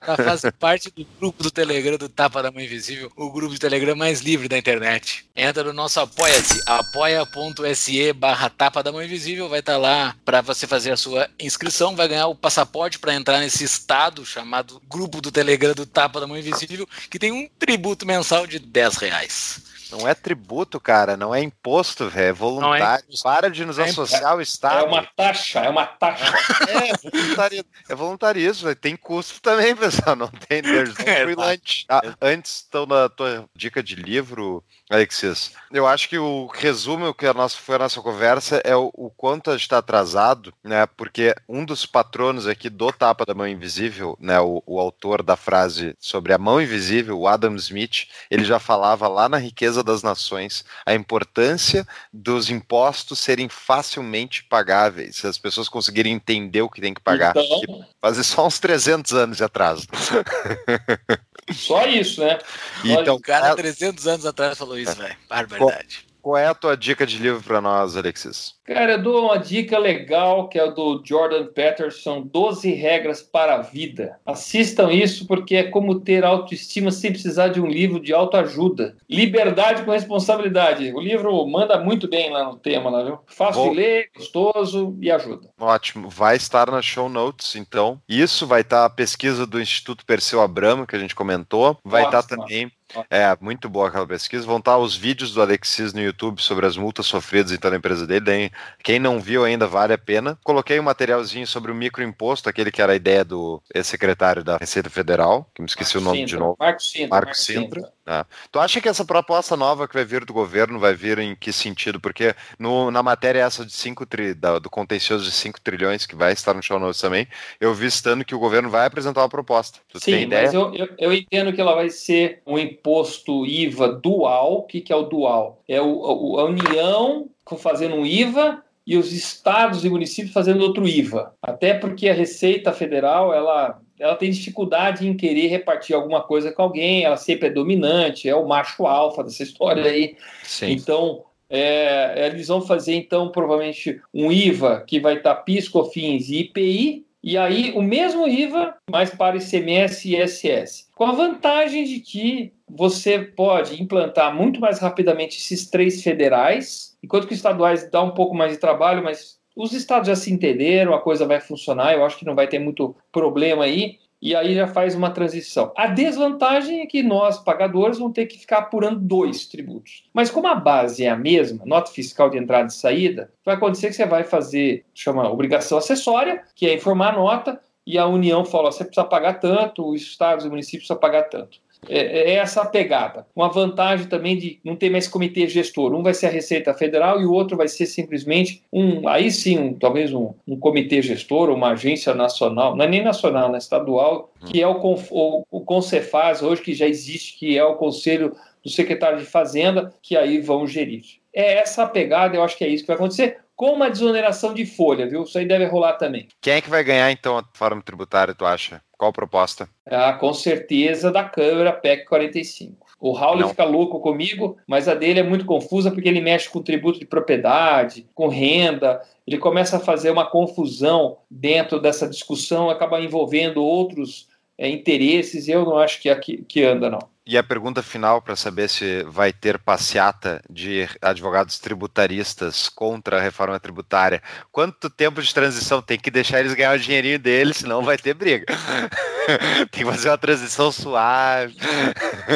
para 0.00 0.16
fazer 0.16 0.52
parte 0.52 0.90
do 0.90 1.06
grupo 1.20 1.42
do 1.42 1.52
Telegram 1.52 1.96
do 1.96 2.08
Tapa 2.08 2.42
da 2.42 2.50
Mãe 2.50 2.64
Invisível, 2.64 3.12
o 3.16 3.30
grupo 3.30 3.54
de 3.54 3.60
Telegram 3.60 3.94
mais 3.94 4.20
livre 4.22 4.48
da 4.48 4.58
internet. 4.58 5.24
Entra 5.36 5.62
no 5.62 5.72
nosso 5.72 6.00
apoia-se, 6.00 6.60
apoia.se 6.66 8.12
barra 8.12 8.50
Tapa 8.50 8.82
da 8.82 8.90
Mãe 8.90 9.06
Invisível, 9.06 9.48
vai 9.48 9.60
tá 9.68 9.76
lá 9.76 10.16
para 10.24 10.40
você 10.40 10.66
fazer 10.66 10.92
a 10.92 10.96
sua 10.96 11.28
inscrição, 11.38 11.94
vai 11.94 12.08
ganhar 12.08 12.26
o 12.26 12.34
passaporte 12.34 12.98
para 12.98 13.12
entrar 13.12 13.38
nesse 13.38 13.64
estado 13.64 14.24
chamado 14.24 14.80
Grupo 14.88 15.20
do 15.20 15.30
Telegram 15.30 15.74
do 15.74 15.84
Tapa 15.84 16.20
da 16.20 16.26
Mãe 16.26 16.40
Invisível, 16.40 16.88
que 17.10 17.18
tem 17.18 17.32
um 17.32 17.46
tributo 17.58 18.06
mensal 18.06 18.46
de 18.46 18.58
10 18.58 18.96
reais. 18.96 19.60
Não 19.90 20.06
é 20.06 20.14
tributo, 20.14 20.78
cara, 20.78 21.16
não 21.16 21.34
é 21.34 21.42
imposto, 21.42 22.08
velho, 22.08 22.28
é 22.28 22.32
voluntário. 22.32 23.04
É 23.10 23.22
Para 23.22 23.50
de 23.50 23.64
nos 23.64 23.78
é 23.78 23.84
associar 23.84 24.32
ao 24.32 24.40
Estado. 24.40 24.80
É 24.80 24.82
uma 24.82 25.02
taxa, 25.02 25.60
é 25.60 25.68
uma 25.68 25.86
taxa. 25.86 26.24
é, 26.68 27.10
voluntarismo, 27.10 27.70
é 27.88 27.94
voluntarismo, 27.94 28.74
tem 28.74 28.96
custo 28.96 29.40
também, 29.40 29.74
pessoal, 29.76 30.14
não 30.14 30.28
tem, 30.28 30.60
there's 30.62 30.90
no 30.90 30.94
free 30.94 31.34
lunch. 31.34 31.86
Ah, 31.88 32.02
antes, 32.20 32.64
então, 32.68 32.86
da 32.86 33.08
tua 33.08 33.46
dica 33.54 33.82
de 33.82 33.94
livro, 33.94 34.62
Alexis, 34.90 35.52
eu 35.70 35.86
acho 35.86 36.08
que 36.08 36.18
o 36.18 36.46
resumo 36.46 37.12
que 37.12 37.26
a 37.26 37.34
nossa, 37.34 37.56
foi 37.58 37.76
a 37.76 37.80
nossa 37.80 38.00
conversa 38.00 38.60
é 38.64 38.74
o, 38.74 38.90
o 38.94 39.10
quanto 39.10 39.50
a 39.50 39.52
gente 39.52 39.62
está 39.62 39.78
atrasado, 39.78 40.52
né? 40.64 40.86
Porque 40.86 41.34
um 41.46 41.62
dos 41.64 41.84
patronos 41.84 42.46
aqui 42.46 42.70
do 42.70 42.90
Tapa 42.90 43.26
da 43.26 43.34
Mão 43.34 43.46
Invisível, 43.46 44.16
né? 44.18 44.40
O, 44.40 44.62
o, 44.66 44.80
autor 44.80 45.22
da 45.22 45.36
frase 45.36 45.94
sobre 46.00 46.32
a 46.32 46.38
mão 46.38 46.60
invisível, 46.60 47.18
o 47.18 47.28
Adam 47.28 47.54
Smith, 47.56 48.06
ele 48.30 48.44
já 48.44 48.58
falava 48.58 49.06
lá 49.08 49.28
na 49.28 49.36
Riqueza 49.36 49.82
das 49.82 50.02
Nações 50.02 50.64
a 50.86 50.94
importância 50.94 51.86
dos 52.10 52.48
impostos 52.48 53.18
serem 53.18 53.48
facilmente 53.48 54.42
pagáveis, 54.44 55.16
se 55.16 55.26
as 55.26 55.36
pessoas 55.36 55.68
conseguirem 55.68 56.14
entender 56.14 56.62
o 56.62 56.70
que 56.70 56.80
tem 56.80 56.94
que 56.94 57.00
pagar. 57.00 57.34
Então... 57.36 57.84
Fazer 58.00 58.22
só 58.22 58.46
uns 58.46 58.58
300 58.58 59.12
anos 59.12 59.36
de 59.36 59.44
atraso. 59.44 59.86
Só 61.52 61.86
isso, 61.86 62.20
né? 62.20 62.38
Então, 62.84 63.16
o 63.16 63.20
cara, 63.20 63.54
300 63.54 64.06
anos 64.06 64.26
atrás, 64.26 64.58
falou 64.58 64.78
isso, 64.78 64.94
velho. 64.94 65.16
Barbaridade. 65.28 66.07
Qual 66.20 66.36
é 66.36 66.46
a 66.46 66.54
tua 66.54 66.76
dica 66.76 67.06
de 67.06 67.18
livro 67.18 67.42
para 67.42 67.60
nós, 67.60 67.96
Alexis? 67.96 68.54
Cara, 68.64 68.92
eu 68.92 69.02
dou 69.02 69.24
uma 69.24 69.38
dica 69.38 69.78
legal 69.78 70.48
que 70.48 70.58
é 70.58 70.70
do 70.70 71.02
Jordan 71.04 71.46
Peterson, 71.46 72.20
12 72.20 72.70
regras 72.72 73.22
para 73.22 73.54
a 73.54 73.62
vida. 73.62 74.18
Assistam 74.26 74.92
isso 74.92 75.26
porque 75.26 75.56
é 75.56 75.64
como 75.64 76.00
ter 76.00 76.24
autoestima 76.24 76.90
sem 76.90 77.12
precisar 77.12 77.48
de 77.48 77.60
um 77.60 77.66
livro 77.66 77.98
de 77.98 78.12
autoajuda. 78.12 78.96
Liberdade 79.08 79.84
com 79.84 79.90
responsabilidade. 79.90 80.92
O 80.92 81.00
livro 81.00 81.46
manda 81.46 81.78
muito 81.78 82.06
bem 82.08 82.30
lá 82.30 82.44
no 82.44 82.56
tema, 82.56 82.90
lá, 82.90 83.02
viu? 83.02 83.18
Fácil 83.26 83.62
Vou... 83.62 83.70
de 83.70 83.76
ler, 83.76 84.10
gostoso 84.14 84.96
e 85.00 85.10
ajuda. 85.10 85.48
Ótimo. 85.58 86.10
Vai 86.10 86.36
estar 86.36 86.70
nas 86.70 86.84
show 86.84 87.08
notes, 87.08 87.56
então. 87.56 88.00
Isso 88.08 88.46
vai 88.46 88.60
estar 88.60 88.84
a 88.84 88.90
pesquisa 88.90 89.46
do 89.46 89.60
Instituto 89.60 90.04
Perseu 90.04 90.42
Abramo, 90.42 90.86
que 90.86 90.94
a 90.94 90.98
gente 90.98 91.14
comentou. 91.14 91.78
Vai 91.84 92.02
Nossa, 92.02 92.18
estar 92.18 92.36
também 92.36 92.70
é, 93.10 93.36
muito 93.40 93.68
boa 93.68 93.88
aquela 93.88 94.06
pesquisa. 94.06 94.46
Vão 94.46 94.58
estar 94.58 94.78
os 94.78 94.96
vídeos 94.96 95.32
do 95.32 95.42
Alexis 95.42 95.92
no 95.92 96.00
YouTube 96.00 96.40
sobre 96.40 96.66
as 96.66 96.76
multas 96.76 97.06
sofridas 97.06 97.52
então 97.52 97.70
na 97.70 97.76
empresa 97.76 98.06
dele. 98.06 98.50
Quem 98.82 98.98
não 98.98 99.20
viu 99.20 99.44
ainda, 99.44 99.66
vale 99.66 99.92
a 99.92 99.98
pena. 99.98 100.38
Coloquei 100.42 100.78
um 100.78 100.84
materialzinho 100.84 101.46
sobre 101.46 101.70
o 101.70 101.74
microimposto, 101.74 102.48
aquele 102.48 102.70
que 102.70 102.82
era 102.82 102.92
a 102.92 102.96
ideia 102.96 103.24
do 103.24 103.62
ex-secretário 103.74 104.42
da 104.42 104.56
Receita 104.56 104.90
Federal, 104.90 105.50
que 105.54 105.62
me 105.62 105.68
esqueci 105.68 105.98
o 105.98 106.00
nome 106.00 106.18
Sintra. 106.18 106.36
de 106.36 106.38
novo. 106.38 106.56
Marco 106.58 106.82
Sintra. 106.82 107.08
Marco, 107.08 107.34
Sintra. 107.34 107.80
Sintra. 107.80 107.92
Ah. 108.10 108.24
Tu 108.50 108.58
acha 108.58 108.80
que 108.80 108.88
essa 108.88 109.04
proposta 109.04 109.54
nova 109.54 109.86
que 109.86 109.92
vai 109.92 110.04
vir 110.04 110.24
do 110.24 110.32
governo 110.32 110.78
vai 110.78 110.94
vir 110.94 111.18
em 111.18 111.36
que 111.36 111.52
sentido? 111.52 112.00
Porque 112.00 112.34
no, 112.58 112.90
na 112.90 113.02
matéria 113.02 113.40
essa 113.40 113.66
de 113.66 113.72
cinco 113.72 114.06
tri, 114.06 114.32
da, 114.32 114.58
do 114.58 114.70
contencioso 114.70 115.24
de 115.24 115.30
5 115.30 115.60
trilhões, 115.60 116.06
que 116.06 116.16
vai 116.16 116.32
estar 116.32 116.54
no 116.54 116.62
show 116.62 116.78
notes 116.78 117.00
também, 117.02 117.28
eu 117.60 117.74
vi 117.74 117.86
estando 117.86 118.24
que 118.24 118.34
o 118.34 118.38
governo 118.38 118.70
vai 118.70 118.86
apresentar 118.86 119.20
uma 119.20 119.28
proposta. 119.28 119.80
Tu 119.92 120.00
Sim, 120.00 120.24
mas 120.24 120.54
eu, 120.54 120.74
eu, 120.74 120.88
eu, 120.98 121.12
entendo 121.12 121.52
que 121.52 121.60
ela 121.60 121.74
vai 121.74 121.90
ser 121.90 122.40
um 122.46 122.58
imposto 122.58 123.44
IVA 123.44 123.88
dual. 123.92 124.60
O 124.60 124.62
que, 124.62 124.80
que 124.80 124.92
é 124.92 124.96
o 124.96 125.02
dual? 125.02 125.62
É 125.68 125.80
o, 125.82 126.38
a 126.38 126.44
União 126.44 127.28
fazendo 127.58 127.94
um 127.94 128.06
IVA 128.06 128.62
e 128.86 128.96
os 128.96 129.12
estados 129.12 129.84
e 129.84 129.90
municípios 129.90 130.32
fazendo 130.32 130.62
outro 130.62 130.88
IVA. 130.88 131.34
Até 131.42 131.74
porque 131.74 132.08
a 132.08 132.14
Receita 132.14 132.72
Federal, 132.72 133.34
ela 133.34 133.78
ela 133.98 134.14
tem 134.14 134.30
dificuldade 134.30 135.06
em 135.06 135.16
querer 135.16 135.48
repartir 135.48 135.94
alguma 135.94 136.22
coisa 136.22 136.52
com 136.52 136.62
alguém, 136.62 137.04
ela 137.04 137.16
sempre 137.16 137.48
é 137.48 137.50
dominante, 137.50 138.28
é 138.28 138.34
o 138.34 138.46
macho 138.46 138.86
alfa 138.86 139.24
dessa 139.24 139.42
história 139.44 139.84
aí. 139.84 140.16
Sim. 140.42 140.72
Então, 140.72 141.24
é, 141.50 142.26
eles 142.26 142.48
vão 142.48 142.60
fazer, 142.60 142.94
então, 142.94 143.30
provavelmente 143.30 144.00
um 144.12 144.30
IVA 144.30 144.84
que 144.86 145.00
vai 145.00 145.16
estar 145.16 145.34
PIS, 145.36 145.68
COFINS 145.68 146.28
e 146.28 146.40
IPI, 146.40 147.06
e 147.22 147.36
aí 147.36 147.72
o 147.74 147.82
mesmo 147.82 148.28
IVA, 148.28 148.76
mas 148.88 149.10
para 149.10 149.36
ICMS 149.36 150.08
e 150.08 150.16
ISS. 150.16 150.88
Com 150.94 151.04
a 151.04 151.12
vantagem 151.12 151.84
de 151.84 152.00
que 152.00 152.52
você 152.68 153.18
pode 153.18 153.82
implantar 153.82 154.34
muito 154.34 154.60
mais 154.60 154.78
rapidamente 154.78 155.38
esses 155.38 155.68
três 155.68 156.02
federais, 156.02 156.96
enquanto 157.02 157.26
que 157.26 157.32
os 157.32 157.38
estaduais 157.38 157.90
dá 157.90 158.02
um 158.02 158.12
pouco 158.12 158.36
mais 158.36 158.52
de 158.52 158.58
trabalho, 158.58 159.02
mas 159.02 159.37
os 159.58 159.72
estados 159.72 160.06
já 160.06 160.14
se 160.14 160.32
entenderam, 160.32 160.94
a 160.94 161.00
coisa 161.00 161.26
vai 161.26 161.40
funcionar, 161.40 161.92
eu 161.92 162.04
acho 162.04 162.16
que 162.16 162.24
não 162.24 162.36
vai 162.36 162.46
ter 162.46 162.60
muito 162.60 162.94
problema 163.10 163.64
aí, 163.64 163.98
e 164.22 164.34
aí 164.34 164.54
já 164.54 164.68
faz 164.68 164.94
uma 164.94 165.10
transição. 165.10 165.72
A 165.76 165.88
desvantagem 165.88 166.80
é 166.80 166.86
que 166.86 167.02
nós, 167.02 167.38
pagadores, 167.38 167.98
vamos 167.98 168.14
ter 168.14 168.26
que 168.26 168.38
ficar 168.38 168.58
apurando 168.58 169.00
dois 169.00 169.46
tributos. 169.46 170.04
Mas 170.14 170.30
como 170.30 170.46
a 170.46 170.54
base 170.54 171.04
é 171.04 171.08
a 171.08 171.16
mesma, 171.16 171.64
nota 171.66 171.90
fiscal 171.90 172.30
de 172.30 172.38
entrada 172.38 172.68
e 172.68 172.72
saída, 172.72 173.32
vai 173.44 173.56
acontecer 173.56 173.88
que 173.88 173.94
você 173.94 174.06
vai 174.06 174.22
fazer, 174.22 174.84
chama 174.94 175.28
obrigação 175.28 175.78
acessória, 175.78 176.42
que 176.54 176.66
é 176.66 176.74
informar 176.74 177.14
a 177.14 177.16
nota, 177.16 177.60
e 177.84 177.98
a 177.98 178.06
União 178.06 178.44
fala, 178.44 178.70
você 178.70 178.84
precisa 178.84 179.06
pagar 179.06 179.40
tanto, 179.40 179.88
os 179.88 180.02
estados 180.02 180.44
e 180.44 180.48
municípios 180.48 180.86
precisam 180.86 181.00
pagar 181.00 181.24
tanto. 181.24 181.58
É, 181.86 182.32
é 182.32 182.34
essa 182.34 182.62
a 182.62 182.66
pegada. 182.66 183.26
Uma 183.34 183.48
vantagem 183.48 184.06
também 184.06 184.36
de 184.36 184.58
não 184.64 184.74
ter 184.74 184.90
mais 184.90 185.06
comitê 185.06 185.46
gestor. 185.46 185.94
Um 185.94 186.02
vai 186.02 186.14
ser 186.14 186.26
a 186.26 186.30
Receita 186.30 186.74
Federal 186.74 187.20
e 187.20 187.26
o 187.26 187.32
outro 187.32 187.56
vai 187.56 187.68
ser 187.68 187.86
simplesmente 187.86 188.62
um, 188.72 189.06
aí 189.06 189.30
sim, 189.30 189.58
um, 189.58 189.74
talvez 189.74 190.12
um, 190.12 190.34
um 190.46 190.58
comitê 190.58 191.00
gestor, 191.02 191.50
uma 191.50 191.70
agência 191.70 192.14
nacional, 192.14 192.74
não 192.74 192.84
é 192.84 192.88
nem 192.88 193.02
nacional, 193.02 193.54
é 193.54 193.58
estadual, 193.58 194.32
que 194.46 194.60
é 194.60 194.66
o, 194.66 194.76
o, 195.10 195.44
o 195.50 195.60
Concefaz, 195.60 196.42
hoje 196.42 196.62
que 196.62 196.74
já 196.74 196.86
existe, 196.86 197.38
que 197.38 197.56
é 197.56 197.64
o 197.64 197.76
Conselho 197.76 198.34
do 198.62 198.70
Secretário 198.70 199.18
de 199.18 199.24
Fazenda, 199.24 199.92
que 200.02 200.16
aí 200.16 200.40
vão 200.40 200.66
gerir. 200.66 201.04
É 201.32 201.58
essa 201.58 201.84
a 201.84 201.88
pegada, 201.88 202.36
eu 202.36 202.42
acho 202.42 202.56
que 202.56 202.64
é 202.64 202.68
isso 202.68 202.82
que 202.82 202.88
vai 202.88 202.96
acontecer 202.96 203.38
com 203.58 203.72
uma 203.72 203.90
desoneração 203.90 204.54
de 204.54 204.64
folha, 204.64 205.08
viu? 205.08 205.24
Isso 205.24 205.36
aí 205.36 205.44
deve 205.44 205.64
rolar 205.64 205.94
também. 205.94 206.28
Quem 206.40 206.54
é 206.54 206.60
que 206.60 206.70
vai 206.70 206.84
ganhar, 206.84 207.10
então, 207.10 207.36
a 207.36 207.44
forma 207.52 207.82
tributária, 207.82 208.32
tu 208.32 208.46
acha? 208.46 208.80
Qual 208.96 209.10
a 209.10 209.12
proposta? 209.12 209.68
Ah, 209.84 210.12
com 210.12 210.32
certeza 210.32 211.10
da 211.10 211.24
Câmara 211.24 211.72
PEC 211.72 212.04
45. 212.04 212.86
O 213.00 213.10
Raul 213.10 213.48
fica 213.48 213.64
louco 213.64 213.98
comigo, 213.98 214.56
mas 214.64 214.86
a 214.86 214.94
dele 214.94 215.18
é 215.18 215.22
muito 215.24 215.44
confusa 215.44 215.90
porque 215.90 216.08
ele 216.08 216.20
mexe 216.20 216.48
com 216.48 216.62
tributo 216.62 217.00
de 217.00 217.06
propriedade, 217.06 218.06
com 218.14 218.28
renda, 218.28 219.02
ele 219.26 219.38
começa 219.38 219.78
a 219.78 219.80
fazer 219.80 220.10
uma 220.10 220.30
confusão 220.30 221.18
dentro 221.28 221.80
dessa 221.80 222.08
discussão, 222.08 222.70
acaba 222.70 223.00
envolvendo 223.00 223.62
outros 223.62 224.28
é, 224.56 224.68
interesses, 224.68 225.48
e 225.48 225.50
eu 225.50 225.64
não 225.64 225.78
acho 225.78 226.00
que, 226.00 226.08
aqui, 226.08 226.44
que 226.44 226.62
anda, 226.62 226.88
não. 226.88 227.00
E 227.30 227.36
a 227.36 227.42
pergunta 227.42 227.82
final 227.82 228.22
para 228.22 228.34
saber 228.34 228.70
se 228.70 229.02
vai 229.02 229.34
ter 229.34 229.58
passeata 229.58 230.42
de 230.48 230.88
advogados 231.02 231.58
tributaristas 231.58 232.70
contra 232.70 233.18
a 233.18 233.20
reforma 233.20 233.60
tributária. 233.60 234.22
Quanto 234.50 234.88
tempo 234.88 235.20
de 235.20 235.34
transição 235.34 235.82
tem 235.82 235.98
que 235.98 236.10
deixar 236.10 236.40
eles 236.40 236.54
ganhar 236.54 236.74
o 236.74 236.78
dinheirinho 236.78 237.18
deles, 237.18 237.58
senão 237.58 237.82
vai 237.82 237.98
ter 237.98 238.14
briga. 238.14 238.46
tem 239.70 239.84
que 239.84 239.90
fazer 239.90 240.08
uma 240.08 240.16
transição 240.16 240.72
suave. 240.72 241.54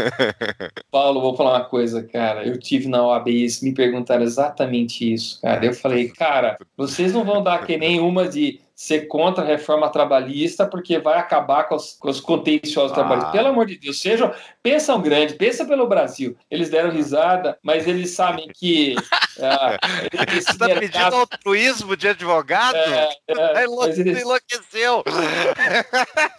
Paulo, 0.93 1.23
vou 1.23 1.35
falar 1.39 1.61
uma 1.61 1.65
coisa, 1.65 2.03
cara. 2.03 2.47
Eu 2.47 2.59
tive 2.59 2.87
na 2.87 3.03
OAB 3.03 3.29
e 3.29 3.49
me 3.63 3.73
perguntaram 3.73 4.23
exatamente 4.23 5.11
isso, 5.11 5.41
cara. 5.41 5.65
Eu 5.65 5.73
falei, 5.73 6.11
cara, 6.11 6.59
vocês 6.77 7.15
não 7.15 7.25
vão 7.25 7.43
dar 7.43 7.65
que 7.65 7.79
nem 7.79 7.99
uma 7.99 8.29
de 8.29 8.61
ser 8.75 9.07
contra 9.07 9.45
a 9.45 9.47
reforma 9.47 9.89
trabalhista 9.91 10.67
porque 10.67 10.99
vai 10.99 11.19
acabar 11.19 11.65
com 11.65 11.77
os, 11.77 11.93
com 11.93 12.09
os 12.09 12.21
contenciosos 12.21 12.93
ah. 12.93 12.95
trabalhistas. 12.95 13.33
Pelo 13.33 13.49
amor 13.49 13.67
de 13.67 13.79
Deus, 13.79 14.01
sejam, 14.01 14.33
pensam 14.63 15.01
grande, 15.01 15.35
pensa 15.35 15.65
pelo 15.65 15.87
Brasil. 15.87 16.37
Eles 16.51 16.71
deram 16.71 16.91
risada, 16.91 17.59
mas 17.63 17.87
eles 17.87 18.11
sabem 18.11 18.49
que. 18.49 18.95
Uh, 19.33 20.29
Você 20.29 20.51
está 20.51 20.67
mercado... 20.67 20.81
pedindo 20.81 21.17
altruísmo 21.17 21.97
de 21.97 22.07
advogado? 22.07 22.77
É, 22.77 23.09
é, 23.29 23.65
enlouqueceu. 24.21 25.03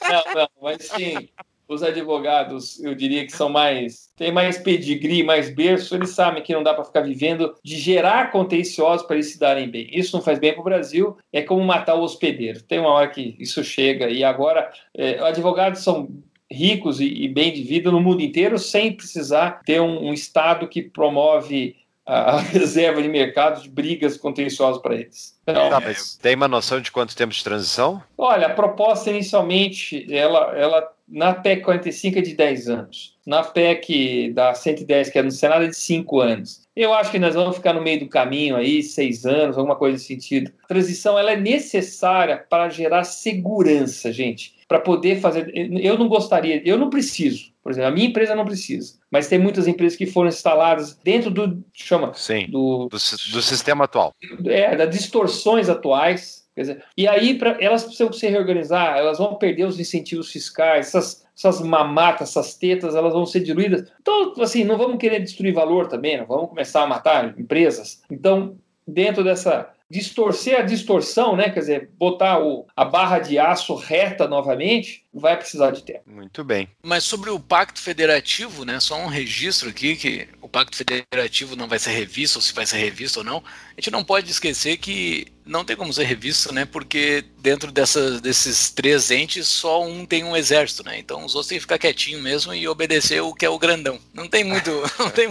Não, 0.07 0.33
não, 0.35 0.47
mas 0.61 0.83
sim 0.89 1.27
os 1.67 1.81
advogados, 1.81 2.81
eu 2.83 2.93
diria 2.93 3.25
que 3.25 3.31
são 3.31 3.49
mais. 3.49 4.09
têm 4.15 4.31
mais 4.31 4.57
pedigree, 4.57 5.23
mais 5.23 5.53
berço, 5.53 5.95
eles 5.95 6.11
sabem 6.11 6.43
que 6.43 6.53
não 6.53 6.63
dá 6.63 6.73
para 6.73 6.83
ficar 6.83 7.01
vivendo 7.01 7.55
de 7.63 7.77
gerar 7.77 8.31
contenciosos 8.31 9.05
para 9.05 9.15
eles 9.15 9.31
se 9.31 9.39
darem 9.39 9.69
bem. 9.69 9.89
Isso 9.91 10.15
não 10.15 10.23
faz 10.23 10.39
bem 10.39 10.53
para 10.53 10.61
o 10.61 10.65
Brasil, 10.65 11.17
é 11.31 11.41
como 11.41 11.63
matar 11.63 11.95
o 11.95 12.03
hospedeiro. 12.03 12.61
Tem 12.61 12.79
uma 12.79 12.89
hora 12.89 13.07
que 13.07 13.35
isso 13.39 13.63
chega, 13.63 14.09
e 14.09 14.23
agora 14.23 14.71
é, 14.95 15.19
advogados 15.19 15.83
são 15.83 16.09
ricos 16.51 16.99
e, 16.99 17.05
e, 17.05 17.27
bem 17.27 17.51
de 17.51 17.63
vida 17.63 17.91
no 17.91 17.99
mundo 17.99 18.21
inteiro 18.21 18.59
sem 18.59 18.91
precisar 18.91 19.61
ter 19.65 19.81
um, 19.81 20.09
um 20.09 20.13
Estado 20.13 20.67
que 20.67 20.83
promove 20.83 21.75
a, 22.05 22.37
reserva 22.51 23.01
de 23.01 23.07
mercado 23.07 23.61
de 23.61 23.69
brigas 23.69 24.17
contenciosas 24.17 24.81
para 24.81 24.95
eles. 24.95 25.37
Então, 25.47 25.69
tá, 25.69 25.81
tem 26.21 26.35
uma 26.35 26.47
noção 26.47 26.79
de 26.79 26.91
quanto 26.91 27.15
tempo 27.15 27.33
de 27.33 27.43
transição? 27.43 28.01
Olha, 28.17 28.47
a 28.47 28.53
proposta 28.53 29.09
inicialmente, 29.09 30.05
ela, 30.13 30.55
ela 30.55 30.93
na 31.13 31.33
PEC 31.35 31.61
45 31.61 32.17
é 32.17 32.21
de 32.21 32.33
10 32.33 32.69
anos. 32.69 33.15
Na 33.25 33.43
PEC 33.43 34.31
da 34.33 34.53
110, 34.53 35.09
que 35.11 35.19
é 35.19 35.21
no 35.21 35.31
Senado, 35.31 35.65
é 35.65 35.67
de 35.67 35.75
5 35.75 36.19
anos. 36.19 36.63
Eu 36.75 36.91
acho 36.91 37.11
que 37.11 37.19
nós 37.19 37.35
vamos 37.35 37.55
ficar 37.55 37.71
no 37.73 37.83
meio 37.83 37.99
do 37.99 38.09
caminho 38.09 38.55
aí, 38.55 38.81
6 38.81 39.25
anos, 39.27 39.57
alguma 39.57 39.75
coisa 39.75 39.93
nesse 39.93 40.07
sentido. 40.07 40.51
A 40.63 40.67
transição 40.67 41.17
ela 41.17 41.31
é 41.31 41.35
necessária 41.37 42.43
para 42.49 42.67
gerar 42.69 43.03
segurança, 43.03 44.11
gente. 44.11 44.55
Para 44.67 44.79
poder 44.79 45.19
fazer. 45.19 45.51
Eu 45.53 45.99
não 45.99 46.07
gostaria, 46.07 46.67
eu 46.67 46.77
não 46.79 46.89
preciso. 46.89 47.53
Por 47.61 47.71
exemplo, 47.71 47.89
a 47.89 47.91
minha 47.91 48.07
empresa 48.07 48.35
não 48.35 48.43
precisa, 48.43 48.95
mas 49.09 49.27
tem 49.27 49.39
muitas 49.39 49.67
empresas 49.67 49.97
que 49.97 50.05
foram 50.05 50.27
instaladas 50.27 50.97
dentro 51.01 51.29
do. 51.29 51.63
chama. 51.73 52.11
Sim. 52.13 52.47
Do, 52.49 52.89
do, 52.89 52.97
do 52.97 53.41
sistema 53.41 53.85
atual. 53.85 54.13
É, 54.45 54.75
das 54.75 54.89
distorções 54.89 55.69
atuais 55.69 56.42
Dizer, 56.55 56.83
e 56.95 57.07
aí, 57.07 57.37
pra, 57.37 57.57
elas 57.59 57.83
precisam 57.83 58.13
se 58.13 58.27
reorganizar, 58.27 58.97
elas 58.97 59.17
vão 59.17 59.35
perder 59.35 59.65
os 59.65 59.79
incentivos 59.79 60.31
fiscais, 60.31 60.87
essas, 60.87 61.25
essas 61.35 61.61
mamatas, 61.61 62.29
essas 62.29 62.55
tetas, 62.55 62.95
elas 62.95 63.13
vão 63.13 63.25
ser 63.25 63.39
diluídas. 63.39 63.91
Então, 63.99 64.33
assim, 64.39 64.63
não 64.63 64.77
vamos 64.77 64.97
querer 64.97 65.19
destruir 65.19 65.53
valor 65.53 65.87
também, 65.87 66.17
não 66.17 66.27
vamos 66.27 66.49
começar 66.49 66.83
a 66.83 66.87
matar 66.87 67.37
empresas. 67.39 68.03
Então, 68.11 68.55
dentro 68.87 69.23
dessa 69.23 69.73
distorcer 69.89 70.59
a 70.59 70.63
distorção, 70.63 71.35
né? 71.35 71.51
Quer 71.51 71.59
dizer, 71.59 71.91
botar 71.97 72.43
o, 72.43 72.65
a 72.75 72.83
barra 72.83 73.19
de 73.19 73.37
aço 73.37 73.75
reta 73.75 74.27
novamente, 74.27 75.02
vai 75.13 75.37
precisar 75.37 75.71
de 75.71 75.83
tempo. 75.83 76.01
Muito 76.07 76.43
bem. 76.43 76.67
Mas 76.81 77.03
sobre 77.03 77.29
o 77.29 77.39
Pacto 77.39 77.79
Federativo, 77.79 78.65
né? 78.65 78.79
Só 78.79 78.97
um 78.97 79.07
registro 79.07 79.69
aqui 79.69 79.95
que 79.95 80.27
o 80.41 80.49
Pacto 80.49 80.75
Federativo 80.75 81.55
não 81.55 81.67
vai 81.67 81.77
ser 81.77 81.91
revisto, 81.91 82.39
ou 82.39 82.41
se 82.41 82.53
vai 82.53 82.65
ser 82.65 82.77
revisto 82.77 83.19
ou 83.19 83.23
não. 83.23 83.37
A 83.37 83.79
gente 83.79 83.91
não 83.91 84.03
pode 84.03 84.31
esquecer 84.31 84.77
que 84.77 85.27
não 85.45 85.63
tem 85.63 85.75
como 85.75 85.93
ser 85.93 86.05
revisto, 86.05 86.51
né? 86.53 86.65
Porque 86.65 87.23
dentro 87.39 87.71
dessa, 87.71 88.19
desses 88.19 88.71
três 88.71 89.11
entes, 89.11 89.47
só 89.47 89.83
um 89.83 90.05
tem 90.05 90.23
um 90.23 90.35
exército, 90.35 90.83
né? 90.83 90.97
Então 90.97 91.23
os 91.23 91.35
outros 91.35 91.47
têm 91.47 91.57
que 91.57 91.63
ficar 91.63 91.77
quietinho 91.77 92.19
mesmo 92.19 92.53
e 92.53 92.67
obedecer 92.67 93.21
o 93.21 93.33
que 93.33 93.45
é 93.45 93.49
o 93.49 93.59
grandão. 93.59 93.99
Não 94.13 94.27
tem 94.27 94.43
muito. 94.43 94.71
Não 94.97 95.09
tem, 95.11 95.27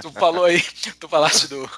tu 0.00 0.12
falou 0.12 0.44
aí, 0.44 0.62
tu 1.00 1.08
falaste 1.08 1.48
do, 1.48 1.68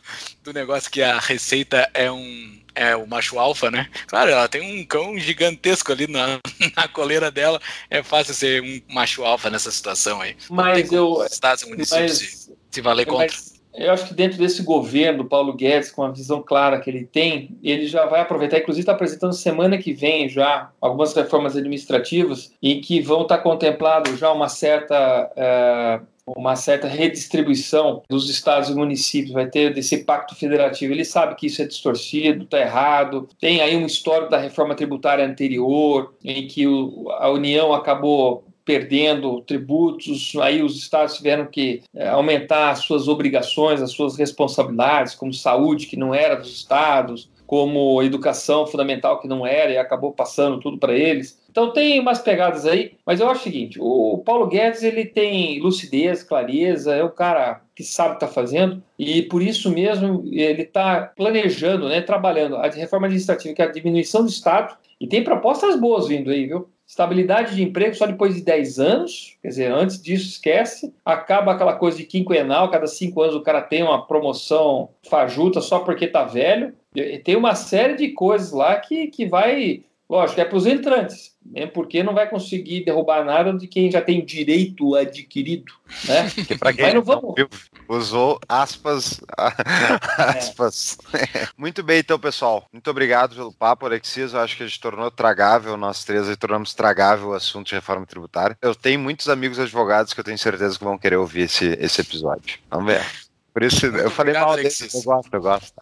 do 0.42 0.52
negócio 0.52 0.90
que 0.90 1.00
a 1.00 1.18
receita 1.18 1.88
é 1.94 2.10
um 2.10 2.65
é 2.76 2.94
o 2.94 3.06
macho 3.06 3.38
alfa, 3.38 3.70
né? 3.70 3.88
Claro, 4.06 4.30
ela 4.30 4.46
tem 4.46 4.80
um 4.80 4.84
cão 4.84 5.18
gigantesco 5.18 5.90
ali 5.90 6.06
na, 6.06 6.38
na 6.76 6.86
coleira 6.86 7.30
dela. 7.30 7.60
É 7.90 8.02
fácil 8.02 8.34
ser 8.34 8.62
um 8.62 8.94
macho 8.94 9.24
alfa 9.24 9.48
nessa 9.48 9.70
situação 9.70 10.20
aí. 10.20 10.36
Mas 10.50 10.92
eu. 10.92 11.24
Estados 11.28 11.64
e 11.64 11.68
municípios 11.68 12.20
mas, 12.20 12.28
se, 12.28 12.52
se 12.70 12.80
valer 12.82 13.06
contra. 13.06 13.26
Mas, 13.26 13.55
eu 13.76 13.92
acho 13.92 14.08
que 14.08 14.14
dentro 14.14 14.38
desse 14.38 14.62
governo, 14.62 15.24
Paulo 15.24 15.52
Guedes, 15.52 15.90
com 15.90 16.02
a 16.02 16.10
visão 16.10 16.42
clara 16.42 16.80
que 16.80 16.90
ele 16.90 17.04
tem, 17.04 17.56
ele 17.62 17.86
já 17.86 18.06
vai 18.06 18.20
aproveitar, 18.20 18.58
inclusive 18.58 18.82
está 18.82 18.92
apresentando 18.92 19.32
semana 19.32 19.78
que 19.78 19.92
vem 19.92 20.28
já 20.28 20.70
algumas 20.80 21.14
reformas 21.14 21.56
administrativas 21.56 22.52
e 22.62 22.80
que 22.80 23.00
vão 23.00 23.22
estar 23.22 23.38
tá 23.38 23.42
contemplado 23.42 24.16
já 24.16 24.32
uma 24.32 24.48
certa 24.48 25.30
uh, 25.36 26.06
uma 26.26 26.56
certa 26.56 26.88
redistribuição 26.88 28.02
dos 28.08 28.28
estados 28.28 28.68
e 28.68 28.74
municípios, 28.74 29.32
vai 29.32 29.46
ter 29.46 29.72
desse 29.72 29.98
pacto 29.98 30.34
federativo. 30.34 30.92
Ele 30.92 31.04
sabe 31.04 31.36
que 31.36 31.46
isso 31.46 31.62
é 31.62 31.66
distorcido, 31.66 32.44
está 32.44 32.58
errado. 32.58 33.28
Tem 33.40 33.60
aí 33.60 33.76
um 33.76 33.86
histórico 33.86 34.30
da 34.30 34.38
reforma 34.38 34.74
tributária 34.74 35.24
anterior, 35.24 36.14
em 36.24 36.48
que 36.48 36.66
o, 36.66 37.08
a 37.12 37.30
União 37.30 37.72
acabou 37.72 38.44
perdendo 38.66 39.40
tributos, 39.42 40.32
aí 40.42 40.60
os 40.60 40.76
estados 40.76 41.16
tiveram 41.16 41.46
que 41.46 41.84
é, 41.94 42.08
aumentar 42.08 42.70
as 42.70 42.80
suas 42.80 43.06
obrigações, 43.06 43.80
as 43.80 43.92
suas 43.92 44.18
responsabilidades, 44.18 45.14
como 45.14 45.32
saúde, 45.32 45.86
que 45.86 45.96
não 45.96 46.12
era 46.12 46.34
dos 46.34 46.52
estados, 46.52 47.30
como 47.46 48.02
educação 48.02 48.66
fundamental, 48.66 49.20
que 49.20 49.28
não 49.28 49.46
era, 49.46 49.70
e 49.70 49.78
acabou 49.78 50.12
passando 50.12 50.58
tudo 50.58 50.78
para 50.78 50.92
eles. 50.92 51.40
Então 51.48 51.72
tem 51.72 52.00
umas 52.00 52.18
pegadas 52.18 52.66
aí, 52.66 52.94
mas 53.06 53.20
eu 53.20 53.30
acho 53.30 53.40
o 53.40 53.44
seguinte: 53.44 53.78
o 53.80 54.20
Paulo 54.26 54.48
Guedes 54.48 54.82
ele 54.82 55.06
tem 55.06 55.60
lucidez, 55.60 56.24
clareza, 56.24 56.92
é 56.92 57.04
o 57.04 57.10
cara 57.10 57.62
que 57.74 57.84
sabe 57.84 58.16
o 58.16 58.18
que 58.18 58.24
está 58.24 58.34
fazendo 58.34 58.82
e 58.98 59.22
por 59.22 59.42
isso 59.42 59.70
mesmo 59.70 60.24
ele 60.26 60.62
está 60.62 61.12
planejando, 61.16 61.88
né, 61.88 62.00
trabalhando 62.00 62.56
a 62.56 62.68
reforma 62.68 63.06
administrativa, 63.06 63.54
que 63.54 63.62
é 63.62 63.64
a 63.64 63.72
diminuição 63.72 64.22
do 64.22 64.28
Estado, 64.28 64.76
e 65.00 65.06
tem 65.06 65.22
propostas 65.22 65.78
boas 65.78 66.08
vindo 66.08 66.30
aí, 66.30 66.46
viu? 66.46 66.68
Estabilidade 66.86 67.56
de 67.56 67.62
emprego 67.62 67.96
só 67.96 68.06
depois 68.06 68.34
de 68.36 68.42
10 68.42 68.78
anos, 68.78 69.36
quer 69.42 69.48
dizer, 69.48 69.72
antes 69.72 70.00
disso 70.00 70.28
esquece. 70.28 70.94
Acaba 71.04 71.52
aquela 71.52 71.74
coisa 71.74 71.98
de 71.98 72.04
quinquenal, 72.04 72.70
cada 72.70 72.86
cinco 72.86 73.22
anos 73.22 73.34
o 73.34 73.42
cara 73.42 73.60
tem 73.60 73.82
uma 73.82 74.06
promoção 74.06 74.90
fajuta 75.08 75.60
só 75.60 75.80
porque 75.80 76.06
tá 76.06 76.24
velho. 76.24 76.72
Tem 77.24 77.36
uma 77.36 77.54
série 77.54 77.96
de 77.96 78.10
coisas 78.12 78.52
lá 78.52 78.76
que, 78.76 79.08
que 79.08 79.26
vai 79.26 79.82
Lógico, 80.08 80.40
é 80.40 80.44
para 80.44 80.56
os 80.56 80.66
entrantes, 80.66 81.35
mesmo 81.50 81.72
porque 81.72 82.02
não 82.02 82.14
vai 82.14 82.28
conseguir 82.28 82.84
derrubar 82.84 83.24
nada 83.24 83.52
de 83.52 83.66
quem 83.66 83.90
já 83.90 84.00
tem 84.00 84.24
direito 84.24 84.94
adquirido, 84.94 85.72
né? 86.04 86.30
Que 86.46 86.56
para 86.56 86.72
quem 86.72 86.84
Mas 86.84 86.94
não 86.94 87.02
vamos... 87.02 87.34
usou 87.88 88.38
aspas, 88.48 89.20
aspas. 90.18 90.98
É. 91.12 91.48
Muito 91.56 91.82
bem, 91.82 92.00
então, 92.00 92.18
pessoal. 92.18 92.66
Muito 92.72 92.90
obrigado 92.90 93.34
pelo 93.34 93.52
papo, 93.52 93.86
Alexias. 93.86 94.32
Eu 94.32 94.40
acho 94.40 94.56
que 94.56 94.62
a 94.62 94.66
gente 94.66 94.80
tornou 94.80 95.10
tragável, 95.10 95.76
nós 95.76 96.04
três 96.04 96.28
aí 96.28 96.36
tornamos 96.36 96.74
tragável 96.74 97.28
o 97.28 97.34
assunto 97.34 97.68
de 97.68 97.74
reforma 97.74 98.06
tributária. 98.06 98.56
Eu 98.60 98.74
tenho 98.74 99.00
muitos 99.00 99.28
amigos 99.28 99.58
advogados 99.58 100.12
que 100.12 100.20
eu 100.20 100.24
tenho 100.24 100.38
certeza 100.38 100.78
que 100.78 100.84
vão 100.84 100.98
querer 100.98 101.16
ouvir 101.16 101.42
esse, 101.42 101.66
esse 101.80 102.00
episódio. 102.00 102.58
Vamos 102.70 102.92
ver. 102.92 103.04
Por 103.52 103.62
isso 103.62 103.86
eu 103.86 104.10
falei 104.10 104.32
obrigado, 104.32 104.42
mal 104.42 104.52
Alexis. 104.52 104.92
dele. 104.92 105.02
Eu 105.02 105.02
gosto, 105.02 105.34
eu 105.34 105.40
gosto. 105.40 105.74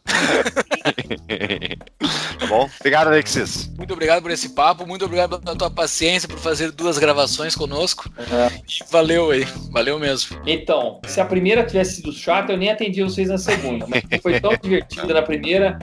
tá 2.38 2.46
bom? 2.46 2.68
Obrigado, 2.78 3.08
Alexis. 3.08 3.70
Muito 3.76 3.92
obrigado 3.92 4.22
por 4.22 4.30
esse 4.30 4.50
papo, 4.50 4.86
muito 4.86 5.04
obrigado 5.04 5.40
pela 5.40 5.56
tua 5.56 5.70
paciência 5.70 6.28
por 6.28 6.38
fazer 6.38 6.70
duas 6.70 6.98
gravações 6.98 7.54
conosco. 7.54 8.10
Uhum. 8.18 8.86
valeu 8.90 9.30
aí, 9.30 9.46
valeu 9.70 9.98
mesmo. 9.98 10.38
Então, 10.46 11.00
se 11.06 11.20
a 11.20 11.24
primeira 11.24 11.64
tivesse 11.64 11.96
sido 11.96 12.12
chata, 12.12 12.52
eu 12.52 12.58
nem 12.58 12.70
atendi 12.70 13.02
vocês 13.02 13.28
na 13.28 13.38
segunda. 13.38 13.86
Mas 13.88 14.02
foi 14.20 14.40
tão 14.40 14.52
divertida 14.62 15.14
na 15.14 15.22
primeira, 15.22 15.78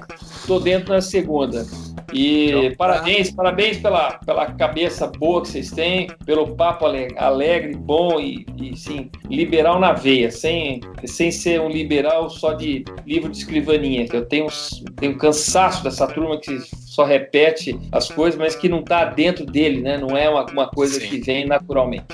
tô 0.45 0.60
dentro 0.60 0.94
na 0.94 1.02
segunda. 1.02 1.65
E 2.14 2.49
então, 2.49 2.69
tá. 2.69 2.76
parabéns, 2.78 3.32
parabéns 3.32 3.78
pela, 3.78 4.11
pela 4.26 4.45
cabeça 4.53 5.07
boa 5.07 5.41
que 5.41 5.49
vocês 5.49 5.72
têm, 5.72 6.07
pelo 6.26 6.56
papo 6.56 6.86
alegre, 6.86 7.76
bom 7.76 8.19
e, 8.19 8.45
e 8.61 8.76
sim, 8.76 9.10
liberal 9.30 9.80
na 9.80 9.94
veia, 9.94 10.30
sem, 10.30 10.82
sem 11.06 11.32
ser 11.32 11.61
um 11.61 11.69
liberal 11.69 12.30
só 12.30 12.53
de 12.53 12.84
livro 13.06 13.30
de 13.30 13.38
escrivaninha, 13.38 14.07
que 14.07 14.15
eu 14.15 14.26
tenho, 14.26 14.48
tenho 14.95 15.18
cansaço 15.18 15.84
dessa 15.84 16.07
turma 16.07 16.39
que 16.39 16.59
só 16.85 17.03
repete 17.03 17.80
as 17.91 18.09
coisas, 18.09 18.38
mas 18.38 18.55
que 18.55 18.68
não 18.68 18.80
está 18.80 19.05
dentro 19.05 19.45
dele, 19.45 19.81
né? 19.81 19.97
Não 19.97 20.18
é 20.18 20.30
uma, 20.30 20.45
uma 20.45 20.68
coisa 20.68 20.99
sim. 20.99 21.07
que 21.07 21.18
vem 21.19 21.45
naturalmente. 21.45 22.05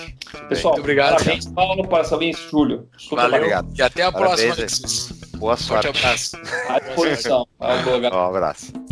Pessoal, 0.49 0.73
Muito 0.73 0.83
obrigado, 0.83 1.17
parabéns, 1.17 1.45
Paulo, 1.47 1.87
parabéns, 1.87 2.37
Júlio. 2.49 2.87
Valeu. 3.11 3.37
Obrigado. 3.37 3.67
E 3.75 3.81
até 3.81 4.03
a 4.03 4.11
próxima, 4.11 4.53
Alexis. 4.53 5.11
Boa 5.37 5.55
sorte. 5.55 5.87
Forte 5.87 5.99
abraço. 5.99 6.37
À 6.69 6.79
disposição. 6.79 7.47
Um 7.59 8.25
abraço. 8.25 8.86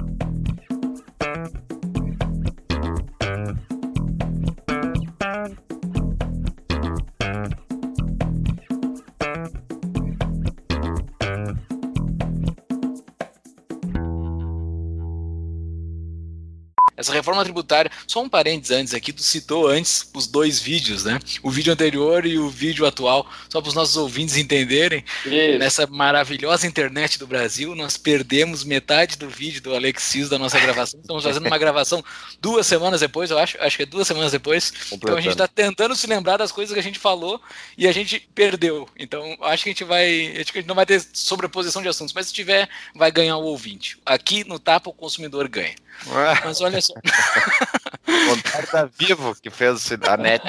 Essa 17.06 17.14
reforma 17.14 17.44
tributária. 17.44 17.91
Só 18.07 18.22
um 18.22 18.30
parênteses 18.30 18.76
antes 18.76 18.94
aqui, 18.94 19.14
tu 19.14 19.22
citou 19.22 19.68
antes 19.68 20.10
os 20.14 20.27
dois 20.27 20.60
vídeos, 20.60 21.03
né? 21.03 21.19
O 21.41 21.49
vídeo 21.49 21.72
anterior 21.72 22.26
e 22.26 22.38
o 22.38 22.49
vídeo 22.49 22.86
atual, 22.86 23.30
só 23.49 23.61
para 23.61 23.69
os 23.69 23.76
nossos 23.76 23.95
ouvintes 23.95 24.36
entenderem. 24.38 25.03
Isso. 25.26 25.60
Nessa 25.60 25.88
maravilhosa 25.88 26.68
internet 26.68 27.19
do 27.19 27.27
Brasil, 27.27 27.76
nós 27.76 27.98
perdemos 27.98 28.64
metade 28.64 29.18
do 29.18 29.30
vídeo 29.30 29.61
do 29.61 29.76
Alexis 29.76 30.30
da 30.30 30.40
nossa 30.40 30.60
gravação. 30.60 30.99
Estamos 30.99 31.23
fazendo 31.23 31.45
uma 31.45 31.57
gravação 31.57 32.03
duas 32.41 32.65
semanas 32.65 33.02
depois, 33.02 33.32
eu 33.32 33.38
acho, 33.38 33.57
acho 33.61 33.77
que 33.77 33.84
é 33.84 33.86
duas 33.86 34.07
semanas 34.07 34.32
depois. 34.32 34.73
Então 34.91 35.15
a 35.15 35.22
gente 35.22 35.34
está 35.34 35.48
tentando 35.48 35.95
se 35.95 36.07
lembrar 36.07 36.38
das 36.38 36.52
coisas 36.52 36.73
que 36.73 36.80
a 36.80 36.84
gente 36.84 36.99
falou 36.99 37.40
e 37.77 37.88
a 37.88 37.91
gente 37.91 38.27
perdeu. 38.34 38.90
Então 38.98 39.38
acho 39.41 39.64
que 39.64 39.69
a 39.69 39.73
gente 39.73 39.84
vai, 39.84 40.36
acho 40.40 40.52
que 40.52 40.60
a 40.60 40.61
gente 40.61 40.68
não 40.68 40.76
vai 40.76 40.86
ter 40.86 41.03
sobreposição 41.14 41.82
de 41.82 41.88
assuntos, 41.88 42.14
mas 42.14 42.27
se 42.27 42.34
tiver, 42.34 42.68
vai 42.95 43.11
ganhar 43.11 43.38
o 43.38 43.44
ouvinte. 43.44 43.98
Aqui 44.06 44.44
no 44.44 44.57
Tapa 44.60 44.90
o 44.90 44.94
consumidor 44.94 45.48
ganha. 45.48 45.76
Mas 46.44 46.61
olha 46.61 46.82
só. 46.82 46.94
O 48.07 48.72
da 48.72 48.85
Vivo 48.85 49.35
que 49.41 49.49
fez 49.49 49.91
a 49.91 50.17
NET, 50.17 50.41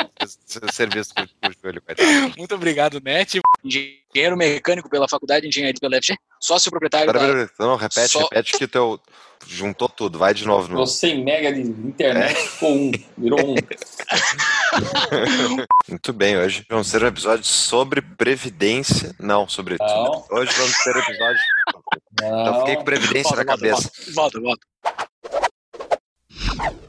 o 0.62 0.73
serviço 0.73 1.14
com 1.14 1.23
o 1.23 1.52
joelho. 1.62 1.82
Muito 2.36 2.55
obrigado, 2.55 3.01
NET. 3.02 3.40
Engenheiro 3.64 4.36
mecânico 4.36 4.89
pela 4.89 5.09
Faculdade 5.09 5.43
de 5.43 5.48
Engenharia 5.48 5.81
pela 5.81 6.01
FG. 6.01 6.16
Sócio 6.40 6.70
proprietário 6.70 7.12
pera, 7.12 7.47
da... 7.47 7.51
Não, 7.59 7.77
repete, 7.77 8.09
Só... 8.09 8.20
repete 8.20 8.59
que 8.59 8.66
teu... 8.66 9.01
Juntou 9.47 9.89
tudo, 9.89 10.18
vai 10.18 10.32
de 10.32 10.47
novo. 10.47 10.73
No... 10.73 10.86
100 10.86 11.23
mega 11.23 11.52
de 11.52 11.60
internet 11.60 12.32
é. 12.32 12.35
ficou 12.35 12.73
um, 12.73 12.90
virou 13.18 13.40
um. 13.40 13.55
Muito 15.89 16.12
bem, 16.12 16.39
hoje 16.39 16.64
vamos 16.68 16.90
ter 16.90 17.05
um 17.05 17.06
episódio 17.06 17.44
sobre 17.44 18.01
previdência. 18.01 19.14
Não, 19.20 19.47
sobre. 19.47 19.77
Não. 19.78 20.24
Hoje 20.31 20.51
vamos 20.56 20.82
ter 20.82 20.97
um 20.97 21.01
episódio. 21.01 21.40
Não. 22.20 22.40
Então 22.40 22.59
fiquei 22.60 22.77
com 22.77 22.85
previdência 22.85 23.23
volta, 23.23 23.36
na 23.36 23.44
cabeça. 23.44 23.90
Volta, 24.14 24.40
volta. 24.40 24.66
volta. 24.82 25.06
you 26.38 26.70